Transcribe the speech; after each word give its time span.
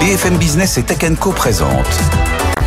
BFM 0.00 0.38
Business 0.38 0.78
et 0.78 0.82
Tech 0.82 0.98
Co 1.18 1.30
présente 1.30 1.70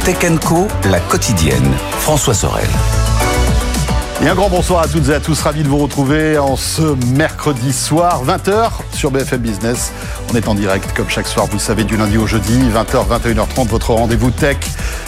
Tech 0.06 0.18
Co, 0.40 0.68
la 0.86 1.00
quotidienne. 1.00 1.68
François 1.98 2.36
Sorel. 2.36 2.68
Et 4.24 4.30
un 4.30 4.36
grand 4.36 4.50
bonsoir 4.50 4.84
à 4.84 4.88
toutes 4.88 5.10
et 5.10 5.16
à 5.16 5.20
tous, 5.20 5.42
ravi 5.42 5.64
de 5.64 5.68
vous 5.68 5.80
retrouver 5.80 6.38
en 6.38 6.56
ce 6.56 6.96
mercredi 7.16 7.74
soir, 7.74 8.24
20h 8.24 8.70
sur 8.94 9.10
BFM 9.10 9.42
Business. 9.42 9.92
On 10.34 10.36
est 10.36 10.48
en 10.48 10.56
direct 10.56 10.94
comme 10.98 11.10
chaque 11.10 11.28
soir, 11.28 11.46
vous 11.46 11.58
le 11.58 11.60
savez, 11.60 11.84
du 11.84 11.96
lundi 11.96 12.18
au 12.18 12.26
jeudi, 12.26 12.58
20h, 12.58 13.06
21h30, 13.08 13.68
votre 13.68 13.92
rendez-vous 13.92 14.32
tech 14.32 14.58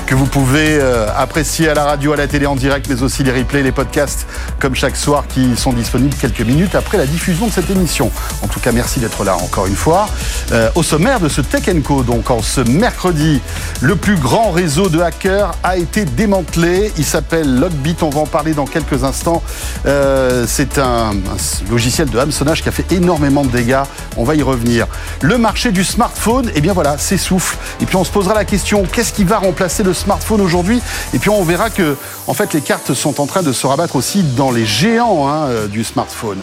que 0.05 0.13
vous 0.13 0.27
pouvez 0.27 0.77
euh, 0.79 1.07
apprécier 1.17 1.67
à 1.67 1.73
la 1.73 1.83
radio, 1.83 2.13
à 2.13 2.15
la 2.15 2.27
télé 2.27 2.45
en 2.45 2.55
direct, 2.55 2.85
mais 2.87 3.01
aussi 3.01 3.23
les 3.23 3.31
replays, 3.31 3.63
les 3.63 3.71
podcasts, 3.71 4.27
comme 4.59 4.75
chaque 4.75 4.95
soir, 4.95 5.25
qui 5.27 5.57
sont 5.57 5.73
disponibles 5.73 6.13
quelques 6.13 6.41
minutes 6.41 6.75
après 6.75 6.99
la 6.99 7.07
diffusion 7.07 7.47
de 7.47 7.51
cette 7.51 7.71
émission. 7.71 8.11
En 8.43 8.47
tout 8.47 8.59
cas, 8.59 8.71
merci 8.71 8.99
d'être 8.99 9.23
là 9.23 9.35
encore 9.35 9.65
une 9.65 9.75
fois. 9.75 10.07
Euh, 10.51 10.69
au 10.75 10.83
sommaire 10.83 11.19
de 11.19 11.27
ce 11.27 11.41
Tech 11.41 11.63
Co, 11.83 12.03
donc 12.03 12.29
en 12.29 12.43
ce 12.43 12.61
mercredi, 12.61 13.41
le 13.81 13.95
plus 13.95 14.17
grand 14.17 14.51
réseau 14.51 14.89
de 14.89 14.99
hackers 14.99 15.53
a 15.63 15.77
été 15.77 16.05
démantelé. 16.05 16.91
Il 16.99 17.05
s'appelle 17.05 17.59
Logbit, 17.59 17.95
on 18.03 18.11
va 18.11 18.19
en 18.19 18.27
parler 18.27 18.53
dans 18.53 18.65
quelques 18.65 19.03
instants. 19.03 19.41
Euh, 19.87 20.45
c'est 20.47 20.77
un, 20.77 21.13
un, 21.13 21.71
logiciel 21.71 22.11
de 22.11 22.19
hameçonnage 22.19 22.61
qui 22.61 22.69
a 22.69 22.71
fait 22.71 22.91
énormément 22.91 23.43
de 23.43 23.49
dégâts. 23.49 23.83
On 24.17 24.23
va 24.23 24.35
y 24.35 24.43
revenir. 24.43 24.85
Le 25.21 25.37
marché 25.37 25.71
du 25.71 25.83
smartphone, 25.83 26.51
eh 26.55 26.61
bien 26.61 26.73
voilà, 26.73 26.97
s'essouffle. 26.97 27.57
Et 27.81 27.85
puis 27.85 27.95
on 27.95 28.03
se 28.03 28.11
posera 28.11 28.33
la 28.33 28.45
question, 28.45 28.83
qu'est-ce 28.83 29.13
qui 29.13 29.23
va 29.23 29.37
remplacer 29.37 29.83
le 29.83 29.93
smartphone 29.93 30.41
aujourd'hui? 30.41 30.81
Et 31.13 31.19
puis 31.19 31.29
on 31.29 31.43
verra 31.43 31.69
que, 31.69 31.95
en 32.27 32.33
fait, 32.33 32.53
les 32.53 32.61
cartes 32.61 32.93
sont 32.93 33.21
en 33.21 33.25
train 33.25 33.41
de 33.41 33.53
se 33.53 33.65
rabattre 33.65 33.95
aussi 33.95 34.23
dans 34.23 34.51
les 34.51 34.65
géants 34.65 35.27
hein, 35.27 35.47
euh, 35.47 35.67
du 35.67 35.83
smartphone. 35.83 36.39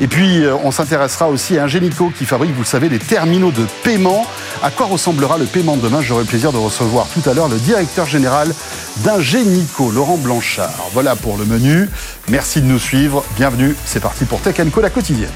Et 0.00 0.06
puis 0.06 0.44
euh, 0.44 0.54
on 0.62 0.70
s'intéressera 0.70 1.28
aussi 1.28 1.58
à 1.58 1.64
Ingenico 1.64 2.12
qui 2.16 2.24
fabrique, 2.24 2.52
vous 2.52 2.60
le 2.60 2.66
savez, 2.66 2.88
des 2.88 2.98
terminaux 2.98 3.50
de 3.50 3.66
paiement. 3.82 4.26
À 4.62 4.70
quoi 4.70 4.86
ressemblera 4.86 5.38
le 5.38 5.46
paiement 5.46 5.76
demain? 5.76 6.00
J'aurai 6.00 6.22
le 6.22 6.28
plaisir 6.28 6.52
de 6.52 6.58
recevoir 6.58 7.06
tout 7.08 7.28
à 7.28 7.34
l'heure 7.34 7.48
le 7.48 7.58
directeur 7.58 8.06
général 8.06 8.54
d'Ingenico, 8.98 9.90
Laurent 9.90 10.16
Blanchard. 10.16 10.70
Voilà 10.92 11.16
pour 11.16 11.36
le 11.36 11.44
menu. 11.44 11.88
Merci 12.28 12.60
de 12.60 12.66
nous 12.66 12.78
suivre. 12.78 13.24
Bienvenue. 13.36 13.74
C'est 13.84 14.00
parti 14.00 14.24
pour 14.24 14.40
Tech 14.40 14.56
Co, 14.72 14.80
la 14.80 14.90
quotidienne. 14.90 15.30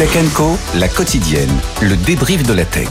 Tech 0.00 0.16
Co, 0.32 0.56
la 0.76 0.88
quotidienne. 0.88 1.54
Le 1.82 1.94
débrief 1.94 2.42
de 2.44 2.54
la 2.54 2.64
tech. 2.64 2.88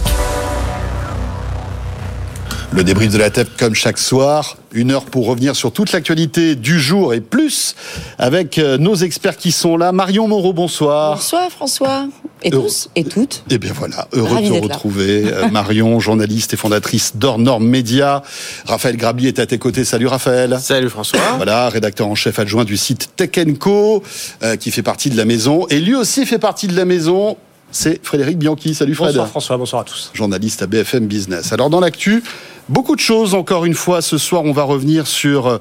Le 2.71 2.83
débrief 2.83 3.11
de 3.11 3.17
la 3.17 3.31
tech 3.31 3.47
comme 3.57 3.73
chaque 3.73 3.97
soir. 3.97 4.58
Une 4.71 4.91
heure 4.91 5.05
pour 5.05 5.25
revenir 5.25 5.55
sur 5.55 5.71
toute 5.71 5.91
l'actualité 5.91 6.55
du 6.55 6.79
jour 6.79 7.13
et 7.13 7.21
plus 7.21 7.75
avec 8.19 8.57
nos 8.57 8.95
experts 8.95 9.37
qui 9.37 9.51
sont 9.51 9.77
là. 9.77 9.91
Marion 9.91 10.27
Moreau, 10.27 10.53
bonsoir. 10.53 11.15
Bonsoir 11.15 11.49
François. 11.49 12.07
Et 12.41 12.51
tous 12.51 12.89
et 12.95 13.03
toutes. 13.03 13.43
Eh 13.49 13.57
bien 13.57 13.73
voilà, 13.73 14.07
heureux 14.13 14.41
de 14.41 14.47
te 14.47 14.63
retrouver. 14.63 15.25
Marion, 15.51 15.99
journaliste 15.99 16.53
et 16.53 16.57
fondatrice 16.57 17.15
d'Or 17.15 17.59
Média. 17.59 18.23
Raphaël 18.65 18.95
Grabi 18.95 19.27
est 19.27 19.39
à 19.39 19.45
tes 19.45 19.57
côtés. 19.57 19.83
Salut 19.83 20.07
Raphaël. 20.07 20.57
Salut 20.61 20.89
François. 20.89 21.19
Voilà, 21.35 21.67
rédacteur 21.69 22.07
en 22.07 22.15
chef 22.15 22.39
adjoint 22.39 22.63
du 22.63 22.77
site 22.77 23.09
Tech 23.17 23.31
Co, 23.59 24.03
euh, 24.43 24.55
qui 24.55 24.71
fait 24.71 24.83
partie 24.83 25.09
de 25.09 25.17
la 25.17 25.25
maison. 25.25 25.67
Et 25.69 25.79
lui 25.79 25.95
aussi 25.95 26.25
fait 26.25 26.39
partie 26.39 26.67
de 26.67 26.75
la 26.75 26.85
maison. 26.85 27.37
C'est 27.71 28.03
Frédéric 28.05 28.37
Bianchi. 28.37 28.73
Salut 28.73 28.95
Fred. 28.95 29.09
Bonsoir 29.09 29.27
François, 29.27 29.57
bonsoir 29.57 29.81
à 29.81 29.85
tous. 29.85 30.11
Journaliste 30.13 30.61
à 30.61 30.67
BFM 30.67 31.07
Business. 31.07 31.51
Alors 31.51 31.69
dans 31.69 31.79
l'actu, 31.79 32.23
Beaucoup 32.69 32.95
de 32.95 33.01
choses, 33.01 33.33
encore 33.33 33.65
une 33.65 33.73
fois, 33.73 34.03
ce 34.03 34.19
soir, 34.19 34.43
on 34.45 34.51
va 34.51 34.61
revenir 34.61 35.07
sur 35.07 35.59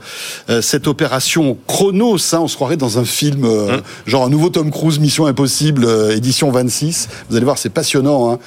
euh, 0.50 0.60
cette 0.60 0.86
opération 0.86 1.56
Chronos. 1.66 2.18
Hein, 2.34 2.40
on 2.42 2.48
se 2.48 2.54
croirait 2.54 2.76
dans 2.76 2.98
un 2.98 3.06
film, 3.06 3.46
euh, 3.46 3.78
mmh. 3.78 3.82
genre 4.10 4.26
un 4.26 4.28
nouveau 4.28 4.50
Tom 4.50 4.70
Cruise, 4.70 4.98
Mission 4.98 5.24
Impossible, 5.24 5.86
euh, 5.86 6.14
édition 6.14 6.50
26. 6.50 7.08
Vous 7.30 7.36
allez 7.36 7.46
voir, 7.46 7.56
c'est 7.56 7.70
passionnant. 7.70 8.32
Hein. 8.32 8.38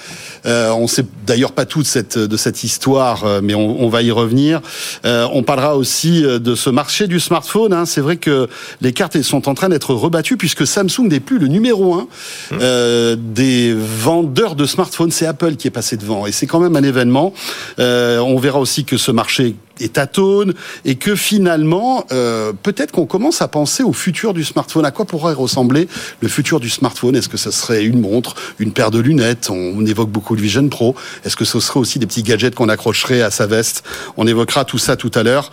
on 0.77 0.85
sait 0.85 1.03
d'ailleurs 1.25 1.53
pas 1.53 1.65
tout 1.65 1.81
de 1.81 1.87
cette, 1.87 2.19
de 2.19 2.37
cette 2.37 2.63
histoire, 2.63 3.25
mais 3.41 3.55
on, 3.55 3.81
on, 3.81 3.89
va 3.89 4.03
y 4.03 4.11
revenir. 4.11 4.61
on 5.03 5.41
parlera 5.41 5.75
aussi 5.75 6.21
de 6.21 6.53
ce 6.53 6.69
marché 6.69 7.07
du 7.07 7.19
smartphone. 7.19 7.73
Hein. 7.73 7.85
C'est 7.87 8.01
vrai 8.01 8.17
que 8.17 8.47
les 8.81 8.93
cartes 8.93 9.19
sont 9.23 9.49
en 9.49 9.55
train 9.55 9.69
d'être 9.69 9.95
rebattues 9.95 10.37
puisque 10.37 10.67
Samsung 10.67 11.07
n'est 11.07 11.19
plus 11.19 11.39
le 11.39 11.47
numéro 11.47 11.95
un 11.95 12.07
mmh. 12.51 13.15
des 13.33 13.73
vendeurs 13.73 14.55
de 14.55 14.67
smartphones. 14.67 15.11
C'est 15.11 15.25
Apple 15.25 15.55
qui 15.55 15.67
est 15.67 15.71
passé 15.71 15.97
devant. 15.97 16.27
Et 16.27 16.31
c'est 16.31 16.45
quand 16.45 16.59
même 16.59 16.75
un 16.75 16.83
événement. 16.83 17.33
on 17.79 18.37
verra 18.37 18.50
aussi 18.59 18.85
que 18.85 18.97
ce 18.97 19.11
marché 19.11 19.55
est 19.79 19.97
atone 19.97 20.53
et 20.85 20.95
que 20.95 21.15
finalement, 21.15 22.05
euh, 22.11 22.53
peut-être 22.63 22.91
qu'on 22.91 23.05
commence 23.05 23.41
à 23.41 23.47
penser 23.47 23.83
au 23.83 23.93
futur 23.93 24.33
du 24.33 24.43
smartphone. 24.43 24.85
À 24.85 24.91
quoi 24.91 25.05
pourrait 25.05 25.33
ressembler 25.33 25.87
le 26.21 26.27
futur 26.27 26.59
du 26.59 26.69
smartphone? 26.69 27.15
Est-ce 27.15 27.29
que 27.29 27.37
ce 27.37 27.51
serait 27.51 27.83
une 27.85 27.99
montre, 27.99 28.35
une 28.59 28.71
paire 28.71 28.91
de 28.91 28.99
lunettes? 28.99 29.49
On, 29.49 29.85
évoque 29.85 30.11
beaucoup 30.11 30.35
le 30.35 30.41
Vision 30.41 30.67
Pro. 30.69 30.95
Est-ce 31.25 31.35
que 31.35 31.43
ce 31.43 31.59
serait 31.59 31.79
aussi 31.79 31.99
des 31.99 32.05
petits 32.05 32.23
gadgets 32.23 32.53
qu'on 32.53 32.69
accrocherait 32.69 33.21
à 33.21 33.31
sa 33.31 33.47
veste? 33.47 33.83
On 34.15 34.27
évoquera 34.27 34.63
tout 34.63 34.77
ça 34.77 34.95
tout 34.95 35.11
à 35.15 35.23
l'heure. 35.23 35.51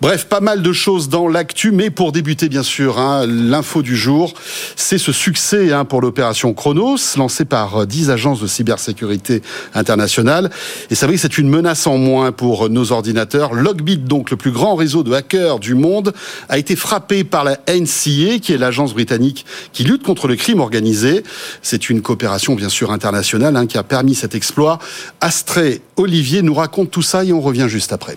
Bref, 0.00 0.26
pas 0.26 0.40
mal 0.40 0.62
de 0.62 0.72
choses 0.72 1.08
dans 1.08 1.28
l'actu, 1.28 1.70
mais 1.70 1.90
pour 1.90 2.12
débuter, 2.12 2.48
bien 2.48 2.64
sûr, 2.64 2.98
hein, 2.98 3.24
l'info 3.26 3.82
du 3.82 3.96
jour, 3.96 4.34
c'est 4.76 4.98
ce 4.98 5.12
succès 5.12 5.72
hein, 5.72 5.84
pour 5.84 6.00
l'opération 6.00 6.52
Chronos, 6.54 6.98
lancée 7.16 7.44
par 7.44 7.86
10 7.86 8.10
agences 8.10 8.40
de 8.40 8.46
cybersécurité 8.46 9.42
internationale. 9.74 10.50
Et 10.90 10.94
c'est 10.94 11.06
vrai 11.06 11.14
que 11.14 11.20
c'est 11.20 11.38
une 11.38 11.48
menace 11.48 11.86
en 11.86 11.98
moins 11.98 12.32
pour 12.32 12.68
nos 12.68 12.92
ordinateurs. 12.92 13.54
Logbit, 13.58 13.98
donc 13.98 14.30
le 14.30 14.36
plus 14.36 14.50
grand 14.50 14.74
réseau 14.74 15.02
de 15.02 15.12
hackers 15.12 15.58
du 15.58 15.74
monde, 15.74 16.12
a 16.48 16.58
été 16.58 16.76
frappé 16.76 17.24
par 17.24 17.44
la 17.44 17.58
NCA, 17.68 18.38
qui 18.40 18.52
est 18.52 18.58
l'agence 18.58 18.94
britannique 18.94 19.46
qui 19.72 19.84
lutte 19.84 20.02
contre 20.02 20.28
le 20.28 20.36
crime 20.36 20.60
organisé. 20.60 21.22
C'est 21.62 21.90
une 21.90 22.02
coopération 22.02 22.54
bien 22.54 22.68
sûr 22.68 22.90
internationale 22.90 23.56
hein, 23.56 23.66
qui 23.66 23.78
a 23.78 23.82
permis 23.82 24.14
cet 24.14 24.34
exploit. 24.34 24.78
Astrée 25.20 25.82
Olivier 25.96 26.42
nous 26.42 26.54
raconte 26.54 26.90
tout 26.90 27.02
ça 27.02 27.24
et 27.24 27.32
on 27.32 27.40
revient 27.40 27.66
juste 27.68 27.92
après. 27.92 28.16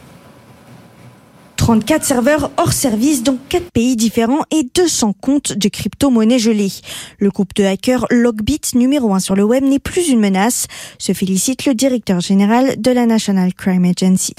34 1.62 2.04
serveurs 2.04 2.50
hors 2.58 2.74
service 2.74 3.22
dans 3.22 3.38
4 3.50 3.70
pays 3.72 3.96
différents 3.96 4.42
et 4.50 4.68
200 4.74 5.14
comptes 5.22 5.54
de 5.54 5.70
crypto-monnaies 5.70 6.40
gelées. 6.40 6.72
Le 7.20 7.30
groupe 7.30 7.54
de 7.54 7.64
hackers 7.64 8.08
Logbit 8.10 8.62
numéro 8.74 9.14
1 9.14 9.20
sur 9.20 9.36
le 9.36 9.44
web 9.44 9.64
n'est 9.64 9.78
plus 9.78 10.10
une 10.10 10.20
menace, 10.20 10.66
se 10.98 11.14
félicite 11.14 11.68
le 11.68 11.76
directeur 11.76 12.20
général 12.20 12.82
de 12.82 12.90
la 12.90 13.06
National 13.06 13.54
Crime 13.54 13.86
Agency. 13.86 14.34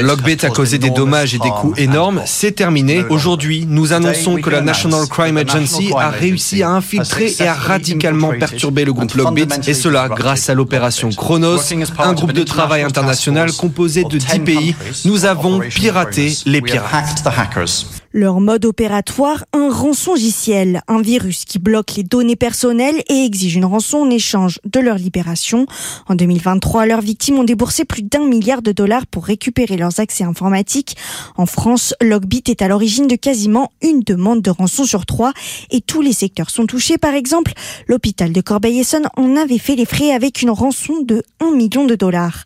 Logbit 0.00 0.38
a 0.44 0.50
causé 0.50 0.78
des 0.78 0.90
dommages 0.90 1.34
et 1.34 1.40
des 1.40 1.50
coûts 1.50 1.74
énormes, 1.76 2.22
c'est 2.26 2.52
terminé. 2.52 3.04
Aujourd'hui, 3.10 3.66
nous 3.68 3.92
annonçons 3.92 4.36
que 4.36 4.48
la 4.48 4.60
National 4.60 5.08
Crime 5.08 5.36
Agency 5.36 5.90
a 5.98 6.10
réussi 6.10 6.62
à 6.62 6.70
infiltrer 6.70 7.34
et 7.40 7.48
à 7.48 7.54
radicalement 7.54 8.30
perturber 8.38 8.84
le 8.84 8.92
groupe 8.92 9.14
Logbit, 9.14 9.48
et 9.66 9.74
cela 9.74 10.08
grâce 10.08 10.48
à 10.48 10.54
l'opération 10.54 11.08
Chronos, 11.08 11.58
un 11.98 12.12
groupe 12.12 12.32
de 12.32 12.44
travail 12.44 12.82
international 12.82 13.50
composé 13.52 14.04
de 14.04 14.16
10 14.16 14.38
pays. 14.38 14.76
Nous 15.04 15.24
avons 15.24 15.58
piraté 15.58 16.36
les 16.46 16.67
You 16.74 16.80
hacked 16.80 17.24
the 17.24 17.30
hackers. 17.30 18.00
Leur 18.18 18.40
mode 18.40 18.64
opératoire, 18.64 19.44
un 19.52 19.70
rançongiciel, 19.70 20.82
un 20.88 21.00
virus 21.00 21.44
qui 21.44 21.60
bloque 21.60 21.94
les 21.96 22.02
données 22.02 22.36
personnelles 22.36 23.00
et 23.08 23.24
exige 23.24 23.54
une 23.54 23.64
rançon 23.64 23.98
en 23.98 24.10
échange 24.10 24.58
de 24.64 24.80
leur 24.80 24.96
libération. 24.96 25.66
En 26.08 26.16
2023, 26.16 26.86
leurs 26.86 27.00
victimes 27.00 27.38
ont 27.38 27.44
déboursé 27.44 27.84
plus 27.84 28.02
d'un 28.02 28.26
milliard 28.26 28.60
de 28.60 28.72
dollars 28.72 29.06
pour 29.06 29.24
récupérer 29.24 29.76
leurs 29.76 30.00
accès 30.00 30.24
informatiques. 30.24 30.96
En 31.36 31.46
France, 31.46 31.94
Logbit 32.02 32.42
est 32.48 32.60
à 32.60 32.66
l'origine 32.66 33.06
de 33.06 33.14
quasiment 33.14 33.70
une 33.82 34.00
demande 34.00 34.42
de 34.42 34.50
rançon 34.50 34.84
sur 34.84 35.06
trois 35.06 35.32
et 35.70 35.80
tous 35.80 36.02
les 36.02 36.12
secteurs 36.12 36.50
sont 36.50 36.66
touchés. 36.66 36.98
Par 36.98 37.14
exemple, 37.14 37.52
l'hôpital 37.86 38.32
de 38.32 38.40
Corbeil-Essonne 38.40 39.08
en 39.16 39.36
avait 39.36 39.58
fait 39.58 39.76
les 39.76 39.86
frais 39.86 40.10
avec 40.10 40.42
une 40.42 40.50
rançon 40.50 41.02
de 41.02 41.22
1 41.40 41.52
million 41.52 41.84
de 41.84 41.94
dollars. 41.94 42.42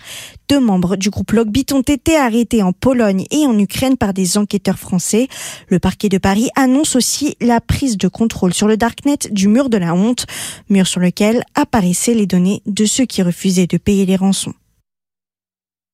Deux 0.53 0.61
membres 0.61 0.97
du 0.97 1.09
groupe 1.09 1.33
Logbit 1.33 1.65
ont 1.73 1.81
été 1.81 2.15
arrêtés 2.15 2.63
en 2.63 2.75
Pologne 2.75 3.25
et 3.31 3.47
en 3.47 3.59
Ukraine 3.59 3.97
par 3.97 4.13
des 4.13 4.37
enquêteurs 4.37 4.79
français. 4.79 5.29
Le 5.69 5.79
parquet 5.79 6.09
de 6.09 6.19
Paris 6.19 6.49
annonce 6.57 6.97
aussi 6.97 7.37
la 7.41 7.61
prise 7.61 7.97
de 7.97 8.09
contrôle 8.09 8.55
sur 8.55 8.69
le 8.69 8.77
Darknet 8.77 9.19
du 9.31 9.49
mur 9.49 9.69
de 9.69 9.79
la 9.79 9.95
honte, 9.95 10.27
mur 10.69 10.87
sur 10.87 11.01
lequel 11.01 11.45
apparaissaient 11.55 12.15
les 12.15 12.27
données 12.27 12.63
de 12.67 12.85
ceux 12.85 13.05
qui 13.05 13.23
refusaient 13.23 13.67
de 13.67 13.79
payer 13.79 14.07
les 14.07 14.17
rançons. 14.17 14.55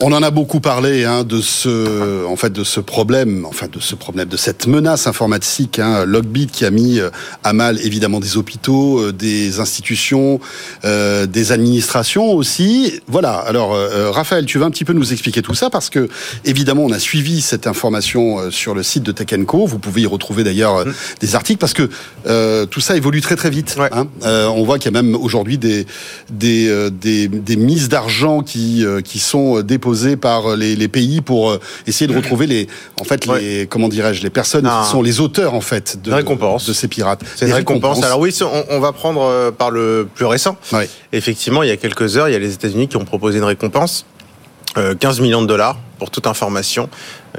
On 0.01 0.13
en 0.13 0.23
a 0.23 0.31
beaucoup 0.31 0.61
parlé 0.61 1.03
hein, 1.03 1.25
de 1.25 1.41
ce, 1.41 2.25
en 2.25 2.37
fait, 2.37 2.53
de 2.53 2.63
ce 2.63 2.79
problème, 2.79 3.45
enfin 3.45 3.67
de 3.67 3.81
ce 3.81 3.97
problème, 3.97 4.29
de 4.29 4.37
cette 4.37 4.69
menace 4.69 5.09
informatique, 5.09 5.81
hein, 5.81 6.05
Logbit 6.05 6.47
qui 6.47 6.65
a 6.65 6.71
mis 6.71 7.01
euh, 7.01 7.11
à 7.43 7.53
mal 7.53 7.85
évidemment 7.85 8.21
des 8.21 8.37
hôpitaux, 8.37 9.01
euh, 9.01 9.13
des 9.13 9.59
institutions, 9.59 10.39
euh, 10.85 11.27
des 11.27 11.51
administrations 11.51 12.31
aussi. 12.31 13.01
Voilà. 13.09 13.39
Alors, 13.39 13.75
euh, 13.75 14.13
Raphaël, 14.13 14.47
tu 14.47 14.61
vas 14.61 14.67
un 14.67 14.71
petit 14.71 14.85
peu 14.85 14.93
nous 14.93 15.13
expliquer 15.13 15.43
tout 15.43 15.55
ça? 15.55 15.69
Parce 15.69 15.91
que 15.91 16.09
évidemment, 16.45 16.85
on 16.85 16.93
a 16.93 17.01
suivi 17.01 17.41
cette 17.41 17.67
information 17.67 18.53
sur 18.53 18.77
le 18.77 18.85
site 18.85 19.03
de 19.03 19.11
Tech 19.11 19.37
Co. 19.47 19.67
Vous 19.67 19.81
pouvez 19.81 20.03
y 20.03 20.07
retrouver 20.07 20.45
d'ailleurs 20.45 20.87
mmh. 20.87 20.93
des 21.19 21.35
articles 21.35 21.59
parce 21.59 21.75
que 21.75 21.91
tout 22.67 22.81
ça 22.81 22.97
évolue 22.97 23.21
très 23.21 23.35
très 23.35 23.51
vite. 23.51 23.75
Ouais. 23.77 23.91
Hein. 23.91 24.07
on 24.23 24.63
voit 24.63 24.79
qu'il 24.79 24.93
y 24.93 24.97
a 24.97 25.03
même 25.03 25.17
aujourd'hui 25.17 25.59
des 25.59 25.87
des, 26.31 26.89
des, 26.93 27.27
des 27.27 27.57
mises 27.57 27.89
d'argent 27.89 28.43
qui 28.43 28.85
qui 29.03 29.19
sont 29.19 29.61
déposées 29.63 29.88
par 30.17 30.57
les, 30.57 30.89
pays 30.89 31.21
pour 31.21 31.57
essayer 31.87 32.07
de 32.07 32.17
retrouver 32.17 32.47
les, 32.47 32.67
en 33.01 33.05
fait, 33.05 33.27
les, 33.27 33.67
comment 33.67 33.89
dirais-je, 33.89 34.23
les 34.23 34.31
personnes 34.31 34.69
qui 34.83 34.91
sont 34.91 35.03
les 35.03 35.21
auteurs 35.21 35.55
en 35.55 35.61
fait 35.61 36.01
de, 36.03 36.11
de 36.11 36.73
ces 36.73 36.89
pirates. 36.89 37.21
C'est 37.37 37.47
une 37.47 37.53
récompense. 37.53 38.03
Alors 38.03 38.21
oui, 38.21 38.35
on, 38.71 38.81
va 38.81 38.93
prendre 38.93 39.51
par 39.53 39.71
le 39.71 40.09
plus 40.15 40.25
récent. 40.27 40.57
Effectivement, 41.13 41.63
il 41.63 41.69
y 41.69 41.73
a 41.73 41.77
quelques 41.77 42.17
heures, 42.17 42.29
il 42.29 42.33
y 42.33 42.37
a 42.37 42.39
les 42.39 42.55
États-Unis 42.55 42.89
qui 42.89 42.97
ont 42.97 43.05
proposé 43.05 43.39
une 43.39 43.45
récompense 43.45 44.07
15 44.75 45.21
millions 45.21 45.43
de 45.43 45.47
dollars 45.47 45.79
pour 45.99 46.11
toute 46.11 46.27
information 46.27 46.89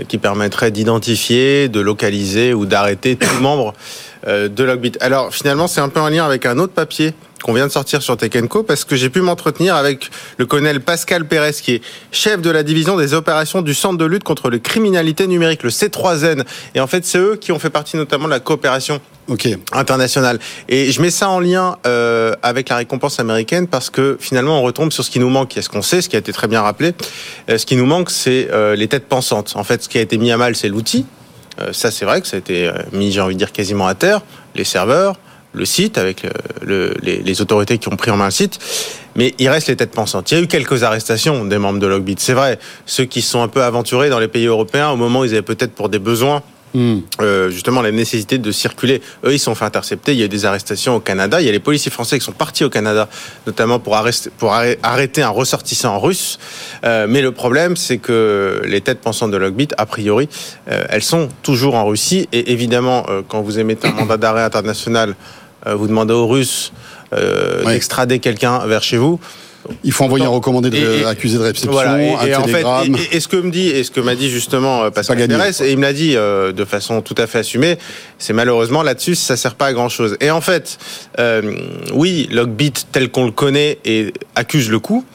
qui 0.07 0.17
permettrait 0.17 0.71
d'identifier, 0.71 1.69
de 1.69 1.79
localiser 1.79 2.53
ou 2.53 2.65
d'arrêter 2.65 3.15
tout 3.15 3.41
membre 3.41 3.73
euh, 4.27 4.49
de 4.49 4.63
Logbit. 4.63 4.93
Alors 4.99 5.33
finalement, 5.33 5.67
c'est 5.67 5.81
un 5.81 5.89
peu 5.89 5.99
en 5.99 6.09
lien 6.09 6.25
avec 6.25 6.45
un 6.45 6.57
autre 6.57 6.73
papier 6.73 7.13
qu'on 7.43 7.53
vient 7.53 7.67
de 7.67 7.71
sortir 7.71 8.01
sur 8.01 8.17
Tech 8.17 8.31
Co 8.49 8.63
parce 8.63 8.83
que 8.83 8.95
j'ai 8.95 9.09
pu 9.09 9.21
m'entretenir 9.21 9.75
avec 9.75 10.09
le 10.37 10.45
colonel 10.45 10.81
Pascal 10.81 11.27
Pérez 11.27 11.53
qui 11.53 11.75
est 11.75 11.81
chef 12.11 12.41
de 12.41 12.49
la 12.49 12.63
division 12.63 12.97
des 12.97 13.13
opérations 13.13 13.61
du 13.61 13.73
Centre 13.73 13.97
de 13.97 14.05
lutte 14.05 14.23
contre 14.23 14.49
les 14.49 14.59
criminalités 14.59 15.27
numériques, 15.27 15.63
le 15.63 15.69
C3N. 15.69 16.43
Et 16.75 16.79
en 16.79 16.87
fait, 16.87 17.05
c'est 17.05 17.17
eux 17.17 17.35
qui 17.35 17.51
ont 17.51 17.59
fait 17.59 17.69
partie 17.69 17.97
notamment 17.97 18.25
de 18.25 18.31
la 18.31 18.39
coopération 18.39 18.99
internationale. 19.71 20.39
Et 20.69 20.91
je 20.91 21.01
mets 21.01 21.11
ça 21.11 21.29
en 21.29 21.39
lien 21.39 21.77
euh, 21.85 22.33
avec 22.41 22.69
la 22.69 22.77
récompense 22.77 23.19
américaine 23.19 23.67
parce 23.67 23.89
que 23.89 24.17
finalement, 24.19 24.59
on 24.59 24.63
retombe 24.63 24.91
sur 24.91 25.03
ce 25.03 25.11
qui 25.11 25.19
nous 25.19 25.29
manque. 25.29 25.55
Ce 25.61 25.69
qu'on 25.69 25.83
sait, 25.83 26.01
ce 26.01 26.09
qui 26.09 26.15
a 26.15 26.19
été 26.19 26.33
très 26.33 26.47
bien 26.47 26.61
rappelé? 26.61 26.93
Euh, 27.49 27.57
ce 27.57 27.65
qui 27.65 27.75
nous 27.75 27.85
manque, 27.85 28.09
c'est 28.09 28.49
les 28.75 28.87
têtes 28.87 29.07
pensantes. 29.07 29.53
En 29.55 29.63
fait, 29.63 29.83
ce 29.83 29.89
qui 29.89 29.97
a 29.97 30.01
été 30.01 30.17
mis 30.17 30.31
à 30.31 30.37
mal, 30.37 30.55
c'est 30.55 30.69
l'outil 30.69 31.05
euh, 31.61 31.73
ça, 31.73 31.91
c'est 31.91 32.05
vrai 32.05 32.21
que 32.21 32.27
ça 32.27 32.37
a 32.37 32.39
été 32.39 32.67
euh, 32.67 32.73
mis, 32.93 33.11
j'ai 33.11 33.21
envie 33.21 33.35
de 33.35 33.39
dire, 33.39 33.51
quasiment 33.51 33.87
à 33.87 33.95
terre. 33.95 34.21
Les 34.55 34.63
serveurs, 34.63 35.19
le 35.53 35.65
site, 35.65 35.97
avec 35.97 36.25
euh, 36.25 36.93
les, 37.01 37.41
autorités 37.41 37.77
qui 37.77 37.87
ont 37.87 37.95
pris 37.95 38.11
en 38.11 38.17
main 38.17 38.25
le 38.25 38.31
site. 38.31 38.59
Mais 39.15 39.33
il 39.39 39.49
reste 39.49 39.67
les 39.67 39.75
têtes 39.75 39.91
pensantes. 39.91 40.31
Il 40.31 40.37
y 40.37 40.39
a 40.39 40.43
eu 40.43 40.47
quelques 40.47 40.83
arrestations 40.83 41.45
des 41.45 41.57
membres 41.57 41.79
de 41.79 41.87
Logbit. 41.87 42.15
C'est 42.19 42.33
vrai, 42.33 42.59
ceux 42.85 43.05
qui 43.05 43.21
sont 43.21 43.41
un 43.41 43.47
peu 43.47 43.63
aventurés 43.63 44.09
dans 44.09 44.19
les 44.19 44.27
pays 44.27 44.45
européens, 44.45 44.89
au 44.89 44.95
moment 44.95 45.21
où 45.21 45.25
ils 45.25 45.31
avaient 45.31 45.41
peut-être 45.41 45.73
pour 45.73 45.89
des 45.89 45.99
besoins 45.99 46.43
Hmm. 46.75 46.99
Euh, 47.19 47.49
justement 47.49 47.81
la 47.81 47.91
nécessité 47.91 48.37
de 48.37 48.51
circuler. 48.51 49.01
Eux, 49.25 49.33
ils 49.33 49.39
sont 49.39 49.55
fait 49.55 49.65
intercepter. 49.65 50.13
Il 50.13 50.19
y 50.19 50.21
a 50.21 50.25
eu 50.25 50.29
des 50.29 50.45
arrestations 50.45 50.95
au 50.95 50.99
Canada. 50.99 51.41
Il 51.41 51.45
y 51.45 51.49
a 51.49 51.51
les 51.51 51.59
policiers 51.59 51.89
français 51.89 52.19
qui 52.19 52.25
sont 52.25 52.31
partis 52.31 52.63
au 52.63 52.69
Canada, 52.69 53.09
notamment 53.47 53.79
pour, 53.79 53.95
arrêter, 53.95 54.29
pour 54.37 54.53
arrêter 54.53 55.23
un 55.23 55.29
ressortissant 55.29 55.99
russe. 55.99 56.37
Euh, 56.85 57.07
mais 57.09 57.21
le 57.21 57.31
problème, 57.31 57.75
c'est 57.75 57.97
que 57.97 58.61
les 58.65 58.81
têtes 58.81 58.99
pensantes 58.99 59.31
de 59.31 59.37
Logbit, 59.37 59.69
a 59.79 59.87
priori, 59.87 60.29
euh, 60.69 60.83
elles 60.89 61.03
sont 61.03 61.29
toujours 61.41 61.73
en 61.73 61.85
Russie. 61.85 62.29
Et 62.33 62.51
évidemment, 62.51 63.05
quand 63.27 63.41
vous 63.41 63.57
émettez 63.57 63.87
un 63.87 63.93
mandat 63.93 64.17
d'arrêt 64.17 64.43
international, 64.43 65.15
vous 65.65 65.87
demandez 65.87 66.13
aux 66.13 66.27
Russes 66.27 66.71
d'extrader 67.65 68.19
quelqu'un 68.19 68.59
vers 68.65 68.83
chez 68.83 68.97
vous. 68.97 69.19
Il 69.83 69.91
faut 69.91 70.05
envoyer 70.05 70.25
un 70.25 70.29
recommandé 70.29 70.69
de, 70.69 71.05
accusé 71.05 71.37
de 71.37 71.43
réception, 71.43 71.77
un 71.77 72.41
télégramme. 72.41 72.95
et, 73.11 73.19
ce 73.19 73.27
que 73.27 73.37
me 73.37 73.51
dit, 73.51 73.67
et 73.67 73.83
ce 73.83 73.91
que 73.91 73.99
m'a 73.99 74.15
dit 74.15 74.29
justement 74.29 74.83
euh, 74.83 74.89
Pascal 74.89 75.17
Pérez, 75.27 75.51
et 75.61 75.71
il 75.71 75.77
me 75.77 75.83
l'a 75.83 75.93
dit 75.93 76.15
euh, 76.15 76.51
de 76.51 76.65
façon 76.65 77.01
tout 77.01 77.15
à 77.17 77.27
fait 77.27 77.39
assumée, 77.39 77.77
c'est 78.17 78.33
malheureusement 78.33 78.83
là-dessus, 78.83 79.15
ça 79.15 79.37
sert 79.37 79.55
pas 79.55 79.67
à 79.67 79.73
grand 79.73 79.89
chose. 79.89 80.17
Et 80.21 80.31
en 80.31 80.41
fait, 80.41 80.77
euh, 81.19 81.55
oui, 81.93 82.27
Logbit 82.31 82.73
tel 82.91 83.09
qu'on 83.09 83.25
le 83.25 83.31
connaît 83.31 83.79
et 83.85 84.13
accuse 84.35 84.69
le 84.69 84.79
coup, 84.79 85.05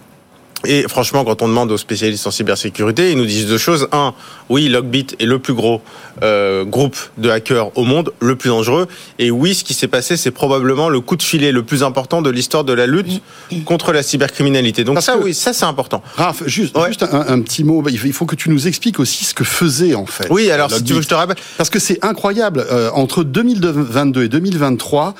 et 0.66 0.82
franchement, 0.88 1.24
quand 1.24 1.42
on 1.42 1.48
demande 1.48 1.70
aux 1.70 1.78
spécialistes 1.78 2.26
en 2.26 2.30
cybersécurité, 2.30 3.10
ils 3.10 3.18
nous 3.18 3.26
disent 3.26 3.46
deux 3.46 3.58
choses. 3.58 3.88
Un, 3.92 4.14
oui, 4.48 4.68
Logbit 4.68 5.06
est 5.18 5.26
le 5.26 5.38
plus 5.38 5.54
gros 5.54 5.80
euh, 6.22 6.64
groupe 6.64 6.96
de 7.18 7.30
hackers 7.30 7.76
au 7.76 7.84
monde, 7.84 8.12
le 8.20 8.36
plus 8.36 8.50
dangereux. 8.50 8.86
Et 9.18 9.30
oui, 9.30 9.54
ce 9.54 9.64
qui 9.64 9.74
s'est 9.74 9.88
passé, 9.88 10.16
c'est 10.16 10.30
probablement 10.30 10.88
le 10.88 11.00
coup 11.00 11.16
de 11.16 11.22
filet 11.22 11.52
le 11.52 11.62
plus 11.62 11.82
important 11.82 12.22
de 12.22 12.30
l'histoire 12.30 12.64
de 12.64 12.72
la 12.72 12.86
lutte 12.86 13.22
contre 13.64 13.92
la 13.92 14.02
cybercriminalité. 14.02 14.84
Donc 14.84 15.00
ça, 15.02 15.16
oui, 15.18 15.34
ça 15.34 15.52
c'est 15.52 15.64
important. 15.64 16.02
Raph, 16.16 16.42
juste, 16.46 16.76
juste 16.86 17.04
un, 17.10 17.40
petit 17.40 17.64
mot. 17.64 17.82
Il 17.88 18.12
faut 18.12 18.26
que 18.26 18.36
tu 18.36 18.50
nous 18.50 18.68
expliques 18.68 19.00
aussi 19.00 19.24
ce 19.24 19.34
que 19.34 19.44
faisait 19.44 19.94
en 19.94 20.06
fait. 20.06 20.28
Oui, 20.30 20.50
alors 20.50 20.70
si 20.70 20.82
tu 20.84 20.92
veux, 20.92 21.02
je 21.02 21.08
te 21.08 21.14
rappelle. 21.14 21.36
Parce 21.56 21.70
que 21.70 21.78
c'est 21.78 22.04
incroyable. 22.04 22.64
Euh, 22.70 22.90
entre 22.92 23.24
2022 23.24 24.24
et 24.24 24.28
2023, 24.28 25.14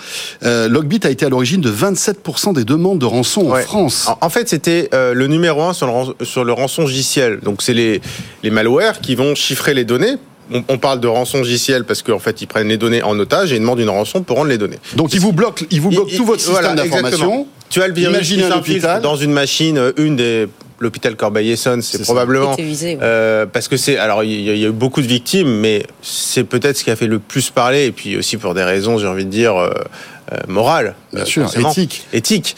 euh, 0.45 0.69
Logbit 0.69 1.01
a 1.05 1.11
été 1.11 1.27
à 1.27 1.29
l'origine 1.29 1.61
de 1.61 1.71
27% 1.71 2.55
des 2.55 2.65
demandes 2.65 2.99
de 2.99 3.07
rançon 3.07 3.51
en 3.51 3.57
France. 3.57 4.09
En, 4.21 4.31
fait, 4.31 4.49
c'était 4.49 4.89
euh, 4.95 5.15
le 5.15 5.27
numéro 5.35 5.63
un 5.63 5.73
sur 5.73 5.87
le, 5.87 6.25
sur 6.25 6.45
le 6.45 6.53
rançon 6.53 6.83
logiciel. 6.83 7.41
Donc 7.41 7.63
c'est 7.63 7.75
les, 7.75 8.01
les 8.43 8.51
malwares 8.51 9.01
qui 9.01 9.15
vont 9.15 9.35
chiffrer 9.35 9.75
les 9.75 9.85
données 9.85 10.17
on, 10.69 10.79
parle 10.79 11.01
de 11.01 11.09
rançon 11.09 11.39
logiciel 11.39 11.85
parce 11.85 12.03
qu'en 12.03 12.19
fait, 12.19 12.43
ils 12.43 12.47
prennent 12.47 12.69
les 12.69 12.77
données 12.77 13.03
en 13.03 13.19
otage 13.19 13.53
et 13.53 13.57
ils 13.57 13.61
demandent 13.61 13.81
une 13.81 13.91
rançon 13.91 14.23
pour 14.23 14.37
rendre 14.37 14.51
les 14.51 14.59
données. 14.59 14.79
Donc, 14.97 15.15
ils 15.15 15.21
vous 15.21 15.33
bloquent, 15.33 15.65
ils 15.71 15.81
vous 15.81 15.91
bloquent 15.91 16.15
tout 16.15 16.25
votre 16.25 16.43
système 16.43 16.77
d'information. 16.77 17.47
Tu 17.71 17.83
as 17.83 17.89
le 17.89 17.95
virus 17.95 18.29
qui 18.29 18.41
s'infiltre 18.41 19.01
dans 19.01 19.17
une 19.17 19.33
machine, 19.33 19.79
euh, 19.79 19.93
une 19.97 20.17
des 20.17 20.49
l'hôpital 20.81 21.17
Corbeil-Essonne, 21.17 21.83
c'est 21.83 22.03
probablement 22.03 22.55
euh, 22.59 23.47
parce 23.47 23.69
que 23.69 23.77
c'est 23.77 23.97
alors 23.97 24.23
il 24.23 24.41
y, 24.43 24.65
a 24.65 24.69
eu 24.69 24.73
beaucoup 24.73 25.01
de 25.01 25.07
victimes, 25.07 25.49
mais 25.49 25.85
c'est 26.03 26.45
peut-être 26.45 26.77
ce 26.77 26.85
qui 26.85 26.91
a 26.91 26.97
fait 26.97 27.07
le 27.07 27.21
plus 27.21 27.51
parler 27.51 27.87
et 27.87 27.93
puis 27.93 28.17
aussi 28.19 28.37
pour 28.37 28.55
des 28.55 28.65
raisons, 28.65 28.99
j'ai 28.99 29.07
envie 29.07 29.25
de 29.25 29.31
dire 29.31 29.57
euh, 29.57 29.73
morales, 30.47 30.95
bien 31.13 31.25
sûr, 31.25 31.49
éthiques, 31.57 32.07
éthique. 32.13 32.57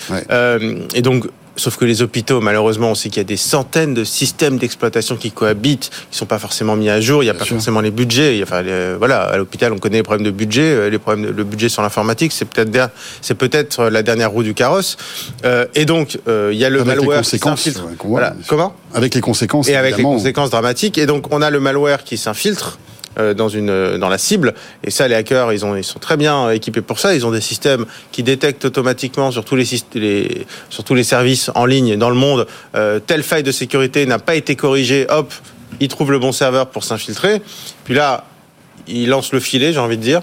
et 0.95 1.03
donc 1.03 1.27
Sauf 1.57 1.77
que 1.77 1.85
les 1.85 2.03
hôpitaux, 2.03 2.41
malheureusement, 2.41 2.91
on 2.91 2.95
sait 2.95 3.09
qu'il 3.09 3.19
y 3.19 3.21
a 3.21 3.25
des 3.25 3.37
centaines 3.37 3.95
de 3.95 4.05
systèmes 4.05 4.59
d'exploitation 4.59 5.17
qui 5.17 5.31
cohabitent, 5.31 5.91
qui 6.11 6.19
sont 6.19 6.27
pas 6.27 6.39
forcément 6.39 6.77
mis 6.77 6.91
à 6.91 7.01
jour. 7.01 7.23
Il 7.23 7.27
n'y 7.27 7.31
a 7.31 7.35
pas 7.35 7.45
forcément 7.45 7.81
les 7.81 7.91
budgets. 7.91 8.41
Enfin, 8.43 8.63
voilà, 8.99 9.23
à 9.23 9.37
l'hôpital, 9.37 9.73
on 9.73 9.79
connaît 9.79 9.99
les 9.99 10.03
problèmes 10.03 10.27
de 10.27 10.31
budget. 10.31 10.63
Euh, 10.63 10.91
les 10.91 10.99
problèmes, 10.99 11.27
de, 11.27 11.31
le 11.31 11.45
budget 11.45 11.69
sur 11.69 11.83
l'informatique, 11.83 12.33
c'est 12.33 12.45
peut-être 12.45 12.91
c'est 13.23 13.35
peut-être 13.35 13.85
la 13.85 14.03
dernière 14.03 14.31
roue 14.31 14.43
du 14.43 14.55
carrosse. 14.55 14.97
Euh, 15.45 15.67
et 15.75 15.85
donc, 15.85 16.19
euh, 16.29 16.51
il 16.53 16.59
y 16.59 16.65
a 16.65 16.71
le 16.71 16.85
malware 16.85 17.23
qui 17.23 17.39
s'infiltre. 17.39 17.87
voilà. 18.05 18.35
Comment? 18.49 18.75
Avec 18.95 19.15
les 19.15 19.21
conséquences. 19.21 19.69
Et 19.69 19.77
avec 19.77 19.97
les 19.97 20.03
conséquences 20.03 20.51
dramatiques. 20.51 20.99
Et 20.99 21.07
donc, 21.07 21.33
on 21.33 21.43
a 21.43 21.51
le 21.51 21.61
malware 21.61 22.05
qui 22.05 22.17
s'infiltre 22.17 22.79
euh, 22.79 22.96
dans 23.17 23.49
une 23.49 23.71
euh, 23.71 23.99
dans 23.99 24.09
la 24.09 24.19
cible. 24.19 24.55
Et 24.85 24.91
ça, 24.91 25.09
les 25.09 25.15
hackers, 25.15 25.53
ils 25.53 25.65
ont 25.65 25.77
ils 25.77 25.85
sont 25.85 25.99
très 25.99 26.17
bien 26.17 26.51
équipés 26.51 26.83
pour 26.83 26.99
ça. 26.99 27.15
Ils 27.15 27.27
ont 27.27 27.31
des 27.31 27.41
systèmes 27.41 27.87
qui 28.13 28.23
détectent 28.23 28.65
automatiquement 28.65 29.31
sur 29.31 29.45
tous 29.45 29.57
les, 29.57 29.67
les 29.95 30.47
sur 30.71 30.85
tous 30.85 30.95
les 30.95 31.05
services 31.05 31.51
en 31.55 31.65
ligne 31.65 31.97
dans 31.97 32.11
le 32.11 32.17
monde 32.17 32.47
euh, 32.75 33.01
telle 33.01 33.23
faille 33.23 33.43
de 33.43 33.53
sécurité 33.53 34.07
n'a 34.07 34.19
pas 34.19 34.35
été 34.35 34.57
corrigée. 34.57 35.07
Hop, 35.09 35.33
ils 35.81 35.89
trouvent 35.89 36.13
le 36.13 36.19
bon 36.19 36.33
serveur 36.33 36.69
pour 36.69 36.85
s'infiltrer. 36.85 37.41
Puis 37.85 37.95
là, 37.95 38.25
ils 38.87 39.09
lancent 39.09 39.33
le 39.33 39.41
filet, 39.41 39.73
j'ai 39.73 39.81
envie 39.81 39.97
de 39.97 40.03
dire 40.03 40.23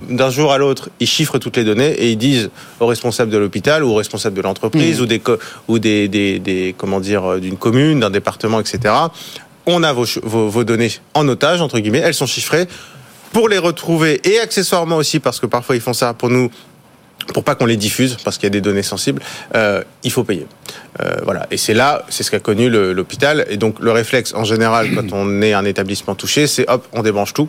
d'un 0.00 0.30
jour 0.30 0.52
à 0.52 0.58
l'autre, 0.58 0.90
ils 0.98 1.06
chiffrent 1.06 1.38
toutes 1.38 1.56
les 1.56 1.62
données 1.62 1.92
et 1.92 2.10
ils 2.10 2.16
disent 2.16 2.50
aux 2.80 2.86
responsables 2.86 3.30
de 3.30 3.38
l'hôpital 3.38 3.84
ou 3.84 3.90
aux 3.90 3.94
responsables 3.94 4.36
de 4.36 4.42
l'entreprise 4.42 4.98
mmh. 4.98 5.02
ou 5.02 5.06
des 5.06 5.22
ou 5.68 5.78
des, 5.78 6.08
des, 6.08 6.38
des 6.38 6.74
comment 6.76 7.00
dire 7.00 7.38
d'une 7.38 7.56
commune, 7.56 8.00
d'un 8.00 8.10
département, 8.10 8.60
etc 8.60 8.92
on 9.70 9.82
a 9.82 9.92
vos, 9.92 10.64
données 10.64 10.92
en 11.14 11.26
otage, 11.28 11.60
entre 11.60 11.78
guillemets, 11.78 11.98
elles 11.98 12.14
sont 12.14 12.26
chiffrées. 12.26 12.66
Pour 13.32 13.48
les 13.48 13.58
retrouver 13.58 14.20
et 14.24 14.40
accessoirement 14.40 14.96
aussi 14.96 15.20
parce 15.20 15.38
que 15.38 15.46
parfois 15.46 15.76
ils 15.76 15.80
font 15.80 15.92
ça 15.92 16.14
pour 16.14 16.30
nous 16.30 16.50
pour 17.32 17.44
pas 17.44 17.54
qu'on 17.54 17.66
les 17.66 17.76
diffuse, 17.76 18.16
parce 18.24 18.36
qu'il 18.36 18.44
y 18.44 18.48
a 18.48 18.50
des 18.50 18.60
données 18.60 18.82
sensibles, 18.82 19.22
euh, 19.54 19.82
il 20.02 20.10
faut 20.10 20.24
payer. 20.24 20.46
Euh, 21.00 21.16
voilà. 21.24 21.46
Et 21.50 21.56
c'est 21.56 21.74
là, 21.74 22.04
c'est 22.08 22.22
ce 22.22 22.30
qu'a 22.30 22.40
connu 22.40 22.68
l'hôpital. 22.68 23.46
Et 23.48 23.56
donc 23.56 23.80
le 23.80 23.92
réflexe, 23.92 24.34
en 24.34 24.44
général, 24.44 24.88
quand 24.94 25.12
on 25.12 25.42
est 25.42 25.52
un 25.52 25.64
établissement 25.64 26.14
touché, 26.14 26.46
c'est 26.46 26.68
hop, 26.68 26.86
on 26.92 27.02
débranche 27.02 27.32
tout 27.32 27.48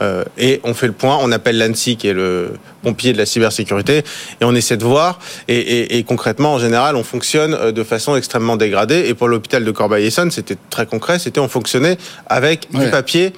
euh, 0.00 0.24
et 0.38 0.60
on 0.64 0.74
fait 0.74 0.86
le 0.86 0.92
point. 0.92 1.18
On 1.20 1.32
appelle 1.32 1.58
l'ANSI, 1.58 1.96
qui 1.96 2.08
est 2.08 2.12
le 2.12 2.52
pompier 2.82 3.12
de 3.12 3.18
la 3.18 3.26
cybersécurité, 3.26 3.98
et 4.40 4.44
on 4.44 4.54
essaie 4.54 4.76
de 4.76 4.84
voir. 4.84 5.18
Et, 5.48 6.04
concrètement, 6.06 6.54
en 6.54 6.58
général, 6.58 6.96
on 6.96 7.04
fonctionne 7.04 7.72
de 7.72 7.84
façon 7.84 8.16
extrêmement 8.16 8.56
dégradée. 8.56 9.04
Et 9.08 9.14
pour 9.14 9.28
l'hôpital 9.28 9.64
de 9.64 9.70
Corbeil-Essonne, 9.70 10.30
c'était 10.30 10.56
très 10.70 10.86
concret. 10.86 11.18
C'était 11.18 11.40
on 11.40 11.48
fonctionnait 11.48 11.96
avec 12.26 12.68
du 12.72 12.90
papier 12.90 13.32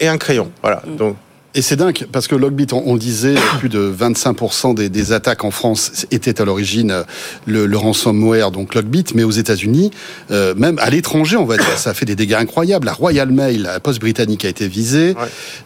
et 0.00 0.08
un 0.08 0.18
crayon. 0.18 0.50
Voilà. 0.62 0.82
Donc 0.86 1.16
et 1.54 1.62
c'est 1.62 1.76
dingue, 1.76 2.06
parce 2.12 2.28
que 2.28 2.36
Logbit, 2.36 2.66
on, 2.72 2.96
disait, 2.96 3.34
plus 3.58 3.70
de 3.70 3.92
25% 3.98 4.74
des, 4.74 4.90
des, 4.90 5.12
attaques 5.12 5.44
en 5.44 5.50
France 5.50 6.06
étaient 6.10 6.42
à 6.42 6.44
l'origine 6.44 6.90
euh, 6.90 7.02
le, 7.46 7.64
le, 7.64 7.76
ransomware, 7.78 8.50
donc 8.50 8.74
Logbit, 8.74 9.06
mais 9.14 9.24
aux 9.24 9.30
États-Unis, 9.30 9.90
euh, 10.30 10.54
même 10.54 10.78
à 10.78 10.90
l'étranger, 10.90 11.36
on 11.38 11.46
va 11.46 11.56
dire, 11.56 11.66
ça 11.78 11.90
a 11.90 11.94
fait 11.94 12.04
des 12.04 12.16
dégâts 12.16 12.34
incroyables. 12.34 12.86
La 12.86 12.92
Royal 12.92 13.30
Mail, 13.30 13.62
la 13.62 13.80
poste 13.80 13.98
britannique 13.98 14.44
a 14.44 14.48
été 14.48 14.68
visée, 14.68 15.14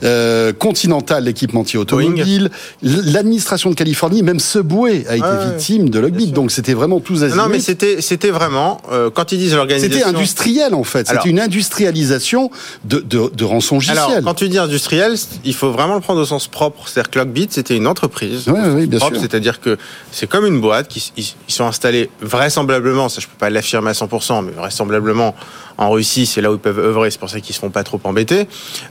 euh, 0.05 0.53
Continental, 0.53 1.25
l'équipementier 1.25 1.81
automobile, 1.81 2.51
l'administration 2.83 3.71
de 3.71 3.75
Californie, 3.75 4.23
même 4.23 4.39
Subway 4.39 5.05
a 5.09 5.17
été 5.17 5.51
victime 5.51 5.91
de 5.91 5.99
Logbit, 5.99 6.29
donc 6.29 6.53
c'était 6.53 6.75
vraiment 6.75 7.01
tous 7.01 7.25
azimuts. 7.25 7.43
Non, 7.43 7.49
mais 7.49 7.59
c'était, 7.59 8.01
c'était 8.01 8.31
vraiment, 8.31 8.81
euh, 8.93 9.11
quand 9.11 9.33
ils 9.33 9.39
disent 9.39 9.55
l'organisation... 9.57 9.93
C'était 9.99 10.09
industriel, 10.09 10.75
en 10.75 10.85
fait. 10.85 11.09
C'était 11.09 11.29
une 11.29 11.41
industrialisation 11.41 12.51
de, 12.85 13.01
de, 13.01 13.33
de 13.35 13.45
rançon 13.45 13.81
Alors, 13.89 14.13
quand 14.23 14.35
tu 14.35 14.49
dis 14.49 14.59
industriel, 14.59 15.17
il 15.45 15.55
faut 15.55 15.72
vraiment 15.73 15.95
le 15.95 16.01
prendre 16.01 16.21
au 16.21 16.25
sens 16.25 16.47
propre. 16.47 16.89
C'est-à-dire 16.89 17.11
que 17.11 17.19
Lockbit, 17.19 17.49
c'était 17.51 17.77
une 17.77 17.87
entreprise. 17.87 18.49
Oui, 18.49 18.87
bien 18.87 18.99
sûr. 18.99 19.11
C'est-à-dire 19.19 19.61
que 19.61 19.77
c'est 20.11 20.29
comme 20.29 20.47
une 20.47 20.61
boîte 20.61 20.89
qui 20.89 21.13
ils 21.17 21.53
sont 21.53 21.67
installés 21.67 22.11
vraisemblablement, 22.21 23.09
ça 23.09 23.21
je 23.21 23.27
peux 23.27 23.39
pas 23.39 23.51
l'affirmer 23.51 23.91
à 23.91 23.93
100%, 23.93 24.45
mais 24.45 24.53
vraisemblablement 24.53 25.35
en 25.79 25.91
Russie, 25.91 26.27
c'est 26.27 26.41
là 26.41 26.51
où 26.51 26.55
ils 26.55 26.61
peuvent 26.61 26.79
œuvrer. 26.79 27.11
C'est 27.11 27.19
pour 27.19 27.31
ça 27.31 27.41
qu'ils 27.41 27.55
se 27.55 27.61
font 27.61 27.71
pas 27.71 27.85
trop 27.85 28.01
embêter. 28.05 28.47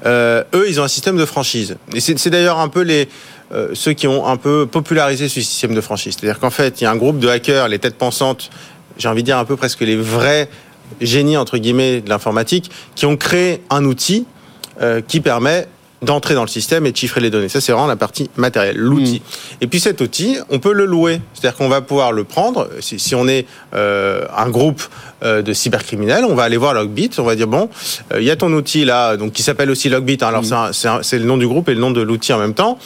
Euh, 0.05 0.43
eux, 0.53 0.65
ils 0.67 0.79
ont 0.79 0.83
un 0.83 0.89
système 0.89 1.17
de 1.17 1.25
franchise. 1.25 1.77
Et 1.93 1.99
c'est 1.99 2.29
d'ailleurs 2.29 2.59
un 2.59 2.67
peu 2.67 2.81
les 2.81 3.07
euh, 3.53 3.69
ceux 3.73 3.93
qui 3.93 4.07
ont 4.07 4.27
un 4.27 4.37
peu 4.37 4.65
popularisé 4.65 5.27
ce 5.27 5.41
système 5.41 5.75
de 5.75 5.81
franchise. 5.81 6.15
C'est-à-dire 6.17 6.39
qu'en 6.39 6.49
fait, 6.49 6.81
il 6.81 6.85
y 6.85 6.87
a 6.87 6.91
un 6.91 6.95
groupe 6.95 7.19
de 7.19 7.27
hackers, 7.27 7.67
les 7.67 7.79
têtes 7.79 7.97
pensantes, 7.97 8.49
j'ai 8.97 9.07
envie 9.07 9.23
de 9.23 9.27
dire 9.27 9.37
un 9.37 9.45
peu 9.45 9.55
presque 9.55 9.81
les 9.81 9.95
vrais 9.95 10.49
génies 10.99 11.37
entre 11.37 11.57
guillemets 11.57 12.01
de 12.01 12.09
l'informatique 12.09 12.69
qui 12.95 13.05
ont 13.05 13.17
créé 13.17 13.61
un 13.69 13.85
outil 13.85 14.25
qui 15.07 15.21
permet 15.21 15.67
d'entrer 16.01 16.33
dans 16.33 16.41
le 16.41 16.47
système 16.47 16.85
et 16.85 16.91
de 16.91 16.97
chiffrer 16.97 17.21
les 17.21 17.29
données. 17.29 17.49
Ça, 17.49 17.61
c'est 17.61 17.71
vraiment 17.71 17.87
la 17.87 17.95
partie 17.95 18.29
matérielle, 18.35 18.77
l'outil. 18.77 19.19
Mm. 19.19 19.63
Et 19.63 19.67
puis 19.67 19.79
cet 19.79 20.01
outil, 20.01 20.37
on 20.49 20.59
peut 20.59 20.73
le 20.73 20.85
louer. 20.85 21.21
C'est-à-dire 21.33 21.57
qu'on 21.57 21.69
va 21.69 21.81
pouvoir 21.81 22.11
le 22.11 22.23
prendre. 22.23 22.69
Si, 22.79 22.99
si 22.99 23.13
on 23.13 23.27
est 23.27 23.45
euh, 23.75 24.25
un 24.35 24.49
groupe 24.49 24.81
euh, 25.23 25.41
de 25.41 25.53
cybercriminels, 25.53 26.25
on 26.25 26.33
va 26.33 26.43
aller 26.43 26.57
voir 26.57 26.73
Logbit. 26.73 27.11
On 27.19 27.23
va 27.23 27.35
dire 27.35 27.47
bon, 27.47 27.69
euh, 28.11 28.21
il 28.21 28.25
y 28.25 28.31
a 28.31 28.35
ton 28.35 28.51
outil 28.53 28.83
là, 28.83 29.15
donc 29.15 29.33
qui 29.33 29.43
s'appelle 29.43 29.69
aussi 29.69 29.89
Logbit. 29.89 30.17
Hein. 30.21 30.27
Alors 30.27 30.43
mm. 30.43 31.03
c'est 31.03 31.19
le 31.19 31.25
nom 31.25 31.37
du 31.37 31.47
groupe 31.47 31.69
et 31.69 31.73
le 31.75 31.79
nom 31.79 31.91
de 31.91 32.01
l'outil 32.01 32.33
en 32.33 32.39
même 32.39 32.55
temps. 32.55 32.79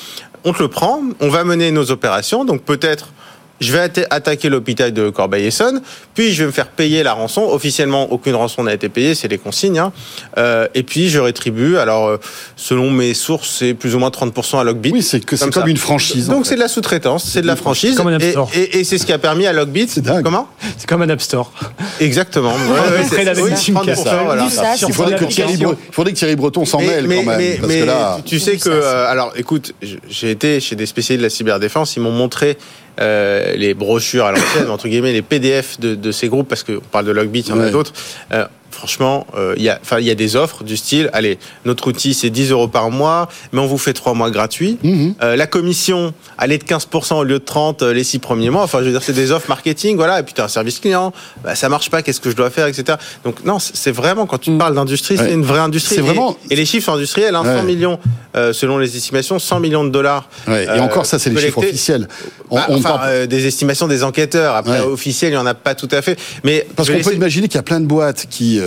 On 0.44 0.52
te 0.52 0.62
le 0.62 0.68
prend. 0.68 1.02
On 1.22 1.30
va 1.30 1.44
mener 1.44 1.72
nos 1.72 1.92
opérations. 1.92 2.44
Donc 2.44 2.64
peut-être 2.64 3.10
je 3.60 3.72
vais 3.72 3.80
attaquer 4.10 4.50
l'hôpital 4.50 4.92
de 4.94 5.10
Corbeil-Essonne, 5.10 5.82
puis 6.14 6.34
je 6.34 6.44
vais 6.44 6.48
me 6.48 6.52
faire 6.52 6.68
payer 6.68 7.04
la 7.04 7.14
rançon. 7.14 7.42
Officiellement, 7.44 8.12
aucune 8.12 8.36
rançon 8.36 8.64
n'a 8.64 8.74
été 8.74 8.90
payée, 8.90 9.16
c'est 9.16 9.28
les 9.28 9.38
consignes. 9.38 9.80
Hein. 9.80 9.94
Euh, 10.38 10.68
et 10.74 10.84
puis 10.84 11.10
je 11.10 11.20
rétribue. 11.20 11.78
Alors, 11.78 12.08
euh, 12.08 12.18
selon 12.56 12.92
mes 12.92 13.14
sources, 13.14 13.50
c'est 13.60 13.74
plus 13.74 13.96
ou 13.96 14.00
moins 14.00 14.10
30% 14.10 14.60
à 14.60 14.64
Logbit. 14.64 14.92
Oui, 14.92 15.02
c'est 15.02 15.24
comme, 15.24 15.52
comme 15.52 15.68
une 15.68 15.78
franchise. 15.78 16.28
Donc 16.28 16.46
c'est 16.46 16.56
de 16.56 16.60
la 16.60 16.68
sous-traitance, 16.68 17.24
c'est 17.24 17.42
de 17.42 17.48
la 17.48 17.56
franchise. 17.56 17.96
Comme 17.96 18.08
un 18.08 18.20
et, 18.20 18.36
et, 18.54 18.80
et 18.80 18.84
c'est 18.84 18.98
ce 18.98 19.06
qui 19.06 19.14
a 19.14 19.18
permis 19.18 19.46
à 19.46 19.54
Logbit. 19.54 19.90
Comment? 20.24 20.48
C'est 20.78 20.88
comme 20.88 21.02
un 21.02 21.10
App 21.10 21.22
Store. 21.22 21.52
Exactement. 22.00 22.54
ouais, 22.54 22.98
ouais, 22.98 23.06
c'est 23.10 23.42
oui, 23.42 23.52
30%, 23.52 24.24
voilà. 24.26 24.48
Il 24.88 24.94
faudrait 24.94 25.16
que, 25.16 25.26
Thierry, 25.26 25.58
faudrait 25.92 26.14
que 26.14 26.18
Thierry 26.18 26.36
Breton 26.36 26.66
s'en 26.66 26.80
mêle 26.80 27.08
quand 27.08 27.24
même. 27.24 27.38
Mais, 27.38 27.58
parce 27.60 27.74
que 27.74 27.84
là... 27.84 28.18
tu 28.26 28.40
sais 28.40 28.58
que, 28.58 28.70
euh, 28.70 29.10
alors, 29.10 29.34
écoute, 29.36 29.74
j'ai 30.10 30.32
été 30.32 30.60
chez 30.60 30.76
des 30.76 30.86
spécialistes 30.86 31.22
de 31.22 31.26
la 31.26 31.30
cyberdéfense, 31.30 31.96
ils 31.96 32.02
m'ont 32.02 32.12
montré 32.12 32.58
euh, 33.00 33.56
les 33.56 33.74
brochures 33.74 34.26
à 34.26 34.32
l'ancienne, 34.32 34.70
entre 34.70 34.88
guillemets, 34.88 35.14
les 35.14 35.22
PDF 35.22 35.80
de, 35.80 35.96
de 35.96 36.12
ces 36.12 36.30
groupes, 36.30 36.48
parce 36.48 36.64
qu'on 36.64 36.80
parle 36.92 37.06
de 37.06 37.12
Logbit, 37.12 37.42
il 37.42 37.50
y 37.50 37.52
en 37.52 37.60
a 37.60 37.70
d'autres. 37.70 37.94
Euh, 38.34 38.46
franchement, 38.76 39.26
il 39.34 39.40
euh, 39.40 39.56
y, 39.58 39.70
a, 39.70 39.80
il 40.00 40.06
y 40.06 40.12
a 40.12 40.16
des 40.16 40.36
offres 40.36 40.64
du 40.64 40.78
style, 40.78 41.10
allez, 41.14 41.40
notre 41.64 41.88
outil 41.88 42.14
c'est 42.14 42.30
10 42.30 42.52
euros 42.52 42.68
par 42.68 42.92
mois, 42.92 43.30
mais 43.52 43.62
on 43.62 43.68
vous 43.68 43.78
fait 43.78 43.94
3 43.94 44.14
mois 44.14 44.30
gratuits. 44.30 44.78
Mhm. 44.84 45.16
euh, 45.24 45.36
la 45.36 45.48
commission, 45.48 46.14
elle 46.42 46.52
est 46.52 46.58
de 46.58 46.64
15% 46.64 47.16
au 47.16 47.24
lieu 47.24 47.40
de 47.40 47.44
30 47.44 47.82
euh, 47.82 47.94
les 47.94 48.04
6 48.04 48.20
premiers 48.20 48.50
mois. 48.50 48.64
Enfin, 48.64 48.80
je 48.80 48.86
veux 48.86 48.92
dire, 48.92 49.02
c'est 49.02 49.14
des 49.14 49.32
offres 49.32 49.50
marketing, 49.50 49.96
voilà, 49.96 50.20
et 50.20 50.24
puis 50.24 50.34
tu 50.34 50.42
as 50.42 50.46
un 50.46 50.50
service 50.50 50.80
client, 50.80 51.14
bah, 51.44 51.56
ça 51.56 51.70
marche 51.70 51.90
pas, 51.90 52.02
qu'est-ce 52.02 52.20
que 52.20 52.30
je 52.30 52.36
dois 52.36 52.50
faire, 52.50 52.68
etc. 52.68 52.98
Donc 53.24 53.44
non, 53.46 53.58
c'est 53.60 53.92
vraiment, 53.92 54.26
quand 54.26 54.38
tu 54.38 54.52
mhm. 54.52 54.58
parles 54.58 54.76
d'industrie, 54.76 55.18
c'est 55.18 55.34
une 55.34 55.46
vraie 55.46 55.60
industrie. 55.60 55.98
Vraiment... 55.98 56.38
Et, 56.50 56.56
les 56.56 56.66
chiffres 56.66 56.92
industriels, 56.92 57.36
hein, 57.36 57.44
100 57.44 57.64
millions, 57.64 58.00
euh, 58.36 58.54
selon 58.54 58.78
les 58.78 58.96
estimations, 58.96 59.40
100 59.40 59.60
millions 59.60 59.84
de 59.84 59.90
dollars. 59.90 60.30
et 60.48 60.80
encore, 60.80 61.06
ça, 61.06 61.20
c'est 61.20 61.30
les 61.30 61.40
chiffres 61.40 61.60
officiels. 61.60 62.08
On, 62.50 62.56
bah, 62.56 62.68
enfin, 62.70 63.26
des 63.26 63.48
estimations 63.48 63.88
des 63.88 64.04
enquêteurs. 64.04 64.56
Après, 64.56 64.82
officiels, 64.82 65.32
il 65.32 65.36
y 65.36 65.38
en 65.38 65.46
a 65.46 65.54
pas 65.54 65.76
tout 65.76 65.90
à 65.92 66.02
fait. 66.02 66.18
Mais 66.44 66.68
Parce 66.76 66.90
qu'on 66.90 67.00
peut 67.00 67.14
imaginer 67.14 67.48
qu'il 67.48 67.56
y 67.56 67.60
a 67.60 67.64
plein 67.64 67.80
de 67.80 67.86
boîtes 67.86 68.28
qui 68.30 68.60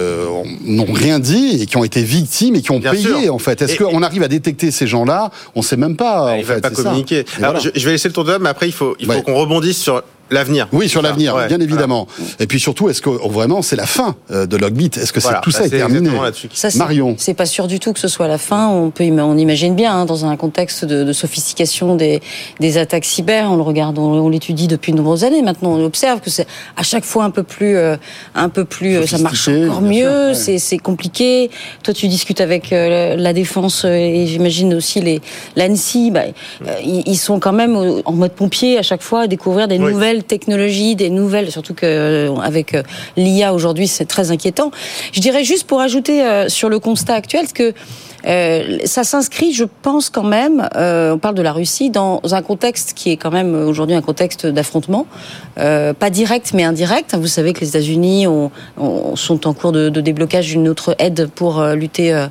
n'ont 0.64 0.92
rien 0.92 1.18
dit 1.18 1.62
et 1.62 1.66
qui 1.66 1.76
ont 1.76 1.84
été 1.84 2.02
victimes 2.02 2.56
et 2.56 2.62
qui 2.62 2.70
ont 2.70 2.80
payé 2.80 3.30
en 3.30 3.38
fait. 3.38 3.62
Est-ce 3.62 3.76
qu'on 3.76 4.02
arrive 4.02 4.22
à 4.22 4.28
détecter 4.28 4.70
ces 4.70 4.86
gens-là? 4.86 5.30
On 5.54 5.60
ne 5.60 5.64
sait 5.64 5.76
même 5.76 5.96
pas. 5.96 6.26
Bah, 6.26 6.36
en 6.38 6.42
fait, 6.42 6.60
pas 6.60 6.70
communiquer. 6.70 7.24
Alors, 7.42 7.60
je, 7.60 7.70
vais 7.84 7.92
laisser 7.92 8.08
le 8.08 8.14
tour 8.14 8.24
de 8.24 8.32
table, 8.32 8.44
mais 8.44 8.50
après 8.50 8.68
il 8.68 8.72
faut, 8.72 8.96
il 9.00 9.06
faut 9.06 9.22
qu'on 9.22 9.34
rebondisse 9.34 9.78
sur 9.78 10.02
L'avenir. 10.30 10.68
Oui, 10.72 10.88
sur 10.88 11.02
l'avenir, 11.02 11.36
bien 11.48 11.60
évidemment. 11.60 12.06
Et 12.38 12.46
puis 12.46 12.60
surtout, 12.60 12.88
est-ce 12.88 13.00
que 13.00 13.08
oh, 13.08 13.28
vraiment 13.28 13.62
c'est 13.62 13.76
la 13.76 13.86
fin 13.86 14.16
euh, 14.30 14.46
de 14.46 14.56
Logbit? 14.56 14.90
Est-ce 14.96 15.12
que 15.12 15.20
tout 15.42 15.50
ça 15.50 15.60
bah, 15.60 15.66
est, 15.66 15.70
terminé? 15.70 16.10
ça, 16.52 16.68
Marion, 16.76 17.14
c'est 17.18 17.34
pas 17.34 17.46
sûr 17.46 17.66
du 17.66 17.80
tout 17.80 17.92
que 17.92 18.00
ce 18.00 18.08
soit 18.08 18.28
la 18.28 18.38
fin. 18.38 18.68
On 18.68 18.90
peut, 18.90 19.04
on 19.04 19.38
imagine 19.38 19.74
bien 19.74 19.92
hein, 19.94 20.04
dans 20.04 20.26
un 20.26 20.36
contexte 20.36 20.84
de, 20.84 21.04
de, 21.04 21.12
sophistication 21.12 21.96
des, 21.96 22.20
des 22.60 22.78
attaques 22.78 23.04
cyber. 23.04 23.50
On 23.50 23.56
le 23.56 23.62
regarde, 23.62 23.98
on, 23.98 24.28
l'étudie 24.28 24.68
depuis 24.68 24.92
de 24.92 24.98
nombreuses 24.98 25.24
années. 25.24 25.42
Maintenant, 25.42 25.70
on 25.70 25.84
observe 25.84 26.20
que 26.20 26.30
c'est 26.30 26.46
à 26.76 26.82
chaque 26.82 27.04
fois 27.04 27.24
un 27.24 27.30
peu 27.30 27.42
plus, 27.42 27.76
euh, 27.76 27.96
un 28.34 28.50
peu 28.50 28.64
plus, 28.64 28.96
euh, 28.96 29.06
ça 29.06 29.18
marche 29.18 29.48
encore 29.48 29.80
mieux. 29.80 30.34
C'est 30.34 30.78
compliqué. 30.78 31.50
Toi, 31.82 31.94
tu 31.94 32.08
discutes 32.08 32.40
avec 32.40 32.70
la 32.70 33.32
défense 33.32 33.84
et 33.84 34.26
j'imagine 34.26 34.74
aussi 34.74 35.00
les 35.00 35.20
l'ANSI. 35.56 36.10
Bah, 36.10 36.22
ils, 36.84 37.16
sont 37.16 37.40
quand 37.40 37.52
même 37.52 37.76
en 38.04 38.12
mode 38.12 38.32
pompier 38.32 38.78
à 38.78 38.82
chaque 38.82 39.02
fois 39.02 39.22
à 39.22 39.26
découvrir 39.26 39.68
des 39.68 39.78
nouvelles 39.78 40.17
technologies, 40.22 40.96
des 40.96 41.10
nouvelles, 41.10 41.50
surtout 41.50 41.74
que 41.74 41.86
euh, 41.86 42.34
avec 42.36 42.74
euh, 42.74 42.82
l'IA 43.16 43.54
aujourd'hui, 43.54 43.88
c'est 43.88 44.06
très 44.06 44.30
inquiétant. 44.30 44.70
Je 45.12 45.20
dirais 45.20 45.44
juste 45.44 45.66
pour 45.66 45.80
ajouter 45.80 46.24
euh, 46.24 46.48
sur 46.48 46.68
le 46.68 46.78
constat 46.78 47.14
actuel 47.14 47.46
que 47.52 47.74
euh, 48.26 48.78
ça 48.84 49.04
s'inscrit, 49.04 49.52
je 49.52 49.64
pense 49.82 50.10
quand 50.10 50.24
même, 50.24 50.68
euh, 50.74 51.14
on 51.14 51.18
parle 51.18 51.34
de 51.34 51.42
la 51.42 51.52
Russie, 51.52 51.90
dans 51.90 52.20
un 52.30 52.42
contexte 52.42 52.94
qui 52.94 53.10
est 53.10 53.16
quand 53.16 53.30
même 53.30 53.54
aujourd'hui 53.54 53.94
un 53.94 54.02
contexte 54.02 54.46
d'affrontement, 54.46 55.06
euh, 55.58 55.92
pas 55.92 56.10
direct 56.10 56.52
mais 56.52 56.64
indirect. 56.64 57.14
Vous 57.14 57.26
savez 57.26 57.52
que 57.52 57.60
les 57.60 57.68
États-Unis 57.68 58.26
sont 59.14 59.46
en 59.46 59.52
cours 59.54 59.72
de, 59.72 59.88
de 59.88 60.00
déblocage 60.00 60.48
d'une 60.48 60.68
autre 60.68 60.94
aide 60.98 61.28
pour 61.34 61.62
lutter 61.62 62.26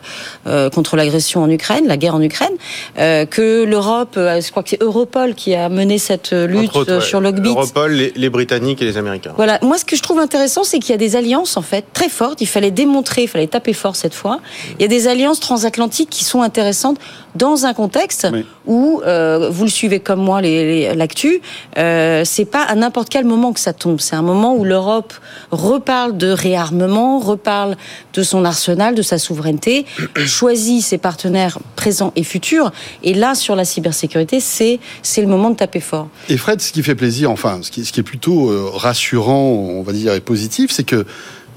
contre 0.74 0.96
l'agression 0.96 1.44
en 1.44 1.50
Ukraine, 1.50 1.88
la 1.88 1.98
guerre 1.98 2.16
en 2.16 2.22
Ukraine, 2.22 2.54
que 2.96 3.64
l'Europe, 3.64 4.14
je 4.16 4.52
crois 4.52 4.64
que 4.64 4.70
c'est 4.70 4.82
Europol 4.82 5.36
qui 5.36 5.56
a 5.56 5.70
mené 5.70 5.98
cette 5.98 6.32
lutte 6.32 7.00
sur 7.00 7.22
Logbit. 7.22 7.56
Les, 7.86 8.12
les, 8.16 8.30
Britanniques 8.30 8.82
et 8.82 8.86
les 8.86 8.98
Américains. 8.98 9.34
Voilà. 9.36 9.60
Moi, 9.62 9.78
ce 9.78 9.86
que 9.86 9.96
je 9.96 10.02
trouve 10.02 10.20
intéressant, 10.20 10.64
c'est 10.64 10.80
qu'il 10.80 10.92
y 10.92 10.94
a 10.94 10.98
des 10.98 11.16
alliances 11.16 11.58
en 11.58 11.62
fait 11.62 11.86
très 11.94 12.10
fortes. 12.10 12.42
Il 12.42 12.48
fallait 12.48 12.72
démontrer, 12.72 13.24
il 13.24 13.28
fallait 13.28 13.48
taper 13.48 13.74
fort 13.74 13.96
cette 13.96 14.14
fois. 14.14 14.40
Il 14.80 14.82
y 14.82 14.86
a 14.86 14.88
des 14.88 15.08
alliances 15.08 15.40
transatlantiques 15.40 16.10
qui 16.10 16.24
sont 16.24 16.42
intéressantes 16.42 16.98
dans 17.38 17.66
un 17.66 17.74
contexte 17.74 18.28
où 18.66 19.02
euh, 19.06 19.50
vous 19.52 19.64
le 19.64 19.70
suivez 19.70 20.00
comme 20.00 20.20
moi 20.20 20.42
l'actu. 20.42 21.42
Euh, 21.78 22.24
c'est 22.26 22.46
pas 22.46 22.64
à 22.64 22.76
n'importe 22.76 23.10
quel 23.10 23.26
moment 23.26 23.54
que 23.54 23.60
ça 23.60 23.74
tombe. 23.74 24.00
C'est 24.00 24.16
un 24.16 24.22
moment 24.22 24.56
où 24.56 24.64
l'Europe 24.64 25.14
reparle 25.52 26.18
de 26.18 26.30
réarmement, 26.30 27.20
reparle 27.20 27.78
de 28.14 28.24
son 28.24 28.46
arsenal, 28.46 28.96
de 28.96 29.02
sa 29.02 29.18
souveraineté, 29.18 29.86
choisit 30.26 30.82
ses 30.84 30.98
partenaires 30.98 31.60
présents 31.76 32.12
et 32.16 32.24
futurs. 32.24 32.72
Et 33.04 33.14
là, 33.14 33.36
sur 33.36 33.56
la 33.56 33.66
cybersécurité, 33.66 34.40
c'est 34.40 34.80
c'est 35.02 35.22
le 35.22 35.28
moment 35.28 35.50
de 35.50 35.56
taper 35.56 35.80
fort. 35.80 36.10
Et 36.30 36.38
Fred, 36.38 36.62
ce 36.62 36.72
qui 36.72 36.84
fait 36.84 36.96
plaisir, 36.96 37.32
enfin, 37.32 37.60
ce 37.62 37.72
qui, 37.72 37.86
ce 37.86 37.92
qui 37.92 38.00
est 38.00 38.04
plutôt 38.04 38.50
euh, 38.50 38.70
rassurant, 38.74 39.44
on 39.44 39.82
va 39.84 39.94
dire, 39.94 40.14
et 40.14 40.20
positif, 40.20 40.72
c'est 40.72 40.84
que 40.84 41.06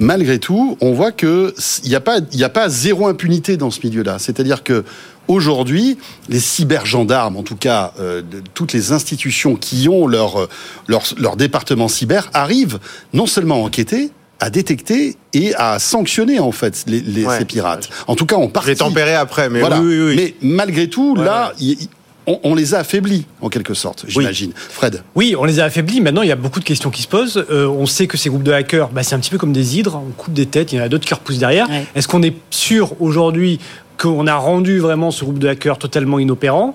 malgré 0.01 0.39
tout, 0.39 0.77
on 0.81 0.93
voit 0.93 1.13
qu'il 1.13 1.53
n'y 1.85 1.95
a, 1.95 2.01
pas, 2.01 2.19
a 2.19 2.49
pas 2.49 2.69
zéro 2.69 3.07
impunité 3.07 3.57
dans 3.57 3.71
ce 3.71 3.81
milieu-là. 3.85 4.19
C'est-à-dire 4.19 4.65
que 4.65 4.85
aujourd'hui, 5.31 5.97
les 6.29 6.41
cybergendarmes, 6.41 7.37
en 7.37 7.43
tout 7.43 7.57
cas 7.57 7.93
euh, 8.01 8.21
de, 8.23 8.43
toutes 8.55 8.73
les 8.73 8.93
institutions 8.93 9.57
qui 9.57 9.89
ont 9.89 10.07
leur, 10.07 10.49
leur, 10.89 11.03
leur 11.19 11.37
département 11.37 11.89
cyber, 11.89 12.29
arrivent 12.35 12.79
non 13.13 13.27
seulement 13.27 13.57
à 13.57 13.59
enquêter, 13.59 14.11
à 14.41 14.51
détecter 14.51 15.17
et 15.33 15.55
à 15.55 15.79
sanctionner 15.79 16.41
en 16.41 16.53
fait 16.53 16.85
les, 16.87 17.01
les 17.01 17.27
ces 17.39 17.45
pirates. 17.45 17.89
En 18.07 18.17
tout 18.17 18.27
cas, 18.27 18.37
on 18.37 18.49
partie. 18.49 18.75
tempéré 18.75 19.15
après, 19.15 19.49
mais 19.49 19.61
voilà. 19.61 19.81
oui, 19.81 20.01
oui, 20.01 20.17
Mais 20.17 20.35
malgré 20.41 20.89
tout, 20.89 21.15
là, 21.15 21.53
on, 22.27 22.55
les 22.55 22.75
a 22.75 22.79
affaiblis, 22.79 23.27
en 23.41 23.49
quelque 23.49 23.75
sorte, 23.75 24.05
j'imagine. 24.09 24.53
Fred 24.55 25.03
Oui, 25.15 25.35
on 25.39 25.45
les 25.45 25.61
a 25.61 25.65
affaiblis. 25.65 26.01
Maintenant, 26.01 26.23
il 26.23 26.29
y 26.29 26.33
a 26.33 26.37
beaucoup 26.37 26.61
de 26.61 26.65
questions 26.65 26.91
qui 26.91 27.03
se 27.03 27.09
posent. 27.09 27.45
Euh, 27.51 27.67
on 27.67 27.87
sait 27.87 28.07
que 28.07 28.17
ces 28.17 28.29
groupes 28.29 28.43
de 28.43 28.53
hackers, 28.53 28.89
bah, 28.89 29.03
c'est 29.03 29.15
un 29.15 29.19
petit 29.19 29.31
peu 29.31 29.39
comme 29.39 29.53
des 29.53 29.79
hydres. 29.79 29.97
On 29.97 30.11
coupe 30.11 30.35
des 30.35 30.47
têtes, 30.47 30.73
il 30.73 30.77
y 30.77 30.81
en 30.81 30.85
a 30.85 30.89
d'autres 30.89 31.07
qui 31.07 31.15
repoussent 31.15 31.39
derrière. 31.39 31.69
Est-ce 31.95 32.09
qu'on 32.09 32.23
est 32.23 32.35
sûr 32.51 33.01
aujourd'hui 33.01 33.59
qu'on 34.00 34.26
a 34.26 34.37
rendu 34.37 34.78
vraiment 34.78 35.11
ce 35.11 35.25
groupe 35.25 35.38
de 35.38 35.49
hackers 35.49 35.78
totalement 35.78 36.19
inopérant 36.19 36.75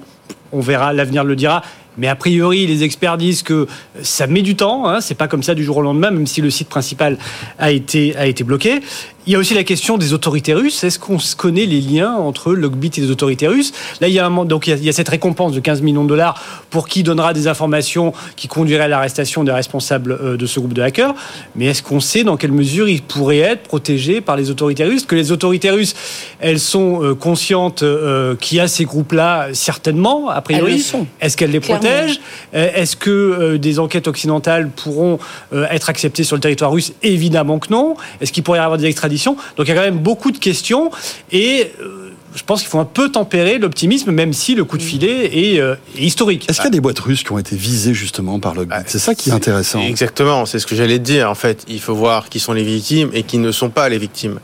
on 0.55 0.61
verra, 0.61 0.93
l'avenir 0.93 1.23
le 1.23 1.35
dira. 1.35 1.61
Mais 1.97 2.07
a 2.07 2.15
priori, 2.15 2.67
les 2.67 2.83
experts 2.83 3.17
disent 3.17 3.41
que 3.41 3.67
ça 4.01 4.27
met 4.27 4.41
du 4.41 4.55
temps. 4.55 4.87
Hein, 4.87 4.99
c'est 4.99 5.15
pas 5.15 5.27
comme 5.27 5.43
ça 5.43 5.55
du 5.55 5.63
jour 5.63 5.77
au 5.77 5.81
lendemain, 5.81 6.11
même 6.11 6.27
si 6.27 6.41
le 6.41 6.49
site 6.49 6.67
principal 6.67 7.17
a 7.57 7.71
été 7.71 8.15
a 8.17 8.25
été 8.25 8.43
bloqué. 8.43 8.81
Il 9.27 9.33
y 9.33 9.35
a 9.35 9.39
aussi 9.39 9.55
la 9.55 9.63
question 9.63 9.97
des 9.97 10.13
autorités 10.13 10.53
russes. 10.53 10.83
Est-ce 10.83 10.99
qu'on 10.99 11.17
connaît 11.35 11.65
les 11.65 11.81
liens 11.81 12.13
entre 12.13 12.53
Logbit 12.53 12.91
et 12.97 13.01
les 13.01 13.09
autorités 13.09 13.47
russes 13.47 13.73
Là, 13.99 14.07
il 14.07 14.13
y 14.13 14.19
a 14.19 14.27
un, 14.27 14.45
donc 14.45 14.67
il 14.67 14.83
y 14.83 14.89
a, 14.89 14.93
cette 14.93 15.09
récompense 15.09 15.51
de 15.53 15.59
15 15.59 15.81
millions 15.81 16.03
de 16.03 16.09
dollars 16.09 16.39
pour 16.69 16.87
qui 16.87 17.01
donnera 17.01 17.33
des 17.33 17.47
informations 17.47 18.13
qui 18.35 18.47
conduiraient 18.47 18.83
à 18.83 18.87
l'arrestation 18.87 19.43
des 19.43 19.51
responsables 19.51 20.11
euh, 20.11 20.37
de 20.37 20.45
ce 20.45 20.59
groupe 20.59 20.73
de 20.73 20.81
hackers. 20.83 21.15
Mais 21.55 21.65
est-ce 21.65 21.81
qu'on 21.81 21.99
sait 21.99 22.23
dans 22.23 22.37
quelle 22.37 22.51
mesure 22.51 22.87
ils 22.87 23.01
pourraient 23.01 23.39
être 23.39 23.63
protégés 23.63 24.21
par 24.21 24.35
les 24.35 24.51
autorités 24.51 24.83
russes? 24.83 25.07
Que 25.07 25.15
les 25.15 25.31
autorités 25.31 25.71
russes, 25.71 25.95
elles 26.39 26.59
sont 26.59 27.03
euh, 27.03 27.15
conscientes 27.15 27.81
euh, 27.81 28.35
qu'il 28.35 28.59
y 28.59 28.61
a 28.61 28.67
ces 28.67 28.85
groupes-là, 28.85 29.47
certainement, 29.53 30.29
a 30.29 30.41
priori. 30.41 30.85
Est-ce 31.19 31.35
qu'elles 31.35 31.49
les 31.49 31.59
protègent? 31.59 32.19
Est-ce 32.53 32.95
que 32.95 33.57
des 33.57 33.79
enquêtes 33.79 34.07
occidentales 34.07 34.69
pourront 34.69 35.17
être 35.51 35.89
acceptées 35.89 36.23
sur 36.23 36.35
le 36.35 36.41
territoire 36.41 36.71
russe? 36.71 36.93
Évidemment 37.01 37.57
que 37.57 37.71
non. 37.71 37.95
Est-ce 38.21 38.31
qu'il 38.31 38.43
pourrait 38.43 38.59
y 38.59 38.61
avoir 38.61 38.77
des 38.77 38.85
extraditions 38.85 39.14
donc 39.17 39.67
il 39.67 39.67
y 39.67 39.71
a 39.71 39.75
quand 39.75 39.81
même 39.81 39.99
beaucoup 39.99 40.31
de 40.31 40.37
questions 40.37 40.91
et 41.31 41.71
euh, 41.81 42.05
je 42.35 42.43
pense 42.43 42.61
qu'il 42.61 42.69
faut 42.69 42.79
un 42.79 42.85
peu 42.85 43.09
tempérer 43.09 43.57
l'optimisme, 43.57 44.11
même 44.11 44.33
si 44.33 44.55
le 44.55 44.65
coup 44.65 44.77
de 44.77 44.83
filet 44.83 45.53
est, 45.53 45.59
euh, 45.59 45.75
historique. 45.97 46.49
Est-ce 46.49 46.57
qu'il 46.57 46.65
y 46.65 46.67
a 46.67 46.71
des 46.71 46.81
boîtes 46.81 46.99
russes 46.99 47.23
qui 47.23 47.31
ont 47.31 47.37
été 47.37 47.55
visées 47.55 47.93
justement 47.93 48.39
par 48.39 48.53
Logbit 48.53 48.75
C'est 48.87 48.99
ça 48.99 49.15
qui 49.15 49.29
est, 49.29 49.33
intéressant. 49.33 49.79
Exactement, 49.79 50.45
c'est 50.45 50.59
ce 50.59 50.67
que 50.67 50.75
j'allais 50.75 50.99
te 50.99 51.03
dire. 51.03 51.29
En 51.29 51.35
fait, 51.35 51.63
il 51.69 51.79
faut 51.79 51.95
voir 51.95 52.29
qui 52.29 52.39
sont 52.39 52.53
les 52.53 52.63
victimes 52.63 53.09
et 53.13 53.23
qui 53.23 53.37
ne 53.37 53.51
sont 53.51 53.69
pas 53.69 53.87
les 53.87 53.97
victimes. 53.97 54.39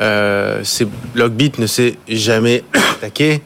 Euh, 0.00 0.64
Logbit 1.14 1.52
ne 1.58 1.66
s'est 1.66 1.96
jamais 2.08 2.64
attaqué 2.92 3.42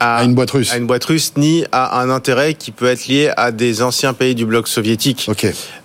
à, 0.00 0.22
une 0.24 0.34
boîte 0.34 0.50
russe, 0.50 0.72
à 0.72 0.76
une 0.76 0.86
boîte 0.86 1.04
russe, 1.04 1.32
ni 1.36 1.64
à 1.72 2.00
un 2.00 2.10
intérêt 2.10 2.54
qui 2.54 2.70
peut 2.70 2.86
être 2.86 3.06
lié 3.06 3.30
à 3.36 3.52
des 3.52 3.82
anciens 3.82 4.12
pays 4.12 4.34
du 4.34 4.46
bloc 4.46 4.68
soviétique. 4.68 5.30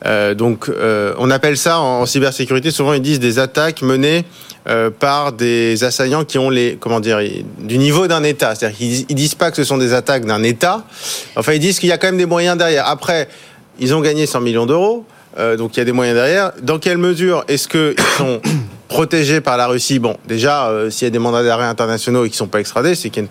Euh, 0.06 0.34
donc, 0.34 0.70
euh, 0.70 1.14
on 1.18 1.30
appelle 1.32 1.58
ça 1.58 1.80
en, 1.80 2.06
cybersécurité. 2.06 2.72
Souvent, 2.72 2.94
ils 2.94 3.02
disent 3.02 3.20
des 3.20 3.40
attaques 3.40 3.82
menées 3.82 4.26
euh, 4.68 4.90
par 4.90 5.34
des 5.34 5.84
assaillants 5.84 6.26
qui 6.26 6.38
ont 6.38 6.50
les 6.50 6.78
comment 6.80 7.00
dire 7.00 7.20
du 7.60 7.78
niveau 7.78 8.08
d'un 8.08 8.24
État. 8.24 8.56
C'est-à-dire 8.56 8.78
qu'ils 8.78 9.06
ils 9.10 9.16
disent 9.16 9.36
pas 9.36 9.52
que 9.52 9.58
ce 9.58 9.64
sont 9.64 9.78
des 9.78 9.94
attaques 9.94 10.26
d'un 10.26 10.44
État. 10.44 10.84
Enfin, 11.36 11.54
ils 11.54 11.60
disent 11.60 11.80
qu'il 11.80 11.90
y 11.90 11.94
a 11.94 11.98
quand 11.98 12.08
même 12.08 12.18
des 12.18 12.26
moyens 12.26 12.58
derrière. 12.58 12.88
Après, 12.88 13.28
ils 13.80 13.94
ont 13.94 14.02
gagné 14.02 14.26
100 14.26 14.42
millions 14.42 14.66
d'euros. 14.66 15.06
Donc 15.58 15.76
il 15.76 15.80
y 15.80 15.82
a 15.82 15.86
des 15.86 15.92
moyens 15.92 16.16
derrière. 16.16 16.52
Dans 16.62 16.78
quelle 16.78 17.00
mesure 17.00 17.44
est-ce 17.48 17.68
qu'ils 17.68 17.96
sont 18.18 18.40
protégés 18.94 19.42
par 19.42 19.58
la 19.58 19.68
Russie? 19.68 19.98
Bon, 19.98 20.18
déjà, 20.28 20.68
euh, 20.68 20.92
s'il 20.92 21.08
y 21.08 21.08
a 21.08 21.10
des 21.10 21.20
mandats 21.20 21.44
d'arrêt 21.44 21.66
internationaux 21.66 22.26
et 22.26 22.30
qui 22.30 22.36
ne 22.36 22.38
sont 22.38 22.48
pas 22.48 22.60
extradés, 22.60 22.94
c'est 22.94 23.10
qu'il 23.10 23.28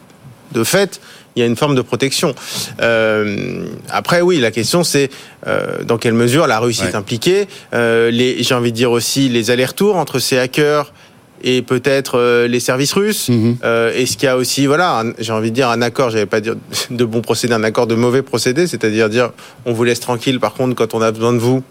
de 0.52 0.64
fait, 0.64 1.00
il 1.35 1.40
y 1.40 1.42
a 1.42 1.47
une 1.47 1.56
forme 1.56 1.75
de 1.75 1.82
protection. 1.82 2.35
Euh, 2.80 3.64
après, 3.88 4.21
oui, 4.21 4.38
la 4.38 4.50
question 4.50 4.85
c'est 4.85 5.11
euh, 5.47 5.82
dans 5.85 5.99
quelle 5.99 6.14
mesure 6.14 6.47
la 6.47 6.59
Russie 6.59 6.85
est 6.85 6.94
impliquée. 6.94 7.49
Euh, 7.75 8.11
J'ai 8.12 8.54
envie 8.54 8.73
de 8.73 8.76
dire 8.76 8.90
aussi 8.90 9.28
les 9.28 9.50
allers-retours 9.50 9.97
entre 9.97 10.18
ces 10.18 10.38
hackers 10.38 10.92
et 11.44 11.62
peut-être 11.62 12.18
euh, 12.18 12.47
les 12.47 12.61
services 12.61 12.92
russes. 12.92 13.28
Euh, 13.64 13.92
Est-ce 13.94 14.16
qu'il 14.16 14.26
y 14.26 14.28
a 14.28 14.37
aussi, 14.37 14.66
voilà, 14.66 15.02
j'ai 15.18 15.32
envie 15.32 15.50
de 15.50 15.56
dire 15.56 15.71
un 15.71 15.82
accord, 15.82 16.11
j'avais 16.11 16.26
pas 16.26 16.40
dire 16.40 16.54
de 16.90 17.04
bon 17.04 17.21
procédé, 17.21 17.52
un 17.54 17.64
accord 17.64 17.87
de 17.87 17.97
mauvais 17.97 18.23
procédé, 18.23 18.66
c'est-à-dire 18.66 19.09
dire 19.09 19.30
on 19.64 19.73
vous 19.73 19.85
laisse 19.85 20.00
tranquille, 20.00 20.38
par 20.38 20.54
contre, 20.54 20.75
quand 20.76 20.94
on 20.94 21.02
a 21.02 21.11
besoin 21.11 21.32
de 21.32 21.38
vous, 21.38 21.64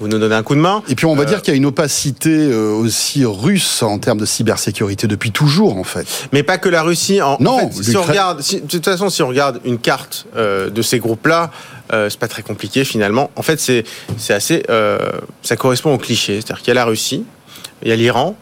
vous 0.00 0.08
nous 0.08 0.18
donnez 0.18 0.34
un 0.34 0.42
coup 0.42 0.54
de 0.54 0.60
main. 0.60 0.82
Et 0.88 0.94
puis 0.94 1.06
on 1.06 1.14
va 1.14 1.22
euh, 1.22 1.26
dire 1.26 1.42
qu'il 1.42 1.52
y 1.52 1.54
a 1.54 1.56
une 1.56 1.66
opacité 1.66 2.30
euh, 2.30 2.72
aussi 2.72 3.24
russe 3.24 3.82
en 3.82 3.98
termes 3.98 4.18
de 4.18 4.26
cybersécurité 4.26 5.06
depuis 5.06 5.30
toujours 5.30 5.76
en 5.76 5.84
fait. 5.84 6.06
Mais 6.32 6.42
pas 6.42 6.58
que 6.58 6.68
la 6.68 6.82
Russie. 6.82 7.20
En, 7.22 7.36
non. 7.40 7.70
fait, 7.70 7.82
si 7.82 7.96
on 7.96 8.02
regarde, 8.02 8.38
de 8.38 8.66
toute 8.66 8.84
façon, 8.84 9.08
si 9.10 9.22
on 9.22 9.28
regarde 9.28 9.60
une 9.64 9.78
carte 9.78 10.26
euh, 10.36 10.70
de 10.70 10.82
ces 10.82 10.98
groupes-là, 10.98 11.50
euh, 11.92 12.10
c'est 12.10 12.18
pas 12.20 12.28
très 12.28 12.42
compliqué 12.42 12.84
finalement. 12.84 13.30
En 13.36 13.42
fait, 13.42 13.60
c'est 13.60 13.84
c'est 14.18 14.34
assez, 14.34 14.64
ça 15.42 15.56
correspond 15.56 15.94
au 15.94 15.98
cliché, 15.98 16.36
c'est-à-dire 16.36 16.58
qu'il 16.58 16.68
y 16.68 16.72
a 16.72 16.74
la 16.74 16.84
Russie, 16.84 17.24
il 17.82 17.88
y 17.88 17.92
a 17.92 17.96
l'Iran, 17.96 18.36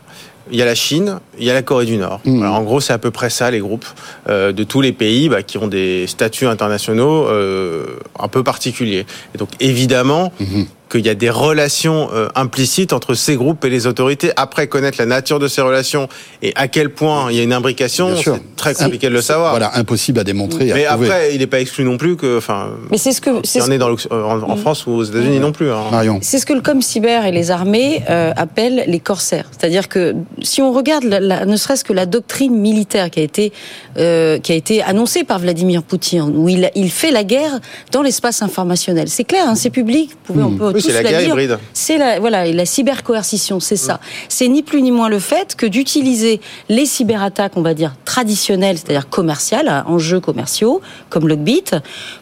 il 0.50 0.58
y 0.58 0.62
a 0.62 0.64
la 0.64 0.74
Chine, 0.74 1.20
il 1.38 1.44
y 1.44 1.50
a 1.50 1.54
la 1.54 1.62
Corée 1.62 1.86
du 1.86 1.96
Nord. 1.96 2.20
Mmh. 2.24 2.44
en 2.44 2.62
gros, 2.62 2.80
c'est 2.80 2.92
à 2.92 2.98
peu 2.98 3.10
près 3.10 3.30
ça, 3.30 3.50
les 3.50 3.60
groupes 3.60 3.86
euh, 4.28 4.52
de 4.52 4.64
tous 4.64 4.80
les 4.80 4.92
pays 4.92 5.28
bah, 5.28 5.42
qui 5.42 5.58
ont 5.58 5.68
des 5.68 6.06
statuts 6.06 6.46
internationaux 6.46 7.26
euh, 7.28 7.98
un 8.18 8.28
peu 8.28 8.42
particuliers. 8.42 9.06
Et 9.34 9.38
donc, 9.38 9.48
évidemment, 9.60 10.32
mmh 10.40 10.64
qu'il 10.90 11.04
y 11.04 11.08
a 11.08 11.14
des 11.14 11.30
relations 11.30 12.08
euh, 12.12 12.28
implicites 12.34 12.92
entre 12.92 13.14
ces 13.14 13.36
groupes 13.36 13.64
et 13.64 13.70
les 13.70 13.86
autorités. 13.86 14.32
Après, 14.36 14.66
connaître 14.66 14.98
la 14.98 15.06
nature 15.06 15.38
de 15.38 15.48
ces 15.48 15.60
relations 15.60 16.08
et 16.42 16.52
à 16.56 16.68
quel 16.68 16.90
point 16.90 17.30
il 17.30 17.36
y 17.36 17.40
a 17.40 17.42
une 17.42 17.52
imbrication, 17.52 18.10
c'est 18.16 18.56
très 18.56 18.74
compliqué 18.74 19.08
de 19.08 19.14
le 19.14 19.22
savoir. 19.22 19.50
Voilà, 19.50 19.76
impossible 19.76 20.20
à 20.20 20.24
démontrer. 20.24 20.72
Mais 20.74 20.86
après, 20.86 21.34
il 21.34 21.38
n'est 21.38 21.46
pas 21.46 21.60
exclu 21.60 21.84
non 21.84 21.96
plus 21.96 22.16
que, 22.16 22.38
enfin, 22.38 22.70
mais 22.90 22.98
c'est 22.98 23.12
ce 23.12 23.20
que 23.20 23.30
c'est 23.44 23.62
on 23.62 23.70
est 23.70 23.78
dans 23.78 23.94
en, 24.10 24.56
France 24.56 24.86
ou 24.86 24.92
aux 24.92 25.04
États-Unis 25.04 25.40
non 25.40 25.52
plus. 25.52 25.70
Hein. 25.70 26.18
C'est 26.20 26.38
ce 26.38 26.46
que 26.46 26.52
le 26.52 26.60
com 26.60 26.80
cyber 26.80 27.24
et 27.26 27.32
les 27.32 27.50
armées 27.50 28.02
euh, 28.08 28.32
appellent 28.36 28.84
les 28.86 29.00
corsaires. 29.00 29.46
C'est-à-dire 29.50 29.88
que 29.88 30.14
si 30.42 30.62
on 30.62 30.72
regarde, 30.72 31.04
la, 31.04 31.44
ne 31.44 31.56
serait-ce 31.56 31.84
que 31.84 31.92
la 31.92 32.06
doctrine 32.06 32.56
militaire 32.56 33.10
qui 33.10 33.20
a 33.20 33.22
été 33.22 33.52
euh, 33.98 34.38
qui 34.38 34.52
a 34.52 34.54
été 34.54 34.82
annoncée 34.82 35.24
par 35.24 35.38
Vladimir 35.38 35.82
Poutine, 35.82 36.32
où 36.36 36.48
il, 36.48 36.70
il 36.74 36.90
fait 36.90 37.10
la 37.10 37.24
guerre 37.24 37.60
dans 37.92 38.02
l'espace 38.02 38.42
informationnel. 38.42 39.08
C'est 39.08 39.24
clair, 39.24 39.48
hein, 39.48 39.54
c'est 39.54 39.70
public. 39.70 40.10
Vous 40.10 40.34
pouvez, 40.34 40.44
on 40.44 40.56
peut 40.56 40.73
c'est 40.80 40.92
la 40.92 41.02
guerre 41.02 41.22
hybride. 41.22 41.58
C'est 41.72 41.98
la, 41.98 42.20
voilà, 42.20 42.46
la 42.46 42.66
cybercoercition, 42.66 43.60
c'est 43.60 43.76
ça. 43.76 44.00
C'est 44.28 44.48
ni 44.48 44.62
plus 44.62 44.82
ni 44.82 44.90
moins 44.90 45.08
le 45.08 45.18
fait 45.18 45.56
que 45.56 45.66
d'utiliser 45.66 46.40
les 46.68 46.86
cyberattaques, 46.86 47.56
on 47.56 47.62
va 47.62 47.74
dire, 47.74 47.94
traditionnelles, 48.04 48.78
c'est-à-dire 48.78 49.08
commerciales, 49.08 49.84
enjeux 49.86 50.20
commerciaux, 50.20 50.80
comme 51.10 51.28
Logbit, 51.28 51.64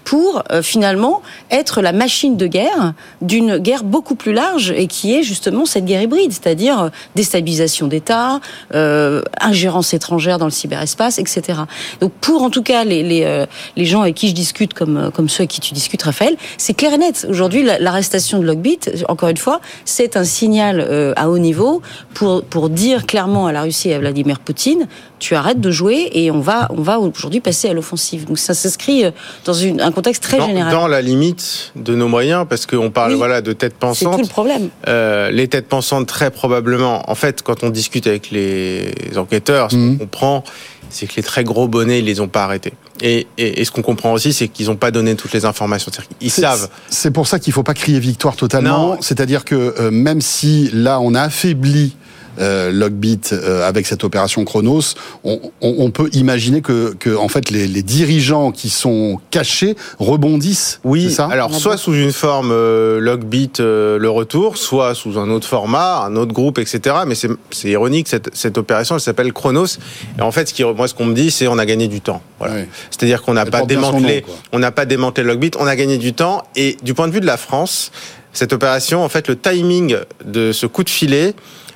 pour 0.04 0.42
euh, 0.50 0.62
finalement 0.62 1.22
être 1.50 1.80
la 1.80 1.92
machine 1.92 2.36
de 2.36 2.46
guerre 2.46 2.94
d'une 3.20 3.58
guerre 3.58 3.84
beaucoup 3.84 4.14
plus 4.14 4.32
large 4.32 4.72
et 4.76 4.86
qui 4.86 5.14
est 5.14 5.22
justement 5.22 5.64
cette 5.66 5.84
guerre 5.84 6.02
hybride, 6.02 6.32
c'est-à-dire 6.32 6.80
euh, 6.80 6.88
déstabilisation 7.14 7.86
d'État, 7.86 8.40
euh, 8.74 9.22
ingérence 9.40 9.94
étrangère 9.94 10.38
dans 10.38 10.46
le 10.46 10.50
cyberespace, 10.50 11.18
etc. 11.18 11.60
Donc 12.00 12.12
pour 12.20 12.42
en 12.42 12.50
tout 12.50 12.62
cas 12.62 12.84
les, 12.84 13.02
les, 13.02 13.24
euh, 13.24 13.46
les 13.76 13.84
gens 13.84 14.02
avec 14.02 14.14
qui 14.14 14.28
je 14.28 14.34
discute, 14.34 14.74
comme, 14.74 15.10
comme 15.14 15.28
ceux 15.28 15.42
avec 15.42 15.50
qui 15.50 15.60
tu 15.60 15.74
discutes, 15.74 16.02
Raphaël, 16.02 16.36
c'est 16.58 16.74
clair 16.74 16.92
et 16.94 16.98
net. 16.98 17.26
Aujourd'hui, 17.28 17.62
l'arrestation 17.62 18.41
de 18.46 19.04
encore 19.08 19.28
une 19.28 19.36
fois, 19.36 19.60
c'est 19.84 20.16
un 20.16 20.24
signal 20.24 20.80
euh, 20.80 21.12
à 21.16 21.28
haut 21.28 21.38
niveau 21.38 21.82
pour, 22.14 22.44
pour 22.44 22.68
dire 22.68 23.06
clairement 23.06 23.46
à 23.46 23.52
la 23.52 23.62
Russie 23.62 23.90
et 23.90 23.94
à 23.94 23.98
Vladimir 23.98 24.40
Poutine, 24.40 24.86
tu 25.18 25.34
arrêtes 25.34 25.60
de 25.60 25.70
jouer 25.70 26.10
et 26.12 26.30
on 26.30 26.40
va, 26.40 26.68
on 26.70 26.82
va 26.82 26.98
aujourd'hui 26.98 27.40
passer 27.40 27.68
à 27.68 27.72
l'offensive. 27.72 28.26
Donc 28.26 28.38
ça 28.38 28.54
s'inscrit 28.54 29.04
euh, 29.04 29.10
dans 29.44 29.52
une, 29.52 29.80
un 29.80 29.92
contexte 29.92 30.22
très 30.22 30.40
général. 30.40 30.72
Dans 30.72 30.88
la 30.88 31.00
limite 31.00 31.72
de 31.76 31.94
nos 31.94 32.08
moyens, 32.08 32.46
parce 32.48 32.66
qu'on 32.66 32.90
parle 32.90 33.14
voilà, 33.14 33.40
de 33.40 33.52
têtes 33.52 33.74
pensantes. 33.74 34.12
C'est 34.12 34.18
tout 34.18 34.26
le 34.26 34.32
problème. 34.32 34.68
Euh, 34.88 35.30
les 35.30 35.48
têtes 35.48 35.68
pensantes, 35.68 36.06
très 36.06 36.30
probablement, 36.30 37.08
en 37.10 37.14
fait, 37.14 37.42
quand 37.42 37.62
on 37.62 37.70
discute 37.70 38.06
avec 38.06 38.30
les 38.30 38.92
enquêteurs, 39.16 39.70
ce 39.70 39.76
mmh. 39.76 39.98
qu'on 39.98 40.04
comprend, 40.04 40.44
c'est 40.92 41.06
que 41.06 41.14
les 41.16 41.22
très 41.22 41.44
gros 41.44 41.68
bonnets, 41.68 41.98
ils 41.98 42.04
les 42.04 42.20
ont 42.20 42.28
pas 42.28 42.44
arrêtés. 42.44 42.72
Et, 43.00 43.26
et, 43.36 43.64
ce 43.64 43.70
qu'on 43.70 43.82
comprend 43.82 44.12
aussi, 44.12 44.32
c'est 44.32 44.48
qu'ils 44.48 44.66
n'ont 44.66 44.76
pas 44.76 44.90
donné 44.90 45.16
toutes 45.16 45.32
les 45.32 45.44
informations. 45.44 45.90
Ils 46.20 46.30
savent. 46.30 46.68
C'est 46.88 47.10
pour 47.10 47.26
ça 47.26 47.40
qu'il 47.40 47.52
faut 47.52 47.64
pas 47.64 47.74
crier 47.74 47.98
victoire 47.98 48.36
totalement. 48.36 48.98
C'est-à-dire 49.00 49.44
que 49.44 49.74
euh, 49.80 49.90
même 49.90 50.20
si 50.20 50.70
là, 50.72 51.00
on 51.00 51.14
a 51.14 51.22
affaibli 51.22 51.96
euh, 52.38 52.70
Logbit 52.70 53.20
euh, 53.32 53.66
avec 53.68 53.86
cette 53.86 54.04
opération 54.04 54.44
Chronos, 54.44 54.94
on, 55.24 55.40
on, 55.60 55.74
on 55.78 55.90
peut 55.90 56.08
imaginer 56.12 56.62
que, 56.62 56.94
que 56.94 57.14
en 57.14 57.28
fait 57.28 57.50
les, 57.50 57.68
les, 57.68 57.82
dirigeants 57.82 58.52
qui 58.52 58.70
sont 58.70 59.20
cachés 59.30 59.76
rebondissent. 59.98 60.80
Oui, 60.84 61.10
ça? 61.10 61.26
alors 61.26 61.54
soit 61.54 61.76
sous 61.76 61.94
une 61.94 62.12
forme 62.12 62.50
euh, 62.50 63.00
Logbit 63.00 63.52
euh, 63.60 63.98
le 63.98 64.10
retour, 64.10 64.56
soit 64.56 64.94
sous 64.94 65.18
un 65.18 65.28
autre 65.30 65.46
format, 65.46 66.04
un 66.04 66.16
autre 66.16 66.32
groupe, 66.32 66.58
etc. 66.58 66.96
Mais 67.06 67.14
c'est 67.14 67.68
ironique 67.68 68.08
cette, 68.08 68.34
cette 68.34 68.58
opération, 68.58 68.94
elle 68.94 69.00
s'appelle 69.00 69.32
Chronos. 69.32 69.78
Et 70.18 70.22
en 70.22 70.32
fait, 70.32 70.48
ce 70.48 70.54
qui, 70.54 70.64
moi, 70.64 70.88
ce 70.88 70.94
qu'on 70.94 71.06
me 71.06 71.14
dit, 71.14 71.30
c'est 71.30 71.48
on 71.48 71.58
a 71.58 71.66
gagné 71.66 71.88
du 71.88 72.00
temps. 72.00 72.22
Voilà. 72.38 72.54
Oui. 72.54 72.62
C'est-à-dire 72.90 73.22
qu'on 73.22 73.34
n'a 73.34 73.46
pas 73.46 73.62
démantelé, 73.62 74.24
on 74.52 74.58
n'a 74.58 74.72
pas 74.72 74.86
démantelé 74.86 75.26
Logbit, 75.26 75.52
on 75.58 75.66
a 75.66 75.76
gagné 75.76 75.98
du 75.98 76.12
temps. 76.12 76.44
Et 76.56 76.76
du 76.82 76.94
point 76.94 77.08
de 77.08 77.12
vue 77.12 77.20
de 77.20 77.26
la 77.26 77.36
France, 77.36 77.92
cette 78.32 78.52
opération, 78.52 79.04
en 79.04 79.08
fait, 79.08 79.28
le 79.28 79.38
timing 79.38 79.96
de 80.24 80.52
ce 80.52 80.66
coup 80.66 80.84
de 80.84 80.90
filet 80.90 81.34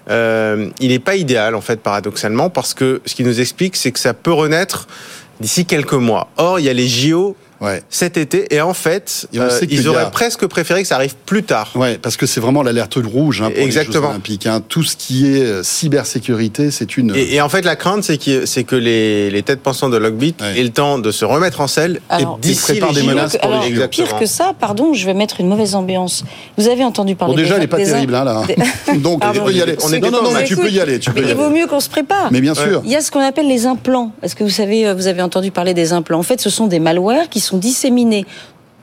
euh, 0.08 0.68
il 0.80 0.88
n'est 0.88 0.98
pas 0.98 1.16
idéal 1.16 1.54
en 1.54 1.60
fait 1.60 1.80
paradoxalement 1.80 2.50
parce 2.50 2.74
que 2.74 3.00
ce 3.06 3.14
qui 3.14 3.24
nous 3.24 3.40
explique 3.40 3.76
c'est 3.76 3.92
que 3.92 3.98
ça 3.98 4.14
peut 4.14 4.32
renaître 4.32 4.86
d'ici 5.40 5.66
quelques 5.66 5.94
mois. 5.94 6.28
Or 6.36 6.60
il 6.60 6.66
y 6.66 6.68
a 6.68 6.72
les 6.72 6.88
JO 6.88 7.36
ouais. 7.60 7.82
cet 7.88 8.16
été. 8.16 8.54
Et 8.54 8.60
en 8.60 8.74
fait, 8.74 9.28
euh, 9.34 9.60
ils 9.68 9.88
auraient 9.88 10.10
presque 10.10 10.46
préféré 10.46 10.82
que 10.82 10.88
ça 10.88 10.96
arrive 10.96 11.14
plus 11.26 11.42
tard. 11.42 11.72
Ouais, 11.74 11.98
parce 12.00 12.16
que 12.16 12.26
c'est 12.26 12.40
vraiment 12.40 12.62
l'alerte 12.62 12.98
rouge 13.02 13.42
hein, 13.42 13.50
pour 13.50 13.62
Exactement. 13.62 13.94
les 13.94 14.00
Jeux 14.00 14.10
Olympiques. 14.10 14.46
Hein. 14.46 14.62
Tout 14.66 14.82
ce 14.82 14.96
qui 14.96 15.26
est 15.26 15.42
euh, 15.42 15.62
cybersécurité, 15.62 16.70
c'est 16.70 16.96
une. 16.96 17.14
Et, 17.14 17.34
et, 17.34 17.40
en 17.40 17.48
fait, 17.48 17.64
la 17.64 17.76
crainte, 17.76 18.04
c'est 18.04 18.18
que, 18.18 18.46
c'est 18.46 18.64
que 18.64 18.76
les, 18.76 19.30
les 19.30 19.42
têtes 19.42 19.60
pensantes 19.60 19.92
de 19.92 19.96
Logbit 19.96 20.34
ouais. 20.40 20.58
aient 20.60 20.62
le 20.62 20.70
temps 20.70 20.98
de 20.98 21.10
se 21.10 21.24
remettre 21.24 21.60
en 21.60 21.66
selle 21.66 22.00
alors, 22.08 22.38
et 22.42 22.46
d'ici 22.46 22.80
des 22.94 23.02
menaces 23.02 23.36
pour 23.36 23.50
alors, 23.50 23.64
les 23.64 23.88
Pire 23.88 24.18
que 24.18 24.26
ça, 24.26 24.52
pardon, 24.58 24.94
je 24.94 25.06
vais 25.06 25.14
mettre 25.14 25.40
une 25.40 25.48
mauvaise 25.48 25.74
ambiance. 25.74 26.24
Vous 26.56 26.68
avez 26.68 26.84
entendu 26.84 27.14
parler. 27.14 27.34
Bon, 27.34 27.40
déjà, 27.40 27.54
elle 27.54 27.62
n'est 27.62 27.66
pas 27.66 27.76
terrible 27.76 28.14
hein, 28.14 28.24
là. 28.24 28.42
Donc, 28.96 29.22
tu 29.32 29.40
peux 29.40 29.52
y 29.52 29.62
aller. 29.62 29.76
Non, 30.00 30.10
non, 30.10 30.22
non, 30.22 30.30
mais 30.32 30.44
tu 30.44 30.56
peux 30.56 30.70
y 30.70 30.80
aller. 30.80 30.98
Il 31.16 31.34
vaut 31.34 31.50
mieux 31.50 31.66
qu'on 31.66 31.80
se 31.80 31.88
prépare. 31.88 32.28
Mais 32.32 32.40
bien 32.40 32.54
sûr. 32.54 32.82
Il 32.84 32.90
y 32.90 32.96
a 32.96 33.00
ce 33.00 33.10
qu'on 33.10 33.20
appelle 33.20 33.48
les 33.48 33.66
implants. 33.66 34.12
Est-ce 34.22 34.34
que 34.34 34.44
vous 34.44 34.50
savez, 34.50 34.92
vous 34.92 35.06
avez 35.06 35.22
entendu 35.22 35.50
parler 35.50 35.74
des 35.74 35.92
implants? 35.92 36.18
En 36.18 36.24
fait, 36.24 36.40
ce 36.40 36.50
sont 36.50 36.66
des 36.66 36.78
malwares 36.78 37.28
qui 37.28 37.40
sont 37.46 37.58
disséminés 37.58 38.26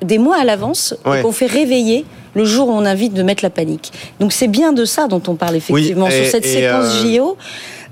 des 0.02 0.18
mois 0.18 0.38
à 0.38 0.44
l'avance 0.44 0.96
ouais. 1.06 1.22
qu'on 1.22 1.32
fait 1.32 1.46
réveiller 1.46 2.06
le 2.36 2.46
jour 2.46 2.68
où 2.68 2.72
on 2.72 2.86
invite 2.86 3.14
de 3.14 3.24
mettre 3.24 3.44
la 3.44 3.50
panique. 3.50 3.92
Donc 4.20 4.34
c'est 4.34 4.48
bien 4.48 4.74
de 4.74 4.86
ça 4.86 5.08
dont 5.08 5.22
on 5.28 5.36
parle 5.36 5.56
effectivement 5.56 6.08
oui, 6.08 6.14
et, 6.14 6.24
sur 6.24 6.32
cette 6.32 6.46
et 6.46 6.54
séquence 6.54 7.04
euh... 7.04 7.18
JO. 7.18 7.38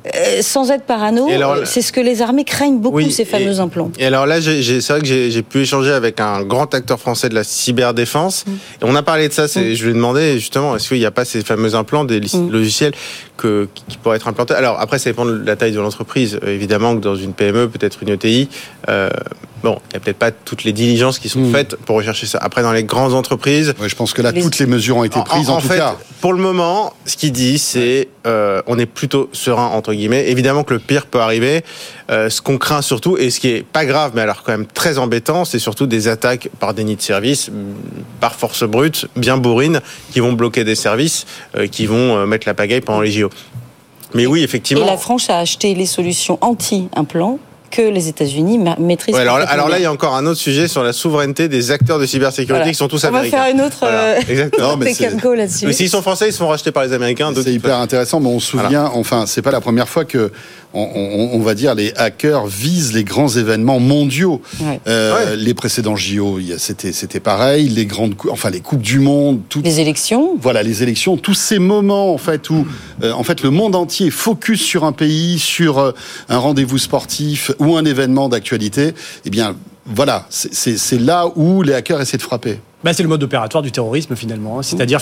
Euh, 0.05 0.41
sans 0.41 0.71
être 0.71 0.83
parano, 0.83 1.29
c'est 1.65 1.81
ce 1.81 1.91
que 1.91 2.01
les 2.01 2.21
armées 2.21 2.43
craignent 2.43 2.79
beaucoup, 2.79 2.97
oui, 2.97 3.11
ces 3.11 3.25
fameux 3.25 3.57
et, 3.57 3.59
implants. 3.59 3.91
Et 3.99 4.05
alors 4.05 4.25
là, 4.25 4.41
c'est 4.41 4.79
vrai 4.89 4.99
que 4.99 5.05
j'ai 5.05 5.41
pu 5.43 5.61
échanger 5.61 5.91
avec 5.91 6.19
un 6.19 6.43
grand 6.43 6.73
acteur 6.73 6.99
français 6.99 7.29
de 7.29 7.35
la 7.35 7.43
cyberdéfense. 7.43 8.45
Mm. 8.45 8.51
Et 8.51 8.55
on 8.83 8.95
a 8.95 9.03
parlé 9.03 9.27
de 9.27 9.33
ça. 9.33 9.45
Mm. 9.45 9.73
Je 9.73 9.83
lui 9.83 9.91
ai 9.91 9.93
demandé 9.93 10.39
justement, 10.39 10.75
est-ce 10.75 10.87
qu'il 10.87 10.97
n'y 10.97 11.05
a 11.05 11.11
pas 11.11 11.25
ces 11.25 11.41
fameux 11.41 11.75
implants, 11.75 12.03
des 12.03 12.19
mm. 12.19 12.49
logiciels 12.49 12.93
que, 13.37 13.67
qui 13.87 13.97
pourraient 13.97 14.17
être 14.17 14.27
implantés? 14.27 14.55
Alors 14.55 14.79
après, 14.79 14.97
ça 14.97 15.09
dépend 15.09 15.25
de 15.25 15.39
la 15.45 15.55
taille 15.55 15.71
de 15.71 15.79
l'entreprise. 15.79 16.39
Évidemment 16.47 16.95
que 16.95 17.01
dans 17.01 17.15
une 17.15 17.33
PME, 17.33 17.69
peut-être 17.69 18.01
une 18.01 18.09
ETI, 18.09 18.49
euh, 18.89 19.09
bon, 19.63 19.77
il 19.89 19.93
n'y 19.93 19.97
a 19.97 19.99
peut-être 19.99 20.17
pas 20.17 20.31
toutes 20.31 20.63
les 20.63 20.73
diligences 20.73 21.19
qui 21.19 21.29
sont 21.29 21.45
faites 21.51 21.75
pour 21.75 21.97
rechercher 21.97 22.25
ça. 22.25 22.39
Après, 22.41 22.63
dans 22.63 22.71
les 22.71 22.83
grandes 22.83 23.13
entreprises, 23.13 23.75
ouais, 23.79 23.89
je 23.89 23.95
pense 23.95 24.13
que 24.13 24.23
là, 24.23 24.31
les... 24.31 24.41
toutes 24.41 24.57
les 24.57 24.65
mesures 24.65 24.97
ont 24.97 25.03
été 25.03 25.19
prises. 25.23 25.49
En, 25.49 25.53
en, 25.53 25.57
en 25.57 25.61
tout 25.61 25.67
fait, 25.67 25.77
cas, 25.77 25.95
pour 26.21 26.33
le 26.33 26.41
moment, 26.41 26.93
ce 27.05 27.17
qu'il 27.17 27.31
dit, 27.31 27.59
c'est 27.59 28.07
euh, 28.27 28.61
on 28.67 28.77
est 28.77 28.85
plutôt 28.85 29.29
serein 29.33 29.67
entre 29.67 29.90
Évidemment 29.91 30.63
que 30.63 30.73
le 30.73 30.79
pire 30.79 31.05
peut 31.05 31.19
arriver. 31.19 31.63
Euh, 32.09 32.29
ce 32.29 32.41
qu'on 32.41 32.57
craint 32.57 32.81
surtout, 32.81 33.17
et 33.17 33.29
ce 33.29 33.39
qui 33.39 33.49
est 33.49 33.63
pas 33.63 33.85
grave, 33.85 34.11
mais 34.15 34.21
alors 34.21 34.43
quand 34.43 34.51
même 34.51 34.65
très 34.65 34.97
embêtant, 34.97 35.45
c'est 35.45 35.59
surtout 35.59 35.87
des 35.87 36.07
attaques 36.07 36.49
par 36.59 36.73
déni 36.73 36.95
de 36.95 37.01
service, 37.01 37.49
par 38.19 38.35
force 38.35 38.63
brute, 38.63 39.07
bien 39.15 39.37
bourrine, 39.37 39.81
qui 40.11 40.19
vont 40.19 40.33
bloquer 40.33 40.63
des 40.63 40.75
services, 40.75 41.25
euh, 41.55 41.67
qui 41.67 41.85
vont 41.85 42.17
euh, 42.17 42.25
mettre 42.25 42.47
la 42.47 42.53
pagaille 42.53 42.81
pendant 42.81 43.01
les 43.01 43.11
JO. 43.11 43.29
Mais 44.13 44.25
oui, 44.25 44.43
effectivement. 44.43 44.85
La 44.85 44.97
France 44.97 45.29
a 45.29 45.37
acheté 45.37 45.73
les 45.73 45.85
solutions 45.85 46.37
anti-implants 46.41 47.39
que 47.71 47.81
les 47.81 48.07
États-Unis 48.07 48.59
maîtrisent. 48.79 49.15
alors, 49.15 49.37
alors 49.37 49.69
là, 49.69 49.79
il 49.79 49.83
y 49.83 49.85
a 49.85 49.91
encore 49.91 50.15
un 50.15 50.25
autre 50.25 50.39
sujet 50.39 50.67
sur 50.67 50.83
la 50.83 50.93
souveraineté 50.93 51.47
des 51.47 51.71
acteurs 51.71 51.97
de 51.97 52.05
cybersécurité 52.05 52.69
qui 52.69 52.75
sont 52.75 52.87
tous 52.87 53.03
américains. 53.05 53.37
On 53.37 53.39
va 53.39 53.45
faire 53.45 53.55
une 53.55 53.61
autre 53.61 53.77
voilà. 53.79 54.01
euh, 54.01 55.35
là-dessus. 55.35 55.65
Mais 55.65 55.73
s'ils 55.73 55.89
sont 55.89 56.01
français, 56.01 56.27
ils 56.27 56.33
sont 56.33 56.47
rachetés 56.47 56.71
par 56.71 56.83
les 56.83 56.93
Américains. 56.93 57.31
C'est 57.35 57.51
hyper 57.53 57.77
intéressant, 57.77 58.19
mais 58.19 58.27
on 58.27 58.39
se 58.39 58.51
souvient, 58.51 58.91
enfin, 58.93 59.25
c'est 59.25 59.41
pas 59.41 59.51
la 59.51 59.61
première 59.61 59.89
fois 59.89 60.05
que 60.05 60.31
on, 60.73 61.39
va 61.39 61.53
dire, 61.53 61.75
les 61.75 61.93
hackers 61.95 62.47
visent 62.47 62.93
les 62.93 63.03
grands 63.03 63.27
événements 63.27 63.79
mondiaux. 63.79 64.41
Euh, 64.87 65.35
les 65.35 65.53
précédents 65.53 65.95
JO, 65.95 66.39
c'était 66.57 66.93
c'était 66.93 67.19
pareil. 67.19 67.69
Les 67.69 67.85
grandes, 67.85 68.15
enfin 68.29 68.49
les 68.49 68.61
coupes 68.61 68.81
du 68.81 68.99
monde, 68.99 69.41
toutes 69.49 69.65
les 69.65 69.79
élections. 69.79 70.37
Voilà, 70.39 70.63
les 70.63 70.83
élections, 70.83 71.17
tous 71.17 71.33
ces 71.33 71.59
moments 71.59 72.13
en 72.13 72.17
fait 72.17 72.49
où 72.49 72.65
euh, 73.03 73.11
en 73.11 73.23
fait 73.23 73.43
le 73.43 73.49
monde 73.49 73.75
entier 73.75 74.11
focus 74.11 74.61
sur 74.61 74.85
un 74.85 74.91
pays, 74.91 75.39
sur 75.39 75.79
euh, 75.79 75.91
un 76.29 76.37
rendez-vous 76.37 76.77
sportif 76.77 77.51
ou 77.59 77.75
un 77.75 77.85
événement 77.85 78.29
d'actualité. 78.29 78.93
Eh 79.25 79.29
bien, 79.29 79.55
voilà, 79.85 80.25
c'est 80.29 80.99
là 80.99 81.27
où 81.35 81.63
les 81.63 81.73
hackers 81.73 81.99
essaient 81.99 82.17
de 82.17 82.21
frapper. 82.21 82.59
Bah, 82.83 82.93
c'est 82.93 83.03
le 83.03 83.09
mode 83.09 83.23
opératoire 83.23 83.61
du 83.61 83.71
terrorisme 83.71 84.15
finalement. 84.15 84.59
Hein. 84.59 84.63
C'est-à-dire 84.63 84.99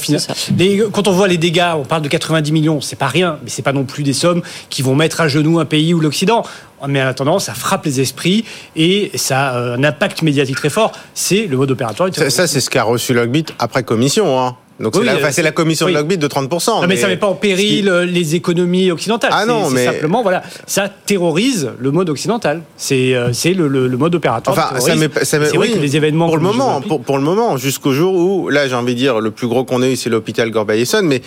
quand 0.91 1.07
on 1.07 1.11
voit 1.11 1.27
les 1.27 1.37
dégâts, 1.37 1.73
on 1.75 1.83
parle 1.83 2.01
de 2.01 2.07
90 2.09 2.51
millions, 2.51 2.81
c'est 2.81 2.95
pas 2.95 3.07
rien, 3.07 3.39
mais 3.43 3.49
c'est 3.49 3.61
pas 3.61 3.73
non 3.73 3.85
plus 3.85 4.03
des 4.03 4.13
sommes 4.13 4.41
qui 4.69 4.81
vont 4.81 4.95
mettre 4.95 5.21
à 5.21 5.27
genoux 5.27 5.59
un 5.59 5.65
pays 5.65 5.93
ou 5.93 5.99
l'Occident. 5.99 6.43
Mais 6.87 7.01
en 7.01 7.07
attendant, 7.07 7.39
ça 7.39 7.53
frappe 7.53 7.85
les 7.85 7.99
esprits 7.99 8.45
et 8.75 9.11
ça 9.15 9.49
a 9.49 9.59
un 9.59 9.83
impact 9.83 10.21
médiatique 10.21 10.55
très 10.55 10.69
fort. 10.69 10.93
C'est 11.13 11.45
le 11.45 11.57
mode 11.57 11.71
opératoire 11.71 12.09
du 12.09 12.15
terrorisme. 12.15 12.37
Ça, 12.37 12.47
c'est 12.47 12.61
ce 12.61 12.69
qu'a 12.69 12.83
reçu 12.83 13.13
Logbit 13.13 13.45
après 13.59 13.83
commission. 13.83 14.39
Hein. 14.39 14.55
Donc 14.79 14.95
c'est 14.95 15.03
la, 15.03 15.49
la, 15.49 15.51
commission 15.51 15.87
de 15.87 15.91
Lockbit 15.91 16.17
de 16.17 16.27
30%. 16.27 16.81
Non, 16.81 16.87
mais, 16.87 16.95
ça 16.95 17.07
ne 17.07 17.11
met 17.11 17.17
pas 17.17 17.27
en 17.27 17.35
péril 17.35 17.89
euh, 17.89 18.05
les 18.05 18.35
économies 18.35 18.91
occidentales. 18.91 19.31
Ah 19.33 19.45
non, 19.45 19.69
mais 19.69 19.85
simplement 19.85 20.23
voilà, 20.23 20.41
ça 20.67 20.87
terrorise 20.89 21.71
le 21.79 21.91
mode 21.91 22.09
occidental. 22.09 22.61
C'est 22.77 23.13
euh, 23.13 23.33
c'est 23.33 23.53
le, 23.53 23.67
le, 23.67 23.97
mode 23.97 24.15
opératoire. 24.15 24.57
Enfin, 24.57 24.79
ça 24.79 24.95
met, 24.95 25.09
ça 25.23 25.39
met, 25.39 25.57
oui, 25.57 25.73
que 25.73 25.79
les 25.79 25.97
événements 25.97 26.27
pour 26.27 26.37
le 26.37 26.43
moment, 26.43 26.81
pour, 26.81 27.01
pour, 27.01 27.17
le 27.17 27.23
moment, 27.23 27.57
jusqu'au 27.57 27.91
jour 27.91 28.15
où 28.15 28.49
là, 28.49 28.67
j'ai 28.67 28.75
envie 28.75 28.93
de 28.93 28.99
dire, 28.99 29.19
le 29.19 29.31
plus 29.31 29.47
gros 29.47 29.65
qu'on 29.65 29.83
ait 29.83 29.93
eu, 29.93 29.95
c'est 29.95 30.09
l'hôpital 30.09 30.49
Gorbayeson, 30.49 31.01
mais 31.03 31.21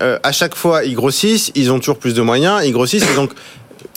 euh, 0.00 0.18
à 0.22 0.32
chaque 0.32 0.54
fois, 0.54 0.84
ils 0.84 0.94
grossissent, 0.94 1.50
ils 1.54 1.70
ont 1.72 1.78
toujours 1.78 1.98
plus 1.98 2.14
de 2.14 2.22
moyens, 2.22 2.62
ils 2.64 2.72
grossissent, 2.72 3.08
et 3.10 3.14
donc 3.14 3.32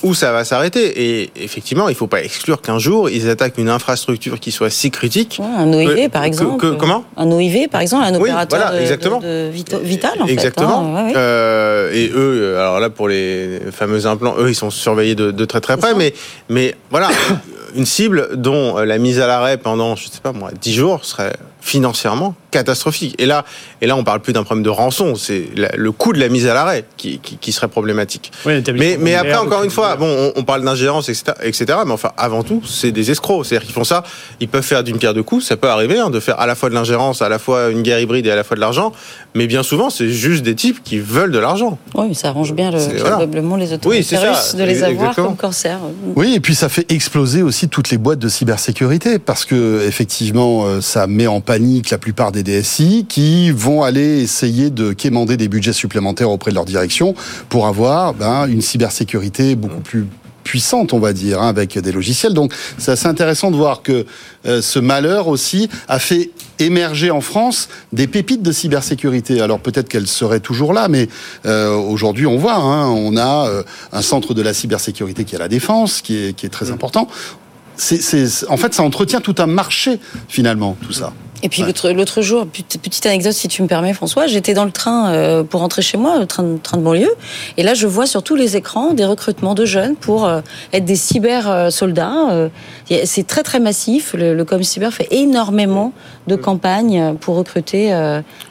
où 0.03 0.13
ça 0.13 0.31
va 0.31 0.43
s'arrêter. 0.43 1.21
Et 1.21 1.31
effectivement, 1.35 1.87
il 1.87 1.91
ne 1.91 1.97
faut 1.97 2.07
pas 2.07 2.23
exclure 2.23 2.61
qu'un 2.61 2.79
jour, 2.79 3.09
ils 3.09 3.29
attaquent 3.29 3.57
une 3.57 3.69
infrastructure 3.69 4.39
qui 4.39 4.51
soit 4.51 4.69
si 4.69 4.91
critique. 4.91 5.39
un 5.39 5.71
OIV, 5.73 6.09
par 6.09 6.23
exemple. 6.23 6.75
comment? 6.77 7.05
Un 7.17 7.31
OIV, 7.31 7.67
par 7.69 7.81
exemple, 7.81 8.05
un 8.05 8.15
opérateur 8.15 8.71
de, 8.71 9.49
vital, 9.83 10.21
en 10.21 10.27
exactement. 10.27 10.95
Fait, 10.95 11.01
hein. 11.01 11.13
euh, 11.15 11.91
et 11.93 12.11
eux, 12.13 12.57
alors 12.57 12.79
là, 12.79 12.89
pour 12.89 13.07
les 13.07 13.59
fameux 13.71 14.05
implants, 14.05 14.35
eux, 14.39 14.49
ils 14.49 14.55
sont 14.55 14.71
surveillés 14.71 15.15
de, 15.15 15.45
très 15.45 15.61
très 15.61 15.77
près. 15.77 15.93
Mais, 15.95 16.13
mais 16.49 16.75
voilà, 16.89 17.09
une 17.75 17.85
cible 17.85 18.29
dont 18.35 18.77
la 18.77 18.97
mise 18.97 19.19
à 19.19 19.27
l'arrêt 19.27 19.57
pendant, 19.57 19.95
je 19.95 20.07
ne 20.07 20.11
sais 20.11 20.21
pas 20.21 20.31
moi, 20.31 20.51
10 20.59 20.73
jours 20.73 21.05
serait 21.05 21.35
financièrement 21.65 22.35
catastrophique. 22.51 23.15
Et 23.17 23.25
là, 23.25 23.43
et 23.81 23.87
là 23.87 23.97
on 23.97 24.03
parle 24.03 24.21
plus 24.21 24.33
d'un 24.33 24.43
problème 24.43 24.63
de 24.63 24.69
rançon, 24.69 25.15
c'est 25.15 25.47
le 25.55 25.91
coût 25.91 26.13
de 26.13 26.19
la 26.19 26.29
mise 26.29 26.45
à 26.47 26.53
l'arrêt 26.53 26.85
qui, 26.95 27.19
qui, 27.19 27.51
serait 27.51 27.67
problématique. 27.67 28.31
mais, 28.45 28.97
mais 28.99 29.15
après, 29.15 29.35
encore 29.35 29.63
une 29.63 29.71
fois, 29.71 29.95
bon, 29.95 30.31
on, 30.35 30.43
parle 30.43 30.63
d'ingérence, 30.63 31.09
etc., 31.09 31.33
etc., 31.41 31.79
mais 31.85 31.91
enfin, 31.91 32.11
avant 32.17 32.43
tout, 32.43 32.61
c'est 32.65 32.91
des 32.91 33.09
escrocs. 33.09 33.45
C'est-à-dire 33.45 33.65
qu'ils 33.65 33.73
font 33.73 33.83
ça, 33.83 34.03
ils 34.39 34.47
peuvent 34.47 34.63
faire 34.63 34.83
d'une 34.83 34.97
pierre 34.97 35.15
deux 35.15 35.23
coups, 35.23 35.43
ça 35.43 35.57
peut 35.57 35.69
arriver, 35.69 35.97
hein, 35.97 36.11
de 36.11 36.19
faire 36.19 36.39
à 36.39 36.45
la 36.45 36.53
fois 36.53 36.69
de 36.69 36.75
l'ingérence, 36.75 37.21
à 37.21 37.29
la 37.29 37.39
fois 37.39 37.71
une 37.71 37.81
guerre 37.81 37.99
hybride 37.99 38.27
et 38.27 38.31
à 38.31 38.35
la 38.35 38.43
fois 38.43 38.55
de 38.55 38.61
l'argent, 38.61 38.93
mais 39.33 39.47
bien 39.47 39.63
souvent, 39.63 39.89
c'est 39.89 40.09
juste 40.09 40.43
des 40.43 40.55
types 40.55 40.83
qui 40.83 40.99
veulent 40.99 41.31
de 41.31 41.39
l'argent. 41.39 41.79
Oui, 41.95 42.05
mais 42.09 42.13
ça 42.13 42.29
arrange 42.29 42.53
bien 42.53 42.69
le, 42.69 42.77
probablement 42.99 43.55
les 43.55 43.73
autorités 43.73 44.17
russes 44.17 44.55
de 44.55 44.63
les 44.63 44.83
avoir 44.83 45.15
comme 45.15 45.35
corsaires. 45.35 45.79
Oui, 46.15 46.35
et 46.35 46.39
puis 46.39 46.53
ça 46.53 46.69
fait 46.69 46.89
exploser 46.91 47.41
aussi 47.41 47.64
toutes 47.67 47.89
les 47.89 47.97
boîtes 47.97 48.19
de 48.19 48.29
cybersécurité, 48.29 49.19
parce 49.19 49.45
que 49.45 49.85
effectivement, 49.87 50.65
euh, 50.65 50.81
ça 50.81 51.07
met 51.07 51.27
en 51.27 51.41
panique 51.41 51.89
la 51.89 51.97
plupart 51.97 52.31
des 52.31 52.43
DSI 52.43 53.05
qui 53.07 53.51
vont 53.51 53.83
aller 53.83 54.21
essayer 54.21 54.69
de 54.69 54.93
quémander 54.93 55.37
des 55.37 55.47
budgets 55.47 55.73
supplémentaires 55.73 56.29
auprès 56.29 56.51
de 56.51 56.55
leur 56.55 56.65
direction 56.65 57.15
pour 57.49 57.67
avoir 57.67 58.13
ben, 58.13 58.47
une 58.47 58.61
cybersécurité 58.61 59.55
beaucoup 59.55 59.81
plus 59.81 60.05
puissante, 60.45 60.93
on 60.93 60.99
va 60.99 61.11
dire, 61.11 61.41
hein, 61.41 61.49
avec 61.49 61.77
des 61.77 61.91
logiciels. 61.91 62.33
Donc, 62.33 62.53
c'est 62.77 62.91
assez 62.91 63.07
intéressant 63.07 63.51
de 63.51 63.57
voir 63.57 63.81
que 63.81 64.05
euh, 64.45 64.61
ce 64.61 64.79
malheur 64.79 65.27
aussi 65.27 65.67
a 65.89 65.99
fait 65.99 66.29
émerger 66.59 67.11
en 67.11 67.19
France 67.19 67.67
des 67.91 68.07
pépites 68.07 68.41
de 68.41 68.51
cybersécurité. 68.53 69.41
Alors 69.41 69.59
peut-être 69.59 69.89
qu'elles 69.89 70.07
seraient 70.07 70.39
toujours 70.39 70.71
là, 70.71 70.87
mais 70.87 71.09
euh, 71.45 71.75
aujourd'hui 71.75 72.27
on 72.27 72.37
voit, 72.37 72.55
hein, 72.55 72.87
on 72.87 73.17
a 73.17 73.49
euh, 73.49 73.63
un 73.91 74.01
centre 74.01 74.33
de 74.33 74.41
la 74.41 74.53
cybersécurité 74.53 75.25
qui 75.25 75.35
est 75.35 75.37
à 75.37 75.41
la 75.41 75.49
défense, 75.49 76.01
qui 76.01 76.15
est, 76.15 76.33
qui 76.33 76.45
est 76.45 76.49
très 76.49 76.71
important. 76.71 77.09
C'est, 77.77 78.29
en 78.49 78.57
fait, 78.57 78.73
ça 78.73 78.83
entretient 78.83 79.21
tout 79.21 79.35
un 79.39 79.47
marché 79.47 79.99
finalement, 80.27 80.77
tout 80.81 80.93
ça. 80.93 81.13
Et 81.43 81.49
puis 81.49 81.63
l'autre 81.93 82.21
jour, 82.21 82.47
petite 82.47 83.05
anecdote 83.05 83.33
si 83.33 83.47
tu 83.47 83.61
me 83.61 83.67
permets 83.67 83.93
François, 83.93 84.25
j'étais 84.25 84.53
dans 84.53 84.65
le 84.65 84.71
train 84.71 85.09
euh, 85.09 85.43
pour 85.43 85.59
rentrer 85.59 85.81
chez 85.81 85.97
moi, 85.97 86.17
le 86.17 86.25
train, 86.25 86.43
de 86.43 86.77
banlieue, 86.77 87.13
et 87.57 87.63
là 87.63 87.73
je 87.73 87.85
vois 87.85 88.07
sur 88.07 88.23
tous 88.23 88.35
les 88.35 88.55
écrans 88.55 88.93
des 88.93 89.05
recrutements 89.05 89.53
de 89.53 89.65
jeunes 89.65 89.95
pour 89.95 90.25
euh, 90.25 90.41
être 90.73 90.85
des 90.85 90.95
cyber 90.95 91.49
euh, 91.49 91.69
soldats. 91.69 92.49
c'est 93.03 93.27
très 93.27 93.43
très 93.43 93.59
massif. 93.59 94.13
Le, 94.13 94.33
le 94.33 94.45
Com 94.45 94.63
Cyber 94.63 94.91
fait 94.91 95.07
énormément 95.11 95.93
de 96.27 96.35
campagnes 96.35 97.15
pour 97.19 97.35
recruter 97.35 97.91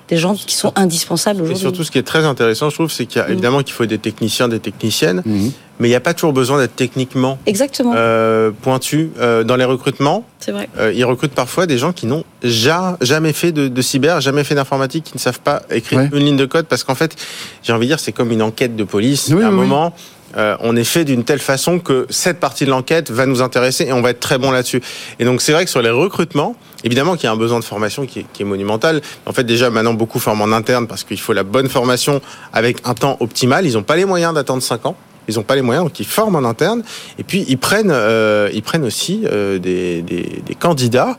des 0.09 0.17
gens 0.17 0.35
qui 0.35 0.55
sont 0.55 0.73
indispensables 0.77 1.43
aujourd'hui. 1.43 1.61
Et 1.61 1.61
surtout, 1.61 1.85
ce 1.85 1.91
qui 1.91 1.99
est 1.99 2.03
très 2.03 2.25
intéressant, 2.25 2.69
je 2.71 2.75
trouve, 2.75 2.91
c'est 2.91 3.07
qu'il 3.07 3.21
y 3.21 3.25
a 3.25 3.29
mm. 3.29 3.33
évidemment 3.33 3.63
qu'il 3.63 3.73
faut 3.73 3.87
des 3.87 3.99
techniciens, 3.99 4.49
des 4.49 4.61
techniciennes, 4.61 5.23
mm. 5.25 5.49
Mais 5.79 5.89
il 5.89 5.91
n'y 5.91 5.97
a 5.97 6.01
pas 6.01 6.15
toujours 6.15 6.33
besoin 6.33 6.59
d'être 6.59 6.77
techniquement 6.77 7.39
Exactement. 7.47 7.93
Euh, 7.95 8.51
pointu 8.63 9.11
euh, 9.19 9.45
dans 9.45 9.57
les 9.57 9.65
recrutements. 9.65 10.25
C'est 10.41 10.53
vrai. 10.53 10.69
Euh, 10.79 10.93
ils 10.95 11.05
recrutent 11.05 11.35
parfois 11.35 11.67
des 11.67 11.79
gens 11.79 11.93
qui 11.93 12.07
n'ont 12.07 12.25
jamais 12.43 13.33
fait 13.33 13.53
de, 13.53 13.83
cyber, 13.83 14.21
jamais 14.21 14.45
fait 14.45 14.55
d'informatique, 14.55 15.05
qui 15.05 15.15
ne 15.15 15.21
savent 15.21 15.41
pas 15.41 15.63
écrire 15.71 16.01
une 16.01 16.25
ligne 16.25 16.37
de 16.37 16.47
code, 16.47 16.67
parce 16.67 16.85
qu'en 16.85 16.95
fait, 16.95 17.17
j'ai 17.63 17.73
envie 17.73 17.87
de 17.87 17.91
dire, 17.91 18.01
c'est 18.01 18.13
comme 18.13 18.31
une 18.31 18.43
enquête 18.43 18.77
de 18.77 18.85
police. 18.85 19.31
à 19.31 19.47
un 19.47 19.51
moment, 19.51 19.95
euh, 20.37 20.57
on 20.61 20.75
est 20.77 20.85
fait 20.85 21.05
d'une 21.05 21.25
telle 21.25 21.39
façon 21.39 21.79
que 21.79 22.07
cette 22.11 22.41
partie 22.41 22.65
de 22.65 22.71
l'enquête 22.71 23.11
va 23.11 23.27
nous 23.27 23.43
intéresser 23.43 23.85
et 23.85 23.93
on 23.93 24.03
va 24.03 24.11
être 24.11 24.21
très 24.21 24.39
bon 24.39 24.51
là-dessus. 24.51 24.83
Et 25.19 25.25
donc 25.25 25.41
c'est 25.41 25.53
vrai 25.53 25.65
que 25.65 25.71
sur 25.71 25.83
les 25.83 25.91
recrutements, 25.91 26.57
évidemment 26.83 27.15
qu'il 27.15 27.25
y 27.25 27.27
a 27.29 27.33
un 27.33 27.37
besoin 27.37 27.61
de 27.61 27.65
formation 27.65 28.07
qui 28.07 28.27
est, 28.39 28.45
monumental. 28.45 29.01
En 29.27 29.33
fait, 29.33 29.45
déjà 29.45 29.71
maintenant 29.71 29.95
beaucoup 29.95 30.19
forment 30.19 30.43
en 30.43 30.53
interne 30.53 30.87
parce 30.87 31.05
qu'il 31.05 31.21
faut 31.21 31.33
la 31.33 31.45
bonne 31.45 31.69
formation 31.69 32.21
avec 32.53 32.79
un 32.85 32.95
temps 32.95 33.17
optimal. 33.21 33.67
Ils 33.67 33.75
n'ont 33.75 33.83
pas 33.83 33.97
les 33.97 34.05
moyens 34.05 34.35
d'attendre 34.35 34.63
5 34.63 34.87
ans. 34.87 34.97
Ils 35.29 35.37
n'ont 35.37 35.43
pas 35.43 35.55
les 35.55 35.63
moyens, 35.63 35.87
donc 35.87 35.99
ils 36.01 36.07
forment 36.07 36.37
en 36.37 36.45
interne. 36.45 36.83
Et 37.19 37.25
puis 37.25 37.45
ils 37.49 37.59
prennent, 37.59 37.91
euh, 37.93 38.51
ils 38.53 38.63
prennent 38.63 38.85
aussi 38.85 39.23
euh, 39.25 39.59
des, 39.59 40.03
des, 40.03 40.55
candidats 40.59 41.19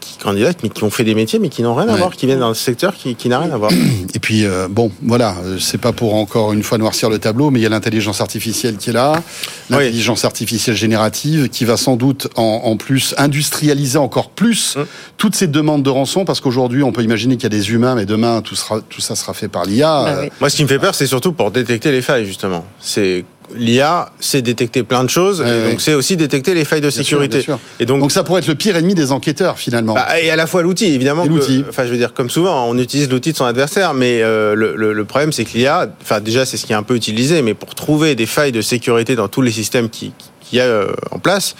qui 0.00 0.18
candidatent, 0.18 0.62
mais 0.62 0.68
qui 0.68 0.84
ont 0.84 0.90
fait 0.90 1.04
des 1.04 1.14
métiers, 1.14 1.38
mais 1.38 1.48
qui 1.48 1.62
n'ont 1.62 1.74
rien 1.74 1.88
à 1.88 1.96
voir, 1.96 2.12
qui 2.12 2.26
viennent 2.26 2.40
dans 2.40 2.50
un 2.50 2.54
secteur 2.54 2.94
qui, 2.94 3.14
qui 3.14 3.28
n'a 3.28 3.38
rien 3.38 3.50
à 3.50 3.56
voir. 3.56 3.70
Et 4.14 4.18
puis, 4.18 4.44
euh, 4.44 4.68
bon, 4.68 4.90
voilà, 5.02 5.36
c'est 5.58 5.80
pas 5.80 5.92
pour 5.92 6.14
encore 6.14 6.52
une 6.52 6.62
fois 6.62 6.78
noircir 6.78 7.10
le 7.10 7.18
tableau, 7.18 7.50
mais 7.50 7.60
il 7.60 7.62
y 7.62 7.66
a 7.66 7.68
l'intelligence 7.68 8.20
artificielle 8.20 8.76
qui 8.76 8.90
est 8.90 8.92
là, 8.92 9.22
l'intelligence 9.70 10.24
artificielle 10.24 10.76
générative, 10.76 11.48
qui 11.48 11.64
va 11.64 11.76
sans 11.76 11.96
doute 11.96 12.28
en, 12.36 12.62
en 12.64 12.76
plus 12.76 13.14
industrialiser 13.18 13.98
encore 13.98 14.30
plus 14.30 14.76
hum. 14.76 14.86
toutes 15.16 15.34
ces 15.34 15.46
demandes 15.46 15.82
de 15.82 15.90
rançon, 15.90 16.24
parce 16.24 16.40
qu'aujourd'hui, 16.40 16.82
on 16.82 16.92
peut 16.92 17.02
imaginer 17.02 17.36
qu'il 17.36 17.44
y 17.44 17.46
a 17.46 17.56
des 17.56 17.70
humains, 17.70 17.94
mais 17.94 18.06
demain, 18.06 18.42
tout, 18.42 18.56
sera, 18.56 18.80
tout 18.80 19.00
ça 19.00 19.16
sera 19.16 19.34
fait 19.34 19.48
par 19.48 19.64
l'IA. 19.64 20.04
Bah 20.04 20.34
Moi, 20.40 20.50
ce 20.50 20.56
qui 20.56 20.62
me 20.62 20.68
fait 20.68 20.78
peur, 20.78 20.94
c'est 20.94 21.06
surtout 21.06 21.32
pour 21.32 21.50
détecter 21.50 21.92
les 21.92 22.02
failles, 22.02 22.26
justement. 22.26 22.64
C'est 22.80 23.24
l'IA, 23.56 24.10
c'est 24.20 24.42
détecter 24.42 24.82
plein 24.82 25.04
de 25.04 25.10
choses, 25.10 25.38
donc 25.40 25.80
c'est 25.80 25.94
aussi 25.94 26.16
détecter 26.16 26.54
les 26.54 26.64
failles 26.64 26.80
de 26.80 26.90
sécurité. 26.90 27.44
Et 27.80 27.86
donc, 27.86 28.00
donc 28.00 28.12
ça 28.12 28.24
pourrait 28.24 28.40
être 28.40 28.48
le 28.48 28.54
pire 28.54 28.76
ennemi 28.76 28.94
des 28.94 29.12
enquêteurs 29.12 29.58
finalement. 29.58 29.94
Bah, 29.94 30.20
et 30.20 30.30
à 30.30 30.36
la 30.36 30.46
fois 30.46 30.62
l'outil, 30.62 30.86
évidemment. 30.86 31.24
L'outil. 31.24 31.64
Enfin, 31.68 31.84
je 31.84 31.90
veux 31.90 31.96
dire, 31.96 32.12
comme 32.14 32.30
souvent, 32.30 32.68
on 32.68 32.78
utilise 32.78 33.08
l'outil 33.10 33.32
de 33.32 33.36
son 33.36 33.44
adversaire, 33.44 33.94
mais 33.94 34.22
euh, 34.22 34.54
le, 34.54 35.04
problème, 35.04 35.32
c'est 35.32 35.44
que 35.44 35.56
l'IA, 35.56 35.88
enfin 36.00 36.20
déjà, 36.20 36.46
c'est 36.46 36.56
ce 36.56 36.66
qui 36.66 36.72
est 36.72 36.76
un 36.76 36.82
peu 36.82 36.94
utilisé, 36.94 37.42
mais 37.42 37.54
pour 37.54 37.74
trouver 37.74 38.14
des 38.14 38.26
failles 38.26 38.52
de 38.52 38.60
sécurité 38.60 39.16
dans 39.16 39.28
tous 39.28 39.42
les 39.42 39.50
systèmes 39.50 39.88
qui, 39.90 40.12
qui 40.40 40.56
y 40.56 40.60
a 40.60 40.64
euh, 40.64 40.92
en 41.10 41.18
place, 41.18 41.54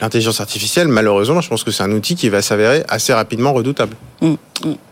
l'intelligence 0.00 0.40
artificielle, 0.40 0.88
malheureusement, 0.88 1.40
je 1.40 1.48
pense 1.48 1.64
que 1.64 1.70
c'est 1.70 1.82
un 1.82 1.92
outil 1.92 2.14
qui 2.14 2.28
va 2.28 2.42
s'avérer 2.42 2.82
assez 2.88 3.12
rapidement 3.12 3.52
redoutable. 3.52 3.96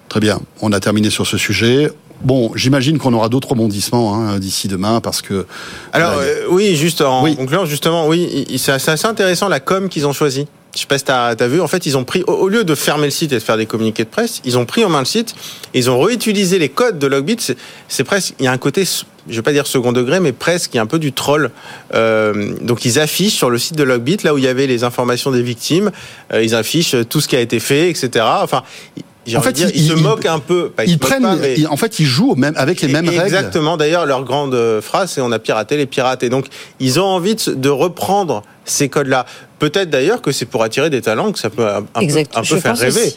Très 0.09 0.21
bien, 0.21 0.41
on 0.61 0.73
a 0.73 0.81
terminé 0.81 1.11
sur 1.11 1.27
ce 1.27 1.37
sujet. 1.37 1.91
Bon, 2.23 2.51
j'imagine 2.55 2.99
qu'on 2.99 3.13
aura 3.13 3.29
d'autres 3.29 3.51
rebondissements 3.51 4.15
hein, 4.15 4.39
d'ici 4.39 4.69
demain 4.69 5.01
parce 5.01 5.23
que. 5.23 5.47
Alors 5.93 6.15
euh, 6.19 6.45
oui, 6.49 6.75
juste 6.77 7.03
en 7.03 7.23
concluant 7.35 7.67
justement, 7.67 8.07
oui, 8.09 8.47
c'est 8.59 8.73
assez 8.73 9.07
intéressant 9.07 9.49
la 9.49 9.61
com 9.61 9.89
qu'ils 9.89 10.07
ont 10.07 10.13
choisi. 10.13 10.47
Je 10.77 10.83
sais 10.83 10.87
pas 10.87 10.99
si 10.99 11.05
tu 11.05 11.11
as, 11.11 11.49
vu, 11.49 11.63
en 11.63 11.69
fait, 11.69 11.87
ils 11.87 11.97
ont 11.97 12.05
pris, 12.05 12.23
au, 12.27 12.49
lieu 12.49 12.63
de 12.63 12.75
fermer 12.75 13.07
le 13.07 13.11
site 13.11 13.33
et 13.33 13.37
de 13.37 13.41
faire 13.41 13.57
des 13.57 13.65
communiqués 13.65 14.05
de 14.05 14.11
presse, 14.11 14.43
ils 14.45 14.59
ont 14.59 14.67
pris 14.67 14.85
en 14.85 14.91
main 14.91 14.99
le 14.99 15.07
site, 15.07 15.35
et 15.73 15.79
ils 15.79 15.89
ont 15.89 15.99
réutilisé 15.99 16.59
les 16.59 16.69
codes 16.69 16.99
de 16.99 17.07
Logbit. 17.07 17.39
C'est 17.89 18.05
presque, 18.05 18.35
il 18.39 18.45
y 18.45 18.49
a 18.49 18.53
un 18.53 18.59
côté, 18.59 18.85
je 18.85 19.35
vais 19.35 19.43
pas 19.43 19.53
dire 19.53 19.67
second 19.67 19.93
degré, 19.93 20.21
mais 20.21 20.33
presque, 20.33 20.75
il 20.75 20.77
y 20.77 20.81
a 20.81 20.83
un 20.83 20.87
peu 20.87 20.99
du 20.99 21.15
troll. 21.15 21.51
Euh, 21.95 22.55
donc 22.61 22.85
ils 22.85 22.99
affichent 22.99 23.37
sur 23.37 23.49
le 23.49 23.57
site 23.57 23.77
de 23.77 23.85
Logbit, 23.85 24.19
là 24.23 24.35
où 24.35 24.39
il 24.39 24.45
y 24.45 24.49
avait 24.49 24.67
les 24.67 24.85
informations 24.85 25.31
des 25.31 25.43
victimes, 25.43 25.93
euh, 26.35 26.43
ils 26.43 26.55
affichent 26.55 26.95
tout 27.09 27.23
ce 27.23 27.29
qui 27.29 27.37
a 27.37 27.41
été 27.41 27.59
fait, 27.59 27.89
etc. 27.89 28.27
Enfin, 28.43 28.63
en 29.35 29.41
fait, 29.41 29.53
dire, 29.53 29.71
ils, 29.75 29.89
se 29.89 29.95
moquent 29.95 30.27
un 30.27 30.39
peu. 30.39 30.73
ils 30.87 30.99
prennent, 30.99 31.27
en 31.27 31.77
fait, 31.77 31.99
ils 31.99 32.07
jouent 32.07 32.35
même 32.37 32.55
avec 32.57 32.81
les 32.81 32.89
mêmes 32.89 33.09
règles. 33.09 33.23
Exactement. 33.23 33.77
D'ailleurs, 33.77 34.07
leur 34.07 34.25
grande 34.25 34.81
phrase, 34.81 35.13
c'est 35.13 35.21
on 35.21 35.33
a 35.33 35.39
piraté 35.39 35.77
les 35.77 35.87
pirates. 35.87 36.23
Et 36.23 36.29
donc, 36.29 36.47
ils 36.79 37.01
ont 37.01 37.05
envie 37.05 37.35
de 37.35 37.69
reprendre 37.69 38.43
ces 38.65 38.89
codes-là. 38.89 39.27
Peut-être 39.59 39.89
d'ailleurs 39.89 40.21
que 40.21 40.33
c'est 40.33 40.45
pour 40.45 40.63
attirer 40.63 40.91
des 40.91 41.01
talents 41.01 41.33
que 41.33 41.39
ça 41.39 41.49
peut 41.49 41.67
un, 41.67 41.83
peu, 41.83 42.59
faire 42.59 42.77
rêver. 42.77 43.15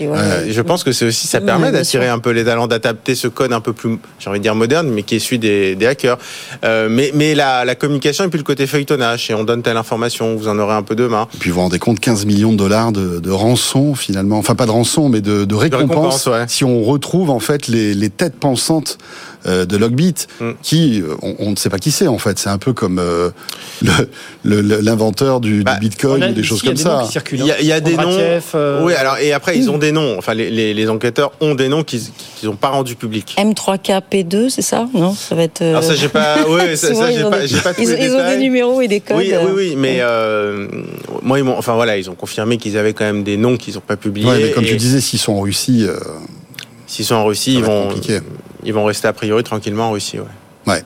Je 0.49 0.62
pense 0.62 0.84
que 0.84 0.91
c'est 0.93 1.06
aussi 1.06 1.28
ça 1.28 1.41
permet 1.41 1.71
d'attirer 1.71 2.08
un 2.08 2.19
peu 2.19 2.32
les 2.32 2.45
talents, 2.45 2.67
d'adapter 2.67 3.15
ce 3.15 3.28
code 3.28 3.52
un 3.52 3.60
peu 3.60 3.73
plus, 3.73 3.97
j'ai 4.19 4.30
envie 4.30 4.39
de 4.39 4.43
dire 4.43 4.56
moderne, 4.56 4.89
mais 4.89 5.04
qui 5.04 5.15
est 5.15 5.19
celui 5.19 5.39
des, 5.39 5.78
hackers. 5.86 6.17
Euh, 6.63 6.88
mais 6.89 7.12
mais 7.13 7.36
la, 7.36 7.75
communication 7.75 8.23
et 8.23 8.30
puis 8.30 8.38
le 8.38 8.43
côté 8.43 8.67
feuilletonnage, 8.67 9.30
et 9.30 9.34
on 9.34 9.43
donne 9.43 9.62
telle 9.62 9.78
information, 9.78 10.36
vous 10.36 10.47
en 10.47 10.58
aurez 10.60 10.75
un 10.75 10.84
peu 10.84 10.95
demain. 10.95 11.28
Et 11.34 11.38
puis 11.38 11.49
vous 11.49 11.56
vous 11.56 11.62
rendez 11.62 11.80
compte, 11.80 11.99
15 11.99 12.25
millions 12.25 12.54
de 12.54 12.58
dollars 12.58 12.91
de, 12.91 13.19
de 13.19 13.32
rançon 13.32 13.95
finalement, 13.95 14.38
enfin 14.38 14.56
pas 14.56 14.65
de 14.65 14.71
rançon, 14.71 15.10
mais 15.10 15.21
de, 15.21 15.45
de 15.45 15.56
récompense, 15.56 16.30
si 16.47 16.63
on 16.63 16.84
retrouve 16.84 17.30
en 17.30 17.39
fait 17.39 17.67
les, 17.67 17.93
les 17.93 18.10
têtes 18.10 18.36
pensantes 18.36 18.97
euh, 19.47 19.65
de 19.65 19.78
Logbit, 19.78 20.15
mm. 20.41 20.52
qui 20.62 21.02
euh, 21.02 21.15
on, 21.21 21.52
ne 21.52 21.56
sait 21.56 21.69
pas 21.69 21.78
qui 21.78 21.91
c'est 21.91 22.08
en 22.08 22.17
fait. 22.17 22.38
C'est 22.38 22.49
un 22.49 22.58
peu 22.58 22.73
comme 22.73 22.99
euh, 22.99 23.30
l'inventeur 24.43 25.39
du, 25.39 25.63
bah, 25.63 25.78
Bitcoin 25.80 26.21
ou 26.25 26.34
des 26.34 26.43
choses 26.43 26.62
comme 26.62 26.75
ça. 26.75 27.08
Il 27.32 27.45
y 27.45 27.52
a, 27.52 27.62
il 27.62 27.65
y 27.65 27.71
a 27.71 27.80
des 27.80 27.95
noms. 27.95 28.17
Oui, 28.84 28.93
alors 28.95 29.17
et 29.17 29.32
après 29.32 29.58
ils 29.58 29.69
ont 29.69 29.78
des 29.78 29.93
noms. 29.93 30.17
Enfin, 30.17 30.34
les, 30.34 30.73
les, 30.73 30.89
enquêteurs 30.89 31.32
ont 31.39 31.56
des 31.56 31.69
noms 31.69 31.84
qu'ils 31.84 32.02
n'ont 32.43 32.58
pas 32.58 32.67
rendus 32.67 32.95
publics. 32.95 33.38
M3KP2, 33.38 34.49
c'est 34.49 34.62
ça? 34.62 34.89
Non, 34.93 35.13
ça 35.13 35.36
va 35.36 35.43
être. 35.43 35.62
Alors 35.62 35.84
ça 35.84 35.95
j'ai 35.95 36.10
pas. 36.10 36.38
Ouais, 36.49 36.75
ça, 36.75 36.93
ça 36.93 37.12
j'ai 37.12 37.23
pas, 37.23 37.30
pas 37.63 37.73
tous 37.73 37.84
ils, 37.84 37.89
les 37.91 38.06
ils 38.06 38.12
ont 38.12 38.28
des 38.28 38.38
numéros 38.38 38.82
et 38.82 38.88
des 38.88 38.99
codes. 38.99 39.17
Oui, 39.17 39.32
oui, 39.45 39.52
oui, 39.56 39.75
mais 39.78 40.02
moi 41.21 41.39
ils 41.39 41.45
m'ont. 41.45 41.58
Enfin 41.58 41.75
voilà, 41.75 41.97
ils 41.97 42.10
ont 42.10 42.15
confirmé 42.15 42.58
qu'ils 42.58 42.78
avaient 42.78 42.93
quand 42.93 43.06
même 43.06 43.23
des 43.23 43.38
noms 43.38 43.56
qu'ils 43.56 43.75
n'ont 43.75 43.80
pas 43.80 43.95
publiés. 43.95 44.30
mais 44.38 44.52
comme 44.52 44.65
tu 44.65 44.75
disais, 44.75 44.99
s'ils 44.99 45.19
sont 45.19 45.34
en 45.34 45.41
Russie. 45.41 45.88
S'ils 46.88 47.06
sont 47.06 47.15
en 47.15 47.25
Russie, 47.25 47.54
ils 47.54 47.63
vont, 47.63 47.89
ils 48.63 48.74
vont 48.74 48.86
rester 48.86 49.08
a 49.08 49.13
priori 49.13 49.43
tranquillement 49.43 49.89
en 49.89 49.91
Russie. 49.91 50.19
Ouais. 50.19 50.26
ouais. 50.67 50.84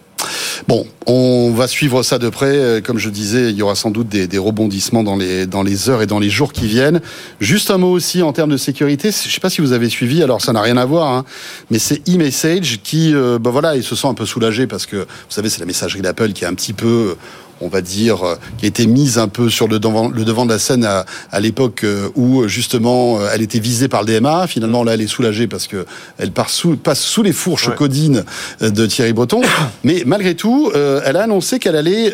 Bon, 0.68 0.88
on 1.06 1.52
va 1.52 1.68
suivre 1.68 2.04
ça 2.04 2.20
de 2.20 2.30
près. 2.30 2.56
Euh, 2.58 2.82
comme 2.82 2.98
je 2.98 3.10
disais, 3.10 3.50
il 3.50 3.58
y 3.58 3.62
aura 3.62 3.76
sans 3.76 3.92
doute 3.92 4.08
des, 4.08 4.38
rebondissements 4.38 5.04
dans 5.04 5.18
les, 5.18 5.46
dans 5.46 5.64
les 5.64 5.90
heures 5.90 6.02
et 6.02 6.08
dans 6.08 6.20
les 6.20 6.30
jours 6.30 6.54
qui 6.54 6.68
viennent. 6.68 7.02
Juste 7.42 7.72
un 7.72 7.78
mot 7.78 7.92
aussi 7.92 8.22
en 8.22 8.32
termes 8.32 8.52
de 8.52 8.58
sécurité. 8.58 9.12
Je 9.12 9.28
ne 9.28 9.32
sais 9.32 9.40
pas 9.40 9.50
si 9.50 9.62
vous 9.62 9.74
avez 9.74 9.90
suivi, 9.90 10.24
alors 10.24 10.42
ça 10.42 10.54
n'a 10.54 10.62
rien 10.62 10.78
à 10.78 10.86
voir, 10.86 11.12
hein, 11.12 11.26
mais 11.70 11.80
c'est 11.80 12.08
e-message 12.08 12.80
qui, 12.84 13.14
ben 13.14 13.50
voilà, 13.50 13.76
il 13.76 13.84
se 13.84 13.96
sent 13.96 14.08
un 14.08 14.14
peu 14.14 14.26
soulagé 14.26 14.68
parce 14.68 14.86
que, 14.86 14.98
vous 14.98 15.06
savez, 15.30 15.50
c'est 15.50 15.60
la 15.60 15.66
messagerie 15.66 16.02
d'Apple 16.02 16.32
qui 16.32 16.46
est 16.46 16.48
un 16.48 16.54
petit 16.54 16.74
peu 16.74 17.16
on 17.62 17.68
va 17.68 17.82
dire, 17.82 18.24
euh, 18.24 18.36
qui 18.58 18.66
a 18.66 18.68
été 18.68 18.88
mise 18.88 19.18
un 19.18 19.28
peu 19.28 19.50
sur 19.50 19.68
le 19.68 19.80
devant, 19.80 20.10
le 20.10 20.26
devant 20.26 20.46
de 20.46 20.52
la 20.52 20.60
scène 20.60 20.86
à, 20.86 21.06
à 21.32 21.40
l'époque 21.40 21.84
euh, 21.84 22.10
où 22.16 22.48
justement 22.48 23.20
euh, 23.20 23.30
elle 23.34 23.42
était 23.42 23.60
visée 23.60 23.88
par 23.88 24.04
le 24.04 24.08
DMA. 24.08 24.48
Finalement, 24.48 24.84
là, 24.84 24.94
elle 24.94 25.02
est 25.02 25.08
soulagée 25.08 25.48
parce 25.48 25.68
que 25.68 25.86
elle 26.18 26.32
passe 26.32 26.52
sous, 26.52 26.76
passe 26.76 27.02
sous 27.02 27.24
les 27.24 27.34
fourches 27.34 27.74
codines 27.76 28.24
de 28.62 28.86
Thierry 28.86 29.14
Breton. 29.14 29.42
Mais 29.84 30.04
malgré 30.06 30.36
tout, 30.36 30.72
elle 30.74 31.18
a 31.18 31.24
annoncé 31.24 31.60
qu'elle 31.60 31.76
allait 31.76 32.14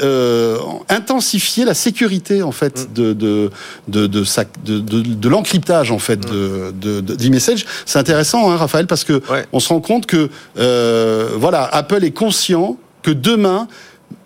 intensifier 0.90 1.66
la 1.66 1.74
sécurité 1.74 2.44
en 2.44 2.52
fait 2.52 2.88
mm. 2.90 2.94
de 2.94 3.14
de 3.14 3.52
de 3.88 4.08
de, 4.08 4.24
de, 4.66 4.80
de, 4.80 5.30
l'encryptage 5.30 5.92
en 5.92 6.00
fait 6.00 6.20
de 6.20 6.72
mm. 6.72 7.02
d'e-message. 7.02 7.66
C'est 7.86 8.00
intéressant, 8.00 8.52
hein, 8.52 8.58
Raphaël, 8.58 8.88
parce 8.88 9.04
que 9.04 9.22
on 9.52 9.60
se 9.60 9.70
rend 9.70 9.82
compte 9.82 10.06
que 10.06 10.30
voilà, 10.56 11.64
Apple 11.64 12.04
est 12.04 12.12
conscient 12.12 12.78
que 13.02 13.12
demain 13.12 13.68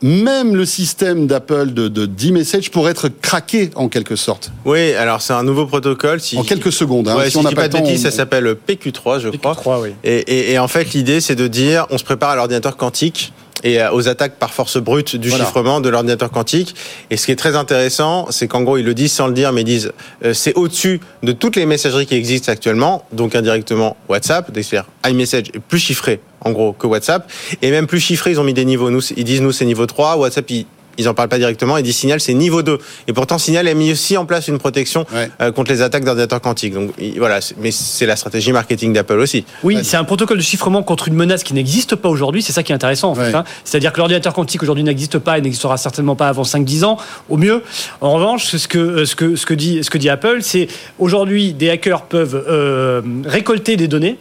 même 0.01 0.55
le 0.55 0.65
système 0.65 1.27
d'Apple 1.27 1.73
de, 1.73 1.87
de 1.87 2.05
D-Message 2.05 2.71
pourrait 2.71 2.91
être 2.91 3.09
craqué 3.09 3.69
en 3.75 3.87
quelque 3.87 4.15
sorte. 4.15 4.51
Oui, 4.65 4.93
alors 4.93 5.21
c'est 5.21 5.33
un 5.33 5.43
nouveau 5.43 5.65
protocole. 5.65 6.19
Si... 6.19 6.37
En 6.37 6.43
quelques 6.43 6.71
secondes. 6.71 7.07
Hein, 7.07 7.17
si, 7.29 7.37
on 7.37 7.43
n'a 7.43 7.51
pas, 7.51 7.67
de 7.67 7.77
bêtises, 7.77 8.03
ça 8.03 8.11
s'appelle 8.11 8.55
PQ3, 8.67 9.19
je 9.19 9.29
crois. 9.29 9.79
Oui. 9.79 9.89
Et, 10.03 10.17
et, 10.17 10.51
et 10.53 10.59
en 10.59 10.67
fait, 10.67 10.93
l'idée, 10.93 11.21
c'est 11.21 11.35
de 11.35 11.47
dire, 11.47 11.87
on 11.89 11.97
se 11.97 12.03
prépare 12.03 12.31
à 12.31 12.35
l'ordinateur 12.35 12.75
quantique 12.75 13.33
et 13.63 13.81
euh, 13.81 13.91
aux 13.91 14.07
attaques 14.07 14.35
par 14.35 14.53
force 14.53 14.77
brute 14.77 15.15
du 15.15 15.29
chiffrement 15.29 15.81
de 15.81 15.89
l'ordinateur 15.89 16.31
quantique. 16.31 16.75
Et 17.09 17.17
ce 17.17 17.25
qui 17.25 17.31
est 17.31 17.37
très 17.37 17.55
intéressant, 17.55 18.27
c'est 18.29 18.47
qu'en 18.47 18.61
gros, 18.61 18.77
ils 18.77 18.85
le 18.85 18.93
disent 18.93 19.13
sans 19.13 19.27
le 19.27 19.33
dire, 19.33 19.51
mais 19.51 19.61
ils 19.61 19.65
disent 19.65 19.91
euh, 20.23 20.33
c'est 20.33 20.53
au-dessus 20.55 21.01
de 21.23 21.31
toutes 21.31 21.55
les 21.55 21.65
messageries 21.65 22.05
qui 22.05 22.15
existent 22.15 22.51
actuellement, 22.51 23.05
donc 23.11 23.35
indirectement 23.35 23.97
WhatsApp, 24.09 24.49
c'est-à-dire 24.53 24.85
iMessage 25.05 25.49
est 25.53 25.59
plus 25.59 25.79
chiffré 25.79 26.19
en 26.41 26.51
gros 26.51 26.73
que 26.73 26.87
WhatsApp, 26.87 27.29
et 27.61 27.71
même 27.71 27.87
plus 27.87 27.99
chiffré, 27.99 28.31
ils 28.31 28.39
ont 28.39 28.43
mis 28.43 28.53
des 28.53 28.65
niveaux. 28.65 28.89
Nous, 28.89 29.01
ils 29.15 29.23
disent 29.23 29.41
nous 29.41 29.53
c'est 29.53 29.65
niveau 29.65 29.85
3, 29.85 30.17
WhatsApp 30.17 30.49
ils 30.51 30.65
ils 30.97 31.09
en 31.09 31.13
parlent 31.13 31.29
pas 31.29 31.37
directement. 31.37 31.77
Ils 31.77 31.83
disent 31.83 31.97
Signal, 31.97 32.19
c'est 32.19 32.33
niveau 32.33 32.61
2. 32.61 32.77
Et 33.07 33.13
pourtant, 33.13 33.37
Signal 33.37 33.67
a 33.67 33.73
mis 33.73 33.91
aussi 33.91 34.17
en 34.17 34.25
place 34.25 34.47
une 34.47 34.59
protection 34.59 35.05
euh, 35.13 35.51
contre 35.51 35.71
les 35.71 35.81
attaques 35.81 36.03
d'ordinateurs 36.03 36.41
quantiques. 36.41 36.73
Donc 36.73 36.91
voilà, 37.17 37.39
mais 37.59 37.71
c'est 37.71 38.05
la 38.05 38.15
stratégie 38.15 38.51
marketing 38.51 38.93
d'Apple 38.93 39.19
aussi. 39.19 39.45
Oui, 39.63 39.79
c'est 39.83 39.97
un 39.97 40.03
protocole 40.03 40.37
de 40.37 40.43
chiffrement 40.43 40.83
contre 40.83 41.07
une 41.07 41.15
menace 41.15 41.43
qui 41.43 41.53
n'existe 41.53 41.95
pas 41.95 42.09
aujourd'hui. 42.09 42.41
C'est 42.41 42.53
ça 42.53 42.63
qui 42.63 42.71
est 42.71 42.75
intéressant 42.75 43.11
en 43.11 43.15
fait. 43.15 43.33
Hein. 43.33 43.43
C'est-à-dire 43.63 43.91
que 43.93 43.97
l'ordinateur 43.97 44.33
quantique 44.33 44.63
aujourd'hui 44.63 44.83
n'existe 44.83 45.19
pas 45.19 45.37
et 45.37 45.41
n'existera 45.41 45.77
certainement 45.77 46.15
pas 46.15 46.27
avant 46.27 46.43
5-10 46.43 46.85
ans, 46.85 46.97
au 47.29 47.37
mieux. 47.37 47.63
En 48.01 48.11
revanche, 48.11 48.45
ce 48.45 48.67
que, 48.67 48.77
euh, 48.77 49.05
ce 49.05 49.15
que, 49.15 49.35
ce 49.35 49.45
que, 49.45 49.53
dit, 49.53 49.83
ce 49.83 49.89
que 49.89 49.97
dit 49.97 50.09
Apple, 50.09 50.39
c'est 50.41 50.67
aujourd'hui, 50.99 51.53
des 51.53 51.69
hackers 51.69 52.03
peuvent 52.03 52.43
euh, 52.47 53.01
récolter 53.25 53.77
des 53.77 53.87
données 53.87 54.17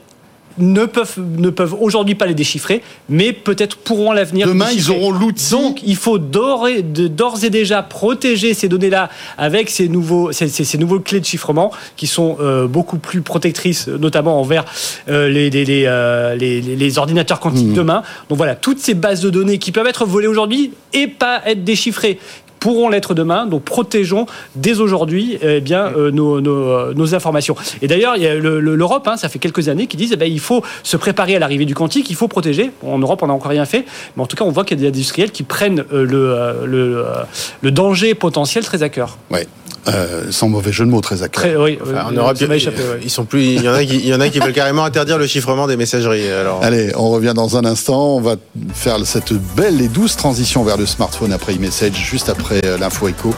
ne 0.58 0.84
peuvent, 0.84 1.18
ne 1.38 1.50
peuvent 1.50 1.74
aujourd'hui 1.80 2.14
pas 2.14 2.26
les 2.26 2.34
déchiffrer, 2.34 2.82
mais 3.08 3.32
peut-être 3.32 3.76
pourront 3.76 4.10
à 4.10 4.14
l'avenir. 4.14 4.46
Demain, 4.46 4.68
ils 4.74 4.90
auront 4.90 5.10
l'outil. 5.10 5.50
Donc, 5.50 5.80
il 5.84 5.96
faut 5.96 6.18
d'ores 6.18 6.68
et, 6.68 6.82
déjà 6.82 7.82
protéger 7.82 8.54
ces 8.54 8.68
données-là 8.68 9.10
avec 9.38 9.70
ces 9.70 9.88
nouveaux, 9.88 10.32
ces, 10.32 10.48
ces, 10.48 10.78
nouveaux 10.78 11.00
clés 11.00 11.20
de 11.20 11.24
chiffrement 11.24 11.72
qui 11.96 12.06
sont 12.06 12.38
euh, 12.40 12.66
beaucoup 12.66 12.98
plus 12.98 13.22
protectrices, 13.22 13.88
notamment 13.88 14.40
envers 14.40 14.64
euh, 15.08 15.28
les, 15.28 15.50
les, 15.50 15.84
euh, 15.86 16.34
les, 16.34 16.60
les, 16.60 16.98
ordinateurs 16.98 17.40
quantiques 17.40 17.68
mmh. 17.68 17.74
demain. 17.74 18.02
Donc 18.28 18.38
voilà, 18.38 18.54
toutes 18.54 18.78
ces 18.78 18.94
bases 18.94 19.20
de 19.20 19.30
données 19.30 19.58
qui 19.58 19.72
peuvent 19.72 19.86
être 19.86 20.06
volées 20.06 20.26
aujourd'hui 20.26 20.72
et 20.92 21.06
pas 21.06 21.42
être 21.46 21.64
déchiffrées 21.64 22.18
pourront 22.62 22.88
l'être 22.88 23.12
demain. 23.12 23.46
Donc 23.46 23.64
protégeons 23.64 24.26
dès 24.54 24.78
aujourd'hui 24.78 25.36
eh 25.42 25.60
bien 25.60 25.86
euh, 25.96 26.12
nos, 26.12 26.36
euh, 26.36 26.94
nos, 26.94 27.14
informations. 27.14 27.56
Et 27.82 27.88
d'ailleurs, 27.88 28.14
il 28.16 28.22
y 28.22 28.26
a 28.28 28.34
l'Europe, 28.36 29.08
hein, 29.08 29.16
ça 29.16 29.28
fait 29.28 29.40
quelques 29.40 29.68
années, 29.68 29.88
qui 29.88 29.96
disent 29.96 30.12
eh 30.12 30.16
bien, 30.16 30.28
il 30.28 30.38
faut 30.38 30.62
se 30.84 30.96
préparer 30.96 31.34
à 31.34 31.40
l'arrivée 31.40 31.64
du 31.64 31.74
quantique, 31.74 32.08
il 32.08 32.14
faut 32.14 32.28
protéger. 32.28 32.70
en 32.86 33.00
Europe, 33.00 33.20
on 33.22 33.26
n'a 33.26 33.32
encore 33.32 33.50
rien 33.50 33.64
fait, 33.64 33.84
mais 34.16 34.22
en 34.22 34.26
tout 34.26 34.36
cas, 34.36 34.44
on 34.44 34.50
voit 34.50 34.64
qu'il 34.64 34.78
y 34.78 34.80
a 34.80 34.82
des 34.82 34.88
industriels 34.88 35.32
qui 35.32 35.42
prennent 35.42 35.84
euh, 35.92 36.04
le, 36.04 36.66
le, 36.66 37.04
le, 37.62 37.70
danger 37.72 38.14
potentiel 38.14 38.64
très 38.64 38.84
à 38.84 38.88
cœur. 38.88 39.18
Ouais. 39.30 39.48
Euh, 39.88 40.30
sans 40.30 40.48
mauvais 40.48 40.70
jeu 40.70 40.84
de 40.84 40.90
mots, 40.90 41.00
très 41.00 41.24
accurate. 41.24 41.56
oui, 41.58 41.76
en 42.06 42.12
Europe, 42.12 42.36
ils 43.02 43.10
sont 43.10 43.24
plus. 43.24 43.42
Il 43.42 43.62
y 43.62 43.68
en 43.68 43.74
a 43.74 43.84
qui, 43.84 43.96
il 43.96 44.06
y 44.06 44.14
en 44.14 44.20
a 44.20 44.28
qui 44.28 44.38
veulent 44.38 44.52
carrément 44.52 44.84
interdire 44.84 45.18
le 45.18 45.26
chiffrement 45.26 45.66
des 45.66 45.76
messageries. 45.76 46.30
Alors. 46.30 46.62
Allez, 46.62 46.92
on 46.94 47.10
revient 47.10 47.32
dans 47.34 47.56
un 47.56 47.64
instant. 47.64 48.16
On 48.16 48.20
va 48.20 48.36
faire 48.74 49.04
cette 49.04 49.32
belle 49.32 49.80
et 49.80 49.88
douce 49.88 50.16
transition 50.16 50.62
vers 50.62 50.76
le 50.76 50.86
smartphone 50.86 51.32
après 51.32 51.54
e-message, 51.54 51.94
juste 51.94 52.28
après 52.28 52.51
euh, 52.64 52.78
l'info 52.78 53.08
écho. 53.08 53.34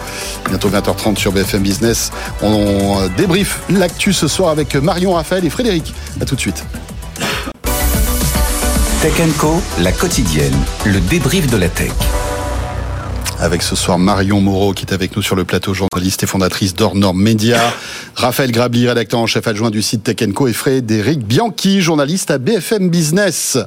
Bientôt 0.48 0.68
20h30 0.68 1.16
sur 1.16 1.32
BFM 1.32 1.62
Business. 1.62 2.10
On 2.42 3.08
débrief 3.16 3.60
l'actu 3.70 4.12
ce 4.12 4.28
soir 4.28 4.50
avec 4.50 4.74
Marion, 4.74 5.14
Raphaël 5.14 5.44
et 5.44 5.50
Frédéric. 5.50 5.94
À 6.20 6.24
tout 6.24 6.34
de 6.34 6.40
suite. 6.40 6.64
Tech 9.02 9.12
Co, 9.38 9.60
la 9.80 9.92
quotidienne, 9.92 10.56
le 10.86 10.98
débrief 10.98 11.46
de 11.48 11.58
la 11.58 11.68
tech 11.68 11.92
avec 13.40 13.62
ce 13.62 13.76
soir 13.76 13.98
Marion 13.98 14.40
Moreau 14.40 14.72
qui 14.72 14.84
est 14.84 14.92
avec 14.92 15.16
nous 15.16 15.22
sur 15.22 15.36
le 15.36 15.44
plateau, 15.44 15.74
journaliste 15.74 16.22
et 16.22 16.26
fondatrice 16.26 16.74
d'Ornorm 16.74 17.20
Media, 17.20 17.60
Raphaël 18.14 18.52
Grabli, 18.52 18.88
rédacteur 18.88 19.20
en 19.20 19.26
chef 19.26 19.46
adjoint 19.46 19.70
du 19.70 19.82
site 19.82 20.04
Tech 20.04 20.16
Co 20.32 20.48
et 20.48 20.52
Frédéric 20.52 21.26
Bianchi, 21.26 21.80
journaliste 21.80 22.30
à 22.30 22.38
BFM 22.38 22.88
Business. 22.88 23.58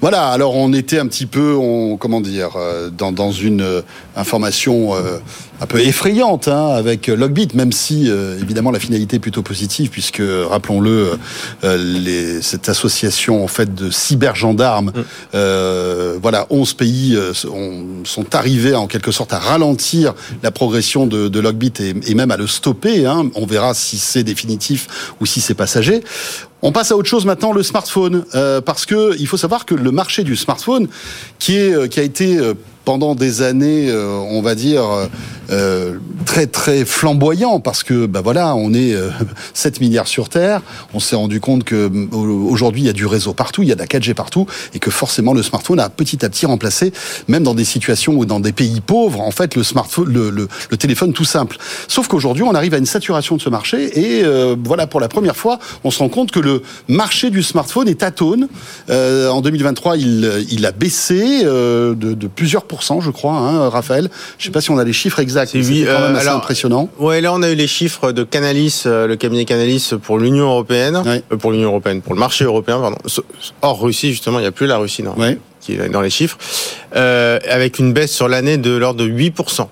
Voilà, 0.00 0.28
alors 0.28 0.54
on 0.54 0.72
était 0.72 0.98
un 0.98 1.06
petit 1.06 1.26
peu, 1.26 1.54
on, 1.54 1.96
comment 1.96 2.20
dire, 2.20 2.50
euh, 2.56 2.90
dans, 2.90 3.12
dans 3.12 3.32
une 3.32 3.62
euh, 3.62 3.82
information 4.16 4.94
euh, 4.94 5.18
un 5.60 5.66
peu 5.66 5.80
effrayante 5.80 6.48
hein, 6.48 6.68
avec 6.68 7.08
Logbit, 7.08 7.48
même 7.54 7.72
si 7.72 8.10
évidemment 8.40 8.70
la 8.70 8.78
finalité 8.78 9.16
est 9.16 9.20
plutôt 9.20 9.42
positive 9.42 9.90
puisque 9.90 10.22
rappelons-le, 10.48 11.18
euh, 11.64 12.38
cette 12.42 12.68
association 12.68 13.44
en 13.44 13.48
fait 13.48 13.74
de 13.74 13.90
cybergendarmes, 13.90 14.92
mm. 14.94 15.04
euh, 15.34 16.18
voilà, 16.20 16.46
11 16.50 16.74
pays 16.74 17.18
sont 17.32 18.34
arrivés 18.34 18.74
en 18.74 18.86
quelque 18.86 19.12
sorte 19.12 19.32
à 19.32 19.38
ralentir 19.38 20.14
la 20.42 20.50
progression 20.50 21.06
de, 21.06 21.28
de 21.28 21.40
Logbit 21.40 21.72
et, 21.80 21.94
et, 22.10 22.14
même 22.14 22.30
à 22.30 22.36
le 22.36 22.46
stopper. 22.46 23.06
Hein. 23.06 23.30
On 23.34 23.46
verra 23.46 23.74
si 23.74 23.98
c'est 23.98 24.22
définitif 24.22 25.14
ou 25.20 25.26
si 25.26 25.40
c'est 25.40 25.54
passager. 25.54 26.02
On 26.62 26.72
passe 26.72 26.90
à 26.90 26.96
autre 26.96 27.08
chose 27.08 27.24
maintenant, 27.24 27.52
le 27.52 27.62
smartphone, 27.62 28.24
euh, 28.34 28.60
parce 28.60 28.84
que 28.84 29.16
il 29.18 29.26
faut 29.26 29.36
savoir 29.36 29.64
que 29.64 29.74
le 29.74 29.92
marché 29.92 30.24
du 30.24 30.34
smartphone, 30.34 30.88
qui 31.38 31.56
est 31.56 31.88
qui 31.88 32.00
a 32.00 32.02
été 32.02 32.38
pendant 32.88 33.14
des 33.14 33.42
années, 33.42 33.92
on 33.92 34.40
va 34.40 34.54
dire 34.54 34.82
très 36.24 36.46
très 36.46 36.86
flamboyant 36.86 37.60
parce 37.60 37.82
que 37.82 38.06
bah 38.06 38.22
voilà, 38.22 38.54
on 38.54 38.72
est 38.72 38.94
7 39.52 39.82
milliards 39.82 40.08
sur 40.08 40.30
Terre. 40.30 40.62
On 40.94 41.00
s'est 41.00 41.14
rendu 41.14 41.38
compte 41.38 41.64
que 41.64 41.90
aujourd'hui 42.14 42.80
il 42.80 42.86
y 42.86 42.88
a 42.88 42.94
du 42.94 43.04
réseau 43.04 43.34
partout, 43.34 43.62
il 43.62 43.68
y 43.68 43.72
a 43.72 43.74
de 43.74 43.80
la 43.80 43.86
4G 43.86 44.14
partout, 44.14 44.46
et 44.72 44.78
que 44.78 44.90
forcément 44.90 45.34
le 45.34 45.42
smartphone 45.42 45.80
a 45.80 45.90
petit 45.90 46.24
à 46.24 46.30
petit 46.30 46.46
remplacé, 46.46 46.94
même 47.28 47.42
dans 47.42 47.54
des 47.54 47.66
situations 47.66 48.14
ou 48.14 48.24
dans 48.24 48.40
des 48.40 48.52
pays 48.52 48.80
pauvres, 48.80 49.20
en 49.20 49.32
fait 49.32 49.54
le 49.54 49.64
smartphone, 49.64 50.10
le, 50.10 50.48
téléphone 50.78 51.12
tout 51.12 51.26
simple. 51.26 51.58
Sauf 51.88 52.08
qu'aujourd'hui 52.08 52.44
on 52.44 52.54
arrive 52.54 52.72
à 52.72 52.78
une 52.78 52.86
saturation 52.86 53.36
de 53.36 53.42
ce 53.42 53.50
marché 53.50 53.98
et 53.98 54.24
voilà 54.64 54.86
pour 54.86 55.00
la 55.00 55.08
première 55.08 55.36
fois 55.36 55.58
on 55.84 55.90
se 55.90 55.98
rend 55.98 56.08
compte 56.08 56.30
que 56.30 56.40
le 56.40 56.62
marché 56.88 57.28
du 57.28 57.42
smartphone 57.42 57.88
est 57.88 58.02
atone. 58.02 58.48
Euh, 58.90 59.28
en 59.28 59.40
2023, 59.40 59.96
il, 59.96 60.66
a 60.66 60.72
baissé 60.72 61.42
euh, 61.44 61.94
de, 61.94 62.14
de, 62.14 62.26
plusieurs 62.26 62.64
pourcents, 62.64 62.77
je 62.80 63.10
crois, 63.10 63.32
hein, 63.32 63.68
Raphaël. 63.68 64.08
Je 64.38 64.44
ne 64.44 64.46
sais 64.46 64.52
pas 64.52 64.60
si 64.60 64.70
on 64.70 64.78
a 64.78 64.84
les 64.84 64.92
chiffres 64.92 65.20
exacts, 65.20 65.52
c'est 65.52 65.60
quand 65.60 65.68
même 65.68 65.86
euh, 65.86 66.16
assez 66.16 66.28
impressionnant. 66.28 66.88
Ouais, 66.98 67.20
là 67.20 67.32
on 67.32 67.42
a 67.42 67.50
eu 67.50 67.54
les 67.54 67.66
chiffres 67.66 68.12
de 68.12 68.24
Canalis, 68.24 68.82
euh, 68.86 69.06
le 69.06 69.16
cabinet 69.16 69.44
Canalis 69.44 69.92
pour 70.02 70.18
l'Union 70.18 70.46
européenne, 70.46 71.02
euh, 71.06 71.36
pour 71.36 71.52
l'Union 71.52 71.68
européenne, 71.68 72.02
pour 72.02 72.14
le 72.14 72.20
marché 72.20 72.44
européen, 72.44 72.80
pardon. 72.80 72.98
Hors 73.62 73.80
Russie, 73.80 74.10
justement, 74.10 74.38
il 74.38 74.42
n'y 74.42 74.48
a 74.48 74.52
plus 74.52 74.66
la 74.66 74.78
Russie 74.78 75.02
non, 75.02 75.14
qui 75.60 75.72
est 75.74 75.88
dans 75.88 76.00
les 76.00 76.10
chiffres, 76.10 76.38
avec 76.92 77.78
une 77.78 77.92
baisse 77.92 78.12
sur 78.12 78.28
l'année 78.28 78.56
de 78.56 78.76
l'ordre 78.76 79.00
de 79.04 79.08
8%. 79.08 79.68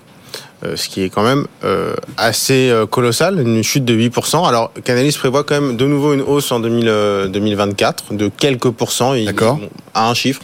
Euh, 0.65 0.75
ce 0.75 0.89
qui 0.89 1.03
est 1.03 1.09
quand 1.09 1.21
même 1.21 1.45
euh, 1.63 1.93
assez 2.17 2.71
euh, 2.71 2.87
colossal, 2.87 3.39
une 3.39 3.61
chute 3.61 3.85
de 3.85 3.93
8%. 3.93 4.47
Alors, 4.47 4.73
Canalis 4.83 5.15
prévoit 5.15 5.43
quand 5.43 5.61
même 5.61 5.77
de 5.77 5.85
nouveau 5.85 6.15
une 6.15 6.21
hausse 6.21 6.51
en 6.51 6.59
2024 6.59 8.15
de 8.15 8.27
quelques 8.27 8.71
pourcents, 8.71 9.13
D'accord. 9.23 9.59
à 9.93 10.09
un 10.09 10.15
chiffre 10.15 10.41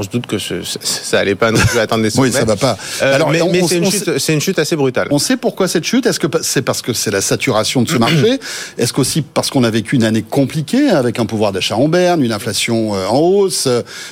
on 0.00 0.02
se 0.02 0.08
doute 0.08 0.26
que 0.26 0.38
ça 0.38 1.18
allait 1.18 1.34
pas 1.34 1.50
non 1.50 1.60
plus 1.60 1.78
atteindre 1.78 2.02
des 2.02 2.10
sommets. 2.10 2.28
oui, 2.30 2.32
ça 2.32 2.44
va 2.44 2.56
pas. 2.56 2.76
Alors, 3.00 3.30
mais, 3.30 3.62
c'est 3.66 3.76
une, 3.76 4.34
une, 4.34 4.40
chute 4.40 4.58
assez 4.58 4.76
brutale. 4.76 5.08
On 5.10 5.18
sait 5.18 5.36
pourquoi 5.36 5.68
cette 5.68 5.84
chute. 5.84 6.06
Est-ce 6.06 6.18
que 6.18 6.26
c'est 6.42 6.62
parce 6.62 6.80
que 6.80 6.92
c'est 6.92 7.10
la 7.10 7.20
saturation 7.20 7.82
de 7.82 7.88
ce 7.88 7.96
marché? 7.96 8.40
Est-ce 8.78 8.92
qu'aussi 8.92 9.22
parce 9.22 9.50
qu'on 9.50 9.64
a 9.64 9.70
vécu 9.70 9.96
une 9.96 10.04
année 10.04 10.22
compliquée 10.22 10.88
avec 10.88 11.18
un 11.18 11.26
pouvoir 11.26 11.52
d'achat 11.52 11.76
en 11.76 11.88
berne, 11.88 12.22
une 12.24 12.32
inflation 12.32 12.92
en 12.92 13.18
hausse, 13.18 13.68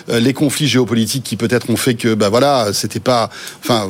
les 0.09 0.35
conflits 0.35 0.69
géopolitiques 0.69 1.25
qui 1.25 1.37
peut-être 1.37 1.71
ont 1.71 1.77
fait 1.77 1.95
que, 1.95 2.15
bah 2.15 2.29
voilà, 2.29 2.69
c'était 2.73 3.01
pas, 3.01 3.31
enfin, 3.61 3.89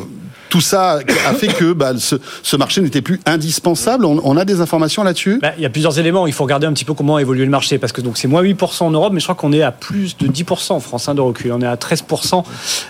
tout 0.49 0.61
ça 0.61 1.01
a 1.27 1.35
fait 1.35 1.49
que 1.49 1.73
bah, 1.73 1.93
ce, 1.99 2.57
marché 2.57 2.81
n'était 2.81 3.03
plus 3.03 3.21
indispensable. 3.27 4.05
On, 4.05 4.37
a 4.37 4.45
des 4.45 4.61
informations 4.61 5.03
là-dessus? 5.03 5.39
Bah, 5.41 5.53
Il 5.57 5.63
y 5.63 5.67
a 5.67 5.71
plusieurs 5.71 5.99
éléments. 5.99 6.27
Il 6.27 6.33
faut 6.33 6.45
regarder 6.45 6.67
un 6.67 6.73
petit 6.73 6.85
peu 6.85 6.95
comment 6.95 7.17
a 7.17 7.21
évolué 7.21 7.45
le 7.45 7.51
marché. 7.51 7.79
Parce 7.79 7.93
que 7.93 8.01
donc 8.01 8.19
c'est 8.19 8.29
moins 8.29 8.43
8% 8.43 8.85
en 8.85 8.91
Europe, 8.91 9.13
mais 9.13 9.21
je 9.21 9.27
crois 9.27 9.35
qu'on 9.35 9.53
est 9.53 9.63
à 9.63 9.73
plus 9.73 10.17
de 10.17 10.27
10% 10.27 10.73
en 10.73 10.81
France 10.81 11.09
hein, 11.09 11.15
de 11.15 11.21
recul. 11.21 11.53
On 11.53 11.61
est 11.61 11.67
à 11.67 11.77
13% 11.77 12.45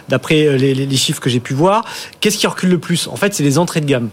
d'après 0.08 0.46
euh, 0.46 0.56
les, 0.56 0.96
chiffres 0.96 1.20
que 1.20 1.30
j'ai 1.30 1.40
pu 1.40 1.54
voir. 1.54 1.84
Qu'est-ce 2.20 2.38
qui 2.38 2.46
recule 2.46 2.70
le 2.70 2.78
plus? 2.78 3.08
En 3.08 3.16
fait, 3.16 3.34
c'est 3.34 3.44
les 3.44 3.58
entrées 3.58 3.80
de 3.80 3.86
gamme. 3.86 4.08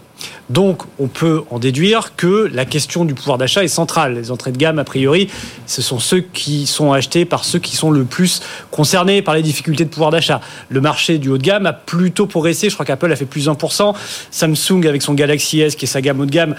Donc, 0.49 0.83
on 0.99 1.07
peut 1.07 1.43
en 1.49 1.59
déduire 1.59 2.15
que 2.15 2.49
la 2.53 2.65
question 2.65 3.03
du 3.03 3.13
pouvoir 3.13 3.37
d'achat 3.37 3.63
est 3.63 3.67
centrale. 3.67 4.13
Les 4.15 4.31
entrées 4.31 4.51
de 4.51 4.57
gamme, 4.57 4.79
a 4.79 4.83
priori, 4.83 5.27
ce 5.65 5.81
sont 5.81 5.99
ceux 5.99 6.21
qui 6.21 6.67
sont 6.67 6.93
achetés 6.93 7.25
par 7.25 7.43
ceux 7.43 7.59
qui 7.59 7.75
sont 7.75 7.91
le 7.91 8.05
plus 8.05 8.41
concernés 8.71 9.21
par 9.21 9.33
les 9.33 9.41
difficultés 9.41 9.85
de 9.85 9.89
pouvoir 9.89 10.11
d'achat. 10.11 10.41
Le 10.69 10.81
marché 10.81 11.17
du 11.17 11.29
haut 11.29 11.37
de 11.37 11.43
gamme 11.43 11.65
a 11.65 11.73
plutôt 11.73 12.27
progressé. 12.27 12.69
Je 12.69 12.75
crois 12.75 12.85
qu'Apple 12.85 13.11
a 13.11 13.15
fait 13.15 13.25
plus 13.35 13.49
1%. 13.49 13.93
Samsung, 14.31 14.87
avec 14.87 15.01
son 15.01 15.13
Galaxy 15.13 15.59
S, 15.59 15.75
qui 15.75 15.83
est 15.83 15.87
sa 15.89 15.99
gamme 15.99 16.21
haut 16.21 16.25
de 16.25 16.31
gamme, 16.31 16.55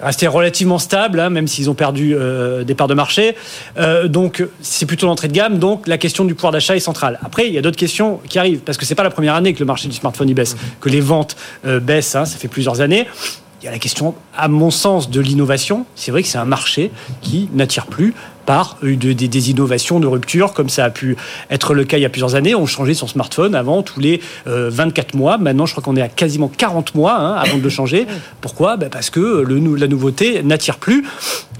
resté 0.00 0.28
relativement 0.28 0.78
stable, 0.78 1.18
hein, 1.18 1.28
même 1.28 1.48
s'ils 1.48 1.68
ont 1.68 1.74
perdu 1.74 2.14
euh, 2.14 2.62
des 2.62 2.76
parts 2.76 2.86
de 2.86 2.94
marché. 2.94 3.34
Euh, 3.78 4.06
donc, 4.06 4.44
c'est 4.60 4.86
plutôt 4.86 5.06
l'entrée 5.06 5.26
de 5.26 5.32
gamme. 5.32 5.58
Donc, 5.58 5.88
la 5.88 5.98
question 5.98 6.24
du 6.24 6.36
pouvoir 6.36 6.52
d'achat 6.52 6.76
est 6.76 6.80
centrale. 6.80 7.18
Après, 7.24 7.48
il 7.48 7.52
y 7.52 7.58
a 7.58 7.62
d'autres 7.62 7.76
questions 7.76 8.20
qui 8.28 8.38
arrivent, 8.38 8.60
parce 8.60 8.78
que 8.78 8.86
c'est 8.86 8.94
pas 8.94 9.02
la 9.02 9.10
première 9.10 9.34
année 9.34 9.52
que 9.54 9.58
le 9.58 9.64
marché 9.64 9.88
du 9.88 9.94
smartphone 9.96 10.28
y 10.28 10.34
baisse, 10.34 10.56
que 10.80 10.88
les 10.88 11.00
ventes 11.00 11.34
euh, 11.66 11.80
baissent. 11.80 12.14
Hein, 12.14 12.24
ça 12.26 12.38
fait 12.38 12.46
plusieurs 12.46 12.80
années. 12.80 13.08
Il 13.60 13.64
y 13.64 13.68
a 13.68 13.72
la 13.72 13.80
question, 13.80 14.14
à 14.36 14.46
mon 14.46 14.70
sens, 14.70 15.10
de 15.10 15.20
l'innovation. 15.20 15.84
C'est 15.96 16.12
vrai 16.12 16.22
que 16.22 16.28
c'est 16.28 16.38
un 16.38 16.44
marché 16.44 16.92
qui 17.22 17.48
n'attire 17.52 17.86
plus 17.86 18.14
par 18.46 18.76
euh, 18.84 18.96
des, 18.96 19.50
innovations 19.50 20.00
de 20.00 20.06
rupture, 20.06 20.52
comme 20.52 20.68
ça 20.68 20.84
a 20.84 20.90
pu 20.90 21.16
être 21.50 21.74
le 21.74 21.84
cas 21.84 21.98
il 21.98 22.02
y 22.02 22.04
a 22.04 22.08
plusieurs 22.08 22.34
années. 22.34 22.54
On 22.54 22.66
changeait 22.66 22.94
son 22.94 23.06
smartphone 23.06 23.54
avant 23.54 23.82
tous 23.82 24.00
les 24.00 24.20
24 24.46 25.14
euh, 25.14 25.18
mois. 25.18 25.38
Maintenant, 25.38 25.66
je 25.66 25.72
crois 25.72 25.82
qu'on 25.82 25.96
est 25.96 26.02
à 26.02 26.08
quasiment 26.08 26.48
40 26.48 26.94
mois 26.94 27.16
hein, 27.16 27.34
avant 27.34 27.58
de 27.58 27.62
le 27.62 27.68
changer. 27.68 28.06
Pourquoi? 28.40 28.76
Ben 28.76 28.90
Parce 28.90 29.10
que 29.10 29.20
le, 29.20 29.76
la 29.76 29.86
nouveauté 29.86 30.42
n'attire 30.42 30.78
plus. 30.78 31.04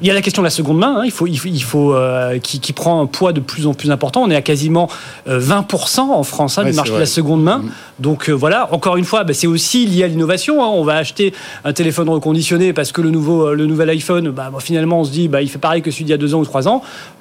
Il 0.01 0.07
y 0.07 0.11
a 0.11 0.15
la 0.15 0.23
question 0.23 0.43
de 0.43 0.47
la 0.47 0.51
seconde 0.51 0.79
main. 0.79 1.01
Hein. 1.01 1.03
Il 1.05 1.11
faut, 1.11 1.27
il 1.27 1.63
faut, 1.63 1.95
euh, 1.95 2.39
qui, 2.39 2.73
prend 2.73 3.03
un 3.03 3.07
poids 3.07 3.33
de 3.33 3.41
plus 3.41 3.67
en 3.67 3.75
plus 3.75 3.91
important. 3.91 4.23
On 4.23 4.31
est 4.31 4.37
à 4.37 4.43
quasiment 4.43 4.89
20% 5.29 6.01
en 6.01 6.23
France 6.23 6.59
hein, 6.59 6.65
du 6.65 6.73
marché 6.73 6.93
de 6.93 6.99
la 6.99 7.07
seconde 7.07 7.43
main. 7.43 7.59
Mm. 7.59 7.71
Donc 7.99 8.31
voilà, 8.31 8.73
encore 8.73 8.97
une 8.97 9.05
fois, 9.05 9.25
ben, 9.25 9.35
c'est 9.35 9.47
aussi 9.47 9.87
lié 9.87 10.05
à 10.05 10.09
l'innovation. 10.09 10.61
On 10.61 10.85
va 10.85 10.97
acheter 10.97 11.35
un 11.65 11.73
téléphone 11.73 12.09
reconditionné 12.09 12.73
parce 12.73 12.93
que 12.93 13.03
le, 13.03 13.11
nouveau, 13.11 13.53
le 13.53 13.67
nouvel 13.67 13.91
iPhone, 13.91 14.31
ben, 14.31 14.51
finalement, 14.61 15.01
on 15.01 15.05
se 15.05 15.11
dit, 15.11 15.29
il 15.41 15.51
fait 15.51 15.59
pareil 15.59 15.83
que 15.83 15.91
celui 15.91 16.05
d'il 16.05 16.13
y 16.13 16.15
a 16.15 16.19
deux 16.19 16.35
ans 16.35 16.41
ou 16.41 16.45
trois 16.45 16.67
ans 16.67 16.70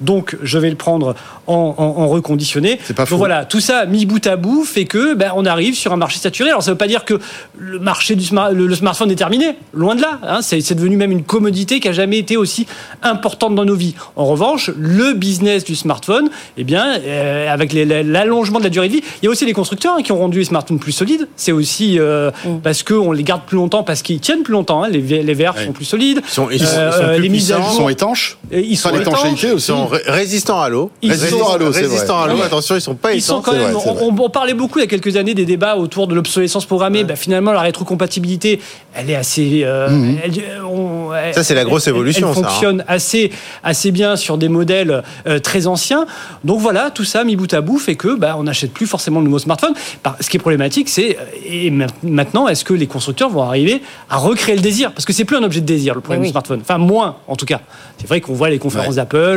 donc 0.00 0.36
je 0.42 0.58
vais 0.58 0.70
le 0.70 0.76
prendre 0.76 1.14
en, 1.46 2.08
reconditionné. 2.08 2.78
C'est 2.84 2.94
pas 2.94 3.04
Donc 3.04 3.18
voilà, 3.18 3.44
tout 3.44 3.60
ça 3.60 3.86
mis 3.86 4.06
bout 4.06 4.24
à 4.26 4.36
bout 4.36 4.64
fait 4.64 4.84
que 4.84 5.14
ben, 5.14 5.32
on 5.34 5.44
arrive 5.44 5.74
sur 5.74 5.92
un 5.92 5.96
marché 5.96 6.18
saturé. 6.18 6.50
Alors 6.50 6.62
ça 6.62 6.70
ne 6.70 6.74
veut 6.74 6.78
pas 6.78 6.86
dire 6.86 7.04
que 7.04 7.18
le 7.58 7.78
marché 7.78 8.14
du 8.14 8.24
le, 8.52 8.74
smartphone 8.74 9.10
est 9.10 9.16
terminé, 9.16 9.56
loin 9.74 9.94
de 9.94 10.02
là. 10.02 10.18
Hein. 10.22 10.40
c'est 10.42 10.74
devenu 10.74 10.96
même 10.96 11.12
une 11.12 11.24
commodité 11.24 11.80
qui 11.80 11.88
a 11.88 11.92
jamais 11.92 12.18
été 12.18 12.36
aussi 12.36 12.66
importante 13.02 13.54
dans 13.54 13.64
nos 13.64 13.74
vies. 13.74 13.94
En 14.16 14.26
revanche, 14.26 14.70
le 14.78 15.14
business 15.14 15.64
du 15.64 15.74
smartphone, 15.74 16.30
eh 16.56 16.64
bien, 16.64 16.98
euh, 17.00 17.52
avec 17.52 17.72
l'allongement 17.72 18.58
de 18.58 18.64
la 18.64 18.70
durée 18.70 18.88
de 18.88 18.94
vie, 18.94 19.02
il 19.22 19.26
y 19.26 19.28
a 19.28 19.30
aussi 19.30 19.46
les 19.46 19.52
constructeurs 19.52 19.94
hein, 19.98 20.02
qui 20.02 20.12
ont 20.12 20.18
rendu 20.18 20.38
les 20.38 20.44
smartphones 20.44 20.78
plus 20.78 20.92
solides. 20.92 21.28
C'est 21.36 21.52
aussi 21.52 21.98
euh, 21.98 22.30
mm. 22.44 22.60
parce 22.62 22.82
qu'on 22.82 23.12
les 23.12 23.22
garde 23.22 23.42
plus 23.46 23.56
longtemps, 23.56 23.82
parce 23.82 24.02
qu'ils 24.02 24.20
tiennent 24.20 24.42
plus 24.42 24.52
longtemps. 24.52 24.82
Hein. 24.82 24.88
Les, 24.88 25.00
les 25.00 25.34
verres 25.34 25.58
sont 25.58 25.72
plus 25.72 25.84
solides. 25.84 26.20
Ils 26.24 26.30
sont, 26.30 26.48
euh, 26.50 27.18
les 27.18 27.28
mises 27.28 27.52
à 27.52 27.56
jour 27.56 27.72
sont 27.72 27.88
étanches. 27.88 28.38
Ils 28.52 28.76
sont 28.76 28.94
étanches. 28.94 29.39
Ils 29.42 29.60
sont 29.60 29.88
résistants 30.06 30.60
à 30.60 30.68
l'eau. 30.68 30.90
Résistants 31.02 31.52
à 31.52 31.58
l'eau, 31.58 31.70
Résistants 31.70 32.22
à 32.22 32.28
l'eau. 32.28 32.42
Attention, 32.42 32.76
ils 32.76 32.80
sont 32.80 32.94
pas 32.94 33.12
ils 33.12 33.22
Sont 33.22 33.40
quand 33.40 33.52
même, 33.52 33.76
on, 33.76 34.30
parlait 34.30 34.54
beaucoup 34.54 34.78
il 34.78 34.82
y 34.82 34.84
a 34.84 34.88
quelques 34.88 35.16
années 35.16 35.34
des 35.34 35.44
débats 35.44 35.76
autour 35.76 36.06
de 36.06 36.14
l'obsolescence 36.14 36.66
programmée. 36.66 37.04
Bah, 37.04 37.16
finalement, 37.16 37.52
la 37.52 37.60
rétrocompatibilité, 37.60 38.60
elle 38.94 39.10
est 39.10 39.14
assez. 39.14 39.62
Euh, 39.64 39.88
mhm. 39.88 41.32
ça, 41.32 41.44
c'est 41.44 41.54
la 41.54 41.64
grosse 41.64 41.86
évolution. 41.86 42.28
Elle, 42.28 42.34
fonctionne 42.34 42.84
assez, 42.88 43.30
assez 43.62 43.90
bien 43.90 44.16
sur 44.16 44.38
des 44.38 44.48
modèles 44.48 45.02
euh, 45.26 45.38
très 45.38 45.66
anciens. 45.66 46.06
Donc 46.44 46.60
voilà, 46.60 46.90
tout 46.90 47.04
ça 47.04 47.24
mis 47.24 47.36
bout 47.36 47.52
à 47.52 47.60
bout 47.60 47.78
fait 47.78 47.94
que 47.94 48.16
bah, 48.16 48.36
on 48.38 48.44
n'achète 48.44 48.72
plus 48.72 48.86
forcément 48.86 49.20
de 49.20 49.26
nouveaux 49.26 49.38
smartphones. 49.38 49.74
Ce 50.20 50.28
qui 50.28 50.36
est 50.36 50.40
problématique, 50.40 50.88
c'est 50.88 51.16
et 51.46 51.72
maintenant, 52.02 52.48
est-ce 52.48 52.64
que 52.64 52.74
les 52.74 52.86
constructeurs 52.86 53.30
vont 53.30 53.42
arriver 53.42 53.82
à 54.08 54.16
recréer 54.16 54.56
le 54.56 54.62
désir? 54.62 54.92
Parce 54.92 55.04
que 55.04 55.12
c'est 55.12 55.24
plus 55.24 55.36
un 55.36 55.42
objet 55.42 55.60
de 55.60 55.66
désir 55.66 55.94
le 55.94 56.00
problème 56.00 56.22
du 56.22 56.30
smartphone. 56.30 56.60
Enfin, 56.62 56.78
moins 56.78 57.16
en 57.26 57.36
tout 57.36 57.46
cas. 57.46 57.60
C'est 57.98 58.06
vrai 58.06 58.20
qu'on 58.20 58.34
voit 58.34 58.50
les 58.50 58.58
conférences 58.58 58.96
d'Apple 58.96 59.29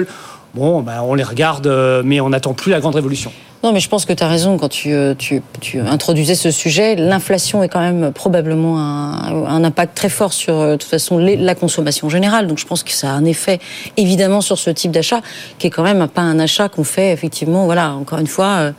bon, 0.54 0.82
ben, 0.82 1.02
on 1.02 1.14
les 1.14 1.24
regarde, 1.24 1.68
euh, 1.68 2.02
mais 2.06 2.22
on 2.22 2.30
n'attend 2.30 2.54
plus 2.54 2.72
la 2.72 2.80
grande 2.80 2.96
révolution. 2.96 3.32
Non, 3.63 3.71
mais 3.71 3.80
je 3.80 3.88
pense 3.88 4.04
que 4.04 4.12
tu 4.12 4.21
as 4.21 4.28
raison 4.28 4.58
quand 4.58 4.67
tu, 4.67 4.91
euh, 4.91 5.15
tu, 5.17 5.41
tu, 5.62 5.80
introduisais 5.80 6.36
ce 6.36 6.52
sujet. 6.52 6.95
L'inflation 6.95 7.63
est 7.63 7.69
quand 7.69 7.80
même 7.80 8.12
probablement 8.12 8.78
un, 8.78 9.45
un, 9.45 9.63
impact 9.63 9.95
très 9.95 10.10
fort 10.10 10.34
sur, 10.34 10.60
euh, 10.60 10.71
de 10.73 10.76
toute 10.76 10.89
façon, 10.89 11.17
la 11.17 11.56
consommation 11.56 12.10
générale. 12.10 12.47
Donc 12.47 12.58
je 12.58 12.65
pense 12.65 12.84
que 12.84 12.91
ça 12.91 13.12
a 13.12 13.13
un 13.13 13.23
effet, 13.23 13.60
évidemment, 13.95 14.41
sur 14.41 14.60
ce 14.60 14.69
type 14.69 14.91
d'achat, 14.91 15.21
qui 15.60 15.67
est 15.67 15.69
quand 15.69 15.84
même 15.84 16.06
pas 16.10 16.19
un 16.19 16.39
achat 16.39 16.67
qu'on 16.67 16.84
fait, 16.84 17.13
effectivement, 17.13 17.63
voilà, 17.63 17.93
encore 17.93 18.19
une 18.19 18.28
fois, 18.28 18.47
euh, 18.47 18.71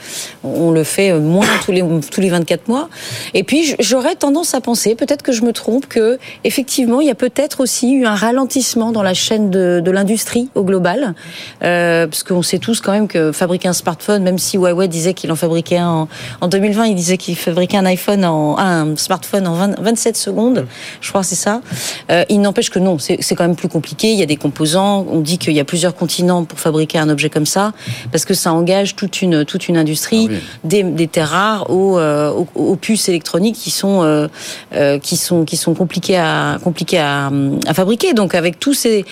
on 0.43 0.71
le 0.71 0.85
fait 0.85 1.19
moins 1.19 1.47
tous 1.65 1.73
les, 1.73 1.83
tous 2.11 2.21
les 2.21 2.29
24 2.29 2.69
mois. 2.69 2.91
Et 3.33 3.43
puis, 3.43 3.75
j'aurais 3.81 4.17
tendance 4.17 4.53
à 4.53 4.61
penser, 4.61 4.97
peut-être 4.97 5.23
que 5.23 5.33
je 5.33 5.45
me 5.45 5.55
trompe, 5.55 5.87
que, 5.87 6.19
effectivement, 6.45 7.01
il 7.01 7.07
y 7.07 7.11
a 7.11 7.15
peut-être 7.15 7.61
aussi 7.61 7.95
eu 7.95 8.05
un 8.05 8.15
ralentissement 8.15 8.93
dans 8.93 9.03
la 9.03 9.15
chaîne 9.15 9.49
de, 9.49 9.81
de 9.83 9.91
l'industrie 9.91 10.51
au 10.55 10.63
global. 10.63 11.15
Euh, 11.63 12.07
parce 12.07 12.23
qu'on 12.23 12.43
sait 12.43 12.59
tous 12.59 12.83
quand 12.83 12.93
même 12.93 13.09
que 13.09 13.33
fabriquer 13.33 13.69
un 13.69 13.73
smartphone, 13.73 14.23
même 14.23 14.37
si 14.37 14.59
Huawei 14.75 14.89
disait 14.89 15.15
qu'il 15.15 15.31
en 15.33 15.37
fabriquait 15.37 15.79
un 15.79 16.09
en, 16.41 16.49
2020, 16.49 16.87
il 16.87 16.95
disait 16.95 17.17
qu'il 17.17 17.37
fabriquait 17.37 17.77
un 17.77 17.87
iPhone 17.87 18.25
en 18.25 18.59
un 18.59 18.97
smartphone 18.97 19.47
en 19.47 19.55
27 19.55 20.17
secondes, 20.17 20.67
je 21.01 21.09
crois 21.09 21.23
c'est 21.23 21.35
ça. 21.35 21.61
Euh, 22.11 22.25
il 22.29 22.41
n'empêche 22.41 22.71
que 22.71 22.79
non, 22.79 22.99
c'est 22.99 23.35
quand 23.35 23.45
même 23.45 23.57
plus 23.57 23.69
compliqué. 23.69 24.13
Il 24.13 24.19
y 24.19 24.23
a 24.23 24.27
des 24.27 24.37
composants. 24.37 25.07
On 25.11 25.21
dit 25.21 25.39
qu'il 25.39 25.53
y 25.53 25.61
a 25.61 25.65
plusieurs 25.65 25.95
continents 25.95 26.45
pour 26.45 26.59
fabriquer 26.59 26.99
un 26.99 27.09
objet 27.09 27.31
comme 27.31 27.47
ça, 27.47 27.73
parce 28.11 28.25
que 28.25 28.35
ça 28.35 28.53
engage 28.53 28.97
toute 28.97 29.23
une 29.23 29.45
toute 29.45 29.69
une 29.69 29.77
industrie, 29.77 30.29
ah 30.31 30.35
des, 30.65 30.83
des, 30.83 31.09
terres 31.09 31.29
rares 31.29 31.71
aux, 31.71 31.99
euh, 31.99 32.31
aux, 32.55 32.77
puces 32.77 33.09
électroniques 33.09 33.57
qui 33.57 33.71
sont 33.71 34.03
euh, 34.03 34.99
qui 34.99 35.17
sont 35.17 35.45
qui 35.45 35.57
sont 35.57 35.75
compliquées 35.75 36.17
à 36.17 36.59
compliquées 36.63 36.99
à, 36.99 37.31
à 37.67 37.75
fabriquer. 37.75 38.15
Donc 38.15 38.35
avec 38.35 38.59
tous 38.59 38.75
ces 38.75 39.05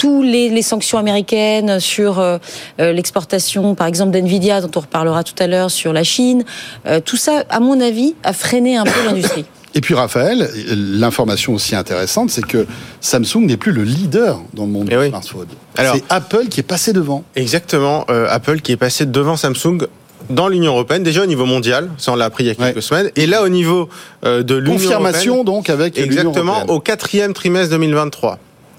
tous 0.00 0.22
les, 0.22 0.48
les, 0.48 0.62
sanctions 0.62 0.96
américaines 0.96 1.78
sur 1.78 2.20
euh, 2.20 2.38
euh, 2.80 2.90
l'exportation, 2.92 3.74
par 3.74 3.86
exemple, 3.86 4.12
d'NVIDIA, 4.12 4.62
dont 4.62 4.70
on 4.74 4.80
reparlera 4.80 5.22
tout 5.24 5.34
à 5.38 5.46
l'heure, 5.46 5.70
sur 5.70 5.92
la 5.92 6.04
Chine, 6.04 6.42
euh, 6.86 7.00
tout 7.04 7.18
ça, 7.18 7.44
à 7.50 7.60
mon 7.60 7.78
avis, 7.82 8.14
a 8.24 8.32
freiné 8.32 8.78
un 8.78 8.84
peu 8.84 9.04
l'industrie. 9.04 9.44
Et 9.74 9.82
puis 9.82 9.94
Raphaël, 9.94 10.48
l'information 10.74 11.52
aussi 11.52 11.76
intéressante, 11.76 12.30
c'est 12.30 12.44
que 12.44 12.66
Samsung 13.00 13.42
n'est 13.42 13.58
plus 13.58 13.72
le 13.72 13.84
leader 13.84 14.40
dans 14.54 14.64
le 14.64 14.72
monde 14.72 14.88
eh 14.90 14.96
du 14.96 15.08
smartphone. 15.10 15.46
C'est 15.76 16.02
Apple 16.08 16.48
qui 16.48 16.60
est 16.60 16.64
passé 16.64 16.92
devant. 16.92 17.22
Exactement, 17.36 18.04
Apple 18.08 18.62
qui 18.62 18.72
est 18.72 18.76
passé 18.76 19.06
devant 19.06 19.36
Samsung 19.36 19.86
dans 20.28 20.48
l'Union 20.48 20.72
européenne, 20.72 21.02
déjà 21.02 21.22
au 21.22 21.26
niveau 21.26 21.46
mondial, 21.46 21.90
ça 21.98 22.12
on 22.12 22.16
l'a 22.16 22.26
appris 22.26 22.44
il 22.44 22.46
y 22.48 22.50
a 22.50 22.54
quelques 22.54 22.82
semaines, 22.82 23.10
et 23.16 23.26
là 23.26 23.42
au 23.42 23.48
niveau 23.48 23.88
euh, 24.24 24.42
de 24.42 24.54
l'Union 24.54 24.74
Confirmation 24.74 25.44
donc 25.44 25.70
avec 25.70 25.98
Exactement, 25.98 26.64
au 26.68 26.80
quatrième 26.80 27.32
trimestre 27.32 27.70
2023. 27.70 28.38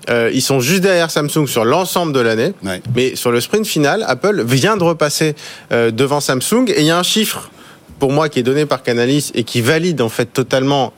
Euh, 0.10 0.32
ils 0.34 0.42
sont 0.42 0.60
juste 0.60 0.82
derrière 0.82 1.12
Samsung 1.12 1.48
sur 1.48 1.66
l'ensemble 1.66 2.14
de 2.14 2.20
l'année, 2.20 2.54
mais 2.96 3.16
sur 3.16 3.32
le 3.32 3.40
sprint 3.40 3.66
final, 3.66 4.04
Apple 4.08 4.44
vient 4.44 4.78
de 4.78 4.84
repasser 4.84 5.36
euh, 5.72 5.92
devant 5.92 6.20
Samsung. 6.20 6.66
Et 6.70 6.82
il 6.82 6.86
y 6.86 6.92
a 6.92 6.98
un 6.98 7.04
chiffre 7.04 7.52
pour 8.00 8.12
moi 8.12 8.30
qui 8.30 8.40
est 8.40 8.44
donné 8.44 8.66
par 8.66 8.82
Canalis 8.82 9.32
et 9.36 9.44
qui 9.44 9.62
valide 9.62 10.02
en 10.02 10.10
fait 10.10 10.26
totalement 10.26 10.92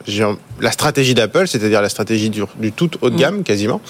la 0.60 0.72
stratégie 0.72 1.12
d'Apple, 1.12 1.46
c'est-à-dire 1.46 1.82
la 1.82 1.90
stratégie 1.90 2.30
du, 2.30 2.72
tout 2.72 2.90
haut 3.02 3.10
de 3.10 3.16
gamme 3.18 3.42
quasiment. 3.42 3.82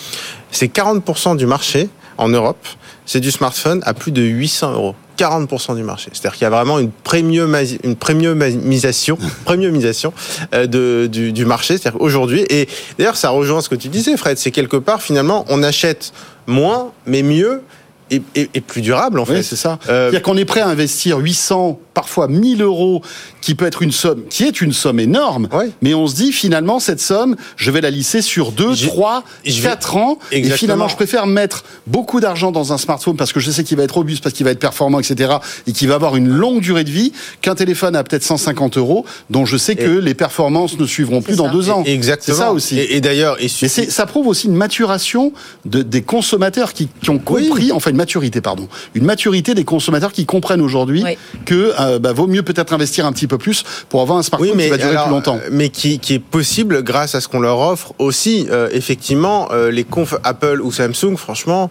C'est 0.50 0.74
40% 0.74 1.36
du 1.36 1.46
marché 1.46 1.88
en 2.18 2.28
Europe, 2.28 2.66
c'est 3.06 3.20
du 3.20 3.30
smartphone 3.30 3.82
à 3.84 3.94
plus 3.94 4.10
de 4.10 4.22
800 4.22 4.72
euros. 4.72 4.96
40% 5.18 5.76
du 5.76 5.82
marché. 5.82 6.10
C'est-à-dire 6.12 6.32
qu'il 6.32 6.42
y 6.42 6.46
a 6.46 6.50
vraiment 6.50 6.78
une 6.78 6.90
premiumisation, 6.90 7.78
une 7.84 7.96
premiumisation, 7.96 9.18
premiumisation 9.44 10.12
euh, 10.54 10.66
de, 10.66 11.08
du, 11.10 11.32
du 11.32 11.44
marché. 11.44 11.78
C'est-à-dire 11.78 12.00
aujourd'hui, 12.00 12.44
et 12.50 12.68
d'ailleurs 12.98 13.16
ça 13.16 13.30
rejoint 13.30 13.60
ce 13.60 13.68
que 13.68 13.74
tu 13.74 13.88
disais, 13.88 14.16
Fred, 14.16 14.38
c'est 14.38 14.50
quelque 14.50 14.76
part 14.76 15.02
finalement 15.02 15.44
on 15.48 15.62
achète 15.62 16.12
moins 16.46 16.92
mais 17.06 17.22
mieux 17.22 17.62
et, 18.10 18.22
et, 18.34 18.60
plus 18.60 18.82
durable 18.82 19.18
en 19.18 19.24
fait. 19.24 19.42
c'est 19.42 19.56
ça. 19.56 19.78
Euh... 19.88 20.10
C'est-à-dire 20.10 20.22
qu'on 20.22 20.36
est 20.36 20.44
prêt 20.44 20.60
à 20.60 20.68
investir 20.68 21.18
800, 21.18 21.80
parfois 21.94 22.28
1000 22.28 22.62
euros 22.62 23.02
qui 23.40 23.54
peut 23.54 23.66
être 23.66 23.82
une 23.82 23.92
somme, 23.92 24.22
qui 24.28 24.44
est 24.44 24.60
une 24.60 24.72
somme 24.72 25.00
énorme, 25.00 25.48
mais 25.80 25.94
on 25.94 26.06
se 26.06 26.16
dit 26.16 26.32
finalement 26.32 26.80
cette 26.80 27.00
somme, 27.00 27.36
je 27.56 27.70
vais 27.70 27.80
la 27.80 27.90
lisser 27.90 28.20
sur 28.20 28.52
2, 28.52 28.74
3, 28.74 29.22
4 29.44 29.96
ans, 29.96 30.18
et 30.32 30.42
finalement 30.50 30.88
je 30.88 30.96
préfère 30.96 31.26
mettre 31.26 31.64
beaucoup 31.86 32.20
d'argent 32.20 32.52
dans 32.52 32.72
un 32.72 32.78
smartphone 32.78 33.16
parce 33.16 33.32
que 33.32 33.40
je 33.40 33.50
sais 33.50 33.64
qu'il 33.64 33.76
va 33.76 33.84
être 33.84 33.94
robuste, 33.94 34.22
parce 34.22 34.34
qu'il 34.34 34.44
va 34.44 34.50
être 34.50 34.58
performant, 34.58 35.00
etc., 35.00 35.34
et 35.66 35.72
qu'il 35.72 35.88
va 35.88 35.94
avoir 35.94 36.16
une 36.16 36.28
longue 36.28 36.60
durée 36.60 36.84
de 36.84 36.90
vie, 36.90 37.12
qu'un 37.40 37.54
téléphone 37.54 37.96
à 37.96 38.02
peut-être 38.02 38.24
150 38.24 38.76
euros, 38.76 39.04
dont 39.30 39.46
je 39.46 39.56
sais 39.56 39.76
que 39.76 39.98
les 39.98 40.14
performances 40.14 40.78
ne 40.78 40.86
suivront 40.86 41.22
plus 41.22 41.36
dans 41.36 41.50
deux 41.50 41.70
ans. 41.70 41.84
Exactement. 41.84 42.36
C'est 42.36 42.42
ça 42.42 42.52
aussi. 42.52 42.78
Et, 42.78 43.00
d'ailleurs, 43.00 43.36
et 43.40 43.48
ça 43.48 44.06
prouve 44.06 44.26
aussi 44.26 44.46
une 44.46 44.56
maturation 44.56 45.32
de, 45.64 45.82
des 45.82 46.02
consommateurs 46.02 46.72
qui, 46.72 46.88
qui 47.02 47.10
ont 47.10 47.18
compris, 47.18 47.72
enfin 47.72 47.90
une 47.90 47.96
maturité, 47.96 48.40
pardon, 48.40 48.68
une 48.94 49.04
maturité 49.04 49.54
des 49.54 49.64
consommateurs 49.64 50.12
qui 50.12 50.26
comprennent 50.26 50.62
aujourd'hui 50.62 51.04
que 51.44 51.72
euh, 51.84 51.98
bah, 51.98 52.12
vaut 52.12 52.26
mieux 52.26 52.42
peut-être 52.42 52.72
investir 52.72 53.06
un 53.06 53.12
petit 53.12 53.26
peu 53.26 53.38
plus 53.38 53.64
pour 53.88 54.00
avoir 54.00 54.18
un 54.18 54.22
smartphone 54.22 54.58
qui 54.58 54.68
va 54.68 54.76
durer 54.76 54.96
plus 55.02 55.10
longtemps. 55.10 55.38
Mais 55.50 55.68
qui, 55.68 55.98
qui, 55.98 56.14
est 56.14 56.18
possible 56.18 56.82
grâce 56.82 57.14
à 57.14 57.20
ce 57.20 57.28
qu'on 57.28 57.40
leur 57.40 57.58
offre 57.58 57.94
aussi. 57.98 58.46
Euh, 58.50 58.68
effectivement, 58.72 59.48
euh, 59.52 59.70
les 59.70 59.84
confs 59.84 60.14
Apple 60.24 60.60
ou 60.62 60.72
Samsung, 60.72 61.16
franchement. 61.16 61.70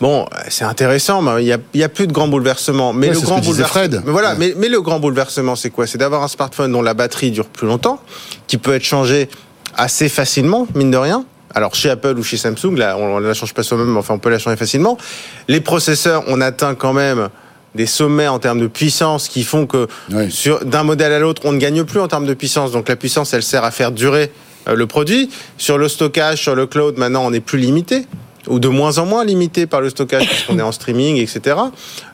Bon, 0.00 0.26
c'est 0.48 0.64
intéressant, 0.64 1.22
mais 1.22 1.44
il 1.44 1.46
y 1.46 1.82
a, 1.82 1.88
plus 1.88 2.06
de 2.06 2.12
grands 2.12 2.28
bouleversements. 2.28 2.92
Mais 2.92 3.10
le 3.10 3.20
grand 3.20 3.38
bouleversement, 3.38 4.00
mais 4.04 4.12
voilà, 4.12 4.34
mais, 4.34 4.52
mais, 4.56 4.68
le 4.68 4.82
grand 4.82 4.98
bouleversement, 4.98 5.54
c'est 5.56 5.70
quoi? 5.70 5.86
C'est 5.86 5.98
d'avoir 5.98 6.22
un 6.22 6.28
smartphone 6.28 6.72
dont 6.72 6.82
la 6.82 6.94
batterie 6.94 7.30
dure 7.30 7.46
plus 7.46 7.66
longtemps, 7.66 8.00
qui 8.48 8.58
peut 8.58 8.74
être 8.74 8.84
changé 8.84 9.28
assez 9.76 10.08
facilement, 10.08 10.66
mine 10.74 10.90
de 10.90 10.96
rien. 10.96 11.24
Alors 11.54 11.74
chez 11.74 11.88
Apple 11.88 12.18
ou 12.18 12.24
chez 12.24 12.36
Samsung, 12.36 12.76
là, 12.76 12.96
on 12.98 13.20
ne 13.20 13.26
la 13.26 13.34
change 13.34 13.54
pas 13.54 13.62
soi-même, 13.62 13.96
enfin 13.96 14.14
on 14.14 14.18
peut 14.18 14.30
la 14.30 14.40
changer 14.40 14.56
facilement. 14.56 14.98
Les 15.46 15.60
processeurs, 15.60 16.24
on 16.26 16.40
atteint 16.40 16.74
quand 16.74 16.92
même 16.92 17.28
des 17.74 17.86
sommets 17.86 18.28
en 18.28 18.38
termes 18.38 18.60
de 18.60 18.66
puissance 18.66 19.28
qui 19.28 19.42
font 19.42 19.66
que 19.66 19.88
sur 20.28 20.64
d'un 20.64 20.84
modèle 20.84 21.12
à 21.12 21.18
l'autre, 21.18 21.42
on 21.44 21.52
ne 21.52 21.58
gagne 21.58 21.84
plus 21.84 22.00
en 22.00 22.08
termes 22.08 22.26
de 22.26 22.34
puissance. 22.34 22.72
Donc 22.72 22.88
la 22.88 22.96
puissance, 22.96 23.34
elle 23.34 23.42
sert 23.42 23.64
à 23.64 23.70
faire 23.70 23.92
durer 23.92 24.30
euh, 24.68 24.74
le 24.74 24.86
produit. 24.86 25.30
Sur 25.58 25.78
le 25.78 25.88
stockage, 25.88 26.42
sur 26.42 26.54
le 26.54 26.66
cloud, 26.66 26.98
maintenant, 26.98 27.24
on 27.24 27.32
est 27.32 27.40
plus 27.40 27.58
limité 27.58 28.06
ou 28.48 28.58
de 28.58 28.68
moins 28.68 28.98
en 28.98 29.06
moins 29.06 29.24
limité 29.24 29.66
par 29.66 29.80
le 29.80 29.90
stockage 29.90 30.26
puisqu'on 30.28 30.58
est 30.58 30.62
en 30.62 30.72
streaming, 30.72 31.16
etc. 31.16 31.56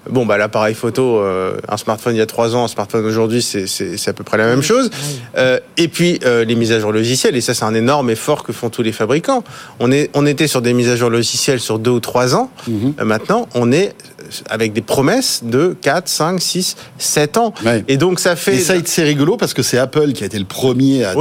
Bon, 0.09 0.27
bah 0.27 0.39
l'appareil 0.39 0.75
photo, 0.75 1.19
euh, 1.19 1.57
un 1.69 1.77
smartphone 1.77 2.15
il 2.15 2.19
y 2.19 2.23
a 2.23 2.27
trois 2.27 2.55
ans, 2.55 2.65
un 2.65 2.69
smartphone 2.69 3.05
aujourd'hui, 3.05 3.43
c'est 3.43 4.09
à 4.09 4.13
peu 4.13 4.25
près 4.25 4.39
la 4.39 4.47
même 4.47 4.63
chose. 4.63 4.91
Euh, 5.37 5.59
et 5.77 5.89
puis 5.89 6.21
euh, 6.25 6.45
les 6.45 6.55
mises 6.55 6.73
à 6.73 6.81
jour 6.81 6.93
logicielles, 6.93 7.37
et 7.37 7.41
ça 7.41 7.55
c'est 7.55 7.65
un 7.65 7.75
énorme 7.75 8.11
effort 8.11 8.45
que 8.45 8.53
font 8.53 8.71
tous 8.71 8.83
les 8.83 8.93
fabricants. 8.93 9.45
On 9.79 9.91
est, 9.93 10.11
on 10.15 10.27
était 10.27 10.47
sur 10.47 10.63
des 10.63 10.73
mises 10.73 10.89
à 10.89 10.97
jour 10.97 11.11
logicielles 11.11 11.61
sur 11.61 11.79
deux 11.79 11.91
ou 11.91 12.01
trois 12.01 12.35
ans. 12.35 12.51
Mhm. 12.69 12.95
maintenant, 13.05 13.49
on 13.55 13.73
est 13.73 13.95
avec 14.49 14.73
des 14.73 14.81
promesses 14.81 15.43
de 15.45 15.77
4, 15.81 16.09
5, 16.09 16.41
6, 16.41 16.77
7 16.99 17.37
ans. 17.37 17.55
Et 17.89 17.97
donc 17.97 18.21
ça 18.21 18.37
fait... 18.37 18.57
Et 18.57 18.61
ça, 18.61 18.75
c'est 18.85 19.03
rigolo 19.03 19.37
parce 19.37 19.55
que 19.55 19.63
c'est 19.63 19.79
Apple 19.79 20.13
qui 20.13 20.23
a 20.23 20.27
été 20.27 20.39
le 20.39 20.45
premier 20.45 21.05
à, 21.05 21.15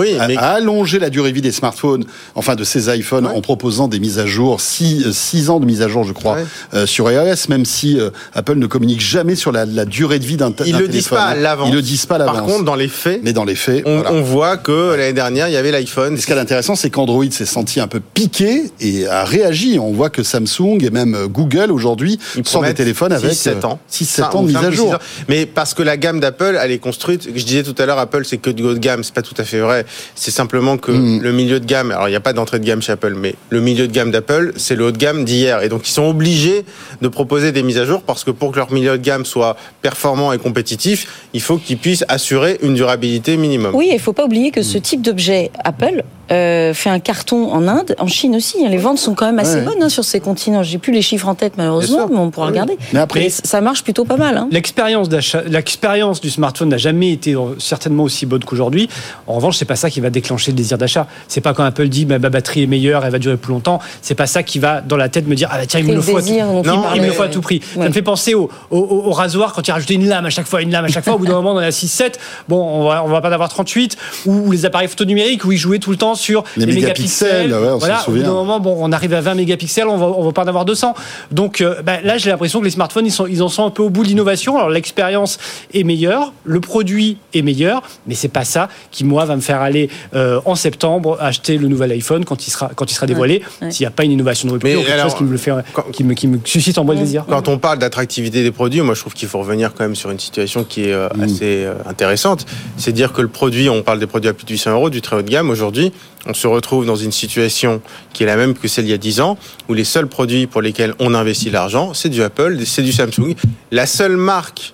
allonger 0.54 1.00
la 1.00 1.10
durée 1.10 1.30
de 1.30 1.36
vie 1.36 1.42
des 1.42 1.52
smartphones, 1.52 2.06
enfin 2.36 2.56
de 2.56 2.64
ces 2.64 2.96
iPhones, 2.96 3.28
en 3.28 3.42
proposant 3.42 3.88
des 3.88 4.00
mises 4.00 4.20
à 4.20 4.26
jour, 4.26 4.62
6, 4.62 5.50
ans 5.50 5.60
de 5.60 5.66
mise 5.66 5.82
à 5.82 5.88
jour, 5.88 6.04
je 6.04 6.14
crois, 6.14 6.38
euh, 6.74 6.86
sur 6.86 7.12
iOS, 7.12 7.50
même 7.50 7.66
si 7.66 8.00
euh, 8.00 8.10
Apple 8.34 8.56
ne 8.56 8.68
communique 8.68 9.02
jamais 9.02 9.36
sur 9.36 9.52
la, 9.52 9.66
durée 9.86 10.20
de 10.20 10.26
vie 10.26 10.38
d'un 10.38 10.52
téléphone. 10.52 10.82
Ils 10.82 10.86
le 10.86 10.88
disent 10.88 11.08
pas 11.08 11.24
à 11.24 11.36
l'avance. 11.36 11.70
Ils 11.70 11.76
le 11.76 11.82
disent 11.82 12.06
pas 12.06 12.16
à 12.16 12.18
l'avance. 12.20 12.36
Par 12.36 12.46
contre, 12.46 12.66
dans 12.66 12.76
les 12.76 12.88
faits, 12.88 13.22
mais 13.24 13.34
dans 13.34 13.46
les 13.46 13.56
faits, 13.56 13.84
on, 13.86 14.22
voit 14.22 14.58
que 14.58 14.96
l'année 14.96 15.14
dernière, 15.14 15.48
il 15.48 15.54
y 15.54 15.58
avait 15.58 15.72
l'iPhone. 15.72 16.18
Ce 16.18 16.26
qui 16.26 16.32
est 16.32 16.38
intéressant, 16.38 16.76
c'est 16.76 16.90
qu'Android 16.90 17.26
s'est 17.32 17.46
senti 17.46 17.80
un 17.80 17.88
peu 17.88 18.00
piqué 18.00 18.72
et 18.80 19.08
a 19.08 19.24
réagi. 19.24 19.80
On 19.80 19.94
voit 19.94 20.10
que 20.10 20.24
Samsung 20.24 20.80
et 20.82 20.90
même 20.90 21.18
Google 21.28 21.72
aujourd'hui 21.72 22.20
sortent 22.44 22.66
des 22.66 22.74
téléphones 22.74 22.99
avec 23.06 23.34
7 23.34 23.66
ans. 23.66 23.80
6-7 23.92 24.36
ans 24.36 24.42
de 24.44 24.48
mise 24.48 24.58
à 24.58 24.72
jour. 24.72 24.98
Mais 25.28 25.46
parce 25.46 25.74
que 25.74 25.84
la 25.84 25.98
gamme 25.98 26.20
d'Apple, 26.20 26.58
elle 26.62 26.72
est 26.72 26.80
construite. 26.80 27.30
Je 27.34 27.44
disais 27.44 27.64
tout 27.64 27.76
à 27.78 27.86
l'heure, 27.86 28.00
Apple, 28.00 28.26
c'est 28.26 28.38
que 28.38 28.50
du 28.50 28.64
haut 28.64 28.74
de 28.74 28.80
gamme. 28.80 29.04
C'est 29.04 29.14
pas 29.14 29.22
tout 29.22 29.36
à 29.38 29.44
fait 29.44 29.60
vrai. 29.60 29.86
C'est 30.16 30.32
simplement 30.32 30.78
que 30.78 30.92
hmm. 30.92 31.22
le 31.22 31.32
milieu 31.32 31.60
de 31.60 31.66
gamme. 31.66 31.92
Alors, 31.92 32.08
il 32.08 32.12
n'y 32.12 32.18
a 32.18 32.22
pas 32.22 32.34
d'entrée 32.34 32.60
de 32.60 32.66
gamme 32.66 32.82
chez 32.82 32.92
Apple, 32.92 33.16
mais 33.16 33.36
le 33.50 33.62
milieu 33.62 33.88
de 33.88 33.94
gamme 33.94 34.12
d'Apple, 34.12 34.54
c'est 34.58 34.76
le 34.76 34.86
haut 34.86 34.92
de 34.92 34.98
gamme 34.98 35.26
d'hier. 35.26 35.64
Et 35.64 35.70
donc, 35.70 35.88
ils 35.88 35.92
sont 35.92 36.06
obligés 36.06 36.66
de 37.02 37.08
proposer 37.08 37.52
des 37.52 37.64
mises 37.64 37.78
à 37.78 37.86
jour 37.86 38.02
parce 38.02 38.24
que 38.24 38.32
pour 38.32 38.52
que 38.52 38.58
leur 38.58 38.72
milieu 38.72 38.98
de 38.98 39.04
gamme 39.04 39.26
soit 39.26 39.56
performant 39.82 40.34
et 40.34 40.38
compétitif, 40.38 41.08
il 41.34 41.42
faut 41.42 41.58
qu'ils 41.58 41.78
puissent 41.78 42.06
assurer 42.08 42.60
une 42.62 42.74
durabilité 42.74 43.38
minimum. 43.38 43.74
Oui, 43.76 43.88
il 43.90 43.94
ne 43.94 44.00
faut 44.00 44.14
pas 44.14 44.26
oublier 44.26 44.52
que 44.52 44.62
ce 44.62 44.78
type 44.78 45.02
d'objet 45.02 45.52
Apple 45.64 46.04
euh, 46.32 46.76
fait 46.76 46.92
un 46.92 47.00
carton 47.00 47.52
en 47.52 47.68
Inde, 47.68 47.96
en 47.98 48.08
Chine 48.08 48.36
aussi. 48.36 48.64
Hein. 48.64 48.70
Les 48.70 48.78
ventes 48.78 49.00
sont 49.00 49.16
quand 49.16 49.26
même 49.26 49.40
assez 49.40 49.62
bonnes 49.62 49.82
hein, 49.82 49.90
sur 49.90 50.04
ces 50.04 50.20
continents. 50.20 50.62
J'ai 50.62 50.78
plus 50.78 50.94
les 50.94 51.02
chiffres 51.02 51.28
en 51.28 51.34
tête 51.34 51.54
malheureusement, 51.58 52.08
mais 52.10 52.18
on 52.18 52.30
pourra 52.30 52.48
regarder. 52.48 52.78
Mais 52.94 53.00
après, 53.00 53.30
ça 53.30 53.62
marche 53.62 53.84
plutôt 53.84 54.06
pas 54.06 54.18
mal. 54.18 54.38
Hein. 54.38 54.48
L'expérience 54.52 55.10
d'achat, 55.10 55.42
l'expérience 55.48 56.22
du 56.22 56.30
smartphone 56.30 56.70
n'a 56.70 56.78
jamais 56.78 57.12
été 57.12 57.36
certainement 57.58 58.04
aussi 58.04 58.26
bonne 58.26 58.44
qu'aujourd'hui. 58.44 58.90
En 59.28 59.34
revanche, 59.34 59.58
c'est 59.58 59.66
pas 59.66 59.76
ça 59.76 59.90
qui 59.90 60.00
va 60.00 60.10
déclencher 60.10 60.52
le 60.52 60.58
désir 60.58 60.78
d'achat. 60.78 61.08
C'est 61.28 61.42
pas 61.42 61.54
quand 61.54 61.64
Apple 61.64 61.88
dit 61.88 62.06
ma 62.06 62.20
batterie 62.20 62.64
est 62.64 62.68
meilleure, 62.68 63.06
elle 63.06 63.12
va 63.12 63.20
durer 63.20 63.38
plus 63.38 63.54
longtemps. 63.54 63.80
C'est 64.02 64.16
pas 64.16 64.28
ça 64.28 64.44
qui 64.44 64.60
va 64.60 64.82
dans 64.82 64.98
la 64.98 65.10
tête 65.10 65.28
me 65.28 65.36
dire 65.36 65.50
ah 65.52 65.58
bah 65.58 65.66
tiens 65.66 65.80
il 65.80 65.88
me 65.88 65.96
le 65.96 66.02
faut. 66.02 66.18
À 66.18 66.22
tout... 66.22 66.30
Non, 66.66 66.84
il 66.96 67.02
me 67.02 67.08
le 67.08 67.14
faut 67.14 67.24
à 67.24 67.28
tout 67.28 67.42
prix. 67.42 67.62
Ça 67.74 67.88
me 67.88 67.92
fait 67.92 68.02
penser 68.02 68.34
au, 68.34 68.50
au, 68.72 69.12
rasoir 69.12 69.54
quand 69.54 69.68
il 69.68 69.72
rajoutait 69.72 69.96
une 69.96 70.08
lame 70.08 70.26
à 70.26 70.30
chaque 70.30 70.48
fois, 70.48 70.62
une 70.62 70.72
lame 70.72 70.86
à 70.86 70.90
chaque 70.90 71.04
fois. 71.04 71.16
Au 71.16 71.18
bout 71.20 71.26
d'un 71.26 71.34
moment, 71.34 71.54
on 71.54 71.58
en 71.58 71.60
a 71.60 71.70
6-7. 71.70 72.14
Bon, 72.48 72.58
on 72.58 72.88
va, 72.88 73.04
on 73.04 73.08
va 73.08 73.22
pas 73.22 73.30
en 73.30 73.34
avoir 73.34 73.50
38. 73.50 73.98
Ou 74.26 74.52
les 74.52 74.66
appareils 74.66 74.88
photo 74.88 75.06
numériques 75.06 75.46
où 75.46 75.52
ils 75.52 75.58
jouaient 75.58 75.80
tout 75.80 75.92
le 75.92 75.98
temps 75.98 76.16
sur 76.16 76.44
les, 76.58 76.66
mégapixels. 76.66 77.54
on 77.54 77.78
voilà, 77.78 78.04
au 78.08 78.12
bout 78.12 78.20
d'un 78.20 78.34
moment, 78.34 78.60
bon, 78.60 78.76
on 78.80 78.92
arrive 78.92 79.14
à 79.14 79.22
20 79.22 79.36
mégapixels, 79.36 79.88
on 79.88 79.98
va, 79.98 80.06
on 80.08 80.24
va 80.24 80.32
pas 80.32 80.44
en 80.44 80.48
avoir 80.48 80.66
200. 80.66 80.94
Donc 81.32 81.62
euh, 81.62 81.82
bah, 81.82 82.02
là, 82.04 82.18
j'ai 82.18 82.30
l'impression 82.30 82.60
que 82.60 82.66
les 82.66 82.72
smartphones, 82.80 83.06
ils, 83.06 83.12
sont, 83.12 83.28
ils 83.28 83.44
en 83.44 83.50
sont 83.50 83.66
un 83.66 83.72
peu 83.72 83.84
au 83.84 83.90
bout 83.90 84.04
de 84.04 84.08
l'innovation. 84.08 84.56
Alors 84.56 84.70
l'expérience 84.70 85.38
est 85.74 85.84
meilleure, 85.84 86.32
le 86.46 86.62
produit 86.62 87.18
est 87.34 87.42
meilleur, 87.42 87.84
mais 88.08 88.16
c'est 88.16 88.30
pas 88.30 88.46
ça 88.46 88.70
qui 88.90 89.04
moi 89.04 89.26
va 89.26 89.36
me 89.36 89.42
faire 89.42 89.62
aller 89.62 89.90
euh, 90.16 90.40
en 90.46 90.56
septembre 90.56 91.18
acheter 91.20 91.58
le 91.58 91.68
nouvel 91.68 91.92
iPhone 91.92 92.24
quand 92.24 92.48
il 92.48 92.52
sera 92.52 92.72
quand 92.74 92.90
il 92.90 92.96
sera 92.96 93.06
dévoilé. 93.06 93.42
S'il 93.70 93.84
n'y 93.84 93.88
a 93.88 93.92
pas 93.92 94.06
une 94.06 94.14
innovation 94.14 94.48
de 94.48 94.54
rupture, 94.54 94.86
quelque 94.86 95.02
chose 95.02 95.16
qui 95.16 95.24
me 95.26 95.32
le 95.32 95.38
fait, 95.38 95.52
qui, 95.92 96.04
me, 96.06 96.14
qui 96.14 96.28
me 96.28 96.40
suscite 96.46 96.78
en 96.78 96.86
moi 96.86 96.94
le 96.94 97.02
désir. 97.02 97.26
Quand 97.28 97.50
on 97.50 97.58
parle 97.58 97.80
d'attractivité 97.80 98.44
des 98.44 98.52
produits, 98.52 98.82
moi 98.82 98.96
je 98.96 99.02
trouve 99.02 99.14
qu'il 99.14 99.28
faut 99.28 99.40
revenir 99.40 99.74
quand 99.74 99.84
même 99.84 99.96
sur 99.96 100.10
une 100.12 100.20
situation 100.20 100.64
qui 100.64 100.86
est 100.86 100.94
euh, 100.94 101.10
mm. 101.14 101.22
assez 101.22 101.68
intéressante. 101.86 102.46
C'est 102.78 102.94
dire 102.94 103.12
que 103.12 103.22
le 103.22 103.28
produit, 103.28 103.70
on 103.70 103.82
parle 103.82 104.00
des 104.00 104.08
produits 104.08 104.30
à 104.30 104.34
plus 104.34 104.46
de 104.46 104.52
800 104.52 104.72
euros, 104.72 104.90
du 104.90 105.02
très 105.02 105.18
haut 105.18 105.22
de 105.22 105.30
gamme 105.30 105.50
aujourd'hui, 105.50 105.92
on 106.26 106.34
se 106.34 106.48
retrouve 106.48 106.86
dans 106.86 106.96
une 106.96 107.12
situation 107.12 107.82
qui 108.14 108.24
est 108.24 108.26
la 108.26 108.36
même 108.36 108.54
que 108.54 108.68
celle 108.68 108.86
il 108.86 108.92
y 108.92 108.94
a 108.94 108.98
10 108.98 109.22
ans, 109.22 109.38
où 109.68 109.74
les 109.74 109.84
seuls 109.84 110.08
produits 110.08 110.48
pour 110.48 110.62
lesquels 110.62 110.94
on 111.00 111.14
investit 111.14 111.50
l'argent, 111.50 111.94
c'est 111.94 112.10
du 112.10 112.22
Apple, 112.22 112.56
c'est 112.70 112.82
du 112.82 112.92
Samsung. 112.92 113.36
La 113.72 113.86
seule 113.86 114.18
marque 114.18 114.74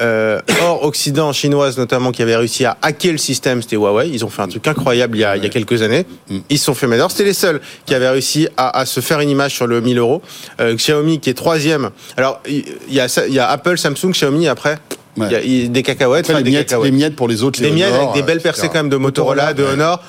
euh, 0.00 0.40
hors 0.62 0.84
Occident, 0.84 1.32
chinoise 1.32 1.78
notamment, 1.78 2.10
qui 2.10 2.22
avait 2.22 2.36
réussi 2.36 2.64
à 2.64 2.76
hacker 2.82 3.12
le 3.12 3.18
système, 3.18 3.62
c'était 3.62 3.76
Huawei. 3.76 4.10
Ils 4.10 4.24
ont 4.24 4.28
fait 4.28 4.42
un 4.42 4.48
truc 4.48 4.66
incroyable 4.66 5.16
il 5.16 5.20
y 5.20 5.24
a, 5.24 5.36
il 5.36 5.42
y 5.42 5.46
a 5.46 5.48
quelques 5.48 5.82
années. 5.82 6.04
Mm. 6.28 6.38
Ils 6.50 6.58
se 6.58 6.64
sont 6.64 6.74
fait 6.74 6.86
meilleurs. 6.86 7.10
C'était 7.10 7.24
les 7.24 7.32
seuls 7.32 7.60
qui 7.86 7.94
avaient 7.94 8.08
réussi 8.08 8.48
à, 8.56 8.76
à, 8.78 8.86
se 8.86 9.00
faire 9.00 9.20
une 9.20 9.30
image 9.30 9.54
sur 9.54 9.66
le 9.66 9.80
1000 9.80 9.98
euros. 9.98 10.22
Euh, 10.60 10.74
Xiaomi 10.74 11.20
qui 11.20 11.30
est 11.30 11.34
troisième. 11.34 11.90
Alors, 12.16 12.40
il 12.48 12.64
y, 12.90 13.00
a, 13.00 13.24
il 13.28 13.34
y 13.34 13.38
a 13.38 13.48
Apple, 13.48 13.78
Samsung, 13.78 14.10
Xiaomi 14.10 14.48
après. 14.48 14.78
Il 15.16 15.30
y 15.30 15.64
a 15.64 15.68
des 15.68 15.82
cacahuètes. 15.84 16.28
les, 16.28 16.42
miettes, 16.42 16.74
les, 16.82 16.90
miettes, 16.90 17.14
pour 17.14 17.28
les 17.28 17.44
autres. 17.44 17.62
Les, 17.62 17.70
miettes 17.70 17.94
avec 17.94 18.14
des 18.14 18.22
belles 18.22 18.40
percées 18.40 18.66
quand 18.66 18.74
même 18.74 18.88
de 18.88 18.96
Motorola, 18.96 19.54
de 19.54 19.62
Honor. 19.62 20.02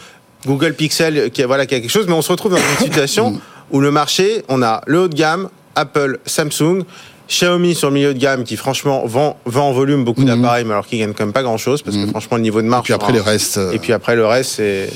Google 0.48 0.74
Pixel, 0.74 1.32
qui, 1.32 1.44
voilà, 1.44 1.66
qui 1.66 1.76
a 1.76 1.80
quelque 1.80 1.92
chose, 1.92 2.06
mais 2.08 2.14
on 2.14 2.22
se 2.22 2.32
retrouve 2.32 2.52
dans 2.52 2.58
une 2.58 2.78
situation 2.86 3.40
où 3.72 3.82
le 3.82 3.92
marché, 3.92 4.44
on 4.48 4.62
a 4.62 4.82
le 4.86 5.02
haut 5.02 5.08
de 5.08 5.16
gamme, 5.16 5.50
Apple, 5.76 6.18
Samsung, 6.26 6.86
Xiaomi 7.28 7.76
sur 7.76 7.90
le 7.90 7.96
milieu 7.96 8.14
de 8.14 8.20
gamme 8.20 8.44
qui 8.44 8.56
franchement 8.56 9.06
vend, 9.06 9.38
vend 9.46 9.70
en 9.70 9.74
volume 9.74 10.04
beaucoup 10.04 10.22
mhm. 10.22 10.28
d'appareils 10.28 10.66
mais 10.66 10.74
alors 10.74 10.86
qui 10.86 10.98
gagne 10.98 11.14
quand 11.14 11.26
même 11.26 11.34
pas 11.34 11.44
grand 11.44 11.58
chose 11.58 11.82
parce 11.82 11.96
que 11.96 12.02
mhm. 12.02 12.10
franchement 12.10 12.38
le 12.38 12.44
niveau 12.44 12.62
de 12.62 12.68
marge. 12.68 12.84
Et 12.84 12.86
puis 12.86 12.94
après 12.94 13.14
les 13.14 13.20
restes. 13.20 13.60
Et 13.74 13.80
puis 13.80 13.94
après 13.94 14.16
le 14.16 14.26
reste 14.26 14.52
c'est. 14.58 14.90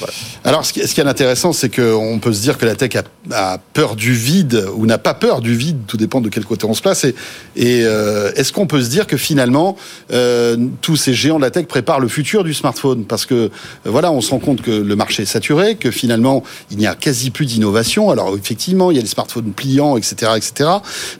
Alors 0.43 0.65
ce 0.65 0.73
qui, 0.73 0.87
ce 0.87 0.93
qui 0.93 1.01
est 1.01 1.05
intéressant 1.05 1.53
c'est 1.53 1.73
qu'on 1.73 2.19
peut 2.19 2.33
se 2.33 2.41
dire 2.41 2.57
que 2.57 2.65
la 2.65 2.75
tech 2.75 2.91
a, 3.31 3.57
peur 3.73 3.95
du 3.95 4.13
vide 4.13 4.67
ou 4.75 4.85
n'a 4.85 4.97
pas 4.97 5.13
peur 5.13 5.41
du 5.41 5.55
vide, 5.55 5.79
tout 5.87 5.97
dépend 5.97 6.21
de 6.21 6.29
quel 6.29 6.45
côté 6.45 6.65
on 6.65 6.73
se 6.73 6.81
place. 6.81 7.03
Et, 7.03 7.15
et 7.55 7.83
euh, 7.83 8.31
est-ce 8.35 8.53
qu'on 8.53 8.67
peut 8.67 8.81
se 8.81 8.89
dire 8.89 9.07
que 9.07 9.17
finalement 9.17 9.75
euh, 10.11 10.57
tous 10.81 10.95
ces 10.95 11.13
géants 11.13 11.37
de 11.37 11.43
la 11.43 11.51
tech 11.51 11.65
préparent 11.65 11.99
le 11.99 12.07
futur 12.07 12.43
du 12.43 12.53
smartphone? 12.53 13.05
Parce 13.05 13.25
que 13.25 13.35
euh, 13.35 13.49
voilà 13.85 14.11
on 14.11 14.21
se 14.21 14.31
rend 14.31 14.39
compte 14.39 14.61
que 14.61 14.71
le 14.71 14.95
marché 14.95 15.23
est 15.23 15.27
saturé, 15.27 15.75
que 15.75 15.91
finalement 15.91 16.43
il 16.71 16.77
n'y 16.77 16.87
a 16.87 16.95
quasi 16.95 17.31
plus 17.31 17.45
d'innovation. 17.45 18.09
Alors 18.09 18.35
effectivement 18.35 18.91
il 18.91 18.97
y 18.97 18.99
a 18.99 19.03
les 19.03 19.07
smartphones 19.07 19.51
pliants 19.51 19.97
etc 19.97 20.33
etc. 20.35 20.69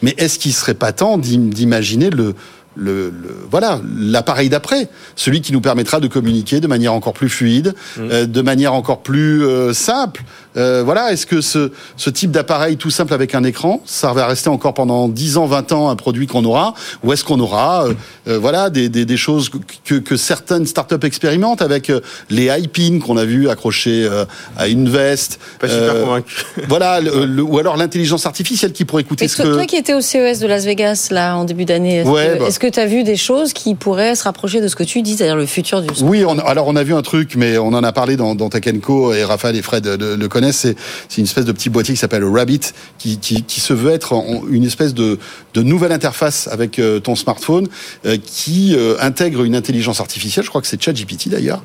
Mais 0.01 0.13
est-ce 0.17 0.39
qu'il 0.39 0.53
serait 0.53 0.73
pas 0.73 0.91
d'imaginer 1.17 2.09
le, 2.09 2.35
le, 2.75 3.13
voilà 3.49 3.81
l'appareil 3.97 4.49
d'après, 4.49 4.89
celui 5.15 5.41
qui 5.41 5.51
nous 5.51 5.61
permettra 5.61 5.99
de 5.99 6.07
communiquer 6.07 6.59
de 6.59 6.67
manière 6.67 6.93
encore 6.93 7.13
plus 7.13 7.29
fluide, 7.29 7.73
mmh. 7.97 8.01
euh, 8.01 8.25
de 8.25 8.41
manière 8.41 8.73
encore 8.73 9.01
plus 9.01 9.43
euh, 9.43 9.73
simple, 9.73 10.23
euh, 10.57 10.81
voilà, 10.83 11.11
est-ce 11.11 11.25
que 11.25 11.41
ce, 11.41 11.71
ce 11.95 12.09
type 12.09 12.31
d'appareil 12.31 12.77
tout 12.77 12.89
simple 12.89 13.13
avec 13.13 13.35
un 13.35 13.43
écran, 13.43 13.81
ça 13.85 14.13
va 14.13 14.25
rester 14.25 14.49
encore 14.49 14.73
pendant 14.73 15.07
10 15.07 15.37
ans, 15.37 15.45
20 15.45 15.71
ans 15.73 15.89
un 15.89 15.95
produit 15.95 16.25
qu'on 16.25 16.43
aura, 16.43 16.73
ou 17.03 17.13
est-ce 17.13 17.23
qu'on 17.23 17.39
aura, 17.39 17.85
euh, 17.85 17.93
euh, 18.27 18.39
voilà, 18.39 18.69
des, 18.69 18.89
des, 18.89 19.05
des, 19.05 19.17
choses 19.17 19.49
que, 19.85 19.95
que 19.95 20.17
certaines 20.17 20.65
startups 20.65 21.05
expérimentent 21.05 21.61
avec 21.61 21.91
les 22.29 22.45
iPins 22.45 22.99
qu'on 22.99 23.17
a 23.17 23.25
vu 23.25 23.49
accrochés 23.49 24.09
à 24.57 24.67
une 24.67 24.89
veste. 24.89 25.39
Pas 25.59 25.69
super 25.69 26.03
convaincu. 26.03 26.35
voilà, 26.67 26.99
ou 27.01 27.59
alors 27.59 27.77
l'intelligence 27.77 28.25
artificielle 28.25 28.71
qui 28.71 28.85
pourrait 28.85 29.03
écouter 29.03 29.27
ce 29.27 29.35
toi, 29.35 29.45
que. 29.45 29.53
Toi 29.53 29.65
qui 29.65 29.75
étais 29.75 29.93
au 29.93 30.01
CES 30.01 30.39
de 30.39 30.47
Las 30.47 30.65
Vegas 30.65 31.09
là 31.11 31.35
en 31.37 31.45
début 31.45 31.65
d'année, 31.65 31.97
est-ce 31.97 32.09
ouais, 32.09 32.37
que 32.59 32.67
bah. 32.67 32.71
tu 32.71 32.79
as 32.79 32.85
vu 32.85 33.03
des 33.03 33.17
choses 33.17 33.53
qui 33.53 33.75
pourraient 33.75 34.15
se 34.15 34.23
rapprocher 34.23 34.61
de 34.61 34.67
ce 34.67 34.75
que 34.75 34.83
tu 34.83 35.01
dis, 35.01 35.15
c'est-à-dire 35.15 35.35
le 35.35 35.45
futur 35.45 35.81
du. 35.81 35.89
Oui, 36.01 36.23
on, 36.25 36.39
alors 36.39 36.67
on 36.67 36.75
a 36.75 36.83
vu 36.83 36.93
un 36.93 37.01
truc, 37.01 37.35
mais 37.35 37.57
on 37.57 37.67
en 37.67 37.83
a 37.83 37.91
parlé 37.91 38.15
dans, 38.15 38.35
dans 38.35 38.49
Tech 38.49 38.63
et 38.67 39.23
Raphaël 39.23 39.55
et 39.55 39.61
Fred 39.61 39.85
le, 39.85 40.15
le 40.15 40.27
c'est 40.51 40.75
une 41.17 41.23
espèce 41.23 41.45
de 41.45 41.51
petit 41.51 41.69
boîtier 41.69 41.93
qui 41.93 41.99
s'appelle 41.99 42.23
Rabbit, 42.23 42.61
qui, 42.97 43.17
qui, 43.17 43.43
qui, 43.43 43.59
se 43.59 43.73
veut 43.73 43.91
être 43.91 44.13
une 44.49 44.63
espèce 44.63 44.93
de, 44.93 45.19
de 45.53 45.63
nouvelle 45.63 45.91
interface 45.91 46.47
avec 46.51 46.79
euh, 46.79 46.99
ton 46.99 47.15
smartphone, 47.15 47.67
euh, 48.05 48.17
qui 48.23 48.75
euh, 48.75 48.95
intègre 48.99 49.43
une 49.43 49.55
intelligence 49.55 49.99
artificielle, 49.99 50.45
je 50.45 50.49
crois 50.49 50.61
que 50.61 50.67
c'est 50.67 50.81
ChatGPT 50.81 51.29
d'ailleurs, 51.29 51.61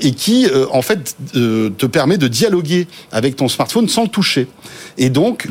et 0.00 0.12
qui 0.12 0.48
en 0.70 0.82
fait 0.82 1.16
te 1.32 1.86
permet 1.86 2.18
de 2.18 2.28
dialoguer 2.28 2.86
avec 3.10 3.36
ton 3.36 3.48
smartphone 3.48 3.88
sans 3.88 4.02
le 4.02 4.08
toucher. 4.08 4.48
Et 4.98 5.10
donc, 5.10 5.48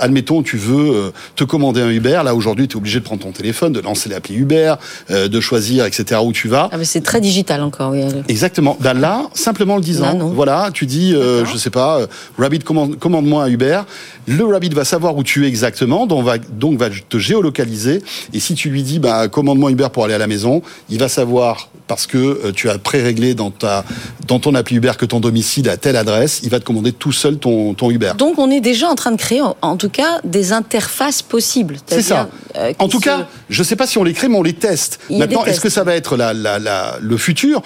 admettons, 0.00 0.42
tu 0.42 0.56
veux 0.56 1.12
te 1.36 1.44
commander 1.44 1.80
un 1.80 1.90
Uber, 1.90 2.22
là 2.24 2.34
aujourd'hui 2.34 2.68
tu 2.68 2.74
es 2.74 2.78
obligé 2.78 3.00
de 3.00 3.04
prendre 3.04 3.22
ton 3.22 3.32
téléphone, 3.32 3.72
de 3.72 3.80
lancer 3.80 4.08
l'appli 4.08 4.36
Uber, 4.36 4.74
de 5.10 5.40
choisir, 5.40 5.84
etc. 5.84 6.20
où 6.24 6.32
tu 6.32 6.48
vas. 6.48 6.68
Ah 6.72 6.78
mais 6.78 6.84
c'est 6.84 7.00
très 7.00 7.20
digital 7.20 7.62
encore. 7.62 7.92
Oui. 7.92 8.02
Exactement. 8.28 8.76
Ben 8.80 8.94
là, 8.94 9.28
simplement 9.34 9.76
le 9.76 9.82
disant, 9.82 10.18
voilà, 10.34 10.70
tu 10.72 10.86
dis, 10.86 11.12
je 11.12 11.56
sais 11.56 11.70
pas 11.70 11.77
euh, 11.80 12.06
Rabbit 12.38 12.60
commande-moi 12.60 13.44
un 13.44 13.48
Uber. 13.48 13.80
Le 14.26 14.44
Rabbit 14.44 14.70
va 14.70 14.84
savoir 14.84 15.16
où 15.16 15.22
tu 15.22 15.44
es 15.44 15.48
exactement, 15.48 16.06
donc 16.06 16.24
va, 16.24 16.38
donc 16.38 16.78
va 16.78 16.88
te 16.90 17.18
géolocaliser. 17.18 18.02
Et 18.32 18.40
si 18.40 18.54
tu 18.54 18.68
lui 18.70 18.82
dis, 18.82 18.98
bah, 18.98 19.28
commande-moi 19.28 19.70
Uber 19.70 19.88
pour 19.92 20.04
aller 20.04 20.14
à 20.14 20.18
la 20.18 20.26
maison, 20.26 20.62
il 20.90 20.98
va 20.98 21.08
savoir 21.08 21.68
parce 21.86 22.06
que 22.06 22.18
euh, 22.18 22.52
tu 22.52 22.68
as 22.68 22.78
pré-réglé 22.78 23.34
dans 23.34 23.50
ta 23.50 23.84
dans 24.26 24.38
ton 24.38 24.54
appli 24.54 24.76
Uber 24.76 24.92
que 24.98 25.06
ton 25.06 25.20
domicile 25.20 25.68
a 25.70 25.76
telle 25.78 25.96
adresse, 25.96 26.40
il 26.42 26.50
va 26.50 26.60
te 26.60 26.64
commander 26.64 26.92
tout 26.92 27.12
seul 27.12 27.38
ton, 27.38 27.72
ton 27.72 27.90
Uber. 27.90 28.12
Donc 28.18 28.38
on 28.38 28.50
est 28.50 28.60
déjà 28.60 28.88
en 28.88 28.94
train 28.94 29.10
de 29.10 29.16
créer, 29.16 29.40
en 29.62 29.76
tout 29.76 29.88
cas, 29.88 30.20
des 30.24 30.52
interfaces 30.52 31.22
possibles. 31.22 31.76
C'est 31.86 32.02
ça. 32.02 32.28
Euh, 32.56 32.72
en 32.78 32.88
tout 32.88 33.00
cas, 33.00 33.26
je 33.48 33.60
ne 33.60 33.64
sais 33.64 33.76
pas 33.76 33.86
si 33.86 33.96
on 33.98 34.04
les 34.04 34.12
crée, 34.12 34.28
mais 34.28 34.36
on 34.36 34.42
les 34.42 34.52
teste. 34.52 35.00
Maintenant, 35.10 35.44
est-ce 35.44 35.60
que 35.60 35.70
ça 35.70 35.84
va 35.84 35.94
être 35.94 36.16
la, 36.16 36.34
la, 36.34 36.58
la, 36.58 36.98
le 37.00 37.16
futur? 37.16 37.62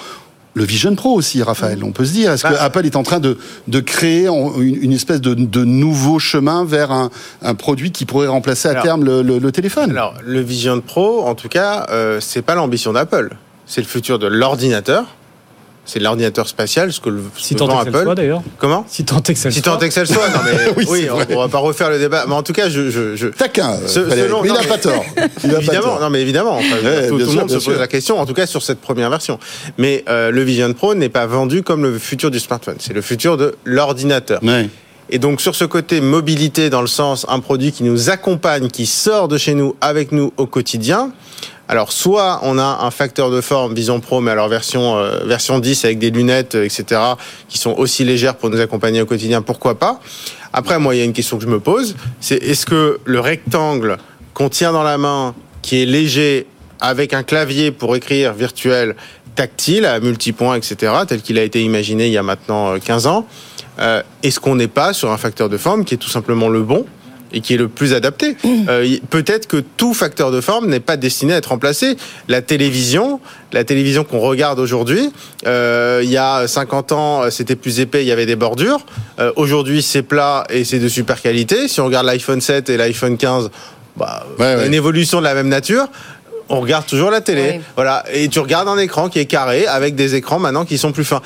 Le 0.55 0.64
Vision 0.64 0.94
Pro 0.94 1.14
aussi, 1.14 1.42
Raphaël, 1.42 1.82
on 1.82 1.92
peut 1.92 2.05
se 2.05 2.12
dire. 2.12 2.32
Est-ce 2.32 2.44
que 2.44 2.53
bah. 2.53 2.62
Apple 2.62 2.84
est 2.84 2.96
en 2.96 3.03
train 3.03 3.20
de, 3.20 3.38
de 3.68 3.80
créer 3.80 4.26
une, 4.26 4.92
espèce 4.92 5.20
de, 5.20 5.34
de, 5.34 5.64
nouveau 5.64 6.18
chemin 6.18 6.64
vers 6.64 6.90
un, 6.92 7.11
un, 7.40 7.55
produit 7.55 7.90
qui 7.90 8.05
pourrait 8.05 8.26
remplacer 8.26 8.68
à 8.68 8.82
terme 8.82 9.05
le, 9.05 9.22
le, 9.22 9.53
téléphone? 9.53 9.90
Alors, 9.90 10.14
le 10.24 10.40
Vision 10.40 10.80
Pro, 10.80 11.22
en 11.22 11.34
tout 11.34 11.48
cas, 11.48 11.86
euh, 11.90 12.20
c'est 12.20 12.42
pas 12.42 12.55
l'ambition 12.55 12.92
d'Apple. 12.92 13.30
C'est 13.66 13.80
le 13.80 13.86
futur 13.86 14.18
de 14.18 14.26
l'ordinateur 14.26 15.07
c'est 15.85 15.99
l'ordinateur 15.99 16.47
spatial, 16.49 16.93
ce 16.93 17.01
que 17.01 17.09
le 17.09 17.22
si 17.37 17.57
tant 17.57 17.66
Apple. 17.76 18.03
Soit, 18.03 18.14
d'ailleurs. 18.14 18.43
Comment 18.59 18.85
Si 18.89 19.05
tant 19.05 19.20
que 19.20 19.35
Si 19.35 19.62
tant 19.62 19.78
que 19.78 19.91
soit. 19.91 20.07
Non 20.07 20.39
mais 20.45 20.85
oui, 20.89 21.09
on, 21.11 21.16
va 21.16 21.49
pas 21.49 21.59
refaire 21.59 21.91
le 21.91 21.99
débat. 21.99 22.24
Mais 22.28 22.35
en 22.35 22.43
tout 22.43 22.53
cas, 22.53 22.68
je, 22.68 22.91
je, 22.91 23.16
je... 23.16 23.26
taquin. 23.26 23.76
selon, 23.87 24.45
il 24.45 24.53
n'a 24.53 24.62
pas 24.62 24.78
tort. 24.78 25.05
évidemment, 25.43 25.99
non 26.01 26.11
mais 26.11 26.22
évidemment. 26.22 26.61
tout, 27.09 27.18
le 27.18 27.26
monde 27.26 27.51
se 27.51 27.64
pose 27.64 27.78
la 27.78 27.89
question. 27.89 28.20
En 28.20 28.26
tout 28.26 28.35
cas, 28.35 28.47
sur 28.47 28.62
cette 28.62 28.80
première 28.80 29.11
version. 29.11 29.39
Mais 29.76 30.05
euh, 30.09 30.30
le 30.30 30.43
Vision 30.43 30.72
Pro 30.72 30.95
n'est 30.95 31.09
pas 31.09 31.26
vendu 31.26 31.62
comme 31.62 31.83
le 31.83 31.99
futur 31.99 32.30
du 32.30 32.39
smartphone. 32.39 32.76
C'est 32.78 32.95
le 32.95 33.03
futur 33.03 33.37
de 33.37 33.55
l'ordinateur. 33.64 34.41
Et 35.11 35.18
donc 35.18 35.43
sur 35.43 35.55
ce 35.55 35.64
côté 35.66 36.01
mobilité, 36.01 36.70
dans 36.70 36.80
le 36.80 36.87
sens 36.87 37.26
un 37.28 37.41
produit 37.41 37.70
qui 37.70 37.83
nous 37.83 38.09
accompagne, 38.09 38.68
qui 38.68 38.87
sort 38.87 39.28
de 39.28 39.37
chez 39.37 39.53
nous 39.53 39.76
avec 39.83 40.11
nous 40.11 40.33
au 40.39 40.47
quotidien, 40.47 41.12
alors, 41.73 41.91
soit 41.91 42.41
on 42.43 42.59
a 42.59 42.81
un 42.83 42.91
facteur 42.91 43.31
de 43.31 43.41
forme 43.41 43.73
Vision 43.73 43.99
Pro, 43.99 44.20
mais 44.20 44.31
alors 44.31 44.49
version, 44.49 44.99
euh, 44.99 45.25
version 45.25 45.59
10 45.59 45.87
avec 45.87 45.99
des 45.99 46.11
lunettes, 46.11 46.55
euh, 46.55 46.66
etc., 46.66 47.01
qui 47.49 47.57
sont 47.57 47.70
aussi 47.70 48.05
légères 48.05 48.35
pour 48.35 48.51
nous 48.51 48.61
accompagner 48.61 49.01
au 49.01 49.07
quotidien, 49.07 49.41
pourquoi 49.41 49.79
pas 49.79 49.99
Après, 50.53 50.79
moi, 50.79 50.95
il 50.95 50.99
y 50.99 51.01
a 51.01 51.05
une 51.05 51.14
question 51.14 51.39
que 51.39 51.45
je 51.45 51.49
me 51.49 51.61
pose, 51.61 51.97
c'est 52.20 52.35
est-ce 52.35 52.66
que 52.66 53.01
le 53.07 53.20
rectangle 53.20 53.97
qu'on 54.35 54.51
tient 54.51 54.70
dans 54.70 54.83
la 54.83 54.99
main, 54.99 55.35
qui 55.62 55.81
est 55.81 55.87
léger, 55.87 56.47
avec 56.79 57.14
un 57.14 57.23
clavier 57.23 57.70
pour 57.70 57.97
écrire 57.97 58.35
virtuel, 58.35 58.95
tactile, 59.35 59.87
à 59.87 59.99
multipoints, 59.99 60.57
etc., 60.57 60.93
tel 61.09 61.23
qu'il 61.23 61.39
a 61.39 61.43
été 61.43 61.62
imaginé 61.62 62.07
il 62.07 62.12
y 62.12 62.18
a 62.18 62.23
maintenant 62.23 62.79
15 62.79 63.07
euh, 63.07 63.09
ans, 63.09 63.27
est-ce 64.23 64.39
qu'on 64.41 64.57
n'est 64.57 64.68
pas 64.68 64.93
sur 64.93 65.11
un 65.11 65.16
facteur 65.16 65.49
de 65.49 65.57
forme 65.57 65.87
qui 65.87 65.95
est 65.95 65.97
tout 65.97 66.11
simplement 66.11 66.51
le 66.51 66.61
bon? 66.61 66.85
Et 67.33 67.41
qui 67.41 67.55
est 67.55 67.57
le 67.57 67.68
plus 67.68 67.95
adapté. 67.95 68.37
Euh, 68.68 68.97
peut-être 69.11 69.47
que 69.47 69.57
tout 69.76 69.95
facteur 69.95 70.30
de 70.30 70.41
forme 70.41 70.68
n'est 70.68 70.80
pas 70.80 70.97
destiné 70.97 71.35
à 71.35 71.39
être 71.39 71.47
remplacé. 71.47 71.97
La 72.28 72.43
télévision, 72.43 73.20
la 73.53 73.64
télévision 73.64 74.05
qu'on 74.05 74.20
regarde 74.20 74.59
aujourd'hui, 74.59 75.11
euh, 75.47 76.01
il 76.03 76.11
y 76.11 76.16
a 76.16 76.47
50 76.47 76.93
ans, 76.93 77.30
c'était 77.30 77.57
plus 77.57 77.80
épais, 77.80 78.05
il 78.05 78.09
y 78.09 78.12
avait 78.12 78.26
des 78.26 78.37
bordures. 78.37 78.85
Euh, 79.18 79.33
aujourd'hui, 79.37 79.83
c'est 79.83 80.03
plat 80.03 80.45
et 80.51 80.64
c'est 80.64 80.78
de 80.78 80.89
super 80.89 81.20
qualité. 81.20 81.68
Si 81.68 81.80
on 81.80 81.87
regarde 81.87 82.07
l'iPhone 82.07 82.41
7 82.41 82.68
et 82.70 82.76
l'iPhone 82.76 83.16
15, 83.16 83.51
bah, 83.97 84.24
une 84.64 84.74
évolution 84.74 85.18
de 85.18 85.24
la 85.24 85.35
même 85.35 85.49
nature 85.49 85.89
on 86.49 86.61
regarde 86.61 86.85
toujours 86.85 87.11
la 87.11 87.22
télé. 87.22 87.62
Voilà. 87.76 88.05
Et 88.12 88.28
tu 88.28 88.39
regardes 88.39 88.68
un 88.68 88.76
écran 88.76 89.09
qui 89.09 89.18
est 89.18 89.24
carré 89.24 89.66
avec 89.66 89.95
des 89.95 90.16
écrans 90.16 90.39
maintenant 90.39 90.66
qui 90.66 90.76
sont 90.76 90.93
plus 90.93 91.05
fins. 91.05 91.22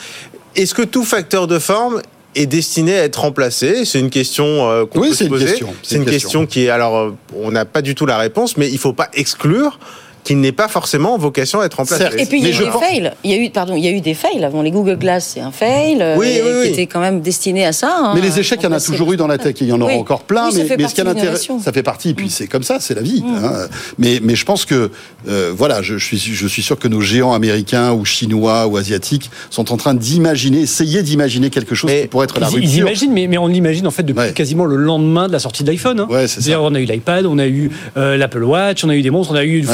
Est-ce 0.55 0.73
que 0.73 0.83
tout 0.83 1.05
facteur 1.05 1.49
de 1.49 1.59
forme 1.59 2.01
est 2.37 2.47
destiné 2.47 2.99
à 2.99 3.05
être 3.05 3.21
remplacé 3.23 3.85
C'est 3.85 3.99
une 3.99 4.11
question 4.11 4.71
euh, 4.71 4.85
qu'on 4.87 5.01
peut 5.01 5.13
se 5.13 5.25
poser. 5.25 5.59
C'est 5.83 5.97
une, 5.97 6.05
question 6.05 6.47
qui 6.47 6.65
est 6.65 6.71
alors 6.71 6.97
euh, 6.97 7.15
on 7.35 7.51
n'a 7.51 7.65
pas 7.65 7.83
du 7.83 7.95
tout 7.95 8.07
la 8.07 8.19
réponse, 8.19 8.57
mais 8.57 8.71
il 8.71 8.79
faut 8.79 8.93
pas 8.93 9.09
exclure 9.15 9.79
qui 10.27 10.35
n'est 10.35 10.51
pas 10.51 10.67
forcément 10.67 11.17
vocation 11.17 11.61
à 11.61 11.67
être 11.67 11.75
remplacé. 11.75 12.05
Et 12.19 12.27
puis 12.27 12.41
il 12.41 12.49
y 12.49 12.53
a 12.53 12.61
eu 12.61 12.65
des 12.65 12.71
fails. 12.71 13.13
Il 13.23 13.31
y 13.31 13.35
a 13.35 13.37
eu, 13.37 13.49
pardon, 13.51 13.77
il 13.77 13.85
y 13.85 13.87
a 13.87 13.93
eu 13.93 14.01
des 14.01 14.15
fails. 14.15 14.45
Avant 14.45 14.61
les 14.61 14.73
Google 14.73 14.97
Glass, 14.97 15.35
c'est 15.35 15.41
un 15.41 15.53
fail 15.53 15.99
euh, 16.01 16.17
oui, 16.19 16.41
oui, 16.45 16.63
qui 16.65 16.69
était 16.73 16.87
quand 16.87 16.99
même 16.99 17.21
destiné 17.21 17.65
à 17.65 17.73
ça. 17.73 17.97
Hein, 17.97 18.13
mais 18.13 18.21
les 18.21 18.41
échecs, 18.41 18.59
il 18.61 18.65
y 18.65 18.67
en 18.67 18.73
a 18.73 18.81
toujours 18.81 19.13
eu 19.13 19.17
dans 19.17 19.29
la 19.29 19.39
tech. 19.39 19.55
Il 19.61 19.69
y 19.69 19.73
en 19.73 19.81
aura 19.81 19.93
encore 19.93 20.23
plein. 20.23 20.51
mais, 20.53 20.67
mais 20.77 20.89
ce 20.89 20.95
qui 20.95 21.01
a 21.01 21.37
ça 21.63 21.73
fait 21.73 21.85
partie. 21.85 22.11
Et 22.11 22.15
puis 22.15 22.27
mm. 22.27 22.31
c'est 22.31 22.47
comme 22.49 22.65
ça, 22.65 22.79
c'est 22.81 22.95
la 22.95 23.03
vie. 23.03 23.23
Mm. 23.23 23.45
Hein. 23.45 23.53
Mais, 23.99 24.19
mais 24.21 24.35
je 24.35 24.45
pense 24.45 24.65
que 24.65 24.91
euh, 25.29 25.53
voilà, 25.57 25.81
je, 25.81 25.97
suis, 25.97 26.19
je 26.19 26.47
suis 26.49 26.63
sûr 26.63 26.77
que 26.77 26.89
nos 26.89 27.01
géants 27.01 27.33
américains 27.33 27.93
ou 27.93 28.05
chinois 28.05 28.67
ou 28.67 28.77
asiatiques 28.79 29.31
sont 29.51 29.73
en 29.73 29.77
train 29.77 29.95
d'imaginer, 29.95 30.63
essayer 30.63 31.05
d'imaginer 31.05 31.51
quelque 31.51 31.77
chose 31.77 31.89
qui 31.89 32.09
pourrait 32.09 32.25
être 32.25 32.41
la 32.41 32.49
rupture. 32.49 32.69
Ils 32.69 32.79
imaginent, 32.79 33.13
mais, 33.13 33.29
mais 33.29 33.39
on 33.39 33.47
l'imagine 33.47 33.87
en 33.87 33.93
fait 33.93 34.03
depuis 34.03 34.33
quasiment 34.35 34.65
le 34.65 34.77
lendemain 34.77 35.29
de 35.29 35.33
la 35.33 35.39
sortie 35.39 35.63
de 35.63 35.71
l'iPhone. 35.71 36.01
Hein. 36.01 36.09
Ouais, 36.11 36.27
c'est 36.27 36.57
On 36.57 36.75
a 36.75 36.81
eu 36.81 36.85
l'iPad, 36.85 37.27
on 37.27 37.39
a 37.39 37.47
eu 37.47 37.71
euh, 37.97 38.17
l'Apple 38.17 38.43
Watch, 38.43 38.85
on 38.85 38.89
a 38.89 38.97
eu 38.97 39.03
des 39.03 39.11
monstres, 39.11 39.33
on 39.33 39.37
a 39.37 39.45
eu 39.45 39.65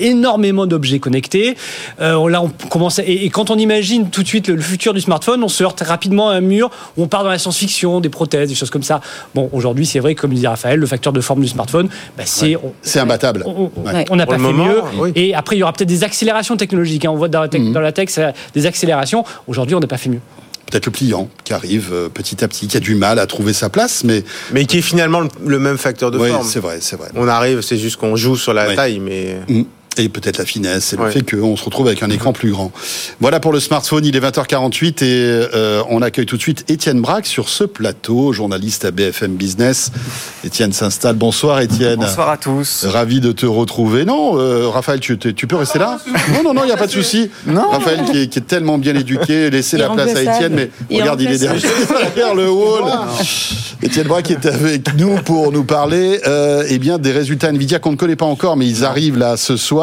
énormément 0.00 0.66
d'objets 0.66 0.98
connectés. 0.98 1.56
Euh, 2.00 2.28
là, 2.28 2.42
on 2.42 2.48
commence 2.68 3.00
et, 3.04 3.28
quand 3.30 3.50
on 3.50 3.56
imagine 3.56 4.10
tout 4.10 4.22
de 4.22 4.28
suite 4.28 4.48
le, 4.48 4.60
futur 4.60 4.94
du 4.94 5.00
smartphone, 5.00 5.42
on 5.42 5.48
se 5.48 5.62
heurte 5.62 5.80
rapidement 5.80 6.30
à 6.30 6.34
un 6.34 6.40
mur 6.40 6.70
où 6.96 7.02
on 7.02 7.06
part 7.08 7.24
dans 7.24 7.30
la 7.30 7.38
science-fiction, 7.38 8.00
des 8.00 8.08
prothèses, 8.08 8.48
des 8.48 8.54
choses 8.54 8.70
comme 8.70 8.82
ça. 8.82 9.00
Bon, 9.34 9.48
aujourd'hui, 9.52 9.86
c'est 9.86 10.00
vrai, 10.00 10.14
comme 10.14 10.32
disait 10.32 10.48
Raphaël, 10.48 10.78
le 10.78 10.86
facteur 10.86 11.12
de 11.12 11.20
forme 11.20 11.40
du 11.40 11.48
smartphone, 11.48 11.88
bah, 12.16 12.24
c'est 12.26 12.56
c'est 12.82 13.00
imbattable. 13.00 13.44
On 13.46 14.16
n'a 14.16 14.26
pas 14.26 14.38
fait 14.38 14.52
mieux. 14.52 14.82
Et 15.14 15.34
après, 15.34 15.56
il 15.56 15.60
y 15.60 15.62
aura 15.62 15.72
peut-être 15.72 15.88
des 15.88 16.04
accélérations 16.04 16.56
technologiques. 16.56 17.04
Hein. 17.04 17.10
On 17.10 17.16
voit 17.16 17.28
dans 17.28 17.40
la, 17.40 17.48
tech, 17.48 17.60
mhm. 17.60 17.72
dans 17.72 17.80
la 17.80 17.92
tech 17.92 18.08
des 18.54 18.66
accélérations. 18.66 19.24
Aujourd'hui, 19.46 19.74
on 19.74 19.80
n'a 19.80 19.86
pas 19.86 19.98
fait 19.98 20.10
mieux 20.10 20.20
peut-être 20.72 20.86
le 20.86 20.92
pliant 20.92 21.28
qui 21.44 21.52
arrive 21.52 21.90
euh, 21.92 22.08
petit 22.08 22.42
à 22.42 22.48
petit, 22.48 22.66
qui 22.66 22.76
a 22.78 22.80
du 22.80 22.94
mal 22.94 23.18
à 23.18 23.26
trouver 23.26 23.52
sa 23.52 23.68
place, 23.68 24.04
mais 24.04 24.24
mais 24.52 24.64
qui 24.64 24.78
est 24.78 24.82
finalement 24.82 25.22
le 25.44 25.58
même 25.58 25.76
facteur 25.76 26.10
de 26.10 26.18
oui, 26.18 26.30
forme. 26.30 26.46
c'est 26.46 26.60
vrai, 26.60 26.78
c'est 26.80 26.96
vrai. 26.96 27.10
On 27.14 27.28
arrive, 27.28 27.60
c'est 27.60 27.76
juste 27.76 27.96
qu'on 27.96 28.16
joue 28.16 28.36
sur 28.36 28.54
la 28.54 28.74
taille, 28.74 28.98
mais 28.98 29.36
mm. 29.48 29.62
Et 29.98 30.08
peut-être 30.08 30.38
la 30.38 30.46
finesse, 30.46 30.86
c'est 30.86 30.98
le 30.98 31.10
fait 31.10 31.22
qu'on 31.22 31.54
se 31.54 31.64
retrouve 31.64 31.86
avec 31.86 32.02
un 32.02 32.08
écran 32.08 32.32
plus 32.32 32.50
grand. 32.50 32.72
Voilà 33.20 33.40
pour 33.40 33.52
le 33.52 33.60
smartphone, 33.60 34.06
il 34.06 34.16
est 34.16 34.20
20h48 34.20 35.04
et 35.04 35.48
euh, 35.54 35.82
on 35.90 36.00
accueille 36.00 36.24
tout 36.24 36.38
de 36.38 36.40
suite 36.40 36.64
Étienne 36.68 37.02
Braque 37.02 37.26
sur 37.26 37.50
ce 37.50 37.64
plateau, 37.64 38.32
journaliste 38.32 38.86
à 38.86 38.90
BFM 38.90 39.34
Business. 39.34 39.92
Étienne 40.44 40.72
s'installe. 40.72 41.16
Bonsoir 41.16 41.60
Étienne. 41.60 42.00
Bonsoir 42.00 42.30
à 42.30 42.38
tous. 42.38 42.86
Ravi 42.86 43.20
de 43.20 43.32
te 43.32 43.44
retrouver. 43.44 44.06
Non, 44.06 44.38
euh, 44.38 44.68
Raphaël, 44.68 45.00
tu, 45.00 45.18
tu, 45.18 45.46
peux 45.46 45.56
rester 45.56 45.78
là? 45.78 45.98
Non, 46.32 46.42
non, 46.42 46.54
non, 46.54 46.62
il 46.64 46.68
n'y 46.68 46.72
a 46.72 46.78
pas 46.78 46.86
de 46.86 46.92
souci. 46.92 47.30
Raphaël 47.46 48.04
qui 48.10 48.18
est, 48.18 48.46
tellement 48.46 48.78
bien 48.78 48.94
éduqué, 48.94 49.50
laissez 49.50 49.76
la 49.76 49.90
place 49.90 50.16
à 50.16 50.22
Étienne, 50.22 50.54
mais 50.54 50.70
regarde, 50.90 51.20
il 51.20 51.30
est 51.30 51.38
derrière, 51.38 52.34
le 52.34 52.50
wall. 52.50 52.84
Étienne 53.82 54.06
Braque 54.06 54.30
est 54.30 54.46
avec 54.46 54.94
nous 54.96 55.16
pour 55.16 55.52
nous 55.52 55.64
parler 55.64 56.20
euh, 56.26 56.64
eh 56.68 56.78
bien, 56.78 56.98
des 56.98 57.12
résultats 57.12 57.50
Nvidia 57.50 57.78
qu'on 57.78 57.92
ne 57.92 57.96
connaît 57.96 58.16
pas 58.16 58.26
encore, 58.26 58.56
mais 58.56 58.66
ils 58.66 58.84
arrivent 58.84 59.18
là 59.18 59.36
ce 59.36 59.56
soir. 59.56 59.81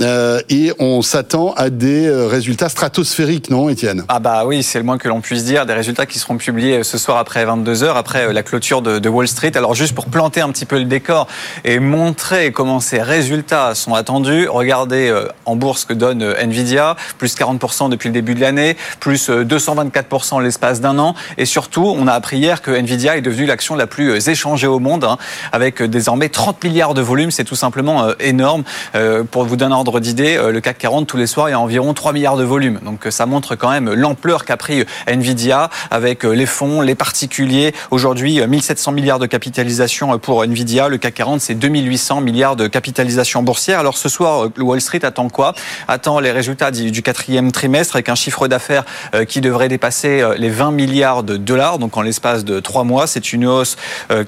Euh, 0.00 0.40
et 0.48 0.72
on 0.78 1.02
s'attend 1.02 1.52
à 1.52 1.70
des 1.70 2.06
euh, 2.06 2.26
résultats 2.26 2.68
stratosphériques, 2.68 3.50
non, 3.50 3.68
Étienne? 3.68 4.04
Ah 4.08 4.20
bah 4.20 4.44
oui, 4.46 4.62
c'est 4.62 4.78
le 4.78 4.84
moins 4.84 4.98
que 4.98 5.08
l'on 5.08 5.20
puisse 5.20 5.44
dire. 5.44 5.66
Des 5.66 5.74
résultats 5.74 6.06
qui 6.06 6.18
seront 6.18 6.38
publiés 6.38 6.78
euh, 6.78 6.82
ce 6.82 6.96
soir 6.96 7.18
après 7.18 7.44
22 7.44 7.74
h 7.74 7.94
après 7.94 8.32
la 8.32 8.42
clôture 8.42 8.80
de, 8.80 9.08
Wall 9.08 9.28
Street. 9.28 9.52
Alors 9.56 9.74
juste 9.74 9.94
pour 9.94 10.06
planter 10.06 10.40
un 10.40 10.48
petit 10.50 10.64
peu 10.64 10.78
le 10.78 10.86
décor 10.86 11.26
et 11.64 11.78
montrer 11.78 12.50
comment 12.50 12.80
ces 12.80 13.02
résultats 13.02 13.74
sont 13.74 13.94
attendus, 13.94 14.48
regardez 14.48 15.14
en 15.44 15.54
bourse 15.54 15.84
que 15.84 15.92
donne 15.92 16.22
Nvidia, 16.22 16.96
plus 17.18 17.36
40% 17.36 17.90
depuis 17.90 18.08
le 18.08 18.14
début 18.14 18.34
de 18.34 18.40
l'année, 18.40 18.78
plus 19.00 19.28
224% 19.28 20.42
l'espace 20.42 20.80
d'un 20.80 20.98
an. 20.98 21.14
Et 21.36 21.44
surtout, 21.44 21.84
on 21.84 22.06
a 22.06 22.12
appris 22.12 22.38
hier 22.38 22.62
que 22.62 22.70
Nvidia 22.70 23.18
est 23.18 23.20
devenue 23.20 23.44
l'action 23.44 23.74
la 23.74 23.86
plus 23.86 24.28
échangée 24.30 24.66
au 24.66 24.78
monde, 24.78 25.04
hein, 25.04 25.18
avec 25.52 25.82
désormais 25.82 26.30
30 26.30 26.64
milliards 26.64 26.94
de 26.94 27.02
volume. 27.02 27.30
C'est 27.30 27.44
tout 27.44 27.54
simplement 27.54 28.08
énorme. 28.18 28.64
Pour 29.30 29.44
vous 29.44 29.56
donner 29.56 29.74
un 29.74 29.76
ordre 29.76 30.00
d'idée, 30.00 30.36
euh, 30.36 30.52
le 30.52 30.60
CAC 30.60 30.78
40 30.78 31.06
tous 31.06 31.16
les 31.16 31.26
soirs, 31.26 31.48
il 31.48 31.52
y 31.52 31.54
a 31.54 31.60
environ 31.60 31.94
3 31.94 32.12
milliards 32.12 32.36
de 32.36 32.44
volume. 32.44 32.80
Donc 32.84 33.06
euh, 33.06 33.10
ça 33.10 33.26
montre 33.26 33.56
quand 33.56 33.70
même 33.70 33.92
l'ampleur 33.92 34.44
qu'a 34.44 34.56
pris 34.56 34.84
Nvidia 35.06 35.70
avec 35.90 36.24
les 36.24 36.46
fonds, 36.46 36.80
les 36.80 36.94
particuliers. 36.94 37.74
Aujourd'hui, 37.90 38.46
1700 38.46 38.92
milliards 38.92 39.18
de 39.18 39.26
capitalisation 39.26 40.18
pour 40.18 40.44
Nvidia. 40.44 40.88
Le 40.88 40.98
CAC 40.98 41.14
40, 41.14 41.40
c'est 41.40 41.54
2800 41.54 42.20
milliards 42.20 42.56
de 42.56 42.66
capitalisation 42.66 43.42
boursière. 43.42 43.78
Alors 43.78 43.96
ce 43.96 44.08
soir, 44.08 44.48
Wall 44.58 44.80
Street 44.80 45.04
attend 45.04 45.28
quoi? 45.28 45.54
Attend 45.88 46.20
les 46.20 46.32
résultats 46.32 46.70
du 46.70 47.02
quatrième 47.02 47.52
trimestre 47.52 47.96
avec 47.96 48.08
un 48.08 48.14
chiffre 48.14 48.48
d'affaires 48.48 48.84
qui 49.28 49.40
devrait 49.40 49.68
dépasser 49.68 50.24
les 50.38 50.50
20 50.50 50.72
milliards 50.72 51.22
de 51.22 51.36
dollars. 51.36 51.78
Donc 51.78 51.96
en 51.96 52.02
l'espace 52.02 52.44
de 52.44 52.60
trois 52.60 52.84
mois, 52.84 53.06
c'est 53.06 53.32
une 53.32 53.46
hausse 53.46 53.76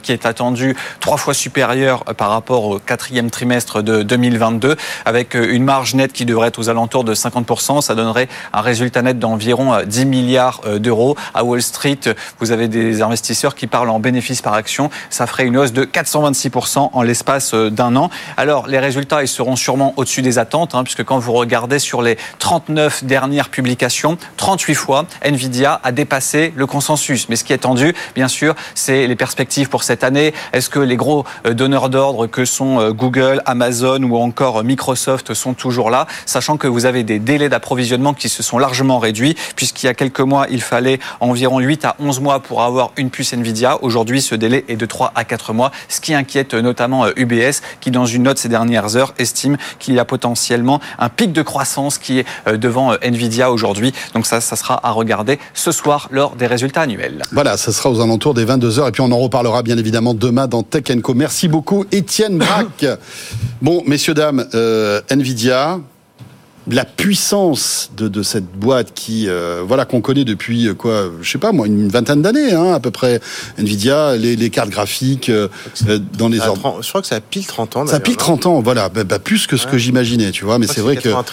qui 0.02 0.12
est 0.12 0.26
attendue 0.26 0.76
trois 1.00 1.16
fois 1.16 1.34
supérieure 1.34 2.04
par 2.04 2.30
rapport 2.30 2.64
au 2.64 2.78
quatrième 2.78 3.30
trimestre 3.30 3.82
de 3.82 4.02
2022 4.02 4.73
avec 5.04 5.34
euh, 5.34 5.54
une 5.54 5.64
marge 5.64 5.94
nette 5.94 6.12
qui 6.12 6.24
devrait 6.24 6.48
être 6.48 6.58
aux 6.58 6.68
alentours 6.68 7.04
de 7.04 7.14
50%. 7.14 7.80
Ça 7.80 7.94
donnerait 7.94 8.28
un 8.52 8.60
résultat 8.60 9.02
net 9.02 9.18
d'environ 9.18 9.78
10 9.84 10.00
euh, 10.00 10.04
milliards 10.04 10.60
euh, 10.66 10.78
d'euros. 10.78 11.16
À 11.34 11.44
Wall 11.44 11.62
Street, 11.62 12.00
vous 12.40 12.52
avez 12.52 12.68
des 12.68 13.02
investisseurs 13.02 13.54
qui 13.54 13.66
parlent 13.66 13.90
en 13.90 14.00
bénéfice 14.00 14.42
par 14.42 14.54
action. 14.54 14.90
Ça 15.10 15.26
ferait 15.26 15.44
une 15.44 15.56
hausse 15.56 15.72
de 15.72 15.84
426% 15.84 16.90
en 16.92 17.02
l'espace 17.02 17.54
d'un 17.54 17.96
an. 17.96 18.10
Alors, 18.36 18.66
les 18.66 18.78
résultats, 18.78 19.22
ils 19.22 19.28
seront 19.28 19.56
sûrement 19.56 19.94
au-dessus 19.96 20.22
des 20.22 20.38
attentes, 20.38 20.74
hein, 20.74 20.84
puisque 20.84 21.04
quand 21.04 21.18
vous 21.18 21.32
regardez 21.32 21.78
sur 21.78 22.02
les 22.02 22.16
39 22.38 23.04
dernières 23.04 23.48
publications, 23.48 24.18
38 24.36 24.74
fois, 24.74 25.06
Nvidia 25.22 25.80
a 25.82 25.92
dépassé 25.92 26.52
le 26.56 26.66
consensus. 26.66 27.28
Mais 27.28 27.36
ce 27.36 27.44
qui 27.44 27.52
est 27.52 27.58
tendu, 27.58 27.94
bien 28.14 28.28
sûr, 28.28 28.54
c'est 28.74 29.06
les 29.06 29.16
perspectives 29.16 29.68
pour 29.68 29.82
cette 29.82 30.04
année. 30.04 30.34
Est-ce 30.52 30.70
que 30.70 30.80
les 30.80 30.96
gros 30.96 31.24
donneurs 31.44 31.90
d'ordre 31.90 32.26
que 32.26 32.44
sont 32.44 32.90
Google, 32.90 33.42
Amazon 33.46 34.02
ou 34.02 34.16
encore 34.16 34.63
Microsoft 34.64 35.34
sont 35.34 35.54
toujours 35.54 35.90
là, 35.90 36.06
sachant 36.26 36.56
que 36.56 36.66
vous 36.66 36.86
avez 36.86 37.04
des 37.04 37.18
délais 37.18 37.48
d'approvisionnement 37.48 38.14
qui 38.14 38.28
se 38.28 38.42
sont 38.42 38.58
largement 38.58 38.98
réduits, 38.98 39.36
puisqu'il 39.56 39.86
y 39.86 39.88
a 39.88 39.94
quelques 39.94 40.20
mois, 40.20 40.46
il 40.50 40.62
fallait 40.62 40.98
environ 41.20 41.60
8 41.60 41.84
à 41.84 41.96
11 41.98 42.20
mois 42.20 42.40
pour 42.40 42.62
avoir 42.62 42.92
une 42.96 43.10
puce 43.10 43.32
Nvidia. 43.32 43.78
Aujourd'hui, 43.82 44.20
ce 44.20 44.34
délai 44.34 44.64
est 44.68 44.76
de 44.76 44.86
3 44.86 45.12
à 45.14 45.24
4 45.24 45.52
mois, 45.52 45.70
ce 45.88 46.00
qui 46.00 46.14
inquiète 46.14 46.54
notamment 46.54 47.06
UBS, 47.16 47.34
euh, 47.34 47.50
qui, 47.80 47.90
dans 47.90 48.06
une 48.06 48.24
note 48.24 48.38
ces 48.38 48.48
dernières 48.48 48.96
heures, 48.96 49.14
estime 49.18 49.56
qu'il 49.78 49.94
y 49.94 49.98
a 49.98 50.04
potentiellement 50.04 50.80
un 50.98 51.08
pic 51.08 51.32
de 51.32 51.42
croissance 51.42 51.98
qui 51.98 52.20
est 52.20 52.26
euh, 52.48 52.56
devant 52.56 52.92
euh, 52.92 52.96
Nvidia 53.02 53.50
aujourd'hui. 53.50 53.92
Donc 54.14 54.26
ça, 54.26 54.40
ça 54.40 54.56
sera 54.56 54.86
à 54.86 54.90
regarder 54.90 55.38
ce 55.52 55.72
soir 55.72 56.08
lors 56.10 56.36
des 56.36 56.46
résultats 56.46 56.82
annuels. 56.82 57.22
Voilà, 57.32 57.56
ça 57.56 57.72
sera 57.72 57.90
aux 57.90 58.00
alentours 58.00 58.34
des 58.34 58.44
22 58.44 58.78
heures. 58.78 58.88
Et 58.88 58.92
puis 58.92 59.02
on 59.02 59.12
en 59.12 59.18
reparlera 59.18 59.62
bien 59.62 59.78
évidemment 59.78 60.14
demain 60.14 60.46
dans 60.46 60.62
Tech 60.62 60.84
Co. 61.02 61.14
Merci 61.14 61.48
beaucoup, 61.48 61.84
Étienne 61.92 62.38
Braque. 62.38 62.86
bon, 63.62 63.82
messieurs, 63.86 64.14
dames, 64.14 64.46
euh, 64.54 65.00
Nvidia, 65.10 65.80
la 66.70 66.84
puissance 66.86 67.90
de, 67.94 68.22
cette 68.22 68.46
boîte 68.46 68.94
qui 68.94 69.28
euh, 69.28 69.62
voilà 69.66 69.84
qu'on 69.84 70.00
connaît 70.00 70.24
depuis 70.24 70.68
euh, 70.68 70.72
quoi 70.72 71.10
je 71.20 71.30
sais 71.30 71.36
pas 71.36 71.52
moi 71.52 71.66
une 71.66 71.88
vingtaine 71.88 72.22
d'années 72.22 72.54
hein, 72.54 72.72
à 72.72 72.80
peu 72.80 72.90
près. 72.90 73.20
Nvidia 73.58 74.16
les, 74.16 74.48
cartes 74.48 74.70
graphiques 74.70 75.30
dans 76.16 76.28
les 76.28 76.40
ordres. 76.40 76.78
je 76.80 76.88
crois 76.88 77.02
que 77.02 77.06
ça 77.06 77.16
a 77.16 77.20
pile 77.20 77.44
30 77.44 77.76
ans 77.76 77.86
ça 77.86 77.96
a 77.96 78.00
pile 78.00 78.16
30 78.16 78.46
ans 78.46 78.62
voilà 78.62 78.88
bah, 78.88 79.04
bah, 79.04 79.18
plus 79.18 79.46
que 79.46 79.58
ce 79.58 79.66
que 79.66 79.76
j'imaginais 79.76 80.30
tu 80.30 80.46
vois 80.46 80.58
mais 80.58 80.66
c'est 80.66 80.80
vrai 80.80 80.96
que 80.96 81.10
moi, 81.10 81.24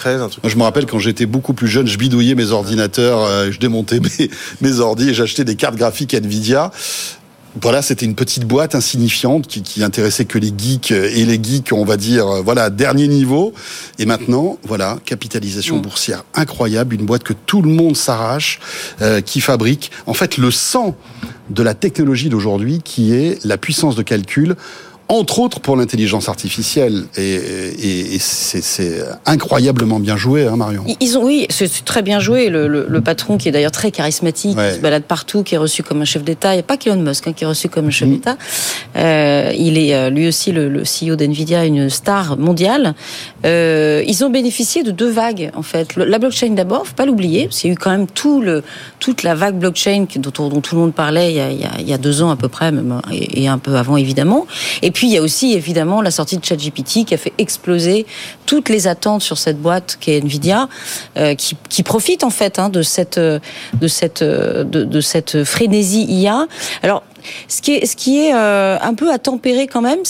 je 0.44 0.56
me 0.56 0.62
rappelle 0.64 0.84
quand 0.84 0.98
j'étais 0.98 1.26
beaucoup 1.26 1.54
plus 1.54 1.68
jeune 1.68 1.86
je 1.86 1.96
bidouillais 1.96 2.34
mes 2.34 2.50
ordinateurs 2.50 3.50
je 3.50 3.58
démontais 3.58 4.00
mes, 4.18 4.30
mes 4.60 4.80
ordi 4.80 5.08
et 5.08 5.14
j'achetais 5.14 5.44
des 5.44 5.56
cartes 5.56 5.76
graphiques 5.76 6.12
Nvidia 6.12 6.70
voilà, 7.60 7.82
c'était 7.82 8.06
une 8.06 8.14
petite 8.14 8.46
boîte 8.46 8.74
insignifiante 8.74 9.46
qui, 9.46 9.62
qui 9.62 9.84
intéressait 9.84 10.24
que 10.24 10.38
les 10.38 10.52
geeks 10.56 10.90
et 10.90 11.24
les 11.24 11.42
geeks, 11.42 11.72
on 11.72 11.84
va 11.84 11.96
dire, 11.96 12.26
euh, 12.26 12.42
voilà, 12.42 12.70
dernier 12.70 13.08
niveau. 13.08 13.52
Et 13.98 14.06
maintenant, 14.06 14.58
voilà, 14.64 14.98
capitalisation 15.04 15.78
mm. 15.78 15.82
boursière 15.82 16.24
incroyable, 16.34 16.94
une 16.94 17.04
boîte 17.04 17.24
que 17.24 17.34
tout 17.34 17.60
le 17.60 17.70
monde 17.70 17.96
s'arrache, 17.96 18.58
euh, 19.02 19.20
qui 19.20 19.40
fabrique, 19.40 19.90
en 20.06 20.14
fait, 20.14 20.38
le 20.38 20.50
sang 20.50 20.96
de 21.50 21.62
la 21.62 21.74
technologie 21.74 22.30
d'aujourd'hui, 22.30 22.80
qui 22.82 23.12
est 23.12 23.44
la 23.44 23.58
puissance 23.58 23.96
de 23.96 24.02
calcul 24.02 24.56
entre 25.08 25.40
autres 25.40 25.60
pour 25.60 25.76
l'intelligence 25.76 26.28
artificielle. 26.28 27.04
Et, 27.16 28.18
c'est 28.18 29.04
incroyablement 29.26 30.00
bien 30.00 30.16
joué, 30.16 30.46
hein, 30.46 30.56
Marion. 30.56 30.84
Ils 31.00 31.18
ont, 31.18 31.24
oui, 31.24 31.46
c'est 31.50 31.84
très 31.84 32.02
bien 32.02 32.20
joué. 32.20 32.48
Le, 32.48 33.00
patron, 33.00 33.36
qui 33.36 33.48
est 33.48 33.52
d'ailleurs 33.52 33.72
très 33.72 33.90
charismatique, 33.90 34.56
qui 34.56 34.74
se 34.74 34.80
balade 34.80 35.04
partout, 35.04 35.42
qui 35.42 35.54
est 35.54 35.58
reçu 35.58 35.82
comme 35.82 36.00
un 36.00 36.04
chef 36.04 36.22
d'État. 36.22 36.52
Il 36.52 36.56
n'y 36.56 36.60
a 36.60 36.64
pas 36.64 36.76
qu'Elon 36.76 37.02
Musk 37.02 37.26
hein, 37.26 37.32
qui 37.32 37.44
est 37.44 37.46
reçu 37.46 37.68
comme 37.68 37.88
un 37.88 37.90
chef 37.90 38.08
mm. 38.08 38.12
d'État. 38.12 38.36
Euh, 38.96 39.52
il 39.56 39.76
est 39.76 39.94
euh, 39.94 40.10
lui 40.10 40.28
aussi 40.28 40.52
le, 40.52 40.82
CEO 40.82 41.16
d'NVIDIA, 41.16 41.64
une 41.64 41.90
star 41.90 42.38
mondiale. 42.38 42.94
Euh, 43.44 44.04
ils 44.06 44.24
ont 44.24 44.30
bénéficié 44.30 44.82
de 44.82 44.90
deux 44.90 45.10
vagues, 45.10 45.50
en 45.54 45.62
fait. 45.62 45.96
la 45.96 46.18
blockchain 46.18 46.50
d'abord, 46.50 46.86
faut 46.86 46.94
pas 46.94 47.06
l'oublier. 47.06 47.48
Il 47.52 47.66
y 47.66 47.70
a 47.70 47.72
eu 47.72 47.76
quand 47.76 47.90
même 47.90 48.06
tout 48.06 48.40
le, 48.40 48.62
toute 49.00 49.22
la 49.22 49.34
vague 49.34 49.56
blockchain 49.56 50.06
dont, 50.16 50.48
dont 50.48 50.60
tout 50.60 50.76
le 50.76 50.80
monde 50.80 50.94
parlait 50.94 51.32
il 51.32 51.36
y, 51.36 51.40
a, 51.40 51.50
il 51.78 51.88
y 51.88 51.92
a 51.92 51.98
deux 51.98 52.22
ans 52.22 52.30
à 52.30 52.36
peu 52.36 52.48
près, 52.48 52.70
même, 52.70 53.00
et, 53.10 53.42
et 53.42 53.48
un 53.48 53.58
peu 53.58 53.76
avant 53.76 53.96
évidemment. 53.96 54.46
Et 54.82 54.90
puis 54.92 55.08
il 55.08 55.12
y 55.12 55.18
a 55.18 55.22
aussi 55.22 55.52
évidemment 55.52 56.02
la 56.02 56.10
sortie 56.10 56.36
de 56.36 56.44
ChatGPT 56.44 57.04
qui 57.04 57.14
a 57.14 57.16
fait 57.16 57.32
exploser 57.38 58.06
toutes 58.46 58.68
les 58.68 58.86
attentes 58.86 59.22
sur 59.22 59.38
cette 59.38 59.60
boîte 59.60 59.98
qui 60.00 60.12
est 60.12 60.18
Nvidia, 60.18 60.68
euh, 61.16 61.34
qui, 61.34 61.82
profite 61.82 62.24
en 62.24 62.30
fait 62.30 62.58
hein, 62.58 62.68
de 62.68 62.82
cette 62.82 63.18
de 63.18 63.88
cette 63.88 64.22
de, 64.22 65.00
cette 65.00 65.44
frénésie 65.44 66.04
IA. 66.04 66.46
Alors 66.82 67.02
ce 67.48 67.62
qui 67.62 67.74
est, 67.74 67.86
ce 67.86 67.96
qui 67.96 68.18
est 68.20 68.34
euh, 68.34 68.78
un 68.80 68.94
peu 68.94 69.12
à 69.12 69.18
tempérer 69.18 69.66
quand 69.66 69.80
même, 69.80 70.00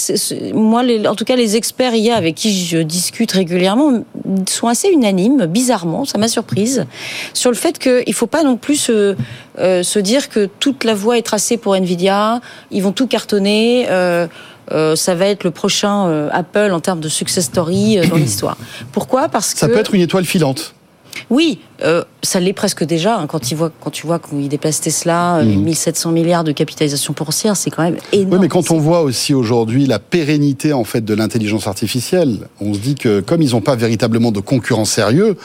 moi, 0.54 0.82
en 1.06 1.14
tout 1.14 1.24
cas, 1.24 1.36
les 1.36 1.56
experts 1.56 1.94
IA 1.94 2.16
avec 2.16 2.34
qui 2.34 2.64
je 2.64 2.78
discute 2.78 3.32
régulièrement 3.32 4.04
sont 4.48 4.68
assez 4.68 4.88
unanimes, 4.88 5.46
bizarrement, 5.46 6.04
ça 6.04 6.18
m'a 6.18 6.28
surprise, 6.28 6.86
sur 7.34 7.50
le 7.50 7.56
fait 7.56 7.78
qu'il 7.78 8.04
ne 8.06 8.12
faut 8.12 8.26
pas 8.26 8.42
non 8.42 8.56
plus 8.56 8.76
se, 8.76 9.16
euh, 9.58 9.82
se, 9.82 9.98
dire 9.98 10.28
que 10.28 10.48
toute 10.58 10.84
la 10.84 10.94
voie 10.94 11.18
est 11.18 11.22
tracée 11.22 11.56
pour 11.56 11.74
Nvidia, 11.74 12.40
ils 12.70 12.82
vont 12.82 12.92
tout 12.92 13.06
cartonner. 13.06 13.86
Euh, 14.72 14.96
ça 14.96 15.14
va 15.14 15.26
être 15.26 15.44
le 15.44 15.50
prochain 15.50 16.08
euh, 16.08 16.28
Apple 16.32 16.70
en 16.72 16.80
termes 16.80 17.00
de 17.00 17.08
success 17.08 17.46
story 17.46 17.98
euh, 17.98 18.06
dans 18.06 18.16
l'histoire. 18.16 18.56
Pourquoi? 18.92 19.28
Parce 19.28 19.52
que 19.52 19.60
ça 19.60 19.68
peut 19.68 19.78
être 19.78 19.94
une 19.94 20.00
étoile 20.00 20.24
filante. 20.24 20.74
Oui, 21.28 21.60
ça 22.22 22.40
l'est 22.40 22.54
presque 22.54 22.84
déjà. 22.84 23.18
Hein, 23.18 23.26
quand, 23.26 23.38
tu 23.38 23.54
vois, 23.54 23.70
quand 23.80 23.90
tu 23.90 24.06
vois 24.06 24.18
qu'il 24.18 24.48
dépasse 24.48 24.80
Tesla, 24.80 25.42
1700 25.44 26.10
mmh. 26.10 26.14
milliards 26.14 26.44
de 26.44 26.52
capitalisation 26.52 27.12
boursière, 27.14 27.54
c'est 27.54 27.68
quand 27.68 27.82
même 27.82 27.98
énorme. 28.12 28.32
Oui, 28.32 28.38
mais 28.40 28.48
quand 28.48 28.70
on 28.70 28.78
voit 28.78 29.02
aussi 29.02 29.34
aujourd'hui 29.34 29.84
la 29.84 29.98
pérennité 29.98 30.72
en 30.72 30.84
fait 30.84 31.04
de 31.04 31.12
l'intelligence 31.12 31.66
artificielle, 31.66 32.48
on 32.62 32.72
se 32.72 32.78
dit 32.78 32.94
que 32.94 33.20
comme 33.20 33.42
ils 33.42 33.50
n'ont 33.50 33.60
pas 33.60 33.76
véritablement 33.76 34.32
de 34.32 34.40
concurrents 34.40 34.86
sérieux, 34.86 35.36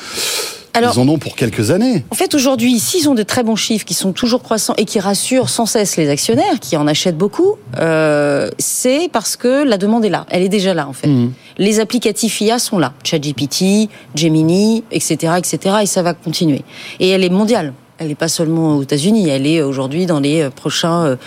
ils 0.82 1.00
en 1.00 1.08
ont 1.08 1.18
pour 1.18 1.36
quelques 1.36 1.72
années. 1.72 2.04
En 2.12 2.16
fait, 2.16 2.34
aujourd'hui, 2.36 2.80
s'ils 2.80 3.10
ont 3.10 3.16
de 3.16 3.24
très 3.24 3.44
bons 3.44 3.56
chiffres 3.56 3.86
qui 3.86 3.94
sont 3.94 4.12
toujours 4.12 4.44
croissants 4.44 4.74
et 4.78 4.86
qui 4.86 5.00
rassurent 5.00 5.50
sans 5.50 5.66
cesse 5.66 5.98
les 5.98 6.10
actionnaires, 6.10 6.60
qui 6.60 6.78
en 6.78 6.88
achètent 6.88 7.18
beaucoup, 7.18 7.56
euh, 7.80 8.50
c'est 8.58 9.10
parce 9.12 9.36
que 9.36 9.64
la 9.64 9.78
demande 9.78 10.06
est 10.06 10.10
là. 10.10 10.26
Elle 10.30 10.44
est 10.44 10.50
déjà 10.50 10.74
là, 10.74 10.88
en 10.88 10.94
fait. 10.94 11.08
Mhm. 11.08 11.34
Les 11.58 11.80
applicatifs 11.80 12.42
IA 12.42 12.60
sont 12.60 12.80
là. 12.80 12.94
ChatGPT, 13.04 13.90
Gemini, 14.16 14.84
etc., 14.92 15.34
etc., 15.38 15.76
et 15.82 15.86
ça 15.86 16.02
va 16.02 16.14
continuer. 16.14 16.62
Et 17.00 17.10
elle 17.10 17.24
est 17.24 17.30
mondiale. 17.30 17.74
Elle 18.00 18.10
n'est 18.10 18.16
pas 18.16 18.28
seulement 18.28 18.78
aux 18.78 18.84
États-Unis, 18.84 19.28
elle 19.30 19.48
est 19.48 19.64
aujourd'hui 19.64 20.06
dans 20.06 20.20
les 20.20 20.50
prochains, 20.52 21.18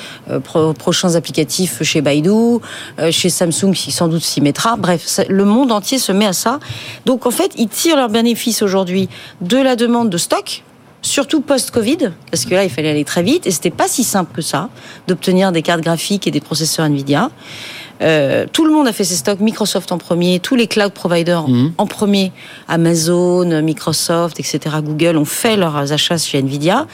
prochains 0.79 1.17
applicatifs 1.17 1.83
chez 1.83 2.01
Baidu, 2.01 2.59
chez 3.11 3.29
Samsung 3.29 3.73
qui 3.75 3.91
sans 3.91 4.07
doute 4.07 4.23
s'y 4.23 4.41
mettra. 4.41 4.77
Bref, 4.77 5.21
le 5.29 5.45
monde 5.45 5.73
entier 5.73 5.99
se 5.99 6.13
met 6.13 6.27
à 6.27 6.33
ça. 6.33 6.61
Donc 7.07 7.27
en 7.27 7.33
fait, 7.33 7.51
ils 7.57 7.69
tirent 7.69 7.97
leurs 7.97 8.09
bénéfices 8.09 8.63
aujourd'hui 8.63 9.09
de 9.41 9.57
la 9.57 9.75
demande 9.75 10.11
de 10.11 10.19
stock, 10.19 10.63
surtout 11.03 11.41
post-Covid, 11.41 12.13
parce 12.31 12.45
que 12.45 12.55
là, 12.55 12.63
il 12.63 12.71
fallait 12.71 12.91
aller 12.91 13.05
très 13.05 13.25
vite, 13.25 13.49
et 13.49 13.51
c'était 13.51 13.71
pas 13.71 13.89
si 13.89 14.05
simple 14.05 14.33
que 14.33 14.43
ça 14.43 14.69
d'obtenir 15.09 15.51
des 15.51 15.63
cartes 15.63 15.81
graphiques 15.81 16.29
et 16.29 16.31
des 16.31 16.41
processeurs 16.41 16.87
Nvidia. 16.87 17.31
Euh, 18.03 18.47
tout 18.51 18.65
le 18.65 18.73
monde 18.73 18.89
a 18.89 18.93
fait 18.93 19.05
ses 19.05 19.17
stocks, 19.17 19.41
Microsoft 19.41 19.93
en 19.93 19.99
premier, 19.99 20.41
tous 20.41 20.57
les 20.57 20.67
cloud 20.67 20.93
providers 20.93 21.49
mhm. 21.49 21.73
en 21.77 21.87
premier, 21.87 22.33
Amazon, 22.69 23.63
Microsoft, 23.63 24.41
etc., 24.41 24.59
Google 24.83 25.17
ont 25.17 25.25
fait 25.25 25.57
leurs 25.57 25.93
achats 25.93 26.19
chez 26.19 26.39
Nvidia. 26.39 26.87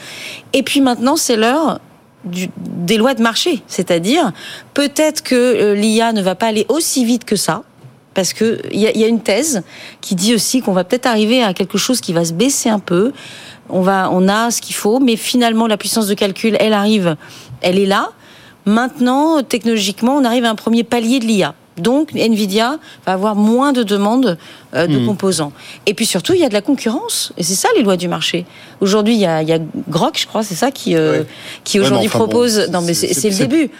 Et 0.53 0.63
puis 0.63 0.81
maintenant, 0.81 1.15
c'est 1.15 1.35
l'heure 1.35 1.79
des 2.23 2.97
lois 2.97 3.13
de 3.13 3.21
marché, 3.21 3.61
c'est-à-dire 3.67 4.31
peut-être 4.73 5.23
que 5.23 5.35
euh, 5.35 5.75
l'IA 5.75 6.11
ne 6.11 6.21
va 6.21 6.35
pas 6.35 6.47
aller 6.47 6.65
aussi 6.67 7.05
vite 7.05 7.23
que 7.23 7.35
ça, 7.35 7.63
parce 8.13 8.33
que 8.33 8.59
il 8.71 8.79
y, 8.79 8.99
y, 8.99 9.03
a 9.03 9.07
une 9.07 9.21
thèse 9.21 9.61
qui 10.01 10.15
dit 10.15 10.33
aussi 10.33 10.61
qu'on 10.61 10.73
va 10.73 10.83
peut-être 10.83 11.05
arriver 11.05 11.43
à 11.43 11.53
quelque 11.53 11.77
chose 11.77 12.01
qui 12.01 12.13
va 12.13 12.25
se 12.25 12.33
baisser 12.33 12.67
un 12.67 12.79
peu. 12.79 13.13
On 13.69 13.81
va, 13.81 14.09
on 14.11 14.27
a 14.27 14.49
ce 14.49 14.61
qu'il 14.61 14.75
faut, 14.75 14.99
mais 14.99 15.15
finalement 15.15 15.67
la 15.67 15.77
puissance 15.77 16.07
de 16.07 16.15
calcul, 16.15 16.57
elle 16.59 16.73
arrive, 16.73 17.15
elle 17.61 17.77
est 17.77 17.85
là. 17.85 18.09
Maintenant, 18.67 19.41
technologiquement, 19.43 20.17
on 20.17 20.25
arrive 20.25 20.43
à 20.43 20.49
un 20.49 20.55
premier 20.55 20.83
palier 20.83 21.19
de 21.19 21.25
l'IA. 21.25 21.55
Donc, 21.77 22.13
Nvidia 22.13 22.79
va 23.05 23.13
avoir 23.13 23.35
moins 23.35 23.71
de 23.71 23.81
demandes 23.81 24.37
euh, 24.75 24.87
de 24.87 24.97
hmm. 24.97 25.05
composants. 25.05 25.53
Et 25.85 25.93
puis 25.93 26.05
surtout, 26.05 26.33
il 26.33 26.41
y 26.41 26.43
a 26.43 26.49
de 26.49 26.53
la 26.53 26.61
concurrence. 26.61 27.31
Et 27.37 27.43
c'est 27.43 27.55
ça 27.55 27.69
les 27.77 27.83
lois 27.83 27.95
du 27.95 28.09
marché. 28.09 28.45
Aujourd'hui, 28.81 29.13
il 29.13 29.21
y 29.21 29.25
a, 29.25 29.41
il 29.41 29.47
y 29.47 29.53
a 29.53 29.59
Grok, 29.87 30.19
je 30.19 30.27
crois, 30.27 30.43
c'est 30.43 30.55
ça 30.55 30.71
qui, 30.71 30.95
euh, 30.95 31.23
qui 31.63 31.79
aujourd'hui 31.79 32.09
propose. 32.09 32.69
non, 32.69 32.81
mais 32.81 32.93
c'est 32.93 33.29
le 33.29 33.37
début. 33.37 33.71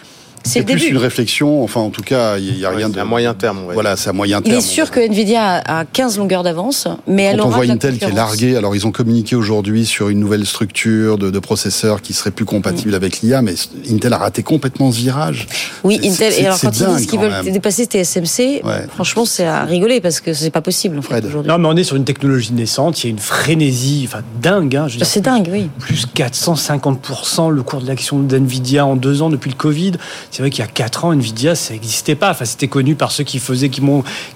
C'est 0.48 0.62
plus 0.62 0.88
une 0.88 0.96
réflexion, 0.96 1.62
enfin 1.62 1.80
en 1.80 1.90
tout 1.90 2.02
cas, 2.02 2.38
il 2.38 2.54
n'y 2.54 2.64
a 2.64 2.70
rien 2.70 2.88
de... 2.88 2.98
à 2.98 3.04
moyen 3.04 3.34
terme. 3.34 3.58
Voilà, 3.72 3.96
c'est 3.96 4.10
à 4.10 4.12
moyen 4.12 4.40
terme. 4.40 4.54
Il 4.54 4.58
est 4.58 4.62
sûr 4.62 4.90
que 4.90 5.00
Nvidia 5.00 5.62
a 5.64 5.84
15 5.84 6.18
longueurs 6.18 6.42
d'avance, 6.42 6.88
mais 7.06 7.24
elle 7.24 7.38
Quand 7.38 7.46
on 7.46 7.50
voit 7.50 7.64
Intel 7.64 7.98
qui 7.98 8.04
est 8.04 8.12
largué, 8.12 8.56
alors 8.56 8.74
ils 8.74 8.86
ont 8.86 8.92
communiqué 8.92 9.36
aujourd'hui 9.36 9.86
sur 9.86 10.08
une 10.08 10.18
nouvelle 10.18 10.46
structure 10.46 11.18
de, 11.18 11.30
de 11.30 11.38
processeurs 11.38 12.02
qui 12.02 12.12
serait 12.12 12.30
plus 12.30 12.44
compatible 12.44 12.94
avec 12.94 13.20
l'IA, 13.20 13.42
mais 13.42 13.54
Intel 13.90 14.12
a 14.12 14.18
raté 14.18 14.42
complètement 14.42 14.90
ce 14.90 14.98
virage. 14.98 15.46
Oui, 15.84 16.00
Intel, 16.02 16.32
et 16.38 16.46
alors 16.46 16.58
quand 16.60 16.70
ils 16.70 16.86
disent 16.86 17.06
qu'ils 17.06 17.20
veulent 17.20 17.52
dépasser 17.52 17.84
TSMC, 17.84 18.62
franchement 18.94 19.24
c'est 19.24 19.46
à 19.46 19.64
rigoler 19.64 20.00
parce 20.00 20.20
que 20.20 20.32
c'est 20.32 20.50
pas 20.50 20.62
possible 20.62 20.98
en 20.98 21.02
fait 21.02 21.24
aujourd'hui. 21.24 21.50
Non 21.50 21.58
mais 21.58 21.68
on 21.68 21.76
est 21.76 21.84
sur 21.84 21.96
une 21.96 22.04
technologie 22.04 22.52
naissante, 22.52 23.02
il 23.02 23.06
y 23.06 23.10
a 23.10 23.10
une 23.10 23.18
frénésie, 23.18 24.04
enfin 24.06 24.22
dingue. 24.40 24.76
Hein, 24.76 24.86
c'est 25.02 25.20
dingue, 25.20 25.48
oui. 25.52 25.68
Plus 25.78 26.06
450% 26.14 27.50
le 27.50 27.62
cours 27.62 27.80
de 27.80 27.86
l'action 27.86 28.18
d'Nvidia 28.18 28.86
en 28.86 28.96
deux 28.96 29.22
ans 29.22 29.30
depuis 29.30 29.50
le 29.50 29.56
Covid. 29.56 29.92
C'est 30.38 30.42
vrai 30.44 30.50
qu'il 30.50 30.64
y 30.64 30.68
a 30.68 30.70
4 30.70 31.04
ans, 31.04 31.12
Nvidia, 31.12 31.56
ça 31.56 31.72
n'existait 31.74 32.14
pas. 32.14 32.30
Enfin, 32.30 32.44
c'était 32.44 32.68
connu 32.68 32.94
par 32.94 33.10
ceux 33.10 33.24
qui 33.24 33.40
faisaient, 33.40 33.70
qui, 33.70 33.82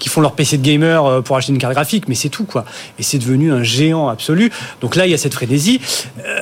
qui 0.00 0.08
font 0.08 0.20
leur 0.20 0.32
PC 0.32 0.58
de 0.58 0.62
gamer 0.64 1.06
euh, 1.06 1.20
pour 1.20 1.36
acheter 1.36 1.52
une 1.52 1.60
carte 1.60 1.74
graphique, 1.74 2.08
mais 2.08 2.16
c'est 2.16 2.28
tout, 2.28 2.44
quoi. 2.44 2.64
Et 2.98 3.04
c'est 3.04 3.18
devenu 3.18 3.52
un 3.52 3.62
géant 3.62 4.08
absolu. 4.08 4.50
Donc 4.80 4.96
là, 4.96 5.06
il 5.06 5.12
y 5.12 5.14
a 5.14 5.16
cette 5.16 5.34
frénésie. 5.34 5.80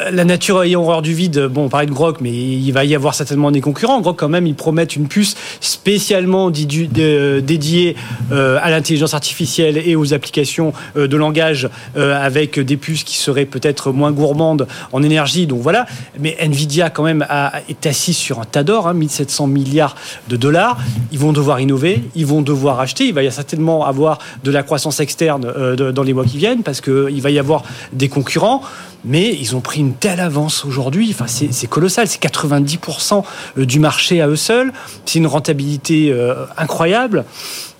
Euh, 0.00 0.10
la 0.10 0.24
nature 0.24 0.62
ayant 0.62 0.82
horreur 0.82 1.02
du 1.02 1.14
vide, 1.14 1.46
bon, 1.46 1.64
on 1.64 1.68
parlait 1.68 1.86
de 1.86 1.92
Grok, 1.92 2.20
mais 2.20 2.30
il 2.30 2.70
va 2.72 2.84
y 2.84 2.94
avoir 2.94 3.14
certainement 3.14 3.50
des 3.50 3.60
concurrents. 3.60 4.00
Grok, 4.00 4.18
quand 4.18 4.28
même, 4.28 4.46
ils 4.46 4.54
promettent 4.54 4.96
une 4.96 5.08
puce 5.08 5.36
spécialement 5.60 6.50
dédiée 6.50 7.96
euh, 8.32 8.58
à 8.62 8.70
l'intelligence 8.70 9.14
artificielle 9.14 9.78
et 9.78 9.96
aux 9.96 10.12
applications 10.14 10.72
de 10.96 11.16
langage 11.16 11.68
avec 11.96 12.58
des 12.58 12.76
puces 12.76 13.04
qui 13.04 13.16
seraient 13.16 13.44
peut-être 13.44 13.92
moins 13.92 14.12
gourmandes 14.12 14.66
en 14.92 15.02
énergie. 15.02 15.46
Donc 15.46 15.60
voilà. 15.60 15.86
Mais 16.18 16.36
Nvidia, 16.40 16.90
quand 16.90 17.04
même, 17.04 17.26
est 17.68 17.86
assis 17.86 18.14
sur 18.14 18.40
un 18.40 18.44
tas 18.44 18.62
d'or, 18.62 18.88
hein, 18.88 18.94
1700 18.94 19.46
milliards 19.46 19.96
de 20.28 20.36
dollars. 20.36 20.78
Ils 21.12 21.18
vont 21.18 21.32
devoir 21.32 21.60
innover, 21.60 22.02
ils 22.14 22.26
vont 22.26 22.42
devoir 22.42 22.80
acheter. 22.80 23.06
Il 23.06 23.14
va 23.14 23.22
y 23.22 23.30
certainement 23.30 23.86
avoir 23.86 24.18
de 24.44 24.50
la 24.50 24.62
croissance 24.62 25.00
externe 25.00 25.46
euh, 25.46 25.92
dans 25.92 26.02
les 26.02 26.12
mois 26.12 26.24
qui 26.24 26.38
viennent 26.38 26.62
parce 26.62 26.80
qu'il 26.80 27.22
va 27.22 27.30
y 27.30 27.38
avoir 27.38 27.62
des 27.92 28.08
concurrents. 28.08 28.62
Mais 29.04 29.34
ils 29.34 29.56
ont 29.56 29.60
pris 29.60 29.80
une 29.80 29.94
telle 29.94 30.20
avance 30.20 30.64
aujourd'hui. 30.64 31.14
Enfin, 31.14 31.26
c'est 31.26 31.66
colossal. 31.66 32.06
C'est 32.06 32.22
90% 32.22 33.24
euh, 33.58 33.66
du 33.66 33.78
marché 33.78 34.20
à 34.20 34.28
eux 34.28 34.36
seuls. 34.36 34.72
C'est 35.06 35.18
une 35.18 35.26
rentabilité 35.26 36.10
euh, 36.12 36.46
incroyable. 36.56 37.24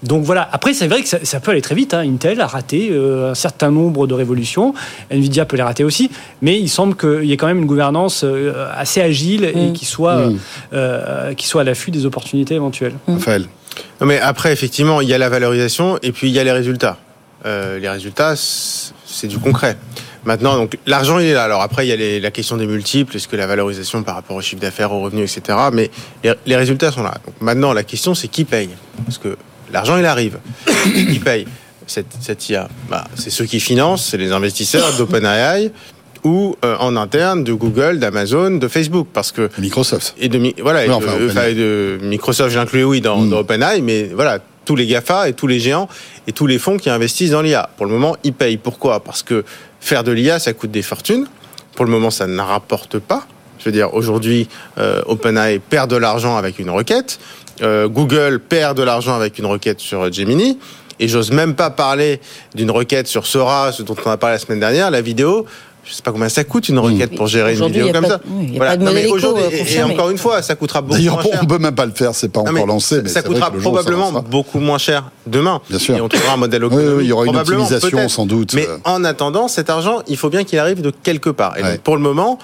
Donc 0.03 0.25
voilà. 0.25 0.49
Après, 0.53 0.73
c'est 0.73 0.87
vrai 0.87 1.03
que 1.03 1.09
ça, 1.09 1.41
peut 1.41 1.51
aller 1.51 1.61
très 1.61 1.75
vite. 1.75 1.95
Hein. 1.95 2.01
Intel 2.01 2.41
a 2.41 2.47
raté 2.47 2.89
euh, 2.91 3.33
un 3.33 3.35
certain 3.35 3.71
nombre 3.71 4.07
de 4.07 4.15
révolutions. 4.15 4.75
Nvidia 5.11 5.45
peut 5.45 5.57
les 5.57 5.63
rater 5.63 5.85
aussi. 5.85 6.11
Mais 6.43 6.59
il 6.59 6.69
semble 6.69 6.97
qu'il 6.97 7.25
y 7.25 7.33
ait 7.33 7.37
quand 7.37 7.47
même 7.47 7.59
une 7.59 7.67
gouvernance 7.67 8.23
euh, 8.25 8.67
assez 8.75 9.01
agile 9.03 9.45
et 9.45 9.71
mm. 9.71 9.73
qui 9.73 9.85
soit, 9.85 10.29
mm. 10.29 10.39
euh, 10.73 11.35
qui 11.35 11.47
soit 11.47 11.63
à 11.63 11.65
l'affût 11.65 11.91
des 11.91 12.07
opportunités 12.07 12.55
éventuelles. 12.55 12.95
Mm. 13.07 13.15
Raphaël. 13.15 13.47
mais 14.01 14.19
après, 14.19 14.53
effectivement, 14.53 15.01
il 15.01 15.09
y 15.09 15.15
a 15.15 15.19
la 15.19 15.29
valorisation 15.29 15.99
et 16.03 16.13
puis 16.13 16.29
il 16.29 16.35
y 16.35 16.39
a 16.39 16.45
les 16.45 16.53
résultats. 16.53 16.97
les 17.45 17.89
résultats, 17.89 18.35
c'est 18.37 19.29
du 19.29 19.39
concret. 19.39 19.77
Maintenant, 20.25 20.57
donc 20.57 20.77
l'argent 20.87 21.19
il 21.19 21.27
est 21.27 21.35
là. 21.35 21.45
Alors 21.45 21.63
après, 21.63 21.87
il 21.87 21.91
y 21.91 22.17
a 22.17 22.21
la 22.21 22.31
question 22.31 22.57
des 22.57 22.67
multiples, 22.67 23.17
est-ce 23.17 23.29
que 23.29 23.37
la 23.37 23.47
valorisation 23.47 24.03
par 24.03 24.15
rapport 24.15 24.37
au 24.37 24.43
chiffre 24.43 24.61
d'affaires, 24.61 24.93
aux 24.93 25.01
revenus, 25.01 25.37
etc. 25.37 25.59
Mais 25.73 25.91
les, 26.23 26.35
les 26.47 26.57
résultats 26.57 26.93
sont 26.93 27.03
là. 27.03 27.15
Donc 27.25 27.35
maintenant, 27.41 27.73
la 27.73 27.85
question 27.85 28.15
c'est 28.15 28.29
qui 28.29 28.45
paye? 28.45 28.71
Parce 29.07 29.19
que 29.19 29.37
L'argent, 29.73 29.97
il 29.97 30.05
arrive. 30.05 30.39
qui 30.95 31.19
paye 31.19 31.47
cette, 31.87 32.15
cette 32.21 32.49
IA 32.49 32.69
bah, 32.89 33.05
C'est 33.15 33.31
ceux 33.31 33.45
qui 33.45 33.61
financent, 33.61 34.07
c'est 34.07 34.17
les 34.17 34.33
investisseurs 34.33 34.93
d'OpenAI 34.97 35.71
ou 36.23 36.55
euh, 36.65 36.77
en 36.79 36.97
interne 36.97 37.45
de 37.45 37.53
Google, 37.55 37.99
d'Amazon, 37.99 38.51
de 38.51 38.69
Facebook, 38.69 39.09
parce 39.13 39.33
que 39.33 39.49
Microsoft 39.59 40.15
et 40.19 40.29
de 40.29 40.53
voilà 40.61 40.85
et 40.85 41.55
de, 41.55 41.99
Microsoft, 42.03 42.53
j'inclus 42.53 42.85
oui 42.85 43.01
dans, 43.01 43.17
mm. 43.17 43.31
dans, 43.31 43.39
OpenAI, 43.39 43.81
mais 43.81 44.11
voilà 44.15 44.39
tous 44.71 44.77
les 44.77 44.87
Gafa 44.87 45.29
et 45.29 45.33
tous 45.33 45.49
les 45.49 45.59
géants 45.59 45.89
et 46.29 46.33
tous 46.33 46.47
les 46.47 46.61
fonds 46.61 46.77
qui 46.77 46.91
investissent 46.91 47.33
dans 47.33 47.43
l'IA. 47.43 47.71
Pour 47.77 47.87
le 47.87 47.93
moment, 47.93 48.17
ils 48.23 48.33
payent. 48.33 48.57
Pourquoi? 48.57 49.03
Parce 49.03 49.25
que 49.25 49.45
faire 49.81 50.05
de 50.05 50.13
l'IA, 50.13 50.39
ça 50.39 50.53
coûte 50.53 50.71
des 50.71 50.83
fortunes. 50.83 51.27
Pour 51.75 51.85
le 51.85 51.91
moment, 51.91 52.13
ça 52.13 52.29
ne 52.29 52.41
rapporte 52.41 53.01
pas. 53.01 53.27
Je 53.59 53.65
veux 53.65 53.73
dire, 53.73 53.93
aujourd'hui, 53.95 54.49
euh, 54.79 55.03
OpenAI 55.07 55.59
perd 55.59 55.91
de 55.91 55.97
l'argent 55.97 56.37
avec 56.37 56.61
une 56.61 56.71
requête. 56.71 57.19
Euh, 57.63 57.89
Google 57.89 58.39
perd 58.39 58.77
de 58.77 58.85
l'argent 58.85 59.17
avec 59.17 59.41
une 59.41 59.47
requête 59.47 59.81
sur 59.81 60.13
Gemini. 60.13 60.57
Et 61.01 61.09
j'ose 61.09 61.33
même 61.33 61.57
pas 61.57 61.71
parler 61.71 62.21
d'une 62.55 62.71
requête 62.71 63.09
sur 63.09 63.27
Sora, 63.27 63.73
ce 63.73 63.83
dont 63.83 63.97
on 64.07 64.11
a 64.11 64.19
parlé 64.19 64.37
la 64.37 64.39
semaine 64.39 64.61
dernière, 64.61 64.93
la 64.93 65.01
vidéo. 65.01 65.47
Je 65.91 65.97
sais 65.97 66.03
pas 66.03 66.13
combien 66.13 66.29
ça 66.29 66.45
coûte 66.45 66.69
une 66.69 66.79
requête 66.79 67.17
pour 67.17 67.27
gérer 67.27 67.57
une 67.57 67.67
vidéo 67.67 67.91
comme 67.93 68.07
ça. 68.07 68.21
voilà. 68.57 68.77
mais 68.77 69.07
aujourd'hui, 69.07 69.45
et, 69.53 69.83
encore 69.83 70.11
une 70.11 70.19
fois, 70.19 70.41
ça 70.41 70.55
coûtera 70.55 70.83
beaucoup 70.83 71.03
moins 71.03 71.23
cher. 71.23 71.41
on 71.43 71.47
peut 71.47 71.59
même 71.59 71.75
pas 71.75 71.87
le 71.87 71.93
faire, 71.93 72.15
c'est 72.15 72.29
pas 72.29 72.41
encore 72.41 72.67
lancé. 72.67 73.03
Mais 73.03 73.09
ça 73.09 73.23
coûtera 73.23 73.51
probablement 73.51 74.13
beaucoup 74.23 74.61
moins 74.61 74.79
cher 74.79 75.11
demain. 75.27 75.61
Bien 75.69 75.79
sûr. 75.79 75.97
Et 75.97 76.01
on 76.01 76.09
trouvera 76.09 76.35
un 76.35 76.37
modèle 76.37 76.65
oui, 76.65 76.77
oui, 76.77 77.05
il 77.05 77.09
y 77.09 77.13
aura 77.13 77.27
une 77.27 77.37
optimisation 77.37 78.09
sans 78.09 78.27
doute. 78.27 78.55
Mais 78.55 78.69
en 78.85 79.03
attendant, 79.03 79.49
cet 79.49 79.69
argent, 79.69 80.03
il 80.07 80.17
faut 80.17 80.31
bien 80.31 80.45
qu'il 80.45 80.59
arrive 80.59 80.81
de 80.81 80.91
quelque 80.91 81.31
part. 81.31 81.59
Et 81.59 81.63
donc, 81.63 81.79
pour 81.79 81.97
le 81.97 82.03
moment, 82.03 82.39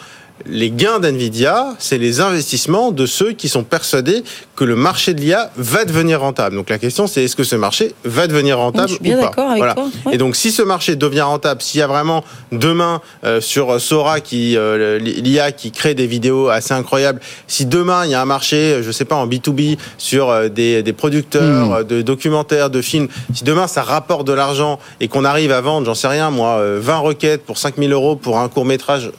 les 0.45 0.71
gains 0.71 1.01
d'NVIDIA, 1.01 1.75
c'est 1.79 1.99
les 1.99 2.21
investissements 2.21 2.93
de 2.93 3.07
ceux 3.07 3.33
qui 3.33 3.49
sont 3.49 3.65
persuadés 3.65 4.23
que 4.55 4.65
le 4.65 4.77
marché 4.77 5.15
de 5.15 5.21
l'IA 5.21 5.51
va 5.57 5.85
devenir 5.85 6.21
rentable. 6.21 6.57
Donc 6.57 6.71
la 6.71 6.79
question, 6.79 7.07
c'est 7.07 7.25
est-ce 7.25 7.37
que 7.37 7.45
ce 7.45 7.57
marché 7.57 7.95
va 8.05 8.27
devenir 8.27 8.59
rentable 8.59 8.93
ou 8.93 9.21
pas 9.33 9.55
voilà. 9.57 9.75
Et 10.13 10.19
donc 10.19 10.37
si 10.37 10.51
ce 10.51 10.63
marché 10.63 10.97
devient 10.97 11.23
rentable, 11.23 11.63
s'il 11.63 11.81
y 11.81 11.83
a 11.83 11.87
vraiment 11.87 12.25
demain 12.53 13.01
euh, 13.25 13.41
sur 13.41 13.81
Sora 13.81 14.21
qui 14.21 14.57
euh, 14.57 14.99
l'IA 14.99 15.53
qui 15.53 15.73
crée 15.73 15.95
des 15.95 16.07
vidéos 16.07 16.49
assez 16.49 16.75
incroyables, 16.75 17.21
si 17.47 17.67
demain 17.67 18.05
il 18.05 18.11
y 18.11 18.15
a 18.15 18.21
un 18.21 18.27
marché, 18.27 18.81
je 18.83 18.91
sais 18.91 19.05
pas 19.05 19.17
en 19.17 19.27
B2B 19.27 19.79
sur 19.99 20.31
euh, 20.31 20.49
des, 20.49 20.83
des, 20.83 20.93
producteurs 20.93 21.81
hmm. 21.81 21.85
de 21.85 22.03
documentaires, 22.03 22.71
de 22.71 22.81
films, 22.81 23.09
si 23.35 23.45
demain 23.45 23.67
ça 23.67 23.83
rapporte 23.83 24.27
de 24.27 24.33
l'argent 24.33 24.79
et 25.01 25.09
qu'on 25.09 25.25
arrive 25.25 25.53
à 25.53 25.61
vendre, 25.61 25.87
j'en 25.87 25.95
sais 25.95 26.09
rien 26.09 26.31
moi, 26.31 26.63
20 26.79 26.99
requêtes 26.99 27.45
pour 27.45 27.59
5000 27.59 27.93
euros 27.93 28.17
pour 28.17 28.39
un 28.39 28.49
court 28.49 28.65
métrage 28.65 29.11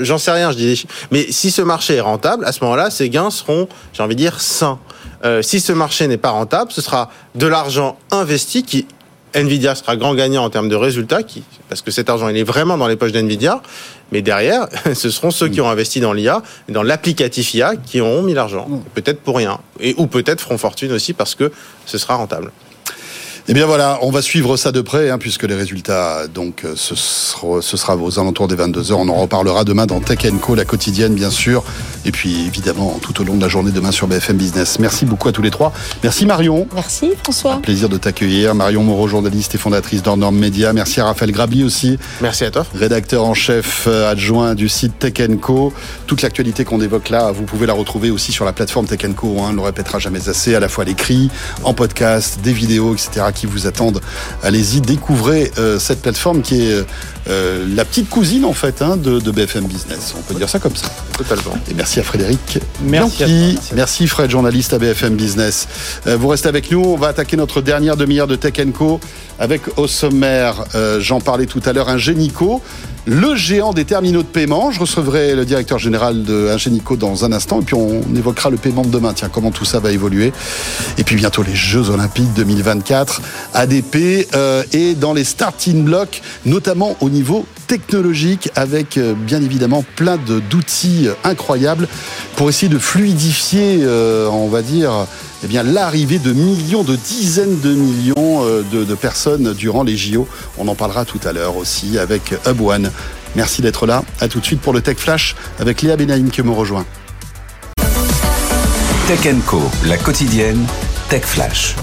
J'en 0.00 0.18
sais 0.18 0.30
rien, 0.30 0.52
je 0.52 0.56
dis. 0.56 0.86
Mais 1.10 1.26
si 1.30 1.50
ce 1.50 1.62
marché 1.62 1.94
est 1.94 2.00
rentable, 2.00 2.44
à 2.44 2.52
ce 2.52 2.62
moment-là, 2.64 2.90
ces 2.90 3.10
gains 3.10 3.30
seront, 3.30 3.68
j'ai 3.92 4.02
envie 4.02 4.14
de 4.14 4.20
dire, 4.20 4.40
sains. 4.40 4.78
Euh, 5.24 5.42
si 5.42 5.60
ce 5.60 5.72
marché 5.72 6.06
n'est 6.08 6.16
pas 6.16 6.30
rentable, 6.30 6.72
ce 6.72 6.80
sera 6.80 7.10
de 7.34 7.46
l'argent 7.46 7.98
investi 8.10 8.62
qui 8.62 8.86
Nvidia 9.34 9.74
sera 9.74 9.96
grand 9.96 10.14
gagnant 10.14 10.44
en 10.44 10.50
termes 10.50 10.68
de 10.68 10.76
résultats, 10.76 11.22
qui, 11.22 11.42
parce 11.68 11.82
que 11.82 11.90
cet 11.90 12.08
argent 12.08 12.28
il 12.28 12.36
est 12.38 12.44
vraiment 12.44 12.78
dans 12.78 12.88
les 12.88 12.96
poches 12.96 13.12
d'Nvidia, 13.12 13.60
mais 14.12 14.22
derrière, 14.22 14.66
ce 14.94 15.10
seront 15.10 15.30
ceux 15.30 15.48
qui 15.48 15.60
ont 15.60 15.68
investi 15.68 16.00
dans 16.00 16.12
l'IA, 16.12 16.42
dans 16.68 16.82
l'applicatif 16.82 17.52
IA, 17.54 17.76
qui 17.76 18.00
auront 18.00 18.22
mis 18.22 18.34
l'argent, 18.34 18.66
peut-être 18.94 19.20
pour 19.20 19.36
rien, 19.36 19.58
et 19.80 19.94
ou 19.98 20.06
peut-être 20.06 20.40
feront 20.40 20.58
fortune 20.58 20.92
aussi 20.92 21.12
parce 21.12 21.34
que 21.34 21.52
ce 21.84 21.98
sera 21.98 22.14
rentable. 22.14 22.50
Eh 23.48 23.54
bien 23.54 23.64
voilà, 23.64 24.00
on 24.02 24.10
va 24.10 24.22
suivre 24.22 24.56
ça 24.56 24.72
de 24.72 24.80
près, 24.80 25.08
hein, 25.08 25.18
puisque 25.18 25.44
les 25.44 25.54
résultats, 25.54 26.26
donc, 26.26 26.64
euh, 26.64 26.72
ce 26.74 26.96
sera, 26.96 27.62
ce 27.62 27.76
sera 27.76 27.96
aux 27.96 28.18
alentours 28.18 28.48
des 28.48 28.56
22h. 28.56 28.94
On 28.94 29.08
en 29.08 29.14
reparlera 29.14 29.62
demain 29.62 29.86
dans 29.86 30.00
Tech 30.00 30.18
Co, 30.40 30.56
la 30.56 30.64
quotidienne, 30.64 31.14
bien 31.14 31.30
sûr. 31.30 31.62
Et 32.04 32.10
puis, 32.10 32.44
évidemment, 32.44 32.98
tout 33.00 33.20
au 33.20 33.24
long 33.24 33.36
de 33.36 33.40
la 33.40 33.46
journée 33.46 33.70
demain 33.70 33.92
sur 33.92 34.08
BFM 34.08 34.36
Business. 34.36 34.80
Merci 34.80 35.04
beaucoup 35.04 35.28
à 35.28 35.32
tous 35.32 35.42
les 35.42 35.52
trois. 35.52 35.72
Merci 36.02 36.26
Marion. 36.26 36.66
Merci 36.74 37.12
François. 37.22 37.54
Un 37.54 37.60
plaisir 37.60 37.88
de 37.88 37.96
t'accueillir. 37.98 38.56
Marion 38.56 38.82
Moreau, 38.82 39.06
journaliste 39.06 39.54
et 39.54 39.58
fondatrice 39.58 40.02
d'Ornorm 40.02 40.36
Media. 40.36 40.72
Merci 40.72 41.00
à 41.00 41.04
Raphaël 41.04 41.30
Grabli 41.30 41.62
aussi. 41.62 42.00
Merci 42.22 42.46
à 42.46 42.50
toi. 42.50 42.66
Rédacteur 42.74 43.24
en 43.24 43.34
chef 43.34 43.84
euh, 43.86 44.10
adjoint 44.10 44.56
du 44.56 44.68
site 44.68 44.98
Tech 44.98 45.14
Co. 45.40 45.72
Toute 46.08 46.22
l'actualité 46.22 46.64
qu'on 46.64 46.80
évoque 46.80 47.10
là, 47.10 47.30
vous 47.30 47.44
pouvez 47.44 47.66
la 47.66 47.74
retrouver 47.74 48.10
aussi 48.10 48.32
sur 48.32 48.44
la 48.44 48.52
plateforme 48.52 48.86
Tech 48.86 49.06
Co. 49.14 49.36
Hein. 49.38 49.46
on 49.46 49.50
ne 49.50 49.56
le 49.56 49.62
répétera 49.62 50.00
jamais 50.00 50.28
assez, 50.28 50.56
à 50.56 50.60
la 50.60 50.68
fois 50.68 50.84
l'écrit, 50.84 51.30
en 51.62 51.74
podcast, 51.74 52.40
des 52.42 52.52
vidéos, 52.52 52.92
etc. 52.92 53.35
qui 53.36 53.46
vous 53.46 53.66
attendent 53.66 54.00
allez-y, 54.42 54.80
découvrez 54.80 55.52
euh, 55.58 55.78
cette 55.78 56.02
plateforme 56.02 56.42
qui 56.42 56.62
est 56.62 56.84
euh, 57.28 57.66
la 57.74 57.84
petite 57.84 58.08
cousine 58.08 58.44
en 58.44 58.52
fait 58.52 58.82
hein, 58.82 58.96
de, 58.96 59.18
BFM 59.30 59.66
Business. 59.66 60.14
On 60.16 60.22
peut 60.22 60.34
dire 60.34 60.48
ça 60.48 60.58
comme 60.58 60.74
ça. 60.74 60.88
Totalement. 61.16 61.58
Et 61.70 61.74
merci 61.74 62.00
à 62.00 62.02
Frédéric. 62.02 62.58
Merci. 62.82 63.58
Merci 63.74 64.06
Fred, 64.06 64.30
journaliste 64.30 64.72
à 64.72 64.78
BFM 64.78 65.16
Business. 65.16 65.68
Euh, 66.06 66.16
vous 66.16 66.28
restez 66.28 66.48
avec 66.48 66.70
nous. 66.70 66.82
On 66.82 66.96
va 66.96 67.08
attaquer 67.08 67.36
notre 67.36 67.60
dernière 67.60 67.96
demi-heure 67.96 68.26
de 68.26 68.36
Tech 68.36 68.54
Co 68.72 69.00
avec 69.38 69.62
au 69.76 69.86
sommaire, 69.86 70.64
j'en 70.98 71.20
parlais 71.20 71.44
tout 71.44 71.60
à 71.66 71.74
l'heure, 71.74 71.90
un 71.90 71.98
Génico 71.98 72.62
le 73.06 73.36
géant 73.36 73.72
des 73.72 73.84
terminaux 73.84 74.22
de 74.22 74.26
paiement. 74.26 74.70
Je 74.70 74.80
recevrai 74.80 75.34
le 75.34 75.44
directeur 75.44 75.78
général 75.78 76.24
de 76.24 76.48
Ingenico 76.52 76.96
dans 76.96 77.24
un 77.24 77.32
instant 77.32 77.60
et 77.60 77.64
puis 77.64 77.76
on 77.76 78.02
évoquera 78.14 78.50
le 78.50 78.56
paiement 78.56 78.82
de 78.82 78.90
demain. 78.90 79.12
Tiens, 79.14 79.30
comment 79.32 79.52
tout 79.52 79.64
ça 79.64 79.78
va 79.78 79.92
évoluer. 79.92 80.32
Et 80.98 81.04
puis 81.04 81.16
bientôt 81.16 81.42
les 81.42 81.54
Jeux 81.54 81.90
Olympiques 81.90 82.32
2024, 82.34 83.22
ADP 83.54 84.26
euh, 84.34 84.64
et 84.72 84.94
dans 84.94 85.14
les 85.14 85.24
starting 85.24 85.84
blocks, 85.84 86.20
notamment 86.44 86.96
au 87.00 87.08
niveau 87.08 87.46
technologique 87.68 88.50
avec 88.56 88.96
euh, 88.98 89.14
bien 89.14 89.40
évidemment 89.40 89.84
plein 89.94 90.16
d'outils 90.16 91.08
incroyables 91.24 91.88
pour 92.36 92.48
essayer 92.48 92.68
de 92.68 92.78
fluidifier, 92.78 93.78
euh, 93.82 94.28
on 94.28 94.48
va 94.48 94.62
dire, 94.62 95.06
eh 95.50 95.62
l'arrivée 95.62 96.18
de 96.18 96.32
millions, 96.32 96.82
de 96.82 96.96
dizaines 96.96 97.60
de 97.60 97.72
millions 97.72 98.44
euh, 98.44 98.62
de, 98.70 98.94
personnes 98.94 99.52
durant 99.54 99.82
les 99.82 99.96
JO. 99.96 100.26
On 100.58 100.68
en 100.68 100.74
parlera 100.74 101.04
tout 101.04 101.20
à 101.24 101.32
l'heure 101.32 101.56
aussi 101.56 101.98
avec 101.98 102.34
Hub 102.46 102.60
One. 102.60 102.90
Merci 103.34 103.62
d'être 103.62 103.86
là. 103.86 104.02
À 104.20 104.28
tout 104.28 104.40
de 104.40 104.44
suite 104.44 104.60
pour 104.60 104.72
le 104.72 104.80
Tech 104.80 104.96
Flash 104.96 105.36
avec 105.58 105.82
Léa 105.82 105.96
Benaïm 105.96 106.30
qui 106.30 106.42
me 106.42 106.50
rejoint. 106.50 106.84
Tech 109.06 109.34
Co, 109.46 109.62
la 109.84 109.96
quotidienne 109.98 110.66
Tech 111.08 111.22
Flash. 111.22 111.76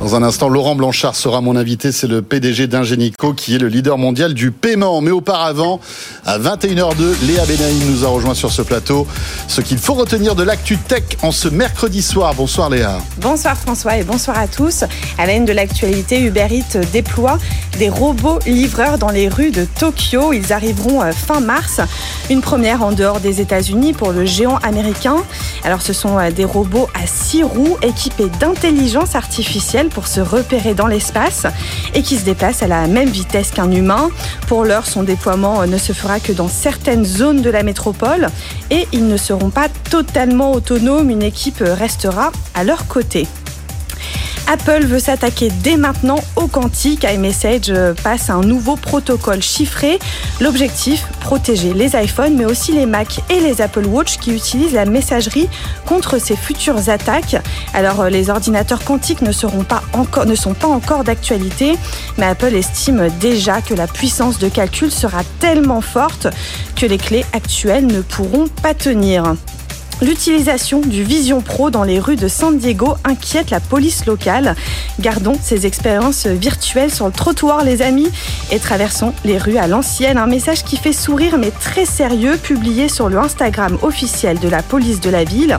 Dans 0.00 0.14
un 0.14 0.22
instant, 0.22 0.48
Laurent 0.48 0.76
Blanchard 0.76 1.14
sera 1.14 1.42
mon 1.42 1.56
invité. 1.56 1.92
C'est 1.92 2.06
le 2.06 2.22
PDG 2.22 2.66
d'Ingenico 2.68 3.34
qui 3.34 3.54
est 3.54 3.58
le 3.58 3.68
leader 3.68 3.98
mondial 3.98 4.32
du 4.32 4.50
paiement. 4.50 5.02
Mais 5.02 5.10
auparavant, 5.10 5.78
à 6.24 6.38
21h02, 6.38 7.26
Léa 7.26 7.44
Benaïm 7.44 7.90
nous 7.90 8.06
a 8.06 8.08
rejoint 8.08 8.32
sur 8.32 8.50
ce 8.50 8.62
plateau. 8.62 9.06
Ce 9.46 9.60
qu'il 9.60 9.76
faut 9.76 9.92
retenir 9.92 10.34
de 10.34 10.42
l'actu 10.42 10.78
tech 10.78 11.02
en 11.20 11.32
ce 11.32 11.48
mercredi 11.48 12.00
soir. 12.00 12.32
Bonsoir 12.34 12.70
Léa. 12.70 12.96
Bonsoir 13.18 13.58
François 13.58 13.98
et 13.98 14.02
bonsoir 14.02 14.38
à 14.38 14.48
tous. 14.48 14.84
À 15.18 15.26
la 15.26 15.38
de 15.38 15.52
l'actualité, 15.52 16.18
Uber 16.22 16.46
Eats 16.50 16.78
déploie 16.92 17.38
des 17.78 17.90
robots 17.90 18.38
livreurs 18.46 18.96
dans 18.96 19.10
les 19.10 19.28
rues 19.28 19.50
de 19.50 19.66
Tokyo. 19.78 20.32
Ils 20.32 20.54
arriveront 20.54 21.02
euh, 21.02 21.12
fin 21.12 21.40
mars. 21.40 21.82
Une 22.30 22.40
première 22.40 22.82
en 22.82 22.92
dehors 22.92 23.20
des 23.20 23.42
États-Unis 23.42 23.92
pour 23.92 24.12
le 24.12 24.24
géant 24.24 24.56
américain. 24.62 25.16
Alors 25.62 25.82
ce 25.82 25.92
sont 25.92 26.18
euh, 26.18 26.30
des 26.30 26.46
robots 26.46 26.88
à 26.94 27.06
six 27.06 27.42
roues 27.42 27.76
équipés 27.82 28.30
d'intelligence 28.40 29.14
artificielle 29.14 29.89
pour 29.90 30.06
se 30.06 30.20
repérer 30.20 30.74
dans 30.74 30.86
l'espace 30.86 31.46
et 31.94 32.02
qui 32.02 32.16
se 32.16 32.24
déplace 32.24 32.62
à 32.62 32.66
la 32.66 32.86
même 32.86 33.08
vitesse 33.08 33.50
qu'un 33.50 33.70
humain. 33.70 34.08
Pour 34.48 34.64
l'heure, 34.64 34.86
son 34.86 35.02
déploiement 35.02 35.66
ne 35.66 35.78
se 35.78 35.92
fera 35.92 36.20
que 36.20 36.32
dans 36.32 36.48
certaines 36.48 37.04
zones 37.04 37.42
de 37.42 37.50
la 37.50 37.62
métropole 37.62 38.28
et 38.70 38.88
ils 38.92 39.06
ne 39.06 39.16
seront 39.16 39.50
pas 39.50 39.68
totalement 39.90 40.52
autonomes. 40.52 41.10
Une 41.10 41.22
équipe 41.22 41.62
restera 41.62 42.32
à 42.54 42.64
leur 42.64 42.86
côté. 42.86 43.26
Apple 44.46 44.84
veut 44.84 44.98
s'attaquer 44.98 45.50
dès 45.62 45.76
maintenant 45.76 46.18
au 46.36 46.46
quantique. 46.46 47.04
iMessage 47.04 47.72
passe 48.02 48.30
un 48.30 48.40
nouveau 48.40 48.76
protocole 48.76 49.42
chiffré. 49.42 49.98
L'objectif, 50.40 51.06
protéger 51.20 51.72
les 51.72 51.94
iPhones, 51.96 52.34
mais 52.36 52.44
aussi 52.44 52.72
les 52.72 52.86
Mac 52.86 53.20
et 53.30 53.40
les 53.40 53.60
Apple 53.60 53.86
Watch 53.86 54.18
qui 54.18 54.32
utilisent 54.34 54.72
la 54.72 54.84
messagerie 54.84 55.48
contre 55.86 56.18
ces 56.18 56.36
futures 56.36 56.88
attaques. 56.88 57.36
Alors, 57.74 58.04
les 58.04 58.30
ordinateurs 58.30 58.84
quantiques 58.84 59.22
ne, 59.22 59.32
seront 59.32 59.64
pas 59.64 59.82
encore, 59.92 60.26
ne 60.26 60.34
sont 60.34 60.54
pas 60.54 60.68
encore 60.68 61.04
d'actualité, 61.04 61.76
mais 62.18 62.26
Apple 62.26 62.54
estime 62.54 63.08
déjà 63.20 63.60
que 63.60 63.74
la 63.74 63.86
puissance 63.86 64.38
de 64.38 64.48
calcul 64.48 64.90
sera 64.90 65.22
tellement 65.38 65.80
forte 65.80 66.26
que 66.76 66.86
les 66.86 66.98
clés 66.98 67.24
actuelles 67.32 67.86
ne 67.86 68.00
pourront 68.00 68.48
pas 68.62 68.74
tenir. 68.74 69.34
L'utilisation 70.02 70.80
du 70.80 71.02
Vision 71.02 71.42
Pro 71.42 71.68
dans 71.68 71.84
les 71.84 72.00
rues 72.00 72.16
de 72.16 72.26
San 72.26 72.56
Diego 72.56 72.94
inquiète 73.04 73.50
la 73.50 73.60
police 73.60 74.06
locale. 74.06 74.56
Gardons 74.98 75.36
ces 75.42 75.66
expériences 75.66 76.26
virtuelles 76.26 76.90
sur 76.90 77.04
le 77.04 77.12
trottoir, 77.12 77.64
les 77.64 77.82
amis, 77.82 78.10
et 78.50 78.58
traversons 78.58 79.12
les 79.26 79.36
rues 79.36 79.58
à 79.58 79.66
l'ancienne. 79.66 80.16
Un 80.16 80.26
message 80.26 80.64
qui 80.64 80.78
fait 80.78 80.94
sourire 80.94 81.36
mais 81.36 81.50
très 81.50 81.84
sérieux, 81.84 82.38
publié 82.42 82.88
sur 82.88 83.10
le 83.10 83.18
Instagram 83.18 83.76
officiel 83.82 84.38
de 84.38 84.48
la 84.48 84.62
police 84.62 85.00
de 85.00 85.10
la 85.10 85.24
ville. 85.24 85.58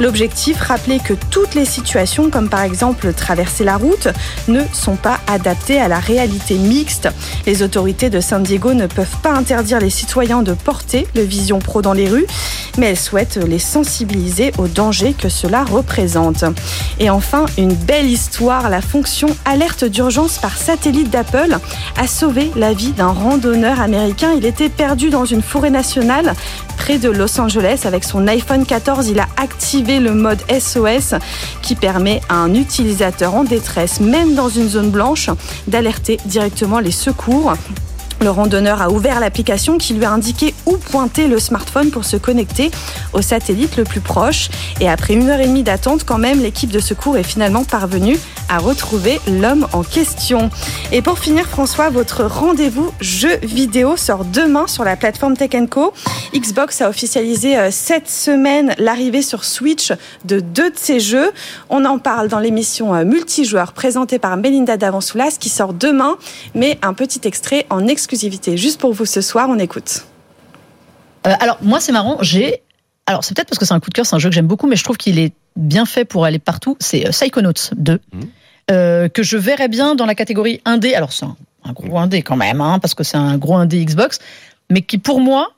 L'objectif, 0.00 0.58
rappeler 0.58 0.98
que 0.98 1.12
toutes 1.30 1.54
les 1.54 1.66
situations, 1.66 2.30
comme 2.30 2.48
par 2.48 2.62
exemple 2.62 3.12
traverser 3.12 3.64
la 3.64 3.76
route, 3.76 4.08
ne 4.48 4.62
sont 4.72 4.96
pas 4.96 5.20
adaptées 5.26 5.78
à 5.78 5.88
la 5.88 5.98
réalité 5.98 6.54
mixte. 6.54 7.10
Les 7.44 7.62
autorités 7.62 8.08
de 8.08 8.20
San 8.20 8.42
Diego 8.42 8.72
ne 8.72 8.86
peuvent 8.86 9.20
pas 9.22 9.32
interdire 9.32 9.80
les 9.80 9.90
citoyens 9.90 10.42
de 10.42 10.54
porter 10.54 11.06
le 11.14 11.22
Vision 11.22 11.58
Pro 11.58 11.82
dans 11.82 11.92
les 11.92 12.08
rues, 12.08 12.26
mais 12.78 12.86
elles 12.86 12.98
souhaitent 12.98 13.36
les 13.36 13.58
sensibiliser 13.58 13.81
aux 14.58 14.68
dangers 14.68 15.14
que 15.14 15.28
cela 15.28 15.64
représente. 15.64 16.44
Et 17.00 17.10
enfin, 17.10 17.46
une 17.58 17.74
belle 17.74 18.06
histoire, 18.06 18.68
la 18.68 18.80
fonction 18.80 19.28
alerte 19.44 19.84
d'urgence 19.84 20.38
par 20.38 20.56
satellite 20.56 21.10
d'Apple 21.10 21.58
a 21.98 22.06
sauvé 22.06 22.50
la 22.56 22.72
vie 22.72 22.92
d'un 22.92 23.08
randonneur 23.08 23.80
américain. 23.80 24.30
Il 24.36 24.46
était 24.46 24.68
perdu 24.68 25.10
dans 25.10 25.24
une 25.24 25.42
forêt 25.42 25.70
nationale 25.70 26.34
près 26.76 26.98
de 26.98 27.10
Los 27.10 27.40
Angeles. 27.40 27.82
Avec 27.84 28.04
son 28.04 28.26
iPhone 28.28 28.64
14, 28.64 29.08
il 29.08 29.18
a 29.20 29.26
activé 29.36 29.98
le 29.98 30.12
mode 30.12 30.40
SOS 30.50 31.14
qui 31.60 31.74
permet 31.74 32.20
à 32.28 32.36
un 32.36 32.54
utilisateur 32.54 33.34
en 33.34 33.44
détresse, 33.44 34.00
même 34.00 34.34
dans 34.34 34.48
une 34.48 34.68
zone 34.68 34.90
blanche, 34.90 35.30
d'alerter 35.66 36.18
directement 36.26 36.78
les 36.78 36.92
secours. 36.92 37.54
Le 38.22 38.30
randonneur 38.30 38.80
a 38.80 38.88
ouvert 38.88 39.18
l'application 39.18 39.78
qui 39.78 39.94
lui 39.94 40.04
a 40.04 40.12
indiqué 40.12 40.54
où 40.64 40.76
pointer 40.76 41.26
le 41.26 41.40
smartphone 41.40 41.90
pour 41.90 42.04
se 42.04 42.16
connecter 42.16 42.70
au 43.14 43.20
satellite 43.20 43.76
le 43.76 43.82
plus 43.82 44.00
proche. 44.00 44.48
Et 44.80 44.88
après 44.88 45.14
une 45.14 45.28
heure 45.28 45.40
et 45.40 45.48
demie 45.48 45.64
d'attente, 45.64 46.04
quand 46.04 46.18
même, 46.18 46.40
l'équipe 46.40 46.70
de 46.70 46.78
secours 46.78 47.16
est 47.16 47.24
finalement 47.24 47.64
parvenue 47.64 48.16
à 48.48 48.58
retrouver 48.58 49.20
l'homme 49.26 49.66
en 49.72 49.82
question. 49.82 50.50
Et 50.92 51.02
pour 51.02 51.18
finir, 51.18 51.48
François, 51.48 51.90
votre 51.90 52.22
rendez-vous 52.22 52.92
jeu 53.00 53.38
vidéo 53.42 53.96
sort 53.96 54.24
demain 54.24 54.68
sur 54.68 54.84
la 54.84 54.94
plateforme 54.94 55.36
Tech 55.36 55.50
Co. 55.68 55.92
Xbox 56.32 56.80
a 56.80 56.88
officialisé 56.88 57.58
euh, 57.58 57.70
cette 57.72 58.08
semaine 58.08 58.74
l'arrivée 58.78 59.22
sur 59.22 59.44
Switch 59.44 59.92
de 60.24 60.38
deux 60.38 60.70
de 60.70 60.78
ses 60.78 61.00
jeux. 61.00 61.32
On 61.70 61.84
en 61.84 61.98
parle 61.98 62.28
dans 62.28 62.38
l'émission 62.38 62.94
euh, 62.94 63.04
multijoueur 63.04 63.72
présentée 63.72 64.18
par 64.20 64.36
Melinda 64.36 64.76
Davansoulas 64.76 65.38
qui 65.40 65.48
sort 65.48 65.72
demain, 65.72 66.16
mais 66.54 66.78
un 66.82 66.94
petit 66.94 67.20
extrait 67.24 67.66
en 67.68 67.86
exclusivité 67.88 68.11
Juste 68.56 68.80
pour 68.80 68.92
vous 68.92 69.06
ce 69.06 69.20
soir, 69.20 69.48
on 69.48 69.58
écoute. 69.58 70.04
Euh, 71.26 71.34
alors, 71.40 71.58
moi, 71.62 71.80
c'est 71.80 71.92
marrant. 71.92 72.18
J'ai. 72.20 72.62
Alors, 73.06 73.24
c'est 73.24 73.34
peut-être 73.34 73.48
parce 73.48 73.58
que 73.58 73.64
c'est 73.64 73.74
un 73.74 73.80
coup 73.80 73.90
de 73.90 73.94
cœur, 73.94 74.06
c'est 74.06 74.16
un 74.16 74.18
jeu 74.18 74.28
que 74.28 74.34
j'aime 74.34 74.46
beaucoup, 74.46 74.66
mais 74.66 74.76
je 74.76 74.84
trouve 74.84 74.96
qu'il 74.96 75.18
est 75.18 75.32
bien 75.56 75.86
fait 75.86 76.04
pour 76.04 76.24
aller 76.24 76.38
partout. 76.38 76.76
C'est 76.80 77.06
euh, 77.06 77.10
Psychonauts 77.10 77.74
2, 77.76 77.94
mmh. 77.94 78.20
euh, 78.70 79.08
que 79.08 79.22
je 79.22 79.36
verrais 79.36 79.68
bien 79.68 79.94
dans 79.94 80.06
la 80.06 80.14
catégorie 80.14 80.60
indé. 80.64 80.94
Alors, 80.94 81.12
c'est 81.12 81.26
un, 81.26 81.36
gros 81.72 81.98
indé 81.98 82.22
quand 82.22 82.36
même, 82.36 82.60
hein, 82.60 82.78
parce 82.78 82.94
que 82.94 83.04
c'est 83.04 83.16
un 83.16 83.38
gros 83.38 83.56
indé 83.56 83.84
Xbox, 83.84 84.20
mais 84.70 84.82
qui, 84.82 84.98
pour 84.98 85.20
moi, 85.20 85.52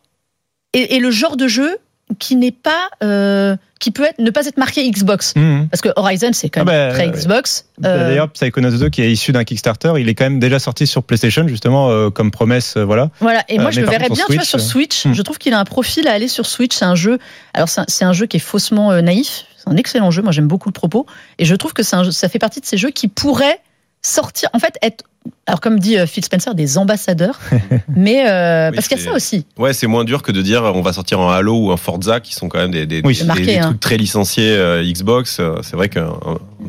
est 0.72 1.00
le 1.00 1.10
genre 1.10 1.36
de 1.36 1.46
jeu 1.46 1.78
qui 2.18 2.36
n'est 2.36 2.52
pas 2.52 2.88
euh, 3.02 3.56
qui 3.80 3.90
peut 3.90 4.04
être 4.04 4.18
ne 4.18 4.30
pas 4.30 4.46
être 4.46 4.56
marqué 4.56 4.88
Xbox. 4.88 5.34
Mhm. 5.36 5.68
parce 5.70 5.80
que 5.80 5.88
Horizon 5.96 6.30
c'est 6.32 6.48
quand 6.48 6.64
même 6.64 6.74
ah 6.74 6.88
bah, 6.88 6.94
très 6.94 7.08
Xbox. 7.08 7.66
Bah, 7.78 7.88
euh, 7.88 8.08
d'ailleurs 8.08 8.30
Psychonauts 8.30 8.78
2 8.78 8.88
qui 8.90 9.02
est 9.02 9.10
issu 9.10 9.32
d'un 9.32 9.44
Kickstarter 9.44 9.92
il 9.98 10.08
est 10.08 10.14
quand 10.14 10.24
même 10.24 10.38
déjà 10.38 10.58
sorti 10.58 10.86
sur 10.86 11.02
PlayStation 11.02 11.48
justement 11.48 11.90
euh, 11.90 12.10
comme 12.10 12.30
promesse 12.30 12.76
voilà. 12.76 13.10
Voilà. 13.20 13.44
Et 13.48 13.58
moi 13.58 13.70
je 13.70 13.80
le 13.80 13.86
verrais 13.86 14.08
bien 14.10 14.26
sur 14.42 14.60
Switch 14.60 15.06
hmm. 15.06 15.14
je 15.14 15.22
trouve 15.22 15.38
qu'il 15.38 15.54
a 15.54 15.58
un 15.58 15.64
profil 15.64 16.06
à 16.08 16.12
aller 16.12 16.28
sur 16.28 16.46
Switch. 16.46 16.76
C'est 16.76 16.84
un 16.84 16.94
jeu 16.94 17.18
alors 17.54 17.68
c'est 17.68 18.04
un, 18.04 18.12
jeu 18.12 18.26
qui 18.26 18.36
est 18.36 18.40
faussement 18.40 18.92
naïf. 19.02 19.44
C'est 19.56 19.70
un 19.70 19.76
excellent 19.76 20.10
jeu. 20.10 20.22
Moi 20.22 20.32
j'aime 20.32 20.48
beaucoup 20.48 20.68
le 20.68 20.74
propos. 20.74 21.06
Et 21.38 21.44
je 21.44 21.54
trouve 21.54 21.72
que 21.72 21.82
un, 21.94 22.10
ça 22.10 22.28
fait 22.28 22.38
partie 22.38 22.60
de 22.60 22.66
ces 22.66 22.76
jeux 22.76 22.90
qui 22.90 23.08
pourraient 23.08 23.60
sortir 24.04 24.48
en 24.52 24.58
fait 24.58 24.78
être 24.82 25.04
alors 25.46 25.60
comme 25.60 25.78
dit 25.78 25.98
euh, 25.98 26.06
Phil 26.06 26.22
Spencer, 26.22 26.54
des 26.54 26.76
ambassadeurs, 26.76 27.40
mais 27.88 28.28
euh, 28.28 28.70
parce 28.72 28.88
qu'il 28.88 28.98
y 28.98 29.00
a 29.00 29.04
ça 29.04 29.12
aussi. 29.12 29.46
Ouais, 29.56 29.72
c'est 29.72 29.86
moins 29.86 30.04
dur 30.04 30.22
que 30.22 30.32
de 30.32 30.42
dire 30.42 30.62
on 30.62 30.82
va 30.82 30.92
sortir 30.92 31.18
un 31.20 31.34
Halo 31.34 31.66
ou 31.66 31.72
un 31.72 31.76
Forza 31.78 32.20
qui 32.20 32.34
sont 32.34 32.48
quand 32.48 32.58
même 32.58 32.70
des, 32.70 32.86
des, 32.86 33.00
des, 33.00 33.58
hein. 33.58 33.62
trucs 33.68 33.80
très 33.80 33.96
licenciés 33.96 34.54
euh, 34.54 34.84
Xbox. 34.84 35.40
C'est 35.62 35.76
vrai 35.76 35.88
qu'un 35.88 36.12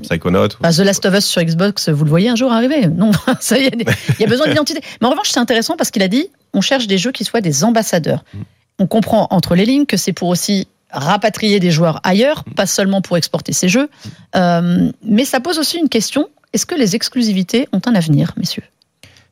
Psychonaut. 0.04 0.48
Bah, 0.62 0.72
The 0.72 0.80
Last 0.80 1.06
of 1.06 1.16
Us 1.16 1.26
sur 1.26 1.42
Xbox, 1.42 1.90
vous 1.90 2.06
le 2.06 2.10
voyez 2.10 2.30
un 2.30 2.36
jour 2.36 2.52
arriver? 2.52 2.88
Non, 2.88 3.12
ça 3.40 3.58
y 3.58 3.66
est, 3.66 3.74
il 3.76 4.22
y 4.22 4.24
a 4.24 4.28
besoin 4.28 4.48
d'identité. 4.48 4.80
Mais 5.02 5.08
en 5.08 5.12
revanche, 5.12 5.30
c'est 5.30 5.40
intéressant 5.40 5.76
parce 5.76 5.92
qu'il 5.92 6.04
a 6.04 6.08
dit 6.08 6.30
on 6.54 6.62
cherche 6.62 6.88
des 6.88 6.98
jeux 6.98 7.12
qui 7.12 7.26
soient 7.26 7.42
des 7.42 7.64
ambassadeurs. 7.66 8.24
Mm. 8.34 8.40
On 8.80 8.88
comprend 8.88 9.28
entre 9.32 9.56
les 9.56 9.66
lignes 9.66 9.86
que 9.86 9.98
c'est 9.98 10.14
pour 10.14 10.30
aussi 10.30 10.68
rapatrier 10.92 11.60
des 11.60 11.72
joueurs 11.72 12.00
ailleurs, 12.04 12.44
mm. 12.48 12.54
pas 12.54 12.66
seulement 12.66 13.02
pour 13.02 13.18
exporter 13.18 13.52
ces 13.52 13.68
jeux. 13.68 13.90
Euh, 14.36 14.92
mais 15.04 15.26
ça 15.26 15.40
pose 15.42 15.60
aussi 15.60 15.78
une 15.78 15.90
question 15.90 16.30
est-ce 16.56 16.66
que 16.66 16.76
les 16.76 16.96
exclusivités 16.96 17.68
ont 17.74 17.82
un 17.86 17.96
avenir, 17.96 18.34
messieurs? 18.38 18.64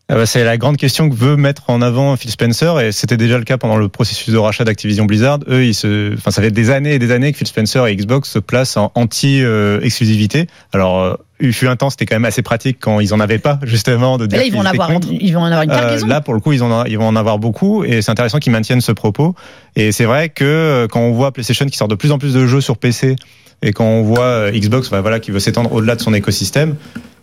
Ah 0.10 0.16
bah, 0.16 0.26
c'est 0.26 0.44
la 0.44 0.58
grande 0.58 0.76
question 0.76 1.10
que 1.10 1.16
veut 1.16 1.38
mettre 1.38 1.70
en 1.70 1.82
avant 1.82 2.18
Phil 2.18 2.30
Spencer 2.30 2.82
et 2.82 2.92
c'était 2.92 3.16
déjà 3.16 3.38
le 3.38 3.46
cas 3.46 3.58
pendant 3.58 3.78
le 3.78 3.88
processus 3.88 4.34
de 4.34 4.38
rachat 4.38 4.66
d'Activision 4.66 5.06
Blizzard. 5.06 5.40
Eux, 5.48 5.64
ils 5.64 5.74
se, 5.74 6.14
enfin, 6.16 6.30
ça 6.30 6.42
fait 6.42 6.52
des 6.52 6.70
années 6.70 6.96
et 6.96 7.00
des 7.00 7.12
années 7.12 7.32
que 7.32 7.38
Phil 7.38 7.48
Spencer 7.48 7.88
et 7.88 7.96
Xbox 7.96 8.30
se 8.30 8.40
placent 8.40 8.76
en 8.76 8.92
anti-exclusivité. 8.96 10.48
Alors, 10.74 11.00
euh, 11.00 11.16
il 11.40 11.54
fut 11.54 11.70
un 11.70 11.78
temps, 11.78 11.90
c'était 11.90 12.06
quand 12.06 12.16
même 12.16 12.26
assez 12.26 12.42
pratique 12.42 12.80
quand 12.82 13.00
ils 13.00 13.14
en 13.14 13.22
avaient 13.22 13.40
pas, 13.40 13.58
justement, 13.64 14.18
de 14.18 14.26
dire 14.26 14.40
là, 14.40 14.46
ils 14.46 14.52
vont, 14.52 14.60
en 14.60 14.66
avoir, 14.66 14.92
ils 15.10 15.34
vont 15.34 15.42
en 15.42 15.46
avoir 15.46 15.64
une 15.64 15.72
euh, 15.72 16.06
Là, 16.06 16.20
pour 16.20 16.34
le 16.34 16.42
coup, 16.42 16.52
ils, 16.52 16.62
en, 16.62 16.84
ils 16.84 16.98
vont 16.98 17.08
en 17.08 17.16
avoir 17.16 17.40
beaucoup 17.40 17.86
et 17.86 18.02
c'est 18.02 18.12
intéressant 18.12 18.40
qu'ils 18.40 18.52
maintiennent 18.52 18.82
ce 18.82 18.92
propos. 18.92 19.36
Et 19.78 19.94
c'est 19.94 20.06
vrai 20.06 20.28
que 20.28 20.44
euh, 20.44 20.88
quand 20.90 21.00
on 21.00 21.14
voit 21.14 21.32
PlayStation 21.32 21.66
qui 21.66 21.78
sort 21.78 21.88
de 21.88 21.96
plus 21.96 22.12
en 22.12 22.18
plus 22.18 22.34
de 22.34 22.46
jeux 22.46 22.62
sur 22.62 22.76
PC 22.78 23.16
et 23.62 23.72
quand 23.72 23.86
on 23.86 24.04
voit 24.04 24.52
Xbox, 24.52 24.90
bah, 24.90 25.00
voilà, 25.00 25.22
qui 25.22 25.32
veut 25.32 25.40
s'étendre 25.40 25.72
au-delà 25.72 25.96
de 25.96 26.02
son 26.02 26.14
écosystème, 26.14 26.76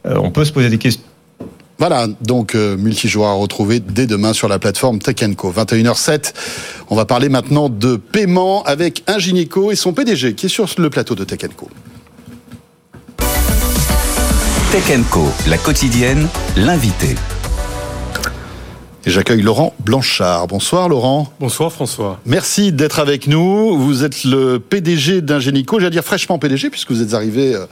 on 0.05 0.31
peut 0.31 0.45
se 0.45 0.53
poser 0.53 0.69
des 0.69 0.79
questions 0.79 1.05
voilà, 1.81 2.09
donc 2.21 2.55
euh, 2.55 2.77
multijoueur 2.77 3.31
à 3.31 3.33
retrouver 3.33 3.81
dès 3.81 4.07
demain 4.07 4.35
sur 4.35 4.49
la 4.49 4.59
plateforme 4.59 4.99
Tech 4.99 5.17
Co. 5.35 5.51
21h07. 5.51 6.35
On 6.91 6.95
va 6.95 7.07
parler 7.07 7.31
maintenant 7.31 7.71
de 7.71 7.97
paiement 7.97 8.63
avec 8.65 9.03
un 9.07 9.19
gynéco 9.19 9.73
et 9.73 9.77
son 9.77 9.95
PDG 9.95 10.35
qui 10.35 10.45
est 10.45 10.51
sur 10.51 10.69
le 10.77 10.91
plateau 10.91 11.15
de 11.15 11.25
Tech 11.25 11.41
Co. 11.57 11.71
Tech 14.73 15.01
Co, 15.11 15.27
la 15.49 15.57
quotidienne, 15.57 16.29
l'invité. 16.55 17.17
Et 19.07 19.11
j'accueille 19.11 19.41
Laurent 19.41 19.75
Blanchard. 19.83 20.47
Bonsoir 20.47 20.91
Laurent. 20.91 21.33
Bonsoir 21.41 21.73
François. 21.73 22.21
Merci 22.27 22.71
d'être 22.71 22.99
avec 22.99 23.29
nous. 23.29 23.79
Vous 23.79 24.05
êtes 24.05 24.25
le 24.25 24.59
PDG 24.59 25.23
d'Ingenico, 25.23 25.81
j'allais 25.81 25.91
dire 25.91 26.05
fraîchement 26.05 26.39
PDG 26.39 26.69
puisque 26.69 26.91
vous 26.91 27.01
êtes 27.01 27.15
arrivé 27.15 27.55
euh, 27.55 27.65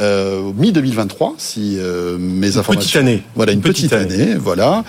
euh, 0.00 0.52
mi-2023, 0.56 1.34
si 1.38 1.76
euh, 1.78 2.18
mes 2.18 2.56
informations... 2.56 2.80
Petite 2.80 2.96
année. 2.96 3.22
Voilà, 3.34 3.52
une, 3.52 3.60
petite, 3.60 3.92
année, 3.92 4.34
voilà. 4.34 4.84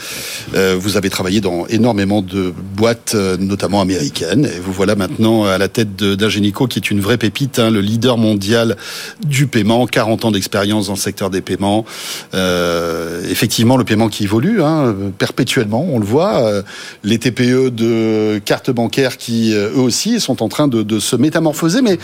Euh, 0.56 0.76
vous 0.80 0.98
avez 0.98 1.10
travaillé 1.10 1.42
dans 1.42 1.68
énormément 1.68 2.22
de 2.22 2.54
boîtes, 2.76 3.14
euh, 3.16 3.38
notamment 3.38 3.82
américaines, 3.82 4.46
et 4.46 4.60
vous 4.60 4.74
voilà 4.74 4.96
maintenant 4.96 5.46
à 5.46 5.58
la 5.58 5.68
tête 5.68 5.96
d'Ingenico, 5.96 6.68
qui 6.68 6.80
est 6.80 6.90
une 6.90 7.02
vraie 7.02 7.18
pépite, 7.18 7.60
hein, 7.60 7.70
le 7.70 7.82
leader 7.82 8.18
mondial 8.18 8.78
du 9.26 9.48
paiement, 9.48 9.86
40 9.86 10.26
ans 10.26 10.32
d'expérience 10.32 10.88
dans 10.88 10.94
le 10.94 11.00
secteur 11.00 11.30
des 11.30 11.42
paiements. 11.42 11.86
Euh, 12.34 13.22
effectivement, 13.30 13.78
le 13.78 13.84
paiement 13.84 14.10
qui 14.10 14.24
évolue 14.24 14.64
hein, 14.64 14.96
perpétuellement, 15.18 15.85
on 15.90 16.00
le 16.00 16.06
voit. 16.06 16.64
les 17.04 17.20
TPE 17.20 17.70
de 17.70 18.40
cartes 18.44 18.72
bancaires 18.72 19.18
qui, 19.18 19.54
eux 19.54 19.80
aussi, 19.80 20.20
sont 20.20 20.44
en 20.44 20.50
train 20.50 20.68
de, 20.68 20.84
de 20.84 21.00
se 21.00 21.16
métamorphoser, 21.16 21.82
mais 21.82 21.98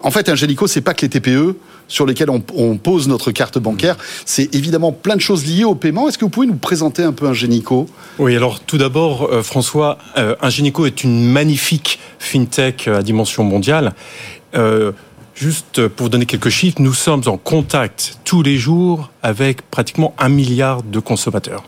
en 0.00 0.10
fait, 0.10 0.28
Ingenico, 0.28 0.66
c'est 0.66 0.80
pas 0.80 0.94
que 0.94 1.02
les 1.02 1.08
TPE 1.08 1.56
sur 1.88 2.06
lesquels 2.06 2.30
on, 2.30 2.76
pose 2.76 3.08
notre 3.08 3.32
carte 3.32 3.58
bancaire. 3.58 3.96
C'est 4.24 4.54
évidemment 4.54 4.92
plein 4.92 5.16
de 5.16 5.20
choses 5.20 5.46
liées 5.46 5.64
au 5.64 5.74
paiement. 5.74 6.08
Est-ce 6.08 6.18
que 6.18 6.24
vous 6.24 6.30
pouvez 6.30 6.46
nous 6.46 6.54
présenter 6.54 7.02
un 7.02 7.12
peu 7.12 7.26
Ingenico 7.26 7.88
Oui, 8.18 8.36
alors 8.36 8.60
tout 8.60 8.78
d'abord, 8.78 9.24
euh, 9.24 9.42
François, 9.42 9.98
euh, 10.16 10.36
Ingenico 10.40 10.86
est 10.86 11.02
une 11.02 11.24
magnifique 11.24 11.98
fintech 12.18 12.88
à 12.88 13.02
dimension 13.02 13.42
mondiale. 13.42 13.94
Euh, 14.54 14.92
juste 15.34 15.88
pour 15.88 16.04
vous 16.04 16.10
donner 16.10 16.26
quelques 16.26 16.50
chiffres, 16.50 16.80
nous 16.80 16.94
sommes 16.94 17.22
en 17.26 17.38
contact 17.38 18.18
tous 18.24 18.42
les 18.42 18.58
jours 18.58 19.10
avec 19.22 19.62
pratiquement 19.70 20.14
un 20.18 20.28
milliard 20.28 20.82
de 20.82 21.00
consommateurs 21.00 21.64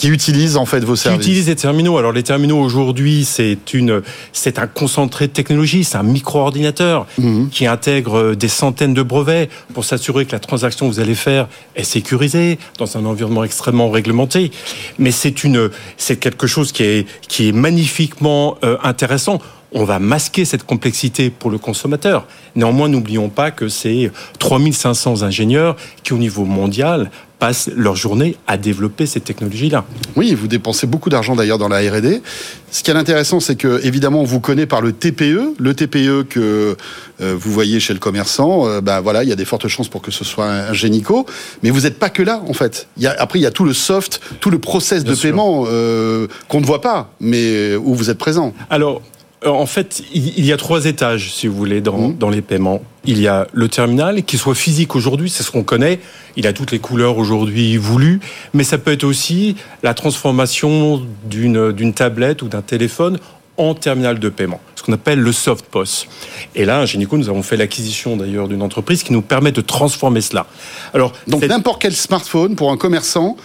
qui 0.00 0.08
utilisent 0.08 0.56
en 0.56 0.64
fait 0.64 0.82
vos 0.82 0.96
services. 0.96 1.22
Qui 1.22 1.30
utilisent 1.32 1.48
les 1.48 1.56
terminaux. 1.56 1.98
Alors 1.98 2.12
les 2.12 2.22
terminaux 2.22 2.58
aujourd'hui, 2.58 3.26
c'est 3.26 3.74
une, 3.74 4.00
c'est 4.32 4.58
un 4.58 4.66
concentré 4.66 5.26
de 5.26 5.32
technologie, 5.32 5.84
c'est 5.84 5.98
un 5.98 6.02
micro-ordinateur 6.02 7.06
mhm. 7.18 7.50
qui 7.50 7.66
intègre 7.66 8.34
des 8.34 8.48
centaines 8.48 8.94
de 8.94 9.02
brevets 9.02 9.50
pour 9.74 9.84
s'assurer 9.84 10.24
que 10.24 10.32
la 10.32 10.38
transaction 10.38 10.88
que 10.88 10.94
vous 10.94 11.00
allez 11.00 11.14
faire 11.14 11.48
est 11.76 11.84
sécurisée 11.84 12.58
dans 12.78 12.96
un 12.96 13.04
environnement 13.04 13.44
extrêmement 13.44 13.90
réglementé. 13.90 14.52
Mais 14.98 15.10
c'est 15.10 15.44
une, 15.44 15.68
c'est 15.98 16.16
quelque 16.16 16.46
chose 16.46 16.72
qui 16.72 16.82
est 16.82 17.06
qui 17.28 17.48
est 17.48 17.52
magnifiquement 17.52 18.56
euh, 18.64 18.78
intéressant 18.82 19.38
on 19.72 19.84
va 19.84 20.00
masquer 20.00 20.44
cette 20.44 20.64
complexité 20.64 21.30
pour 21.30 21.48
le 21.48 21.56
consommateur. 21.56 22.26
Néanmoins, 22.56 22.88
n'oublions 22.88 23.28
pas 23.28 23.52
que 23.52 23.68
c'est 23.68 24.10
3500 24.40 25.22
ingénieurs 25.22 25.76
qui, 26.02 26.12
au 26.12 26.18
niveau 26.18 26.44
mondial, 26.44 27.08
passent 27.40 27.70
leur 27.74 27.96
journée 27.96 28.36
à 28.46 28.56
développer 28.56 29.06
ces 29.06 29.20
technologies-là. 29.20 29.84
Oui, 30.14 30.34
vous 30.34 30.46
dépensez 30.46 30.86
beaucoup 30.86 31.10
d'argent 31.10 31.34
d'ailleurs 31.34 31.58
dans 31.58 31.68
la 31.68 31.78
R&D. 31.78 32.22
Ce 32.70 32.84
qui 32.84 32.90
est 32.92 32.94
intéressant, 32.94 33.40
c'est 33.40 33.56
que 33.56 33.84
évidemment, 33.84 34.20
on 34.20 34.24
vous 34.24 34.38
connaît 34.38 34.66
par 34.66 34.82
le 34.82 34.92
TPE, 34.92 35.54
le 35.58 35.74
TPE 35.74 36.26
que 36.28 36.76
euh, 37.20 37.34
vous 37.36 37.50
voyez 37.50 37.80
chez 37.80 37.94
le 37.94 37.98
commerçant. 37.98 38.68
Euh, 38.68 38.80
ben 38.80 39.00
voilà, 39.00 39.24
il 39.24 39.28
y 39.28 39.32
a 39.32 39.36
des 39.36 39.44
fortes 39.44 39.66
chances 39.66 39.88
pour 39.88 40.02
que 40.02 40.12
ce 40.12 40.22
soit 40.22 40.46
un, 40.46 40.72
génico, 40.72 41.26
mais 41.62 41.70
vous 41.70 41.80
n'êtes 41.80 41.98
pas 41.98 42.10
que 42.10 42.22
là 42.22 42.42
en 42.46 42.52
fait. 42.52 42.86
Il 42.96 43.02
y 43.02 43.06
a, 43.06 43.16
après, 43.18 43.40
il 43.40 43.42
y 43.42 43.46
a 43.46 43.50
tout 43.50 43.64
le 43.64 43.72
soft, 43.72 44.20
tout 44.40 44.50
le 44.50 44.58
process 44.58 45.02
de 45.02 45.14
paiement 45.14 45.64
euh, 45.66 46.28
qu'on 46.48 46.60
ne 46.60 46.66
voit 46.66 46.82
pas, 46.82 47.10
mais 47.20 47.74
où 47.74 47.94
vous 47.94 48.10
êtes 48.10 48.18
présent. 48.18 48.52
Alors, 48.68 49.02
en 49.46 49.66
fait, 49.66 50.02
il 50.12 50.44
y 50.44 50.52
a 50.52 50.56
trois 50.56 50.84
étages, 50.84 51.32
si 51.32 51.46
vous 51.46 51.56
voulez, 51.56 51.80
dans, 51.80 52.10
mmh. 52.10 52.18
dans 52.18 52.28
les 52.28 52.42
paiements. 52.42 52.82
Il 53.06 53.18
y 53.18 53.26
a 53.26 53.46
le 53.52 53.68
terminal, 53.68 54.22
qui 54.24 54.36
soit 54.36 54.54
physique 54.54 54.94
aujourd'hui, 54.94 55.30
c'est 55.30 55.42
ce 55.42 55.50
qu'on 55.50 55.62
connaît. 55.62 56.00
Il 56.36 56.46
a 56.46 56.52
toutes 56.52 56.72
les 56.72 56.78
couleurs 56.78 57.16
aujourd'hui 57.16 57.78
voulues, 57.78 58.20
mais 58.52 58.64
ça 58.64 58.76
peut 58.76 58.92
être 58.92 59.04
aussi 59.04 59.56
la 59.82 59.94
transformation 59.94 61.02
d'une 61.24 61.94
tablette 61.94 62.42
ou 62.42 62.48
d'un 62.48 62.62
téléphone 62.62 63.18
en 63.56 63.74
terminal 63.74 64.18
de 64.18 64.28
paiement, 64.30 64.60
ce 64.74 64.82
qu'on 64.82 64.92
appelle 64.92 65.20
le 65.20 65.32
soft 65.32 65.66
POS. 65.66 66.06
Et 66.54 66.64
là, 66.64 66.80
à 66.80 66.86
Génico, 66.86 67.18
nous 67.18 67.28
avons 67.28 67.42
fait 67.42 67.58
l'acquisition 67.58 68.16
d'ailleurs 68.16 68.48
d'une 68.48 68.62
entreprise 68.62 69.02
qui 69.02 69.12
nous 69.12 69.20
permet 69.20 69.52
de 69.52 69.60
transformer 69.60 70.22
cela. 70.22 70.46
Alors, 70.94 71.12
donc 71.26 71.44
n'importe 71.44 71.82
quel 71.82 71.94
smartphone 71.94 72.56
pour 72.56 72.72
un 72.72 72.78
commerçant 72.78 73.36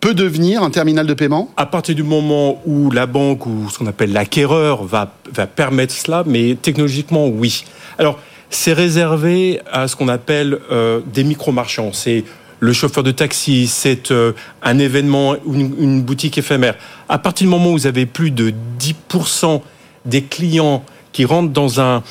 peut 0.00 0.14
devenir 0.14 0.62
un 0.62 0.70
terminal 0.70 1.06
de 1.06 1.14
paiement? 1.14 1.50
À 1.56 1.66
partir 1.66 1.94
du 1.94 2.02
moment 2.02 2.60
où 2.66 2.90
la 2.90 3.06
banque 3.06 3.46
ou 3.46 3.68
ce 3.70 3.78
qu'on 3.78 3.86
appelle 3.86 4.12
l'acquéreur 4.12 4.84
va, 4.84 5.12
va 5.32 5.46
permettre 5.46 5.94
cela, 5.94 6.22
mais 6.26 6.56
technologiquement, 6.60 7.26
oui. 7.26 7.64
Alors, 7.98 8.18
c'est 8.50 8.72
réservé 8.72 9.60
à 9.70 9.88
ce 9.88 9.96
qu'on 9.96 10.08
appelle 10.08 10.58
euh, 10.70 11.00
des 11.12 11.24
micro-marchands. 11.24 11.92
C'est 11.92 12.24
le 12.60 12.72
chauffeur 12.72 13.04
de 13.04 13.10
taxi, 13.10 13.66
c'est 13.66 14.10
euh, 14.10 14.32
un 14.62 14.78
événement, 14.78 15.36
une, 15.46 15.74
une 15.78 16.02
boutique 16.02 16.38
éphémère. 16.38 16.76
À 17.08 17.18
partir 17.18 17.46
du 17.46 17.50
moment 17.50 17.70
où 17.70 17.72
vous 17.72 17.86
avez 17.86 18.06
plus 18.06 18.30
de 18.30 18.52
10% 18.80 19.60
des 20.06 20.22
clients 20.22 20.82
qui 21.12 21.24
rentrent 21.24 21.52
dans 21.52 21.80
un, 21.80 22.02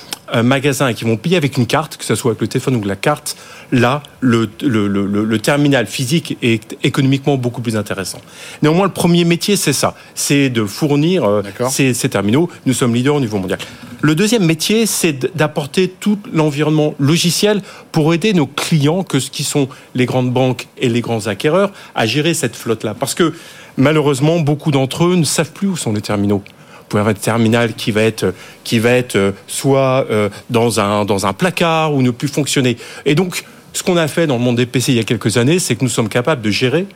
magasin 0.44 0.90
et 0.90 0.94
qui 0.94 1.06
vont 1.06 1.16
payer 1.16 1.38
avec 1.38 1.56
une 1.56 1.66
carte, 1.66 1.96
que 1.96 2.04
ce 2.04 2.14
soit 2.14 2.32
avec 2.32 2.42
le 2.42 2.50
téléphone 2.50 2.76
ou 2.76 2.84
la 2.84 2.98
carte, 2.98 3.38
là, 3.72 4.04
le, 4.20 4.50
le, 4.62 4.90
le, 4.90 5.06
le, 5.06 5.40
terminal 5.40 5.86
physique 5.86 6.38
est 6.42 6.76
économiquement 6.84 7.38
beaucoup 7.38 7.62
plus 7.62 7.78
intéressant. 7.78 8.20
Néanmoins, 8.62 8.88
le 8.88 8.92
premier 8.92 9.24
métier, 9.24 9.56
c'est 9.56 9.72
ça, 9.72 9.96
c'est 10.16 10.50
de 10.50 10.66
fournir 10.66 11.24
euh, 11.24 11.44
ces, 11.70 11.94
ces, 11.94 12.10
terminaux. 12.10 12.50
Nous 12.66 12.74
sommes 12.74 12.94
leaders 12.94 13.16
au 13.16 13.22
niveau 13.22 13.38
mondial. 13.38 13.60
Le 14.02 14.16
deuxième 14.16 14.46
métier, 14.46 14.86
c'est 14.86 15.36
d'apporter 15.36 15.88
tout 15.88 16.20
l'environnement 16.34 16.94
logiciel 17.00 17.62
pour 17.94 18.14
aider 18.14 18.34
nos 18.34 18.48
clients, 18.48 19.04
que 19.04 19.20
ce 19.20 19.32
qui 19.32 19.44
sont 19.44 19.70
les 19.96 20.06
grandes 20.06 20.32
banques 20.32 20.68
et 20.78 20.90
les 20.90 21.02
grands 21.02 21.28
acquéreurs, 21.28 21.72
à 21.96 22.06
gérer 22.06 22.34
cette 22.34 22.56
flotte-là. 22.56 22.94
Parce 22.94 23.16
que 23.16 23.34
malheureusement, 23.78 24.40
beaucoup 24.40 24.72
d'entre 24.72 25.06
eux 25.06 25.16
ne 25.16 25.24
savent 25.24 25.52
plus 25.52 25.68
où 25.68 25.78
sont 25.78 25.94
les 25.94 26.02
terminaux. 26.02 26.44
Pouvez 26.90 27.02
avoir 27.02 27.16
un 27.16 27.20
terminal 27.20 27.74
qui 27.74 27.92
va 27.92 28.02
être, 28.02 28.34
qui 28.64 28.80
va 28.80 28.92
être 28.92 29.16
euh, 29.16 29.32
soit 29.48 30.06
euh, 30.10 30.30
dans, 30.50 30.80
un, 30.80 31.06
dans 31.06 31.26
un 31.26 31.34
placard 31.34 31.94
ou 31.94 32.02
ne 32.02 32.12
plus 32.12 32.28
fonctionner. 32.28 32.78
Et 33.06 33.16
donc, 33.16 33.44
ce 33.74 33.84
qu'on 33.84 33.98
a 33.98 34.08
fait 34.08 34.26
dans 34.26 34.38
le 34.38 34.44
monde 34.44 34.58
des 34.58 34.66
PC 34.66 34.94
il 34.94 34.96
y 34.96 35.00
a 35.00 35.04
quelques 35.04 35.38
années, 35.38 35.60
c'est 35.60 35.76
que 35.76 35.84
nous 35.84 35.90
sommes 35.90 36.10
capables 36.10 36.42
de 36.42 36.50
gérer 36.50 36.88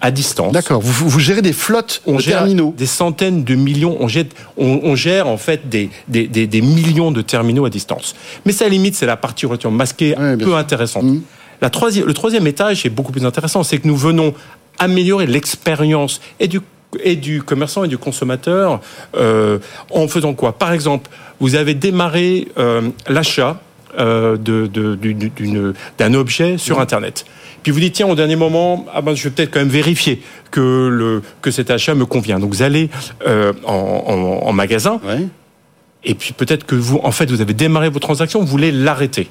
à 0.00 0.10
distance. 0.10 0.52
D'accord. 0.52 0.80
Vous, 0.80 1.08
vous, 1.08 1.20
gérez 1.20 1.42
des 1.42 1.52
flottes 1.52 2.02
on 2.06 2.16
de 2.16 2.20
gère 2.20 2.38
terminaux. 2.38 2.74
Des 2.76 2.86
centaines 2.86 3.44
de 3.44 3.54
millions. 3.54 3.96
On, 4.00 4.08
jette, 4.08 4.34
on, 4.56 4.80
on 4.82 4.94
gère 4.94 5.26
en 5.28 5.38
fait 5.38 5.68
des, 5.68 5.90
des, 6.08 6.26
des, 6.26 6.46
des, 6.46 6.60
millions 6.60 7.12
de 7.12 7.22
terminaux 7.22 7.64
à 7.64 7.70
distance. 7.70 8.14
Mais 8.44 8.52
ça 8.52 8.68
limite, 8.68 8.94
c'est 8.94 9.06
la 9.06 9.16
partie 9.16 9.46
relativement 9.46 9.76
masquée, 9.76 10.14
un 10.16 10.36
peu 10.36 10.54
intéressante. 10.54 11.04
Mmh. 11.04 11.22
La 11.62 11.70
troisième, 11.70 12.06
le 12.06 12.14
troisième 12.14 12.46
étage 12.46 12.84
est 12.84 12.90
beaucoup 12.90 13.12
plus 13.12 13.24
intéressant, 13.24 13.62
c'est 13.62 13.78
que 13.78 13.88
nous 13.88 13.96
venons 13.96 14.34
améliorer 14.78 15.26
l'expérience 15.26 16.20
et 16.38 16.48
du 16.48 16.60
et 17.02 17.16
du 17.16 17.42
commerçant 17.42 17.84
et 17.84 17.88
du 17.88 17.98
consommateur 17.98 18.80
euh, 19.16 19.58
en 19.90 20.08
faisant 20.08 20.34
quoi? 20.34 20.52
Par 20.58 20.72
exemple, 20.72 21.10
vous 21.40 21.54
avez 21.54 21.74
démarré 21.74 22.48
euh, 22.58 22.82
l'achat 23.08 23.60
euh, 23.98 24.36
d'un 25.98 26.14
objet 26.14 26.58
sur 26.58 26.80
Internet. 26.80 27.24
Puis 27.62 27.72
vous 27.72 27.80
dites, 27.80 27.94
tiens, 27.94 28.06
au 28.06 28.14
dernier 28.14 28.36
moment, 28.36 28.86
ah 28.94 29.02
ben, 29.02 29.14
je 29.14 29.24
vais 29.24 29.30
peut-être 29.30 29.50
quand 29.50 29.58
même 29.58 29.68
vérifier 29.68 30.22
que, 30.50 30.88
le, 30.88 31.22
que 31.42 31.50
cet 31.50 31.70
achat 31.70 31.94
me 31.94 32.06
convient. 32.06 32.38
Donc 32.38 32.50
vous 32.50 32.62
allez 32.62 32.90
en, 33.64 34.42
en, 34.42 34.52
magasin, 34.52 35.00
et 36.04 36.14
puis 36.14 36.32
peut-être 36.32 36.64
que 36.64 36.76
vous, 36.76 37.00
en 37.02 37.10
fait, 37.10 37.28
vous 37.28 37.40
avez 37.40 37.54
démarré 37.54 37.88
vos 37.88 37.98
transactions, 37.98 38.40
vous 38.40 38.46
voulez 38.46 38.70
l'arrêter 38.70 39.26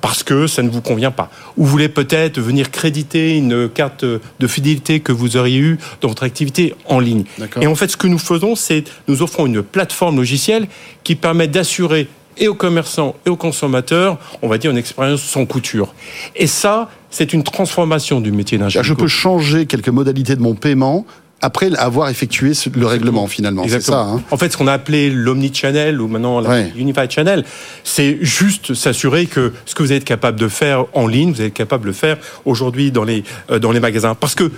parce 0.00 0.22
que 0.22 0.46
ça 0.46 0.62
ne 0.62 0.68
vous 0.68 0.80
convient 0.80 1.10
pas. 1.10 1.30
Ou 1.56 1.64
vous 1.64 1.70
voulez 1.70 1.88
peut-être 1.88 2.40
venir 2.40 2.70
créditer 2.70 3.36
une 3.36 3.68
carte 3.68 4.04
de 4.04 4.46
fidélité 4.46 5.00
que 5.00 5.12
vous 5.12 5.36
auriez 5.36 5.58
eue 5.58 5.78
dans 6.00 6.08
votre 6.08 6.24
activité 6.24 6.74
en 6.86 6.98
ligne. 6.98 7.24
Et 7.60 7.66
en 7.66 7.74
fait, 7.74 7.88
ce 7.88 7.96
que 7.96 8.08
nous 8.08 8.18
faisons, 8.18 8.56
c'est 8.56 8.84
nous 9.08 9.22
offrons 9.22 9.46
une 9.46 9.62
plateforme 9.62 10.16
logicielle 10.16 10.66
qui 11.04 11.14
permet 11.14 11.48
d'assurer 11.48 12.08
et 12.38 12.48
aux 12.48 12.54
commerçants 12.54 13.14
et 13.26 13.30
aux 13.30 13.36
consommateurs, 13.36 14.18
on 14.40 14.48
va 14.48 14.58
dire 14.58 14.70
une 14.70 14.78
expérience 14.78 15.22
sans 15.22 15.46
couture. 15.46 15.94
Et 16.34 16.46
ça, 16.46 16.90
c'est 17.10 17.32
une 17.32 17.44
transformation 17.44 18.20
du 18.20 18.32
métier 18.32 18.58
d'ingénieur. 18.58 18.84
Je 18.84 18.94
peux 18.94 19.08
changer 19.08 19.66
quelques 19.66 19.90
modalités 19.90 20.34
de 20.34 20.40
mon 20.40 20.54
paiement 20.54 21.06
après 21.42 21.74
avoir 21.76 22.08
effectué 22.08 22.52
le 22.74 22.86
règlement 22.86 23.26
finalement. 23.26 23.64
C'est 23.68 23.80
ça. 23.80 24.00
Hein. 24.00 24.22
en 24.30 24.36
fait, 24.36 24.52
ce 24.52 24.56
qu'on 24.56 24.68
a 24.68 24.72
appelé 24.72 25.10
l'omnichannel 25.10 26.00
ou 26.00 26.06
maintenant 26.06 26.40
la 26.40 26.68
unified 26.76 27.10
channel, 27.10 27.44
c'est 27.84 28.18
juste 28.20 28.74
s'assurer 28.74 29.26
que 29.26 29.52
ce 29.66 29.74
que 29.74 29.82
vous 29.82 29.92
êtes 29.92 30.04
capable 30.04 30.38
de 30.38 30.48
faire 30.48 30.86
en 30.94 31.06
ligne, 31.06 31.32
vous 31.32 31.42
êtes 31.42 31.52
capable 31.52 31.82
de 31.82 31.88
le 31.88 31.92
faire 31.92 32.16
aujourd'hui 32.44 32.92
dans 32.92 33.04
les 33.04 33.24
euh, 33.50 33.58
dans 33.58 33.72
les 33.72 33.80
magasins. 33.80 34.14
Parce 34.14 34.36
que 34.36 34.50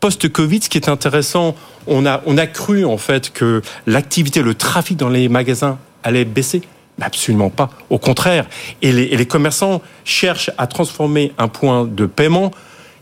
post-Covid, 0.00 0.62
ce 0.62 0.68
qui 0.68 0.78
est 0.78 0.88
intéressant, 0.88 1.56
on 1.88 2.06
a 2.06 2.22
on 2.24 2.38
a 2.38 2.46
cru 2.46 2.84
en 2.84 2.98
fait 2.98 3.32
que 3.32 3.60
l'activité, 3.86 4.40
le 4.42 4.54
trafic 4.54 4.96
dans 4.96 5.08
les 5.08 5.28
magasins 5.28 5.78
allait 6.04 6.24
baisser. 6.24 6.62
Absolument 7.00 7.50
pas. 7.50 7.70
Au 7.90 7.98
contraire. 7.98 8.46
Et 8.82 8.90
les, 8.90 9.04
et 9.04 9.16
les 9.16 9.26
commerçants 9.26 9.82
cherchent 10.04 10.50
à 10.58 10.66
transformer 10.66 11.32
un 11.38 11.46
point 11.46 11.84
de 11.84 12.06
paiement 12.06 12.50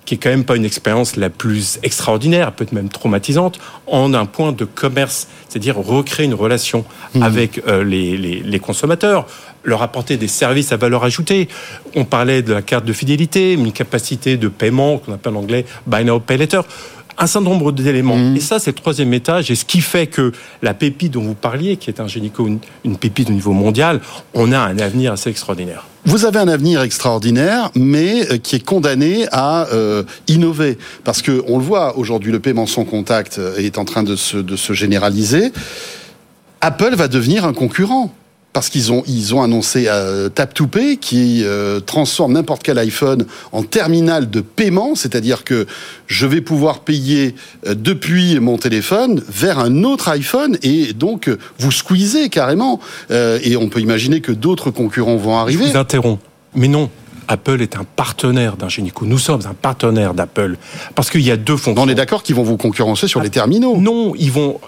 qui 0.06 0.14
est 0.14 0.18
quand 0.18 0.30
même 0.30 0.44
pas 0.44 0.56
une 0.56 0.64
expérience 0.64 1.16
la 1.16 1.28
plus 1.28 1.78
extraordinaire, 1.82 2.52
peut-être 2.52 2.72
même 2.72 2.88
traumatisante, 2.88 3.58
en 3.86 4.14
un 4.14 4.24
point 4.24 4.52
de 4.52 4.64
commerce, 4.64 5.26
c'est-à-dire 5.48 5.76
recréer 5.76 6.24
une 6.24 6.34
relation 6.34 6.84
mmh. 7.14 7.22
avec 7.22 7.60
euh, 7.66 7.84
les, 7.84 8.16
les, 8.16 8.40
les, 8.40 8.58
consommateurs, 8.60 9.26
leur 9.64 9.82
apporter 9.82 10.16
des 10.16 10.28
services 10.28 10.72
à 10.72 10.76
valeur 10.76 11.04
ajoutée. 11.04 11.48
On 11.96 12.04
parlait 12.04 12.42
de 12.42 12.52
la 12.52 12.62
carte 12.62 12.84
de 12.84 12.92
fidélité, 12.92 13.52
une 13.52 13.72
capacité 13.72 14.36
de 14.36 14.48
paiement 14.48 14.98
qu'on 14.98 15.12
appelle 15.12 15.34
en 15.34 15.40
anglais 15.40 15.66
buy 15.86 16.04
now 16.04 16.20
pay 16.20 16.38
later 16.38 16.62
un 17.18 17.26
certain 17.26 17.48
nombre 17.48 17.72
d'éléments. 17.72 18.16
Mmh. 18.16 18.36
Et 18.36 18.40
ça, 18.40 18.58
c'est 18.58 18.70
le 18.70 18.76
troisième 18.76 19.12
étage. 19.14 19.50
Et 19.50 19.54
ce 19.54 19.64
qui 19.64 19.80
fait 19.80 20.06
que 20.06 20.32
la 20.62 20.74
pépite 20.74 21.12
dont 21.12 21.22
vous 21.22 21.34
parliez, 21.34 21.76
qui 21.76 21.90
est 21.90 22.00
un 22.00 22.08
génico, 22.08 22.46
une, 22.46 22.58
une 22.84 22.96
pépite 22.96 23.30
au 23.30 23.32
niveau 23.32 23.52
mondial, 23.52 24.00
on 24.34 24.52
a 24.52 24.58
un 24.58 24.78
avenir 24.78 25.12
assez 25.12 25.30
extraordinaire. 25.30 25.86
Vous 26.06 26.24
avez 26.24 26.38
un 26.38 26.46
avenir 26.46 26.82
extraordinaire, 26.82 27.70
mais 27.74 28.30
euh, 28.30 28.38
qui 28.38 28.54
est 28.54 28.64
condamné 28.64 29.26
à 29.32 29.66
euh, 29.72 30.04
innover. 30.28 30.78
Parce 31.02 31.20
que 31.20 31.42
on 31.48 31.58
le 31.58 31.64
voit 31.64 31.98
aujourd'hui, 31.98 32.30
le 32.30 32.38
paiement 32.38 32.66
sans 32.66 32.84
contact 32.84 33.38
euh, 33.38 33.56
est 33.56 33.76
en 33.76 33.84
train 33.84 34.04
de 34.04 34.14
se, 34.14 34.36
de 34.36 34.54
se 34.54 34.72
généraliser. 34.72 35.52
Apple 36.60 36.94
va 36.94 37.08
devenir 37.08 37.44
un 37.44 37.52
concurrent 37.52 38.14
parce 38.56 38.70
qu'ils 38.70 38.90
ont, 38.90 39.02
ils 39.06 39.34
ont 39.34 39.42
annoncé 39.42 39.84
euh, 39.86 40.30
Tap 40.30 40.54
to 40.54 40.66
Pay 40.66 40.96
qui 40.96 41.42
euh, 41.44 41.78
transforme 41.78 42.32
n'importe 42.32 42.62
quel 42.62 42.78
iPhone 42.78 43.26
en 43.52 43.62
terminal 43.62 44.30
de 44.30 44.40
paiement, 44.40 44.94
c'est-à-dire 44.94 45.44
que 45.44 45.66
je 46.06 46.24
vais 46.24 46.40
pouvoir 46.40 46.80
payer 46.80 47.34
euh, 47.66 47.74
depuis 47.74 48.40
mon 48.40 48.56
téléphone 48.56 49.22
vers 49.28 49.58
un 49.58 49.84
autre 49.84 50.08
iPhone 50.08 50.56
et 50.62 50.94
donc 50.94 51.28
vous 51.58 51.70
squeezez 51.70 52.30
carrément. 52.30 52.80
et 53.10 53.58
on 53.58 53.68
peut 53.68 53.80
imaginer 53.80 54.22
que 54.22 54.32
d'autres 54.32 54.70
concurrents 54.70 55.16
vont 55.16 55.36
arriver. 55.36 55.66
Je 55.66 55.72
vous 55.72 55.76
interromps. 55.76 56.22
Mais 56.54 56.68
non, 56.68 56.88
Apple 57.28 57.62
est 57.62 57.76
un 57.76 57.84
partenaire 57.84 58.56
d'Ingenico. 58.56 59.04
Nous 59.06 59.18
sommes 59.18 59.42
un 59.46 59.54
partenaire 59.54 60.14
d'Apple 60.14 60.56
parce 60.94 61.10
qu'il 61.10 61.22
y 61.22 61.30
a 61.30 61.36
deux 61.36 61.56
fonctions. 61.56 61.82
On 61.82 61.88
est 61.88 61.94
d'accord 61.94 62.22
qu'ils 62.22 62.34
vont 62.34 62.42
vous 62.42 62.56
concurrencer 62.56 63.08
sur 63.08 63.20
les 63.20 63.30
terminaux. 63.30 63.76
Non, 63.76 64.14
ils 64.16 64.32
vont. 64.32 64.60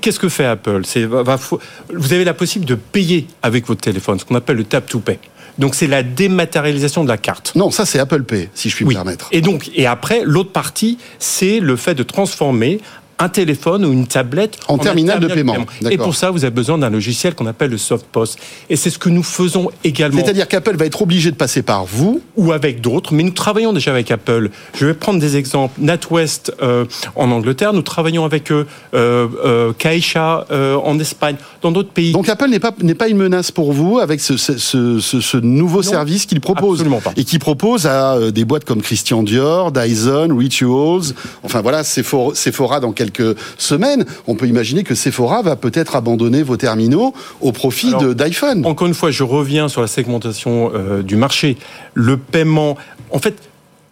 Qu'est-ce 0.00 0.18
que 0.18 0.28
fait 0.28 0.46
Apple? 0.46 0.82
C'est 0.84 1.04
vous 1.04 2.12
avez 2.12 2.24
la 2.24 2.34
possibilité 2.34 2.74
de 2.74 2.78
payer 2.78 3.26
avec 3.42 3.66
votre 3.66 3.80
téléphone, 3.80 4.18
ce 4.18 4.24
qu'on 4.24 4.34
appelle 4.34 4.56
le 4.56 4.64
tap 4.64 4.86
to 4.86 5.00
pay. 5.00 5.18
Donc 5.58 5.74
c'est 5.74 5.86
la 5.86 6.02
dématérialisation 6.02 7.04
de 7.04 7.08
la 7.08 7.18
carte. 7.18 7.52
Non, 7.54 7.70
ça 7.70 7.84
c'est 7.84 7.98
Apple 7.98 8.22
Pay, 8.22 8.48
si 8.54 8.70
je 8.70 8.76
puis 8.76 8.84
me 8.84 8.92
permettre. 8.92 9.28
Et 9.32 9.40
donc 9.42 9.70
et 9.74 9.86
après 9.86 10.22
l'autre 10.24 10.50
partie, 10.50 10.98
c'est 11.18 11.60
le 11.60 11.76
fait 11.76 11.94
de 11.94 12.02
transformer 12.02 12.80
un 13.18 13.28
téléphone 13.28 13.84
ou 13.84 13.92
une 13.92 14.06
tablette 14.06 14.58
en, 14.68 14.78
terminal, 14.78 15.20
de 15.20 15.28
paiement. 15.28 15.56
Et 15.90 15.96
pour 15.96 16.14
ça, 16.14 16.30
vous 16.30 16.44
avez 16.44 16.54
besoin 16.54 16.78
d'un 16.78 16.90
logiciel 16.90 17.34
qu'on 17.34 17.46
appelle 17.46 17.70
le 17.70 17.78
SoftPOS. 17.78 18.36
Et 18.68 18.76
c'est 18.76 18.90
ce 18.90 18.98
que 18.98 19.08
nous 19.08 19.22
faisons 19.22 19.70
également. 19.84 20.20
C'est-à-dire 20.22 20.48
qu'Apple 20.48 20.76
va 20.76 20.86
être 20.86 21.02
obligé 21.02 21.30
de 21.30 21.36
passer 21.36 21.62
par 21.62 21.84
vous 21.84 22.20
ou 22.36 22.52
avec 22.52 22.80
d'autres, 22.80 23.14
mais 23.14 23.22
nous 23.22 23.30
travaillons 23.30 23.72
déjà 23.72 23.90
avec 23.90 24.10
Apple. 24.10 24.50
Je 24.74 24.86
vais 24.86 24.94
prendre 24.94 25.20
des 25.20 25.36
exemples. 25.36 25.80
NatWest 25.80 26.54
euh, 26.62 26.84
en 27.16 27.30
Angleterre, 27.30 27.72
nous 27.72 27.82
travaillons 27.82 28.24
avec 28.24 28.50
eux. 28.50 28.66
Euh, 28.94 29.28
euh, 29.44 29.72
Caixa 29.72 30.46
euh, 30.50 30.76
en 30.76 30.98
Espagne, 30.98 31.36
dans 31.62 31.72
d'autres 31.72 31.90
pays. 31.90 32.12
Donc 32.12 32.28
Apple 32.28 32.48
n'est 32.48 32.60
pas 32.60 32.72
n'est 32.82 32.94
pas 32.94 33.08
une 33.08 33.16
menace 33.16 33.50
pour 33.50 33.72
vous 33.72 33.98
avec 33.98 34.20
ce, 34.20 34.36
ce, 34.36 34.58
ce, 34.58 34.98
ce 35.00 35.36
nouveau 35.36 35.82
service 35.82 36.26
qu'il 36.26 36.40
propose 36.40 36.80
absolument 36.80 37.00
pas. 37.00 37.12
et 37.16 37.24
qui 37.24 37.38
propose 37.38 37.86
à 37.86 38.30
des 38.30 38.44
boîtes 38.44 38.64
comme 38.64 38.82
Christian 38.82 39.22
Dior, 39.22 39.72
Dyson, 39.72 40.34
Rituals, 40.36 41.14
enfin 41.42 41.60
voilà, 41.60 41.84
Sephora, 41.84 42.34
Sephora 42.34 42.80
dans 42.80 42.92
quelques 42.92 43.11
quelques 43.12 43.38
semaines, 43.58 44.04
on 44.26 44.34
peut 44.34 44.46
imaginer 44.46 44.82
que 44.82 44.94
Sephora 44.94 45.42
va 45.42 45.56
peut-être 45.56 45.96
abandonner 45.96 46.42
vos 46.42 46.56
terminaux 46.56 47.14
au 47.40 47.52
profit 47.52 47.92
d'iPhone. 48.14 48.64
Encore 48.66 48.86
une 48.86 48.94
fois, 48.94 49.10
je 49.10 49.22
reviens 49.22 49.68
sur 49.68 49.80
la 49.80 49.86
segmentation 49.86 50.72
euh, 50.74 51.02
du 51.02 51.16
marché. 51.16 51.56
Le 51.94 52.16
paiement, 52.16 52.76
en 53.10 53.18
fait, 53.18 53.34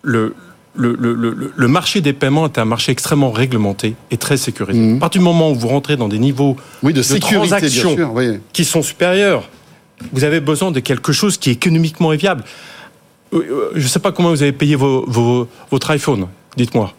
le, 0.03 0.35
le, 0.75 0.95
le, 0.95 1.53
le, 1.55 1.69
marché 1.69 2.01
des 2.01 2.13
paiements 2.13 2.47
est 2.47 2.59
un 2.59 2.65
marché 2.65 2.93
extrêmement 2.93 3.31
réglementé 3.31 3.95
et 4.11 4.17
très 4.17 4.37
sécurisé. 4.37 4.79
Mhm. 4.79 4.97
À 4.97 5.01
partir 5.01 5.21
du 5.21 5.25
moment 5.25 5.51
où 5.51 5.55
vous 5.55 5.69
rentrez 5.69 5.97
dans 5.97 6.09
des 6.09 6.19
niveaux 6.19 6.57
oui, 6.83 6.93
de, 6.93 7.03
sécurité, 7.03 7.49
transactions 7.49 7.97
qui 8.53 8.65
sont 8.65 8.83
supérieurs, 8.83 9.49
vous 10.13 10.25
avez 10.25 10.41
besoin 10.41 10.71
de 10.71 10.81
quelque 10.81 11.13
chose 11.13 11.37
qui 11.37 11.51
est 11.51 11.55
économiquement 11.55 12.11
viable. 12.11 12.45
Euh, 13.33 13.39
euh, 13.39 13.71
je 13.75 13.83
ne 13.83 13.89
sais 13.89 13.99
pas 13.99 14.13
comment 14.13 14.31
vous 14.31 14.43
avez 14.43 14.53
payé 14.53 14.75
vos, 14.77 15.05
vos, 15.07 15.49
votre 15.71 15.91
iPhone, 15.91 16.27
dites-moi 16.57 16.95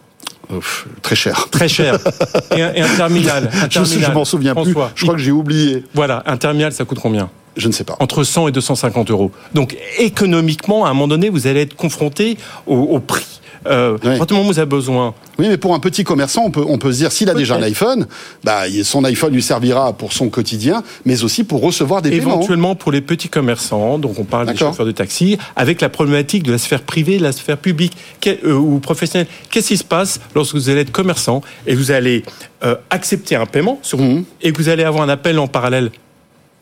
très 1.02 1.16
cher. 1.16 1.48
Très 1.50 1.68
cher. 1.68 1.98
Et 2.56 2.62
un, 2.62 2.96
terminal. 2.96 3.50
je, 3.70 4.12
m'en 4.12 4.24
souviens 4.24 4.54
plus. 4.54 4.74
Je 4.94 5.02
crois 5.02 5.14
que 5.14 5.20
j'ai 5.20 5.32
oublié. 5.32 5.84
Voilà, 5.94 6.22
un 6.26 6.36
terminal, 6.36 6.72
ça 6.72 6.84
coûte 6.84 6.98
combien? 7.00 7.30
Je 7.56 7.68
ne 7.68 7.72
sais 7.72 7.84
pas. 7.84 7.96
Entre 8.00 8.24
100 8.24 8.48
et 8.48 8.52
250 8.52 9.10
euros. 9.10 9.30
Donc 9.54 9.76
économiquement, 9.98 10.86
à 10.86 10.90
un 10.90 10.94
moment 10.94 11.08
donné, 11.08 11.28
vous 11.28 11.46
allez 11.46 11.60
être 11.60 11.76
confronté 11.76 12.38
au 12.66 12.98
prix 12.98 13.41
euh, 13.66 13.98
oui. 14.04 14.42
vous 14.44 14.58
avez 14.58 14.66
besoin. 14.66 15.14
Oui, 15.38 15.48
mais 15.48 15.56
pour 15.56 15.74
un 15.74 15.80
petit 15.80 16.04
commerçant, 16.04 16.42
on 16.44 16.50
peut, 16.50 16.64
on 16.66 16.78
peut 16.78 16.92
se 16.92 16.98
dire, 16.98 17.12
s'il 17.12 17.30
a 17.30 17.34
déjà 17.34 17.56
un 17.56 17.62
iPhone, 17.62 18.06
bah, 18.44 18.62
son 18.84 19.04
iPhone 19.04 19.32
lui 19.32 19.42
servira 19.42 19.92
pour 19.92 20.12
son 20.12 20.28
quotidien, 20.28 20.82
mais 21.04 21.24
aussi 21.24 21.44
pour 21.44 21.62
recevoir 21.62 22.02
des 22.02 22.10
paiements. 22.10 22.34
Éventuellement 22.34 22.74
pour 22.74 22.92
les 22.92 23.00
petits 23.00 23.28
commerçants, 23.28 23.98
donc 23.98 24.18
on 24.18 24.24
parle 24.24 24.46
des 24.46 24.56
chauffeurs 24.56 24.86
de 24.86 24.92
taxi, 24.92 25.38
avec 25.56 25.80
la 25.80 25.88
problématique 25.88 26.42
de 26.42 26.52
la 26.52 26.58
sphère 26.58 26.82
privée, 26.82 27.18
de 27.18 27.22
la 27.22 27.32
sphère 27.32 27.58
publique 27.58 27.96
euh, 28.26 28.54
ou 28.54 28.78
professionnelle. 28.78 29.26
Qu'est-ce 29.50 29.68
qui 29.68 29.76
se 29.76 29.84
passe 29.84 30.20
lorsque 30.34 30.54
vous 30.54 30.68
allez 30.68 30.80
être 30.80 30.92
commerçant 30.92 31.42
et 31.66 31.74
vous 31.74 31.90
allez 31.90 32.24
euh, 32.64 32.76
accepter 32.90 33.36
un 33.36 33.46
paiement 33.46 33.78
sur 33.82 33.98
mmh. 33.98 34.24
et 34.42 34.52
que 34.52 34.58
vous 34.58 34.68
allez 34.68 34.84
avoir 34.84 35.02
un 35.02 35.08
appel 35.08 35.38
en 35.38 35.48
parallèle 35.48 35.90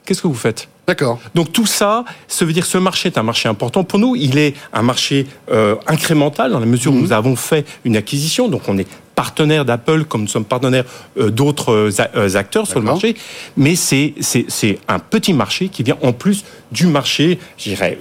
Qu'est-ce 0.04 0.22
que 0.22 0.28
vous 0.28 0.34
faites? 0.34 0.68
D'accord. 0.86 1.20
Donc 1.34 1.52
tout 1.52 1.66
ça, 1.66 2.04
ça 2.26 2.44
veut 2.44 2.52
dire 2.52 2.64
que 2.64 2.68
ce 2.68 2.78
marché 2.78 3.08
est 3.08 3.18
un 3.18 3.22
marché 3.22 3.48
important 3.48 3.84
pour 3.84 3.98
nous. 3.98 4.16
Il 4.16 4.38
est 4.38 4.54
un 4.72 4.82
marché 4.82 5.26
euh, 5.52 5.76
incrémental 5.86 6.50
dans 6.50 6.58
la 6.58 6.66
mesure 6.66 6.92
où 6.92 6.96
mmh. 6.96 7.00
nous 7.00 7.12
avons 7.12 7.36
fait 7.36 7.64
une 7.84 7.96
acquisition. 7.96 8.48
Donc 8.48 8.62
on 8.66 8.76
est 8.76 8.88
partenaire 9.20 9.66
d'Apple 9.66 10.04
comme 10.04 10.22
nous 10.22 10.28
sommes 10.28 10.46
partenaires 10.46 10.86
euh, 11.18 11.28
d'autres 11.28 11.72
euh, 11.72 11.90
euh, 12.16 12.36
acteurs 12.36 12.66
sur 12.66 12.78
le 12.78 12.86
marché. 12.86 13.14
Mais 13.58 13.74
c'est 13.76 14.14
un 14.88 14.98
petit 14.98 15.34
marché 15.34 15.68
qui 15.68 15.82
vient 15.82 15.98
en 16.00 16.14
plus 16.14 16.42
du 16.72 16.86
marché, 16.86 17.38
je 17.58 17.70
dirais, 17.70 17.98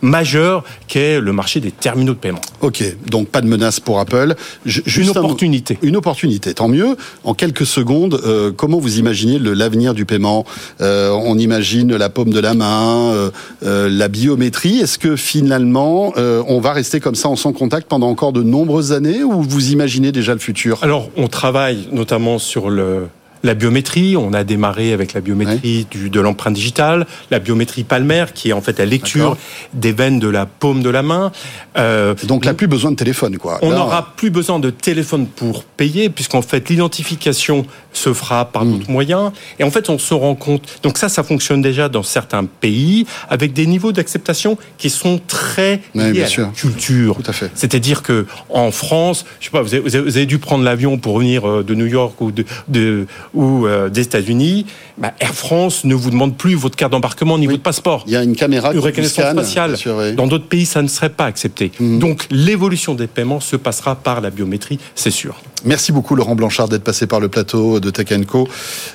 majeur, 0.00 0.62
qui 0.86 0.98
est 0.98 1.20
le 1.20 1.32
marché 1.32 1.58
des 1.58 1.72
terminaux 1.72 2.12
de 2.12 2.18
paiement. 2.18 2.40
Ok, 2.60 2.84
donc 3.10 3.28
pas 3.28 3.40
de 3.40 3.48
menace 3.48 3.80
pour 3.80 3.98
Apple. 3.98 4.36
une 4.64 5.10
opportunité. 5.10 5.76
une 5.82 5.96
opportunité, 5.96 6.54
tant 6.54 6.68
mieux. 6.68 6.96
En 7.24 7.34
quelques 7.34 7.66
secondes, 7.66 8.20
comment 8.56 8.78
vous 8.78 8.98
imaginez 9.00 9.40
l'avenir 9.40 9.92
du 9.92 10.04
paiement? 10.04 10.44
On 10.78 11.36
imagine 11.36 11.96
la 11.96 12.08
paume 12.08 12.30
de 12.30 12.38
la 12.38 12.54
main, 12.54 13.32
la 13.62 14.08
biométrie. 14.08 14.78
Est-ce 14.78 15.00
que 15.00 15.16
finalement, 15.16 16.12
on 16.16 16.60
va 16.60 16.72
rester 16.72 17.00
comme 17.00 17.16
ça 17.16 17.28
en 17.28 17.34
sans 17.34 17.52
contact 17.52 17.88
pendant 17.88 18.08
encore 18.08 18.32
de 18.32 18.44
nombreuses 18.44 18.92
années 18.92 19.24
ou 19.24 19.42
vous 19.42 19.72
imaginez 19.72 20.12
déjà 20.12 20.32
le 20.32 20.38
alors, 20.82 21.10
on 21.16 21.28
travaille 21.28 21.88
notamment 21.92 22.38
sur 22.38 22.70
le 22.70 23.08
la 23.46 23.54
biométrie, 23.54 24.16
on 24.16 24.32
a 24.32 24.44
démarré 24.44 24.92
avec 24.92 25.12
la 25.12 25.20
biométrie 25.20 25.86
du, 25.90 26.10
de 26.10 26.20
l'empreinte 26.20 26.54
digitale, 26.54 27.06
la 27.30 27.38
biométrie 27.38 27.84
palmaire 27.84 28.32
qui 28.32 28.50
est 28.50 28.52
en 28.52 28.60
fait 28.60 28.78
la 28.78 28.86
lecture 28.86 29.36
des 29.72 29.92
veines 29.92 30.18
de 30.18 30.28
la 30.28 30.46
paume 30.46 30.82
de 30.82 30.90
la 30.90 31.02
main. 31.02 31.32
Euh, 31.78 32.14
donc 32.24 32.44
là, 32.44 32.54
plus 32.54 32.66
besoin 32.66 32.90
de 32.90 32.96
téléphone, 32.96 33.38
quoi. 33.38 33.58
On 33.62 33.70
n'aura 33.70 34.14
plus 34.16 34.30
besoin 34.30 34.58
de 34.58 34.70
téléphone 34.70 35.26
pour 35.26 35.64
payer, 35.64 36.08
puisqu'en 36.08 36.42
fait 36.42 36.68
l'identification 36.68 37.66
se 37.92 38.12
fera 38.12 38.46
par 38.46 38.64
hmm. 38.64 38.72
d'autres 38.72 38.90
moyens. 38.90 39.32
Et 39.58 39.64
en 39.64 39.70
fait, 39.70 39.88
on 39.88 39.98
se 39.98 40.12
rend 40.12 40.34
compte. 40.34 40.80
Donc 40.82 40.98
ça, 40.98 41.08
ça 41.08 41.22
fonctionne 41.22 41.62
déjà 41.62 41.88
dans 41.88 42.02
certains 42.02 42.44
pays 42.44 43.06
avec 43.28 43.52
des 43.52 43.66
niveaux 43.66 43.92
d'acceptation 43.92 44.58
qui 44.78 44.90
sont 44.90 45.20
très 45.26 45.80
liés 45.94 46.22
à 46.22 46.40
la 46.40 46.46
culture. 46.48 47.16
Tout 47.16 47.30
à 47.30 47.32
fait. 47.32 47.50
C'est-à-dire 47.54 48.02
que 48.02 48.26
en 48.50 48.70
France, 48.70 49.24
je 49.40 49.46
sais 49.46 49.50
pas, 49.50 49.62
vous 49.62 49.74
avez, 49.74 50.26
dû 50.26 50.38
prendre 50.38 50.64
l'avion 50.64 50.98
pour 50.98 51.18
venir 51.20 51.48
euh, 51.48 51.62
de 51.62 51.74
New 51.74 51.86
York 51.86 52.20
ou 52.20 52.32
de, 52.32 52.44
de 52.68 53.06
ou 53.36 53.66
euh, 53.66 53.88
des 53.88 54.00
États-Unis. 54.00 54.66
Bah, 54.98 55.12
Air 55.20 55.34
France 55.34 55.84
ne 55.84 55.94
vous 55.94 56.10
demande 56.10 56.36
plus 56.36 56.54
votre 56.54 56.74
carte 56.74 56.92
d'embarquement 56.92 57.38
ni 57.38 57.46
votre 57.46 57.62
passeport. 57.62 58.02
Il 58.06 58.12
y 58.12 58.16
a 58.16 58.22
une 58.22 58.34
caméra 58.34 58.72
une 58.72 58.80
reconnaissance 58.80 59.34
faciale. 59.34 59.76
Dans 60.16 60.26
d'autres 60.26 60.46
pays, 60.46 60.66
ça 60.66 60.82
ne 60.82 60.88
serait 60.88 61.10
pas 61.10 61.26
accepté. 61.26 61.70
Hmm. 61.78 61.98
Donc 61.98 62.26
l'évolution 62.30 62.94
des 62.94 63.06
paiements 63.06 63.40
se 63.40 63.56
passera 63.56 63.94
par 63.94 64.20
la 64.20 64.30
biométrie, 64.30 64.78
c'est 64.94 65.10
sûr. 65.10 65.36
Merci 65.64 65.92
beaucoup 65.92 66.14
Laurent 66.14 66.34
Blanchard 66.34 66.68
d'être 66.68 66.84
passé 66.84 67.06
par 67.06 67.20
le 67.20 67.28
plateau 67.28 67.80
de 67.80 67.90
Tech 67.90 68.08
Co 68.26 68.48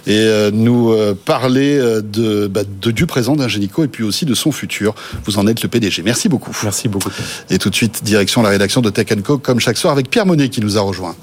et 0.07 0.11
euh, 0.15 0.51
nous 0.53 0.91
euh, 0.91 1.13
parler 1.13 1.77
de, 1.77 2.47
bah, 2.47 2.61
de, 2.63 2.91
du 2.91 3.05
présent 3.05 3.35
d'Ingenico 3.35 3.83
et 3.83 3.87
puis 3.87 4.03
aussi 4.03 4.25
de 4.25 4.33
son 4.33 4.51
futur. 4.51 4.95
Vous 5.25 5.37
en 5.37 5.47
êtes 5.47 5.61
le 5.61 5.69
PDG. 5.69 6.01
Merci 6.03 6.29
beaucoup. 6.29 6.57
Merci 6.63 6.87
beaucoup. 6.87 7.11
Et 7.49 7.59
tout 7.59 7.69
de 7.69 7.75
suite, 7.75 8.03
direction 8.03 8.41
la 8.41 8.49
rédaction 8.49 8.81
de 8.81 8.89
Tech 8.89 9.07
Co 9.23 9.37
comme 9.37 9.59
chaque 9.59 9.77
soir 9.77 9.93
avec 9.93 10.09
Pierre 10.09 10.25
Monet 10.25 10.49
qui 10.49 10.61
nous 10.61 10.77
a 10.77 10.81
rejoint. 10.81 11.15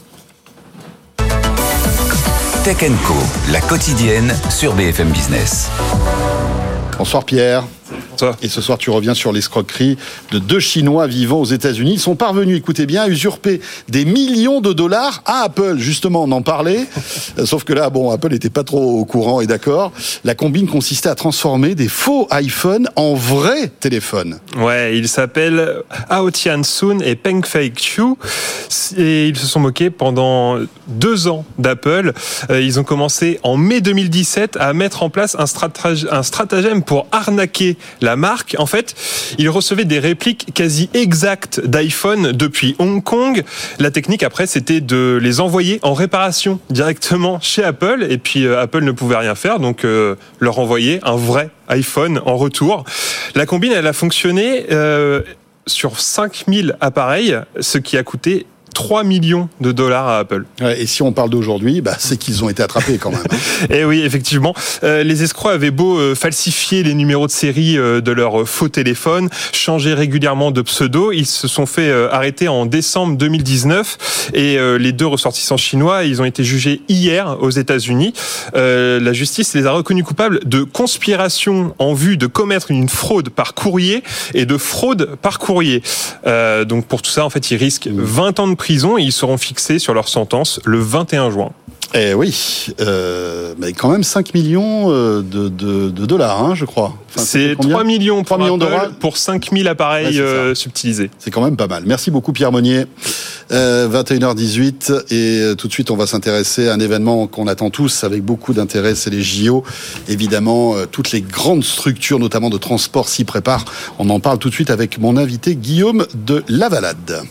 Tech 2.68 2.84
la 3.50 3.62
quotidienne 3.62 4.34
sur 4.50 4.74
BFM 4.74 5.08
Business. 5.08 5.70
Bonsoir 6.98 7.24
Pierre. 7.24 7.64
Et 8.42 8.48
ce 8.48 8.60
soir, 8.60 8.78
tu 8.78 8.90
reviens 8.90 9.14
sur 9.14 9.32
l'escroquerie 9.32 9.96
de 10.32 10.38
deux 10.38 10.60
Chinois 10.60 11.06
vivant 11.06 11.40
aux 11.40 11.44
États-Unis. 11.44 11.94
Ils 11.94 12.00
sont 12.00 12.16
parvenus, 12.16 12.56
écoutez 12.56 12.86
bien, 12.86 13.02
à 13.02 13.08
usurper 13.08 13.60
des 13.88 14.04
millions 14.04 14.60
de 14.60 14.72
dollars 14.72 15.22
à 15.24 15.42
Apple. 15.44 15.78
Justement, 15.78 16.24
on 16.24 16.32
en 16.32 16.42
parlait. 16.42 16.86
Sauf 17.44 17.64
que 17.64 17.72
là, 17.72 17.90
bon, 17.90 18.10
Apple 18.10 18.30
n'était 18.30 18.50
pas 18.50 18.64
trop 18.64 18.98
au 19.00 19.04
courant 19.04 19.40
et 19.40 19.46
d'accord. 19.46 19.92
La 20.24 20.34
combine 20.34 20.66
consistait 20.66 21.08
à 21.08 21.14
transformer 21.14 21.74
des 21.74 21.88
faux 21.88 22.28
iPhones 22.32 22.88
en 22.96 23.14
vrais 23.14 23.68
téléphones. 23.68 24.38
Ouais, 24.56 24.96
ils 24.96 25.08
s'appellent 25.08 25.82
Hao 26.10 26.30
Tian-sun 26.30 27.02
et 27.02 27.14
Peng 27.14 27.44
Fei-Qiu. 27.44 28.14
Et 28.96 29.28
ils 29.28 29.36
se 29.36 29.46
sont 29.46 29.60
moqués 29.60 29.90
pendant 29.90 30.58
deux 30.88 31.28
ans 31.28 31.44
d'Apple. 31.58 32.12
Euh, 32.50 32.60
ils 32.60 32.80
ont 32.80 32.84
commencé 32.84 33.38
en 33.42 33.56
mai 33.56 33.80
2017 33.80 34.56
à 34.58 34.72
mettre 34.72 35.02
en 35.02 35.10
place 35.10 35.36
un 35.38 36.22
stratagème 36.22 36.82
pour 36.82 37.06
arnaquer 37.12 37.77
la 38.00 38.16
marque, 38.16 38.56
en 38.58 38.66
fait, 38.66 38.94
il 39.38 39.48
recevait 39.48 39.84
des 39.84 39.98
répliques 39.98 40.48
quasi 40.54 40.90
exactes 40.94 41.60
d'iPhone 41.64 42.32
depuis 42.32 42.76
Hong 42.78 43.02
Kong. 43.02 43.44
La 43.78 43.90
technique, 43.90 44.22
après, 44.22 44.46
c'était 44.46 44.80
de 44.80 45.18
les 45.20 45.40
envoyer 45.40 45.78
en 45.82 45.94
réparation 45.94 46.60
directement 46.70 47.40
chez 47.42 47.64
Apple. 47.64 48.06
Et 48.08 48.18
puis, 48.18 48.46
euh, 48.46 48.60
Apple 48.60 48.84
ne 48.84 48.92
pouvait 48.92 49.16
rien 49.16 49.34
faire, 49.34 49.60
donc 49.60 49.84
euh, 49.84 50.16
leur 50.40 50.58
envoyer 50.58 51.00
un 51.02 51.16
vrai 51.16 51.50
iPhone 51.68 52.20
en 52.24 52.36
retour. 52.36 52.84
La 53.34 53.46
combine, 53.46 53.72
elle 53.72 53.86
a 53.86 53.92
fonctionné 53.92 54.66
euh, 54.70 55.22
sur 55.66 56.00
5000 56.00 56.76
appareils, 56.80 57.38
ce 57.60 57.78
qui 57.78 57.96
a 57.96 58.02
coûté 58.02 58.46
3 58.78 59.02
millions 59.02 59.48
de 59.60 59.72
dollars 59.72 60.06
à 60.06 60.18
Apple. 60.20 60.44
et 60.60 60.86
si 60.86 61.02
on 61.02 61.10
parle 61.10 61.30
d'aujourd'hui, 61.30 61.80
bah, 61.80 61.96
c'est 61.98 62.16
qu'ils 62.16 62.44
ont 62.44 62.48
été 62.48 62.62
attrapés 62.62 62.96
quand 62.98 63.10
même. 63.10 63.24
Hein. 63.28 63.66
et 63.70 63.78
eh 63.80 63.84
oui, 63.84 64.02
effectivement. 64.04 64.54
Euh, 64.84 65.02
les 65.02 65.24
escrocs 65.24 65.50
avaient 65.50 65.72
beau 65.72 65.98
euh, 65.98 66.14
falsifier 66.14 66.84
les 66.84 66.94
numéros 66.94 67.26
de 67.26 67.32
série 67.32 67.76
euh, 67.76 68.00
de 68.00 68.12
leur 68.12 68.48
faux 68.48 68.68
téléphone, 68.68 69.30
changer 69.52 69.94
régulièrement 69.94 70.52
de 70.52 70.62
pseudo, 70.62 71.10
ils 71.10 71.26
se 71.26 71.48
sont 71.48 71.66
fait 71.66 71.92
arrêter 72.12 72.46
en 72.46 72.66
décembre 72.66 73.16
2019 73.16 74.30
et 74.34 74.58
les 74.78 74.92
deux 74.92 75.06
ressortissants 75.06 75.56
chinois, 75.56 76.04
ils 76.04 76.22
ont 76.22 76.24
été 76.24 76.44
jugés 76.44 76.82
hier 76.88 77.38
aux 77.40 77.50
États-Unis. 77.50 78.12
la 78.54 79.12
justice 79.12 79.54
les 79.54 79.66
a 79.66 79.72
reconnus 79.72 80.04
coupables 80.04 80.40
de 80.44 80.62
conspiration 80.62 81.74
en 81.78 81.94
vue 81.94 82.16
de 82.16 82.26
commettre 82.26 82.70
une 82.70 82.88
fraude 82.88 83.30
par 83.30 83.54
courrier 83.54 84.02
et 84.34 84.46
de 84.46 84.56
fraude 84.56 85.16
par 85.20 85.38
courrier. 85.38 85.82
donc 86.66 86.86
pour 86.86 87.02
tout 87.02 87.10
ça, 87.10 87.24
en 87.24 87.30
fait, 87.30 87.50
ils 87.50 87.56
risquent 87.56 87.88
20 87.88 88.38
ans 88.38 88.48
de 88.48 88.54
prison 88.54 88.67
et 88.70 89.02
ils 89.02 89.12
seront 89.12 89.38
fixés 89.38 89.78
sur 89.78 89.94
leur 89.94 90.08
sentence 90.08 90.60
le 90.64 90.78
21 90.78 91.30
juin. 91.30 91.52
Eh 91.94 92.12
oui, 92.12 92.66
euh, 92.82 93.54
mais 93.58 93.72
quand 93.72 93.88
même 93.88 94.04
5 94.04 94.34
millions 94.34 94.92
euh, 94.92 95.22
de, 95.22 95.88
dollars, 96.04 96.44
hein, 96.44 96.54
je 96.54 96.66
crois. 96.66 96.94
c'est 97.16 97.56
3 97.58 97.82
millions, 97.82 98.22
3 98.22 98.36
millions 98.36 98.58
d'euros 98.58 98.90
pour 99.00 99.16
5000 99.16 99.66
appareils 99.68 100.20
euh, 100.20 100.54
subtilisés. 100.54 101.10
C'est 101.18 101.30
quand 101.30 101.42
même 101.42 101.56
pas 101.56 101.66
mal. 101.66 101.84
Merci 101.86 102.10
beaucoup 102.10 102.32
Pierre 102.32 102.52
Monnier. 102.52 102.84
21h18 103.50 105.06
et 105.10 105.56
tout 105.56 105.68
de 105.68 105.72
suite 105.72 105.90
on 105.90 105.96
va 105.96 106.06
s'intéresser 106.06 106.68
à 106.68 106.74
un 106.74 106.80
événement 106.80 107.26
qu'on 107.26 107.46
attend 107.46 107.70
tous 107.70 108.04
avec 108.04 108.22
beaucoup 108.22 108.52
d'intérêt, 108.52 108.94
c'est 108.94 109.08
les 109.08 109.22
JO. 109.22 109.64
Évidemment, 110.06 110.74
toutes 110.92 111.12
les 111.12 111.22
grandes 111.22 111.64
structures, 111.64 112.18
notamment 112.18 112.50
de 112.50 112.58
transport, 112.58 113.08
s'y 113.08 113.24
préparent. 113.24 113.64
On 113.98 114.10
en 114.10 114.20
parle 114.20 114.38
tout 114.38 114.50
de 114.50 114.54
suite 114.54 114.68
avec 114.68 114.98
mon 114.98 115.16
invité 115.16 115.56
Guillaume 115.56 116.06
de 116.26 116.44
Lavalade. 116.48 117.22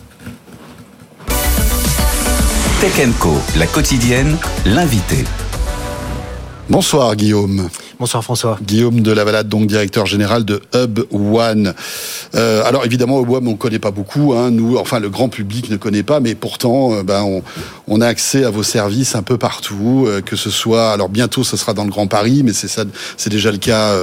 Tech 2.80 2.94
Co, 3.18 3.34
la 3.58 3.66
quotidienne, 3.66 4.38
l'invité. 4.66 5.26
Bonsoir 6.70 7.16
Guillaume. 7.16 7.70
Bonsoir 8.00 8.24
François. 8.24 8.60
Guillaume 8.62 9.02
de 9.02 9.12
Lavalade, 9.12 9.50
donc 9.50 9.66
directeur 9.66 10.06
général 10.06 10.46
de 10.46 10.62
Hub 10.76 11.00
One. 11.12 11.74
Euh, 12.36 12.64
alors 12.64 12.86
évidemment, 12.86 13.20
Hub 13.20 13.32
One, 13.32 13.48
on 13.48 13.52
ne 13.52 13.58
connaît 13.58 13.80
pas 13.80 13.90
beaucoup. 13.90 14.34
Hein, 14.36 14.52
nous, 14.52 14.78
enfin, 14.78 15.00
le 15.00 15.10
grand 15.10 15.30
public 15.30 15.72
ne 15.72 15.78
connaît 15.78 16.04
pas, 16.04 16.20
mais 16.20 16.36
pourtant, 16.36 16.94
euh, 16.94 17.02
ben, 17.02 17.24
on, 17.24 17.42
on, 17.88 18.00
a 18.00 18.06
accès 18.06 18.44
à 18.44 18.52
vos 18.52 18.62
services 18.62 19.16
un 19.16 19.24
peu 19.24 19.40
partout, 19.40 20.06
euh, 20.06 20.22
que 20.22 20.36
ce 20.36 20.52
soit. 20.52 20.92
Alors 20.92 21.10
bientôt, 21.10 21.44
ce 21.44 21.58
sera 21.58 21.74
dans 21.74 21.86
le 21.86 21.90
Grand 21.90 22.06
Paris, 22.06 22.44
mais 22.46 22.54
c'est 22.54 22.68
ça, 22.68 22.84
c'est 23.18 23.32
déjà 23.32 23.52
le 23.52 23.58
cas 23.58 23.96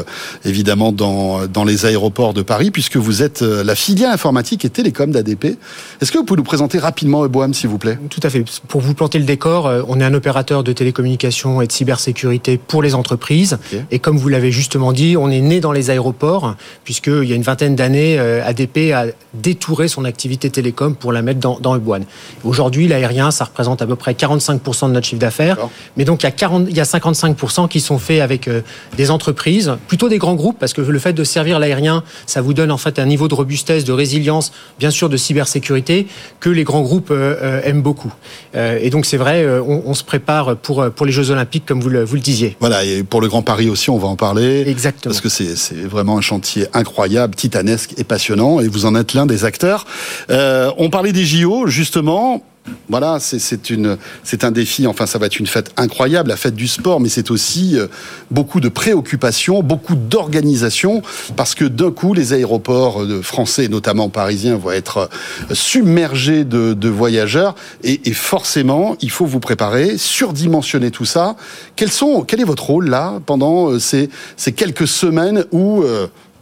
évidemment 0.45 0.91
dans 0.91 1.47
dans 1.47 1.65
les 1.65 1.87
aéroports 1.87 2.35
de 2.35 2.43
Paris, 2.43 2.73
puisque 2.73 2.97
vous 2.97 3.23
êtes 3.23 3.43
la 3.43 3.77
filiale 3.77 4.13
informatique 4.13 4.65
et 4.65 4.71
télécom 4.71 5.13
d'ADP. 5.13 5.57
Est-ce 6.01 6.11
que 6.11 6.19
vous 6.19 6.25
pouvez 6.25 6.39
nous 6.39 6.45
présenter 6.45 6.81
rapidement 6.81 7.25
Hub 7.25 7.37
One, 7.37 7.55
s'il 7.55 7.69
vous 7.71 7.79
plaît? 7.79 7.97
Tout 8.11 8.21
à 8.25 8.31
fait. 8.31 8.45
Pour 8.67 8.81
vous 8.81 8.95
planter 8.95 9.21
le 9.21 9.25
décor, 9.25 9.71
on 9.87 10.01
est 10.01 10.05
un 10.05 10.15
opérateur 10.15 10.65
de 10.65 10.73
télécommunications 10.73 11.63
et 11.63 11.69
de 11.69 11.73
cybersécurité 11.73 12.59
pour 12.59 12.83
les 12.83 12.97
entreprises. 12.97 13.59
Et 13.91 13.99
comme 13.99 14.17
vous 14.17 14.29
l'avez 14.29 14.51
justement 14.51 14.93
dit, 14.93 15.17
on 15.17 15.31
est 15.31 15.41
né 15.41 15.61
dans 15.61 15.73
les 15.73 15.91
aéroports, 15.91 16.55
puisqu'il 16.85 17.25
y 17.25 17.33
a 17.33 17.37
une 17.37 17.43
vingtaine 17.43 17.77
d'années, 17.77 18.19
euh, 18.19 18.45
ADP 18.45 18.93
a 18.93 19.07
détouré 19.35 19.89
son 19.89 20.05
activité 20.05 20.51
télécom 20.51 20.95
pour 20.95 21.13
la 21.13 21.23
mettre 21.23 21.41
dans, 21.41 21.59
dans 21.61 21.75
One. 21.75 22.05
Aujourd'hui, 22.45 22.89
l'aérien, 22.89 23.31
ça 23.31 23.45
représente 23.45 23.83
à 23.83 23.87
peu 23.87 23.97
près 23.97 24.13
45% 24.13 24.89
de 24.89 24.93
notre 24.93 25.07
chiffre 25.07 25.21
d'affaires. 25.21 25.59
Mais 25.97 26.05
donc, 26.05 26.23
il 26.23 26.27
y, 26.27 26.29
a 26.29 26.33
40, 26.33 26.67
il 26.69 26.77
y 26.77 26.81
a 26.81 26.85
55% 26.85 27.69
qui 27.69 27.81
sont 27.81 27.99
faits 27.99 28.21
avec 28.21 28.49
euh, 28.49 28.63
des 28.97 29.11
entreprises, 29.11 29.73
plutôt 29.89 30.09
des 30.09 30.19
grands 30.19 30.35
groupes, 30.35 30.59
parce 30.59 30.73
que 30.73 30.81
le 30.81 30.99
fait 30.99 31.13
de 31.13 31.25
servir 31.25 31.59
l'aérien, 31.59 32.03
ça 32.27 32.41
vous 32.41 32.55
donne 32.55 32.71
en 32.71 32.79
fait 32.79 32.99
un 32.99 33.07
niveau 33.07 33.29
de 33.29 33.35
robustesse, 33.35 33.85
de 33.85 33.93
résilience, 33.93 34.53
bien 34.79 34.91
sûr 34.91 35.09
de 35.09 35.17
cybersécurité, 35.17 36.07
que 36.41 36.51
les 36.51 36.65
grands 36.65 36.83
groupes 36.83 37.11
euh, 37.11 37.61
aiment 37.65 37.83
beaucoup. 37.83 38.13
et 38.55 38.91
donc, 38.91 39.07
c'est 39.07 39.17
vrai, 39.17 39.47
on, 39.59 39.95
se 39.95 40.05
prépare 40.05 40.57
pour, 40.57 40.91
pour 40.91 41.07
les 41.07 41.13
Jeux 41.13 41.31
Olympiques, 41.31 41.65
comme 41.67 41.81
vous 41.81 41.89
le, 41.89 42.05
vous 42.05 42.15
le 42.15 42.21
disiez. 42.21 42.57
Voilà, 42.61 42.85
et 42.85 43.03
pour 43.03 43.21
le 43.21 43.29
Grand 43.29 43.43
Paris 43.43 43.69
aussi, 43.69 43.74
on 43.89 43.99
va 43.99 44.09
en 44.09 44.17
parler. 44.17 44.65
Exactement. 44.67 45.13
Parce 45.13 45.21
que 45.21 45.29
c'est 45.29 45.75
vraiment 45.75 46.19
un 46.19 46.21
chantier 46.21 46.67
incroyable, 46.73 47.35
titanesque 47.35 47.95
et 47.97 48.05
passionnant, 48.05 48.61
et 48.61 48.69
vous 48.69 48.87
en 48.87 48.95
êtes 48.95 49.15
l'un 49.15 49.27
des 49.27 49.45
acteurs. 49.45 49.87
Euh, 50.31 50.71
on 50.79 50.91
parlait 50.91 51.13
des 51.13 51.25
JO, 51.25 51.67
justement 51.67 52.43
voilà, 52.89 53.19
c'est 53.19 54.45
un 54.45 54.51
défi. 54.51 54.87
Enfin, 54.87 55.07
ça 55.07 55.19
va 55.19 55.27
être 55.27 55.39
une 55.39 55.47
fête 55.47 55.73
incroyable, 55.77 56.29
la 56.29 56.37
fête 56.37 56.55
du 56.55 56.69
sport, 56.69 57.01
mais 57.01 57.09
c'est 57.09 57.31
aussi 57.31 57.79
euh, 57.79 57.87
beaucoup 58.31 58.61
de 58.61 58.69
préoccupations, 58.69 59.63
beaucoup 59.63 59.95
d'organisation, 59.95 61.03
parce 61.37 61.55
que 61.55 61.65
d'un 61.65 61.91
coup, 61.91 62.15
les 62.15 62.33
aéroports 62.33 63.03
euh, 63.03 63.23
français, 63.23 63.69
notamment 63.69 64.09
parisiens, 64.09 64.57
vont 64.57 64.71
être 64.71 65.09
euh, 65.51 65.55
submergés 65.55 66.45
de, 66.45 66.89
voyageurs, 66.89 67.55
et, 67.83 68.13
forcément, 68.13 68.97
il 69.01 69.11
faut 69.11 69.27
vous 69.27 69.41
préparer, 69.41 69.99
surdimensionner 69.99 70.91
tout 70.91 71.05
ça. 71.05 71.37
Quels 71.77 71.91
sont, 71.91 72.23
quel 72.23 72.41
est 72.41 72.45
votre 72.45 72.65
rôle 72.65 72.89
là 72.89 73.21
pendant 73.27 73.79
ces, 73.79 74.11
ces 74.37 74.53
quelques 74.53 74.87
semaines 74.87 75.45
où 75.51 75.83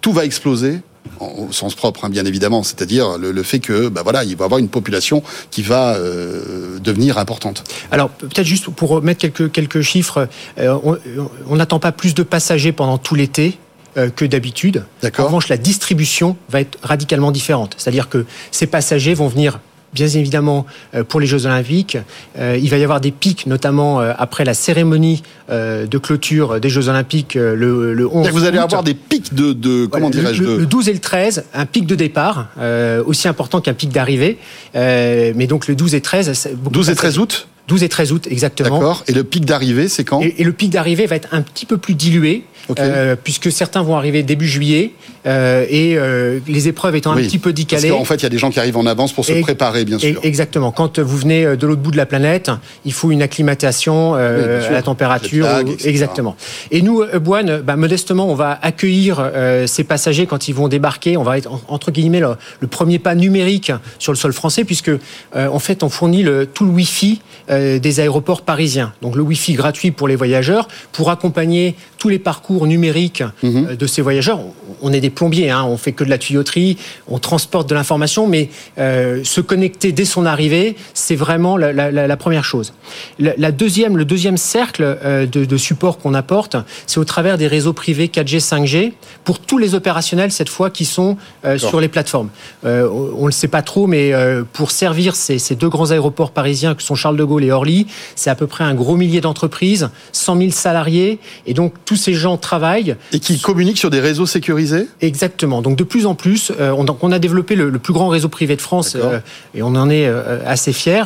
tout 0.01 0.13
va 0.13 0.25
exploser? 0.25 0.81
Au 1.21 1.53
sens 1.53 1.75
propre, 1.75 2.05
hein, 2.05 2.11
bien 2.11 2.25
évidemment, 2.25 2.63
c'est-à-dire 2.63 3.19
le, 3.19 3.43
fait 3.43 3.59
que, 3.59 3.89
bah 3.89 4.03
voilà, 4.03 4.25
il 4.25 4.37
va 4.37 4.45
y 4.45 4.47
avoir 4.47 4.59
une 4.59 4.69
population 4.69 5.23
qui 5.51 5.63
va 5.63 5.95
euh, 5.95 6.79
devenir 6.81 7.19
importante. 7.19 7.65
Alors 7.91 8.09
peut-être 8.11 8.47
juste 8.47 8.69
pour 8.71 9.03
mettre 9.03 9.21
quelques 9.21 9.53
quelques 9.53 9.83
chiffres, 9.83 10.29
euh, 10.59 10.77
on 11.49 11.57
n'attend 11.57 11.79
pas 11.79 11.93
plus 11.93 12.15
de 12.15 12.23
passagers 12.23 12.73
pendant 12.73 12.99
tout 12.99 13.15
l'été. 13.15 13.59
Euh, 13.99 14.09
que 14.09 14.25
d'habitude. 14.25 14.87
En 15.19 15.25
revanche, 15.25 15.49
la 15.49 15.59
distribution 15.59 16.39
va 16.49 16.63
être 16.63 16.79
radicalement 16.83 17.31
différente. 17.31 17.75
C'est-à-dire 17.77 18.09
que 18.09 18.25
ces 18.51 18.67
passagers 18.67 19.13
vont 19.13 19.29
venir 19.29 19.61
bien 19.93 20.07
évidemment 20.07 20.67
pour 21.09 21.21
les 21.21 21.27
Jeux 21.27 21.47
Olympiques. 21.47 21.99
il 22.39 22.71
va 22.71 22.79
y 22.79 22.83
avoir 22.83 23.01
des 23.01 23.11
pics, 23.11 23.47
notamment 23.47 24.01
après 24.01 24.45
la 24.45 24.55
cérémonie 24.55 25.23
de 25.51 25.99
clôture 25.99 26.61
des 26.61 26.69
Jeux 26.69 26.89
Olympiques 26.89 27.35
le, 27.35 27.95
le 27.95 28.07
11 28.07 28.29
Vous 28.31 28.45
allez 28.45 28.59
avoir 28.59 28.83
des 28.83 28.95
pics 28.95 29.35
de, 29.35 29.53
de 29.53 29.87
comment 29.87 30.11
dirais-je 30.11 30.43
le, 30.43 30.67
12 30.67 30.89
et 30.89 30.93
le 30.93 30.99
13, 30.99 31.45
un 31.55 31.67
pic 31.67 31.87
de 31.87 31.95
départ 31.95 32.49
aussi 33.07 33.29
important 33.29 33.61
qu'un 33.61 33.75
pic 33.75 33.91
d'arrivée. 33.91 34.39
mais 34.75 35.47
donc 35.47 35.69
le 35.69 35.75
12 35.75 35.95
et 35.95 36.01
13... 36.01 36.49
12 36.71 36.91
et 36.91 36.95
13 36.95 37.19
août 37.19 37.49
12 37.69 37.83
et 37.85 37.89
13 37.89 38.13
août, 38.13 38.27
exactement. 38.31 38.79
D'accord. 38.79 39.05
Et 39.07 39.13
le 39.13 39.25
pic 39.25 39.45
d'arrivée, 39.45 39.89
c'est 39.89 40.05
quand? 40.05 40.21
Et, 40.21 40.43
le 40.43 40.53
pic 40.53 40.71
d'arrivée 40.71 41.07
va 41.07 41.17
être 41.17 41.29
un 41.33 41.43
petit 41.43 41.67
peu 41.67 41.79
plus 41.79 41.95
dilué, 41.95 42.45
euh, 42.79 43.17
puisque 43.23 43.51
certains 43.51 43.83
vont 43.83 43.97
arriver 43.97 44.23
début 44.23 44.47
juillet 44.47 44.93
euh, 45.27 45.67
et 45.69 45.97
euh, 45.97 46.41
les 46.47 46.69
épreuves 46.69 46.97
étant 46.97 47.13
un 47.13 47.17
petit 47.17 47.39
peu 47.39 47.53
décalées. 47.53 47.89
Parce 47.89 48.01
qu'en 48.01 48.05
fait, 48.05 48.17
il 48.17 48.23
y 48.23 48.27
a 48.27 48.31
des 48.31 48.39
gens 48.39 48.51
qui 48.51 48.59
arrivent 48.59 48.77
en 48.77 48.87
avance 48.87 49.13
pour 49.13 49.25
se 49.25 49.33
préparer, 49.41 49.85
bien 49.85 49.99
sûr. 49.99 50.21
exactement. 50.23 50.73
Quand 50.73 50.99
vous 50.99 51.17
venez 51.17 51.57
de 51.57 51.67
l'autre 51.67 51.83
bout 51.83 51.91
de 51.91 51.97
la 51.97 52.07
planète, 52.07 52.51
il 52.85 52.93
faut 52.93 53.11
une 53.11 53.23
acclimatation 53.23 54.15
à 54.15 54.71
la 54.71 54.83
température. 54.83 55.47
exactement. 55.85 56.37
Et 56.71 56.83
nous, 56.83 57.05
Boine, 57.21 57.61
bah, 57.61 57.77
modestement, 57.77 58.31
on 58.31 58.35
va 58.35 58.59
accueillir 58.63 59.31
ces 59.67 59.85
passagers 59.85 60.27
quand 60.27 60.49
ils 60.49 60.55
vont 60.55 60.69
débarquer. 60.69 61.17
On 61.17 61.23
va 61.23 61.39
être 61.39 61.51
entre 61.69 61.91
guillemets 61.91 62.21
le, 62.21 62.67
premier 62.67 62.99
pas 62.99 63.15
numérique 63.15 63.73
sur 63.99 64.13
le 64.13 64.19
sol 64.19 64.33
français, 64.33 64.65
puisque 64.65 64.91
en 65.35 65.59
fait, 65.59 65.83
on 65.83 65.89
fournit 65.89 66.23
le, 66.23 66.47
tout 66.47 66.65
le 66.65 66.71
Wi-Fi 66.71 67.21
des 67.49 68.01
aéroports 68.01 68.43
parisiens. 68.43 68.93
Donc 69.03 69.17
le 69.17 69.23
Wi-Fi 69.23 69.55
gratuit 69.55 69.91
pour 69.91 70.09
les 70.09 70.17
voyageurs 70.17 70.69
pour 70.93 71.11
accompagner 71.11 71.75
tous 72.03 72.09
les 72.09 72.19
parcours 72.19 72.67
numériques 72.67 73.23
mhm. 73.45 73.67
euh, 73.71 73.77
de 73.77 73.87
ces 73.87 74.03
voyageurs. 74.03 74.41
On 74.81 74.93
est 74.93 75.01
des 75.01 75.09
plombiers, 75.09 75.51
hein, 75.51 75.63
on 75.63 75.77
fait 75.77 75.93
que 75.93 76.03
de 76.03 76.11
la 76.11 76.19
tuyauterie, 76.19 76.77
on 77.07 77.21
transporte 77.21 77.69
de 77.69 77.77
l'information, 77.77 78.27
mais 78.27 78.49
euh, 78.79 79.23
se 79.23 79.41
connecter 79.41 79.93
dès 79.93 80.05
son 80.05 80.27
arrivée, 80.27 80.75
c'est 80.95 81.15
vraiment 81.15 81.57
la, 81.57 82.17
première 82.17 82.43
chose. 82.43 82.75
La, 83.21 83.53
deuxième, 83.53 83.97
le 83.97 84.05
deuxième 84.05 84.37
cercle 84.37 84.83
euh, 84.83 85.27
de, 85.27 85.57
support 85.57 85.99
qu'on 85.99 86.15
apporte, 86.15 86.57
c'est 86.89 86.99
au 86.99 87.05
travers 87.05 87.39
des 87.39 87.47
réseaux 87.47 87.73
privés 87.73 88.09
4G, 88.09 88.41
5G 88.41 88.93
pour 89.23 89.39
tous 89.39 89.59
les 89.59 89.77
opérationnels 89.77 90.33
cette 90.33 90.49
fois 90.49 90.71
qui 90.71 90.85
sont 90.85 91.17
sur 91.57 91.81
les 91.81 91.87
plateformes. 91.87 92.31
on 92.65 93.21
ne 93.21 93.27
le 93.27 93.31
sait 93.31 93.47
pas 93.47 93.63
trop, 93.63 93.87
mais 93.87 94.13
pour 94.53 94.73
servir 94.73 95.15
ces, 95.15 95.39
ces 95.39 95.55
deux 95.55 95.69
grands 95.69 95.93
aéroports 95.93 96.33
parisiens 96.33 96.75
que 96.75 96.83
sont 96.83 96.97
Charles 96.97 97.17
de 97.17 97.25
Gaulle 97.25 97.45
et 97.45 97.53
Orly, 97.53 97.87
c'est 98.17 98.31
à 98.31 98.35
peu 98.35 98.49
près 98.49 98.65
un 98.65 98.75
gros 98.75 98.97
millier 98.97 99.21
d'entreprises, 99.21 99.91
100 100.11 100.39
000 100.39 100.51
salariés, 100.51 101.21
et 101.47 101.55
donc 101.55 101.75
tous 101.93 101.97
ces 101.97 102.15
gens 102.15 102.39
travaillent. 102.39 102.97
Et 103.13 103.21
qui 103.21 103.39
communiquent 103.39 103.77
sur 103.77 103.91
des 103.91 104.01
réseaux 104.01 104.25
sécurisés 104.25 104.89
Exactement. 105.03 105.61
Donc 105.61 105.77
de 105.77 105.85
plus 105.85 106.07
en 106.07 106.15
plus, 106.15 106.51
euh, 106.59 106.75
on, 106.75 107.13
a 107.13 107.19
développé 107.19 107.55
le, 107.55 107.71
plus 107.79 107.93
grand 107.93 108.09
réseau 108.09 108.31
privé 108.31 108.57
de 108.57 108.63
France, 108.63 108.97
euh, 108.97 109.21
et 109.55 109.63
on 109.63 109.75
en 109.75 109.91
est 109.91 110.07
euh, 110.07 110.39
assez 110.47 110.73
fiers, 110.73 111.05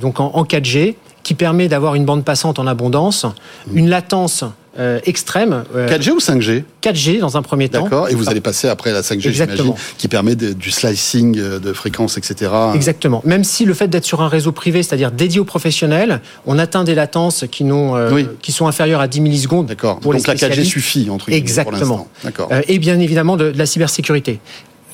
donc 0.00 0.18
en, 0.18 0.44
4G, 0.44 0.94
qui 1.24 1.34
permet 1.34 1.68
d'avoir 1.68 1.94
une 1.94 2.06
bande 2.06 2.24
passante 2.24 2.58
en 2.58 2.66
abondance, 2.66 3.24
mmh. 3.24 3.76
une 3.76 3.90
latence 3.90 4.44
euh, 4.78 5.00
extrême. 5.04 5.64
4G 5.74 6.10
euh, 6.10 6.12
ou 6.12 6.18
5G 6.18 6.64
4G 6.82 7.18
dans 7.18 7.36
un 7.36 7.42
premier 7.42 7.68
temps. 7.68 7.82
D'accord, 7.82 8.08
et 8.08 8.14
vous 8.14 8.28
allez 8.28 8.40
passer 8.40 8.68
après 8.68 8.92
la 8.92 9.02
5G, 9.02 9.28
Exactement. 9.28 9.76
qui 9.96 10.08
permet 10.08 10.36
du 10.36 10.70
slicing 10.70 11.38
euh, 11.38 11.58
de 11.58 11.72
fréquences, 11.72 12.16
etc. 12.16 12.50
Exactement. 12.74 13.20
Même 13.24 13.44
si 13.44 13.64
le 13.64 13.74
fait 13.74 13.88
d'être 13.88 14.04
sur 14.04 14.22
un 14.22 14.28
réseau 14.28 14.52
privé, 14.52 14.82
c'est-à-dire 14.82 15.10
dédié 15.10 15.40
aux 15.40 15.44
professionnels, 15.44 16.20
on 16.46 16.58
atteint 16.58 16.84
des 16.84 16.94
latences 16.94 17.44
qui, 17.50 17.64
n'ont, 17.64 17.96
qui 18.40 18.52
sont 18.52 18.66
inférieures 18.66 19.00
à 19.00 19.08
10 19.08 19.20
millisecondes. 19.20 19.66
D'accord. 19.66 20.00
Pour 20.00 20.12
Donc 20.12 20.26
la 20.26 20.34
4G 20.34 20.64
suffit, 20.64 21.10
entre 21.10 21.26
guillemets, 21.26 21.38
Exactement. 21.38 22.08
D'accord. 22.22 22.48
et 22.68 22.78
bien 22.78 22.98
évidemment 23.00 23.36
de, 23.36 23.50
de 23.50 23.58
la 23.58 23.66
cybersécurité 23.66 24.40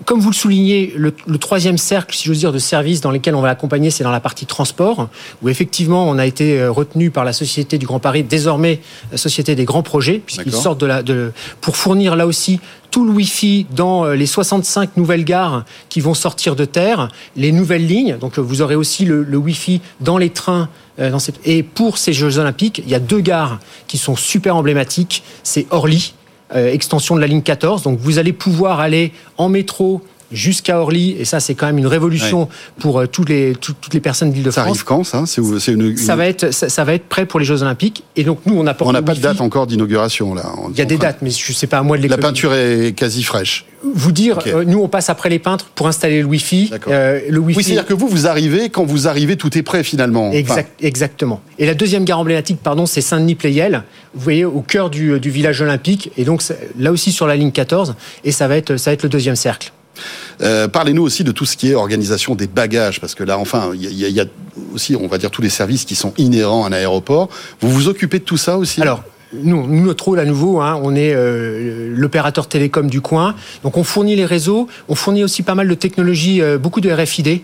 comme 0.04 0.20
vous 0.20 0.30
le 0.30 0.34
soulignez, 0.34 0.92
le, 0.96 1.12
troisième 1.38 1.78
cercle, 1.78 2.14
si 2.14 2.24
j'ose 2.24 2.38
dire, 2.38 2.52
de 2.52 2.58
services 2.58 3.00
dans 3.00 3.10
lesquels 3.10 3.34
on 3.34 3.40
va 3.40 3.48
l'accompagner, 3.48 3.90
c'est 3.90 4.04
dans 4.04 4.10
la 4.10 4.20
partie 4.20 4.46
transport, 4.46 5.08
où 5.42 5.48
effectivement 5.48 6.08
on 6.08 6.18
a 6.18 6.26
été 6.26 6.58
euh, 6.58 6.70
retenu 6.70 7.10
par 7.10 7.24
la 7.24 7.32
Société 7.32 7.78
du 7.78 7.86
Grand 7.86 8.00
Paris, 8.00 8.24
désormais 8.24 8.80
la 9.12 9.18
Société 9.18 9.54
des 9.54 9.64
grands 9.64 9.82
projets, 9.82 10.20
puisqu'ils 10.24 10.52
sortent 10.52 10.80
de 10.80 10.86
la, 10.86 11.02
de, 11.02 11.32
pour 11.60 11.76
fournir 11.76 12.16
là 12.16 12.26
aussi 12.26 12.60
tout 12.90 13.04
le 13.04 13.10
Wi-Fi 13.10 13.66
dans 13.74 14.04
euh, 14.04 14.14
les 14.14 14.26
65 14.26 14.96
nouvelles 14.96 15.24
gares 15.24 15.64
qui 15.88 16.00
vont 16.00 16.14
sortir 16.14 16.54
de 16.54 16.64
terre, 16.64 17.08
les 17.34 17.50
nouvelles 17.50 17.86
lignes. 17.86 18.18
Donc 18.18 18.38
vous 18.38 18.62
aurez 18.62 18.76
aussi 18.76 19.04
le, 19.04 19.24
le 19.24 19.36
Wi-Fi 19.36 19.80
dans 20.00 20.16
les 20.16 20.30
trains. 20.30 20.68
Euh, 21.00 21.10
dans 21.10 21.18
cette... 21.18 21.40
Et 21.44 21.64
pour 21.64 21.98
ces 21.98 22.12
Jeux 22.12 22.38
Olympiques, 22.38 22.82
il 22.84 22.88
y 22.88 22.94
a 22.94 23.00
deux 23.00 23.20
gares 23.20 23.58
qui 23.88 23.98
sont 23.98 24.14
super 24.14 24.54
emblématiques. 24.54 25.24
C'est 25.42 25.66
Orly 25.70 26.14
euh, 26.14 26.23
extension 26.54 27.16
de 27.16 27.20
la 27.20 27.26
ligne 27.26 27.42
14. 27.42 27.82
Donc 27.82 27.98
vous 27.98 28.18
allez 28.18 28.32
pouvoir 28.32 28.80
aller 28.80 29.12
en 29.38 29.48
métro 29.48 30.02
jusqu'à 30.34 30.78
Orly, 30.78 31.16
et 31.18 31.24
ça 31.24 31.40
c'est 31.40 31.54
quand 31.54 31.66
même 31.66 31.78
une 31.78 31.86
révolution 31.86 32.48
pour 32.78 33.00
euh, 33.00 33.06
toutes, 33.06 33.28
les, 33.28 33.54
toutes, 33.54 33.92
les 33.94 34.00
personnes 34.00 34.32
d'Île-de-France. 34.32 34.54
Ça 34.54 34.68
arrive 34.68 34.84
quand 34.84 35.04
ça 35.04 35.24
Ça, 35.26 36.16
va 36.16 36.26
être, 36.26 36.52
ça, 36.52 36.84
va 36.84 36.94
être 36.94 37.04
prêt 37.04 37.26
pour 37.26 37.40
les 37.40 37.46
Jeux 37.46 37.62
Olympiques, 37.62 38.04
et 38.16 38.24
donc 38.24 38.40
nous 38.46 38.54
on 38.56 38.66
apporte. 38.66 38.90
On 38.90 38.92
n'a 38.92 39.02
pas 39.02 39.14
de 39.14 39.20
date 39.20 39.40
encore 39.40 39.66
d'inauguration 39.66 40.34
là. 40.34 40.44
Il 40.70 40.78
y 40.78 40.82
a 40.82 40.84
des 40.84 40.98
dates, 40.98 41.18
mais 41.22 41.30
je 41.30 41.52
sais 41.52 41.66
pas 41.66 41.78
à 41.78 41.82
moi 41.82 41.96
de 41.96 42.02
les. 42.02 42.08
La 42.08 42.18
peinture 42.18 42.54
est 42.54 42.92
quasi 42.96 43.22
fraîche. 43.22 43.66
Vous 43.94 44.12
dire, 44.12 44.38
euh, 44.46 44.64
nous 44.64 44.80
on 44.80 44.88
passe 44.88 45.10
après 45.10 45.28
les 45.28 45.38
peintres 45.38 45.66
pour 45.74 45.86
installer 45.86 46.20
le 46.20 46.26
Wi-Fi. 46.26 46.70
le 46.88 47.38
Wi-Fi. 47.38 47.56
Oui, 47.56 47.64
c'est-à-dire 47.64 47.86
que 47.86 47.92
vous 47.94 48.08
vous 48.08 48.26
arrivez 48.26 48.70
quand 48.70 48.84
vous 48.84 49.08
arrivez, 49.08 49.36
tout 49.36 49.56
est 49.56 49.62
prêt 49.62 49.84
finalement. 49.84 50.32
exactement. 50.80 51.40
Et 51.58 51.66
la 51.66 51.74
deuxième 51.74 52.04
gare 52.04 52.18
emblématique, 52.18 52.58
pardon, 52.62 52.86
c'est 52.86 53.00
Saint-Denis-Playel 53.00 53.84
vous 54.14 54.20
voyez, 54.22 54.44
au 54.44 54.60
cœur 54.60 54.90
du, 54.90 55.18
village 55.18 55.60
olympique, 55.60 56.10
et 56.16 56.24
donc 56.24 56.42
là 56.78 56.92
aussi 56.92 57.12
sur 57.12 57.26
la 57.26 57.36
ligne 57.36 57.50
14, 57.50 57.94
et 58.22 58.32
ça 58.32 58.48
va 58.48 58.56
être, 58.56 58.76
ça 58.76 58.90
va 58.90 58.94
être 58.94 59.02
le 59.02 59.08
deuxième 59.08 59.36
cercle. 59.36 59.72
Euh, 60.42 60.68
parlez-nous 60.68 61.02
aussi 61.02 61.24
de 61.24 61.32
tout 61.32 61.44
ce 61.44 61.56
qui 61.56 61.70
est 61.70 61.74
organisation 61.74 62.34
des 62.34 62.46
bagages, 62.46 63.00
parce 63.00 63.14
que 63.14 63.24
là, 63.24 63.38
enfin, 63.38 63.70
il 63.74 63.92
y, 63.92 64.20
a 64.20 64.24
aussi, 64.72 64.96
on 64.96 65.06
va 65.06 65.18
dire, 65.18 65.30
tous 65.30 65.42
les 65.42 65.48
services 65.48 65.84
qui 65.84 65.94
sont 65.94 66.12
inhérents 66.18 66.64
à 66.64 66.68
un 66.68 66.72
aéroport. 66.72 67.28
Vous 67.60 67.70
vous 67.70 67.88
occupez 67.88 68.18
de 68.18 68.24
tout 68.24 68.36
ça 68.36 68.58
aussi? 68.58 68.82
Alors, 68.82 69.04
nous, 69.42 69.66
notre 69.66 70.04
rôle 70.04 70.20
à 70.20 70.24
nouveau, 70.24 70.60
hein, 70.60 70.78
on 70.82 70.94
est 70.94 71.12
euh, 71.14 71.92
l'opérateur 71.94 72.46
télécom 72.46 72.88
du 72.88 73.00
coin. 73.00 73.34
Donc 73.62 73.76
on 73.76 73.84
fournit 73.84 74.16
les 74.16 74.26
réseaux, 74.26 74.68
on 74.88 74.94
fournit 74.94 75.24
aussi 75.24 75.42
pas 75.42 75.54
mal 75.54 75.68
de 75.68 75.74
technologies, 75.74 76.40
euh, 76.40 76.58
beaucoup 76.58 76.80
de 76.80 76.90
RFID 76.90 77.40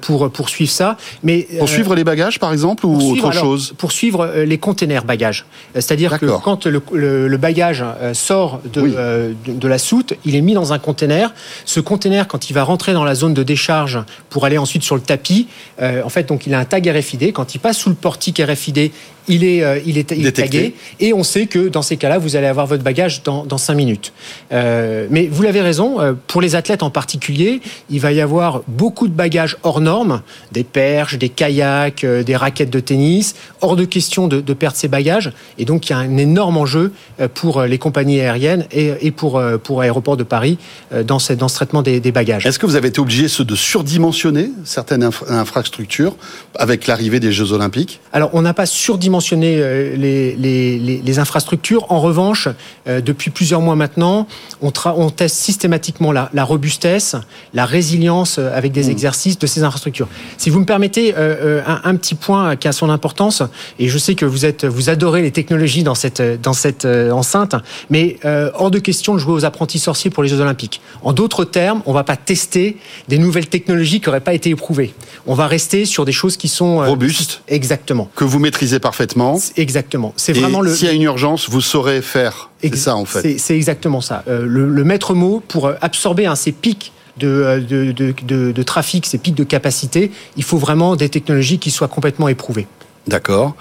pour 0.00 0.30
poursuivre 0.30 0.70
ça. 0.70 0.96
Mais 1.22 1.46
pour 1.58 1.68
suivre 1.68 1.94
les 1.94 2.04
bagages, 2.04 2.38
par 2.38 2.52
exemple, 2.52 2.86
ou 2.86 3.12
autre 3.12 3.32
chose 3.32 3.74
Pour 3.78 3.92
suivre 3.92 4.32
les 4.44 4.58
containers 4.58 5.04
bagages. 5.04 5.46
C'est-à-dire 5.74 6.18
que 6.18 6.26
quand 6.42 6.66
le, 6.66 7.36
bagage 7.36 7.84
sort 8.12 8.60
de, 8.72 9.34
de, 9.46 9.68
la 9.68 9.78
soute, 9.78 10.14
il 10.24 10.34
est 10.34 10.40
mis 10.40 10.54
dans 10.54 10.72
un 10.72 10.78
container. 10.78 11.32
Ce 11.64 11.80
container, 11.80 12.26
quand 12.26 12.50
il 12.50 12.52
va 12.52 12.64
rentrer 12.64 12.92
dans 12.92 13.04
la 13.04 13.14
zone 13.14 13.34
de 13.34 13.42
décharge 13.42 13.98
pour 14.28 14.44
aller 14.44 14.58
ensuite 14.58 14.82
sur 14.82 14.96
le 14.96 15.02
tapis, 15.02 15.46
en 15.80 16.08
fait, 16.08 16.28
donc 16.28 16.46
il 16.46 16.54
a 16.54 16.58
un 16.58 16.64
tag 16.64 16.88
RFID. 16.88 17.32
Quand 17.32 17.54
il 17.54 17.58
passe 17.58 17.78
sous 17.78 17.90
le 17.90 17.94
portique 17.94 18.40
RFID, 18.44 18.90
il 19.28 19.44
est, 19.44 19.62
euh, 19.62 19.78
il 19.86 19.98
est, 19.98 20.10
il 20.10 20.26
est 20.26 20.32
tagué. 20.32 20.74
Et 20.98 21.12
on 21.12 21.22
sait 21.22 21.46
que 21.46 21.68
dans 21.68 21.82
ces 21.82 21.96
cas-là, 21.96 22.18
vous 22.18 22.36
allez 22.36 22.46
avoir 22.46 22.66
votre 22.66 22.82
bagage 22.82 23.22
dans, 23.22 23.44
dans 23.44 23.58
5 23.58 23.74
minutes. 23.74 24.12
Euh, 24.52 25.06
mais 25.10 25.28
vous 25.30 25.42
l'avez 25.42 25.60
raison, 25.60 26.00
euh, 26.00 26.12
pour 26.26 26.40
les 26.40 26.56
athlètes 26.56 26.82
en 26.82 26.90
particulier, 26.90 27.60
il 27.88 28.00
va 28.00 28.12
y 28.12 28.20
avoir 28.20 28.62
beaucoup 28.66 29.08
de 29.08 29.12
bagages 29.12 29.56
hors 29.62 29.80
normes, 29.80 30.22
des 30.52 30.64
perches, 30.64 31.18
des 31.18 31.28
kayaks, 31.28 32.04
des 32.04 32.36
raquettes 32.36 32.70
de 32.70 32.80
tennis. 32.80 33.34
Hors 33.60 33.76
de 33.76 33.84
question 33.84 34.28
de, 34.28 34.40
de, 34.40 34.54
perdre 34.54 34.76
ces 34.76 34.88
bagages. 34.88 35.32
Et 35.58 35.64
donc, 35.64 35.88
il 35.88 35.92
y 35.92 35.94
a 35.94 35.98
un 35.98 36.16
énorme 36.16 36.56
enjeu 36.56 36.92
pour 37.34 37.62
les 37.62 37.78
compagnies 37.78 38.20
aériennes 38.20 38.66
et, 38.72 38.92
et 39.00 39.10
pour, 39.10 39.42
pour 39.62 39.82
Aéroport 39.82 40.16
de 40.16 40.24
Paris 40.24 40.58
dans, 41.04 41.18
ce, 41.18 41.32
dans 41.32 41.48
ce 41.48 41.54
traitement 41.56 41.82
des, 41.82 42.00
des 42.00 42.12
bagages. 42.12 42.46
Est-ce 42.46 42.58
que 42.58 42.66
vous 42.66 42.76
avez 42.76 42.88
été 42.88 43.00
obligé 43.00 43.24
de 43.24 43.54
surdimensionner 43.54 44.50
certaines 44.64 45.08
infrastructures 45.28 46.16
avec 46.56 46.86
l'arrivée 46.86 47.20
des 47.20 47.32
Jeux 47.32 47.52
Olympiques? 47.52 48.00
Alors, 48.12 48.30
on 48.32 48.42
n'a 48.42 48.54
pas 48.54 48.66
surdimensionné 48.66 49.56
euh, 49.58 49.96
les, 49.96 50.34
les, 50.36 51.18
infrastructures. 51.18 51.86
En 51.90 52.00
revanche, 52.00 52.48
euh, 52.86 53.00
depuis 53.00 53.30
plusieurs 53.30 53.60
mois 53.60 53.76
maintenant, 53.76 54.26
on, 54.62 54.72
on 54.96 55.10
teste 55.10 55.36
systématiquement 55.36 56.12
la, 56.12 56.30
la, 56.32 56.44
robustesse, 56.44 57.16
la 57.54 57.66
résilience 57.66 58.38
euh, 58.38 58.56
avec 58.56 58.72
des 58.72 58.84
mmh. 58.84 58.90
exercices 58.90 59.38
de 59.38 59.46
ces 59.50 59.62
infrastructures. 59.62 60.08
Si 60.38 60.50
vous 60.50 60.60
me 60.60 60.64
permettez 60.64 61.14
un, 61.14 61.80
un, 61.84 61.96
petit 61.96 62.14
point 62.14 62.56
qui 62.56 62.68
a 62.68 62.72
son 62.72 62.90
importance, 62.90 63.42
et 63.78 63.88
je 63.88 63.98
sais 63.98 64.14
que 64.14 64.24
vous 64.24 64.44
êtes, 64.44 64.64
vous 64.64 64.88
adorez 64.88 65.22
les 65.22 65.30
technologies 65.30 65.82
dans 65.82 65.94
cette 65.94 66.22
dans 66.22 66.52
cette 66.52 66.84
enceinte, 66.84 67.54
mais 67.90 68.18
hors 68.24 68.70
de 68.70 68.78
question 68.78 69.14
de 69.14 69.18
jouer 69.18 69.32
aux 69.32 69.44
apprentis 69.44 69.78
sorciers 69.78 70.10
pour 70.10 70.22
les 70.22 70.28
Jeux 70.28 70.40
Olympiques. 70.40 70.80
En 71.02 71.12
d'autres 71.12 71.44
termes, 71.44 71.82
on 71.86 71.92
va 71.92 72.04
pas 72.04 72.16
tester 72.16 72.76
des 73.08 73.18
nouvelles 73.18 73.48
technologies 73.48 74.00
qui 74.00 74.08
n'auraient 74.08 74.20
pas 74.20 74.34
été 74.34 74.50
éprouvées. 74.50 74.94
On 75.26 75.34
va 75.34 75.46
rester 75.46 75.84
sur 75.84 76.04
des 76.04 76.12
choses 76.12 76.36
qui 76.36 76.48
sont 76.48 76.78
robustes, 76.84 77.42
exactement, 77.48 78.10
que 78.14 78.24
vous 78.24 78.38
maîtrisez 78.38 78.78
parfaitement 78.78 79.38
Exactement. 79.56 80.12
C'est 80.16 80.32
vraiment 80.32 80.60
le. 80.60 80.74
S'il 80.74 80.86
y 80.86 80.90
a 80.90 80.94
une 80.94 81.02
urgence, 81.02 81.48
vous 81.48 81.60
saurez 81.60 82.02
faire. 82.02 82.50
C'est 82.62 82.76
ça 82.76 82.96
en 82.96 83.04
fait. 83.04 83.38
C'est 83.38 83.56
exactement 83.56 84.00
ça. 84.00 84.22
Euh, 84.28 84.44
le, 84.46 84.84
maître 84.84 85.14
mot 85.14 85.42
pour 85.46 85.66
euh, 85.66 85.74
absorber 85.80 86.30
ces 86.36 86.52
pics 86.52 86.92
euh, 86.96 86.99
de, 87.18 87.64
de, 87.68 87.92
de, 87.92 88.52
de, 88.52 88.62
trafic, 88.62 89.06
ces 89.06 89.18
pics 89.18 89.34
de 89.34 89.44
capacité, 89.44 90.10
il 90.36 90.42
faut 90.42 90.58
vraiment 90.58 90.96
des 90.96 91.08
technologies 91.08 91.58
qui 91.58 91.70
soient 91.70 91.88
complètement 91.88 92.28
éprouvées. 92.28 92.66
D'accord. 93.06 93.56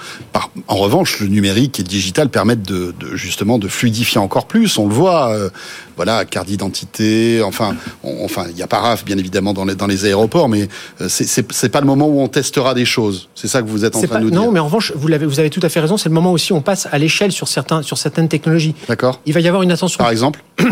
En 0.68 0.76
revanche, 0.76 1.22
le 1.22 1.28
numérique 1.28 1.80
et 1.80 1.84
le 1.84 1.88
digital 1.88 2.30
permettent 2.30 2.62
de, 2.62 2.94
justement 3.14 3.58
de 3.58 3.68
fluidifier 3.68 4.20
encore 4.20 4.46
plus. 4.46 4.78
On 4.78 4.88
le 4.88 4.94
voit, 4.94 5.32
euh, 5.32 5.50
voilà, 5.96 6.26
carte 6.26 6.48
d'identité. 6.48 7.42
Enfin, 7.42 7.76
enfin, 8.04 8.46
il 8.50 8.58
y 8.58 8.62
a 8.62 8.68
paraf 8.68 9.06
bien 9.06 9.18
évidemment 9.18 9.54
dans 9.54 9.64
les 9.64 9.76
dans 9.76 9.88
les 9.88 10.06
aéroports, 10.06 10.50
mais 10.50 10.68
euh, 11.00 11.08
c'est 11.08 11.70
pas 11.70 11.80
le 11.80 11.88
moment 11.88 12.08
où 12.08 12.20
on 12.20 12.28
testera 12.28 12.74
des 12.74 12.86
choses. 12.86 13.30
C'est 13.34 13.48
ça 13.48 13.62
que 13.62 13.68
vous 13.68 13.86
êtes 13.86 13.96
en 13.96 14.02
train 14.02 14.20
de 14.20 14.26
nous 14.26 14.30
dire. 14.30 14.42
Non, 14.42 14.52
mais 14.52 14.60
en 14.60 14.66
revanche, 14.66 14.92
vous 14.96 15.08
l'avez, 15.08 15.26
vous 15.26 15.40
avez 15.40 15.50
tout 15.50 15.62
à 15.64 15.70
fait 15.70 15.80
raison. 15.80 15.96
C'est 15.96 16.10
le 16.10 16.16
moment 16.16 16.34
aussi 16.34 16.52
où 16.52 16.58
on 16.58 16.62
passe 16.62 16.88
à 16.92 16.98
l'échelle 16.98 17.32
sur 17.32 17.48
certains 17.48 17.82
sur 17.82 17.98
certaines 17.98 18.28
technologies. 18.28 18.76
D'accord. 18.90 19.22
Il 19.26 19.34
va 19.34 19.40
y 19.40 19.48
avoir 19.48 19.64
une 19.64 19.72
attention. 19.72 19.98
Par 19.98 20.12
exemple. 20.12 20.44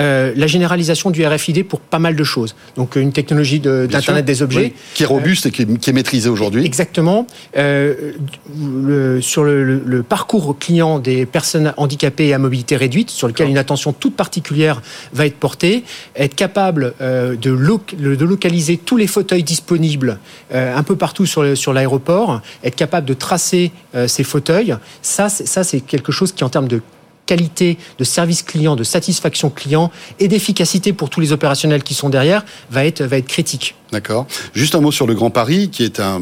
Euh, 0.00 0.32
la 0.34 0.48
généralisation 0.48 1.10
du 1.10 1.24
RFID 1.24 1.64
pour 1.64 1.78
pas 1.78 2.00
mal 2.00 2.16
de 2.16 2.24
choses. 2.24 2.56
Donc 2.76 2.96
une 2.96 3.12
technologie 3.12 3.60
d'Internet 3.60 4.24
des 4.24 4.42
objets. 4.42 4.72
qui 4.94 5.04
est 5.04 5.06
robuste 5.06 5.46
et 5.46 5.50
qui 5.52 5.62
est, 5.62 5.92
maîtrisée 5.92 6.28
aujourd'hui. 6.28 6.64
Exactement. 6.64 7.28
Euh, 7.56 8.12
le, 8.58 9.20
sur 9.20 9.44
le, 9.44 10.02
parcours 10.02 10.58
client 10.58 10.98
des 10.98 11.26
personnes 11.26 11.72
handicapées 11.76 12.26
et 12.26 12.34
à 12.34 12.38
mobilité 12.38 12.76
réduite, 12.76 13.10
sur 13.10 13.28
lequel 13.28 13.48
une 13.48 13.58
attention 13.58 13.92
toute 13.92 14.16
particulière 14.16 14.82
va 15.12 15.26
être 15.26 15.36
portée, 15.36 15.84
être 16.16 16.34
capable 16.34 16.94
euh, 17.00 17.36
de, 17.36 17.54
de, 17.96 18.24
localiser 18.24 18.78
tous 18.78 18.96
les 18.96 19.06
fauteuils 19.06 19.44
disponibles 19.44 20.18
un 20.52 20.82
peu 20.82 20.96
partout 20.96 21.26
sur, 21.26 21.56
sur 21.56 21.72
l'aéroport, 21.72 22.40
être 22.64 22.74
capable 22.74 23.06
de 23.06 23.14
tracer 23.14 23.70
ces 24.06 24.24
fauteuils, 24.24 24.76
ça 25.02 25.28
c'est 25.28 25.80
quelque 25.80 26.12
chose 26.12 26.32
qui 26.32 26.44
en 26.44 26.48
termes 26.48 26.68
de 26.68 26.80
qualité 27.26 27.78
de 27.98 28.04
service 28.04 28.42
client, 28.42 28.76
de 28.76 28.84
satisfaction 28.84 29.50
client 29.50 29.90
et 30.18 30.28
d'efficacité 30.28 30.92
pour 30.92 31.10
tous 31.10 31.20
les 31.20 31.32
opérationnels 31.32 31.82
qui 31.82 31.94
sont 31.94 32.08
derrière 32.08 32.44
va 32.70 32.84
être, 32.84 33.02
va 33.02 33.16
être 33.16 33.26
critique. 33.26 33.74
D'accord. 33.94 34.26
Juste 34.54 34.74
un 34.74 34.80
mot 34.80 34.90
sur 34.90 35.06
le 35.06 35.14
Grand 35.14 35.30
Paris, 35.30 35.68
qui 35.70 35.84
est 35.84 36.00
un, 36.00 36.20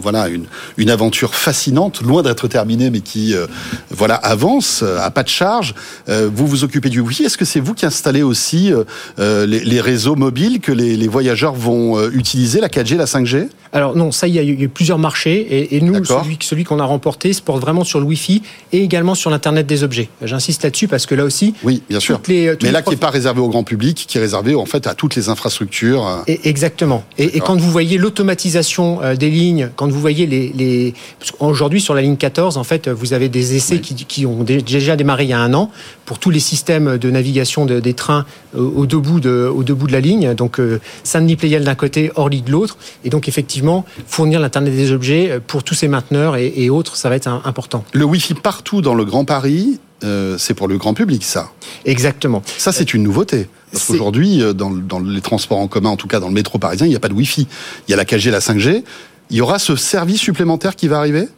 voilà 0.00 0.28
une, 0.28 0.46
une, 0.78 0.88
aventure 0.88 1.34
fascinante, 1.34 2.00
loin 2.00 2.22
d'être 2.22 2.48
terminée, 2.48 2.88
mais 2.88 3.00
qui 3.00 3.34
euh, 3.34 3.46
voilà 3.90 4.14
avance 4.14 4.80
euh, 4.82 4.98
à 5.00 5.10
pas 5.10 5.22
de 5.22 5.28
charge. 5.28 5.74
Euh, 6.08 6.30
vous 6.32 6.46
vous 6.46 6.64
occupez 6.64 6.88
du 6.88 7.00
Wi-Fi. 7.00 7.24
Est-ce 7.24 7.36
que 7.36 7.44
c'est 7.44 7.60
vous 7.60 7.74
qui 7.74 7.84
installez 7.84 8.22
aussi 8.22 8.72
les, 9.18 9.46
les, 9.46 9.80
réseaux 9.82 10.16
mobiles 10.16 10.60
que 10.60 10.72
les, 10.72 10.96
les 10.96 11.08
voyageurs 11.08 11.52
vont 11.52 12.08
utiliser, 12.08 12.60
la 12.60 12.68
4G, 12.68 12.96
la 12.96 13.04
5G 13.04 13.48
Alors 13.74 13.94
non, 13.94 14.10
ça 14.10 14.26
il 14.26 14.34
y 14.34 14.38
a 14.38 14.42
eu 14.42 14.68
plusieurs 14.68 14.98
marchés 14.98 15.36
et, 15.36 15.76
et 15.76 15.80
nous 15.82 16.02
celui, 16.02 16.38
celui 16.40 16.64
qu'on 16.64 16.80
a 16.80 16.84
remporté 16.84 17.34
se 17.34 17.42
porte 17.42 17.60
vraiment 17.60 17.84
sur 17.84 18.00
le 18.00 18.06
Wi-Fi 18.06 18.40
et 18.72 18.82
également 18.82 19.14
sur 19.14 19.28
l'internet 19.28 19.66
des 19.66 19.84
objets. 19.84 20.08
J'insiste 20.22 20.62
là-dessus 20.62 20.88
parce 20.88 21.04
que 21.04 21.14
là 21.14 21.24
aussi. 21.24 21.54
Oui, 21.62 21.82
bien 21.88 22.00
sûr. 22.00 22.20
Les, 22.28 22.56
mais 22.62 22.72
là 22.72 22.82
qui 22.82 22.90
n'est 22.90 22.96
pas 22.96 23.10
réservé 23.10 23.40
au 23.40 23.48
grand 23.48 23.64
public, 23.64 24.06
qui 24.08 24.16
est 24.16 24.20
réservé 24.20 24.54
en 24.54 24.64
fait 24.64 24.86
à 24.86 24.94
toutes 24.94 25.14
les 25.14 25.28
infrastructures. 25.28 26.22
Et 26.26 26.48
exactement. 26.48 27.04
Et, 27.18 27.40
quand 27.40 27.56
vous 27.56 27.70
voyez 27.70 27.98
l'automatisation 27.98 29.02
euh, 29.02 29.14
des 29.14 29.30
lignes, 29.30 29.70
quand 29.76 29.88
vous 29.88 30.00
voyez 30.00 30.26
les, 30.26 30.52
les... 30.56 30.94
aujourd'hui 31.38 31.80
sur 31.80 31.94
la 31.94 32.02
ligne 32.02 32.16
14, 32.16 32.56
en 32.56 32.64
fait, 32.64 32.88
vous 32.88 33.12
avez 33.12 33.28
des 33.28 33.56
essais 33.56 33.80
qui, 33.80 33.94
qui, 33.94 34.24
ont 34.24 34.42
déjà 34.42 34.96
démarré 34.96 35.24
il 35.24 35.30
y 35.30 35.32
a 35.32 35.40
un 35.40 35.52
an 35.54 35.70
pour 36.04 36.18
tous 36.18 36.30
les 36.30 36.40
systèmes 36.40 36.98
de 36.98 37.10
navigation 37.10 37.66
des 37.66 37.94
trains 37.94 38.24
euh, 38.56 38.60
au 38.60 38.86
debout 38.86 39.20
de, 39.20 39.50
au 39.52 39.62
debout 39.62 39.86
de 39.86 39.92
la 39.92 40.00
ligne. 40.00 40.34
Donc 40.34 40.58
euh, 40.60 40.80
Saint-Denis-Pleyel 41.04 41.64
d'un 41.64 41.74
côté, 41.74 42.10
Orly 42.14 42.42
de 42.42 42.50
l'autre. 42.50 42.78
Et 43.04 43.10
donc 43.10 43.28
effectivement, 43.28 43.84
fournir 44.06 44.40
l'internet 44.40 44.74
des 44.74 44.92
objets 44.92 45.40
pour 45.46 45.62
tous 45.62 45.74
ces 45.74 45.88
mainteneurs 45.88 46.36
et, 46.36 46.52
et 46.56 46.70
autres, 46.70 46.96
ça 46.96 47.10
va 47.10 47.16
être 47.16 47.28
important. 47.44 47.84
Le 47.92 48.04
Wi-Fi 48.04 48.34
partout 48.34 48.80
dans 48.80 48.94
le 48.94 49.04
Grand 49.04 49.24
Paris, 49.24 49.78
euh, 50.04 50.36
c'est 50.38 50.54
pour 50.54 50.68
le 50.68 50.76
grand 50.76 50.94
public, 50.94 51.24
ça. 51.24 51.50
Exactement. 51.84 52.42
Ça, 52.58 52.72
c'est 52.72 52.92
une 52.92 53.02
nouveauté. 53.02 53.48
Parce 53.72 53.86
qu'aujourd'hui, 53.86 54.42
euh, 54.42 54.52
dans, 54.52 54.70
les 55.00 55.20
transports 55.20 55.58
en 55.58 55.68
commun, 55.68 55.90
en 55.90 55.96
tout 55.96 56.08
cas 56.08 56.20
dans 56.20 56.28
le 56.28 56.34
métro 56.34 56.58
parisien, 56.58 56.86
il 56.86 56.90
n'y 56.90 56.96
a 56.96 57.00
pas 57.00 57.08
de 57.08 57.14
Wi-Fi. 57.14 57.46
Il 57.88 57.90
y 57.90 57.94
a 57.94 57.96
la 57.96 58.04
4G, 58.04 58.30
la 58.30 58.40
5G. 58.40 58.82
Il 59.30 59.36
y 59.36 59.40
aura 59.40 59.58
ce 59.58 59.74
service 59.74 60.20
supplémentaire 60.20 60.76
qui 60.76 60.86
va 60.88 60.98
arriver? 60.98 61.28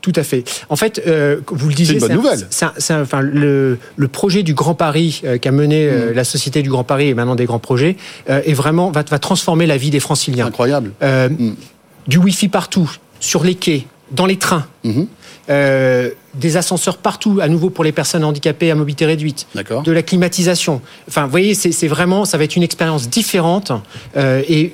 Tout 0.00 0.14
à 0.16 0.22
fait. 0.22 0.44
En 0.70 0.76
fait, 0.76 1.02
euh, 1.06 1.40
vous 1.48 1.68
le 1.68 1.74
disiez, 1.74 2.00
c'est 2.00 2.06
une 2.06 2.14
bonne 2.14 2.24
nouvelle. 2.24 2.48
enfin, 3.02 3.20
le, 3.20 3.78
projet 4.10 4.42
du 4.42 4.54
Grand 4.54 4.74
Paris 4.74 5.22
qu'a 5.42 5.52
mené 5.52 5.86
mm. 5.86 6.12
la 6.14 6.24
Société 6.24 6.62
du 6.62 6.70
Grand 6.70 6.84
Paris 6.84 7.08
et 7.08 7.14
maintenant 7.14 7.34
des 7.34 7.44
grands 7.44 7.58
projets 7.58 7.96
est 8.26 8.54
vraiment 8.54 8.90
va, 8.90 9.04
va, 9.08 9.18
transformer 9.18 9.66
la 9.66 9.76
vie 9.76 9.90
des 9.90 10.00
Franciliens. 10.00 10.46
Incroyable. 10.46 10.92
Mm. 11.02 11.50
Du 12.08 12.16
Wi-Fi 12.16 12.48
partout, 12.48 12.90
sur 13.20 13.44
les 13.44 13.54
quais, 13.54 13.86
dans 14.10 14.24
les 14.24 14.36
trains. 14.36 14.66
Mm-hmm. 14.86 15.06
Euh, 15.50 16.10
des 16.34 16.56
ascenseurs 16.56 16.98
partout, 16.98 17.40
à 17.42 17.48
nouveau 17.48 17.70
pour 17.70 17.82
les 17.82 17.90
personnes 17.90 18.22
handicapées 18.22 18.70
à 18.70 18.76
mobilité 18.76 19.04
réduite, 19.04 19.48
de 19.56 19.90
la 19.90 20.02
climatisation. 20.02 20.80
Enfin, 21.08 21.24
vous 21.24 21.30
voyez, 21.30 21.54
c'est 21.54 21.88
vraiment, 21.88 22.24
ça 22.24 22.38
va 22.38 22.44
être 22.44 22.54
une 22.54 22.62
expérience 22.62 23.08
différente 23.08 23.72
euh, 24.16 24.42
et 24.48 24.72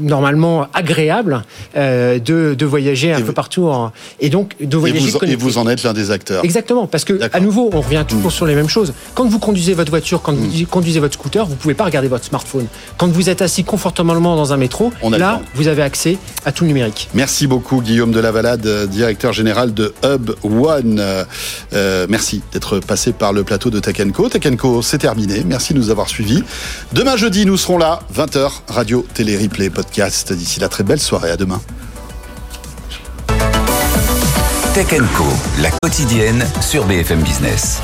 normalement 0.00 0.66
agréable 0.72 1.42
euh, 1.76 2.18
de, 2.18 2.54
de, 2.54 2.66
voyager 2.66 3.12
un 3.12 3.20
peu 3.20 3.32
partout 3.32 3.70
et 4.20 4.30
donc 4.30 4.54
de 4.60 4.76
voyager 4.76 5.08
et 5.08 5.10
vous, 5.10 5.24
et 5.24 5.36
vous 5.36 5.58
en 5.58 5.68
êtes 5.68 5.82
l'un 5.82 5.92
des 5.92 6.10
acteurs. 6.10 6.44
Exactement 6.44 6.86
parce 6.86 7.04
que 7.04 7.20
à 7.32 7.40
nouveau 7.40 7.70
on 7.72 7.80
revient 7.80 8.04
toujours 8.08 8.30
mm. 8.30 8.34
sur 8.34 8.46
les 8.46 8.54
mêmes 8.54 8.68
choses. 8.68 8.92
Quand 9.14 9.26
vous 9.26 9.38
conduisez 9.38 9.74
votre 9.74 9.90
voiture 9.90 10.22
quand 10.22 10.32
vous 10.32 10.46
mm. 10.46 10.66
conduisez 10.66 11.00
votre 11.00 11.14
scooter 11.14 11.46
vous 11.46 11.56
pouvez 11.56 11.74
pas 11.74 11.84
regarder 11.84 12.08
votre 12.08 12.24
smartphone. 12.24 12.66
Quand 12.96 13.08
vous 13.08 13.28
êtes 13.28 13.42
assis 13.42 13.64
confortablement 13.64 14.36
dans 14.36 14.52
un 14.52 14.56
métro 14.56 14.92
là 15.10 15.40
vous 15.54 15.68
avez 15.68 15.82
accès 15.82 16.18
à 16.44 16.52
tout 16.52 16.64
le 16.64 16.68
numérique. 16.68 17.08
Merci 17.14 17.46
beaucoup 17.46 17.82
Guillaume 17.82 18.12
de 18.12 18.20
la 18.20 18.32
Valade 18.32 18.88
directeur 18.88 19.32
général 19.32 19.74
de 19.74 19.92
Hub 20.04 20.30
One. 20.42 21.02
Euh, 21.72 22.06
merci 22.08 22.42
d'être 22.52 22.78
passé 22.80 23.12
par 23.12 23.32
le 23.32 23.44
plateau 23.44 23.70
de 23.70 23.80
Tech 23.80 23.96
Co. 24.12 24.28
Tech 24.28 24.56
Co 24.56 24.82
c'est 24.82 24.98
terminé. 24.98 25.42
Merci 25.46 25.74
de 25.74 25.78
nous 25.78 25.90
avoir 25.90 26.08
suivis. 26.08 26.42
Demain 26.92 27.16
jeudi 27.16 27.44
nous 27.46 27.56
serons 27.56 27.78
là 27.78 28.00
20h 28.14 28.50
radio 28.68 29.04
télé 29.14 29.36
replay 29.36 29.70
podcast 29.70 29.89
D'ici 30.30 30.60
la 30.60 30.68
très 30.68 30.84
belle 30.84 31.00
soirée. 31.00 31.30
À 31.30 31.36
demain. 31.36 31.60
Tech 34.74 34.86
Co, 35.16 35.24
la 35.60 35.70
quotidienne 35.82 36.46
sur 36.60 36.84
BFM 36.84 37.20
Business. 37.22 37.80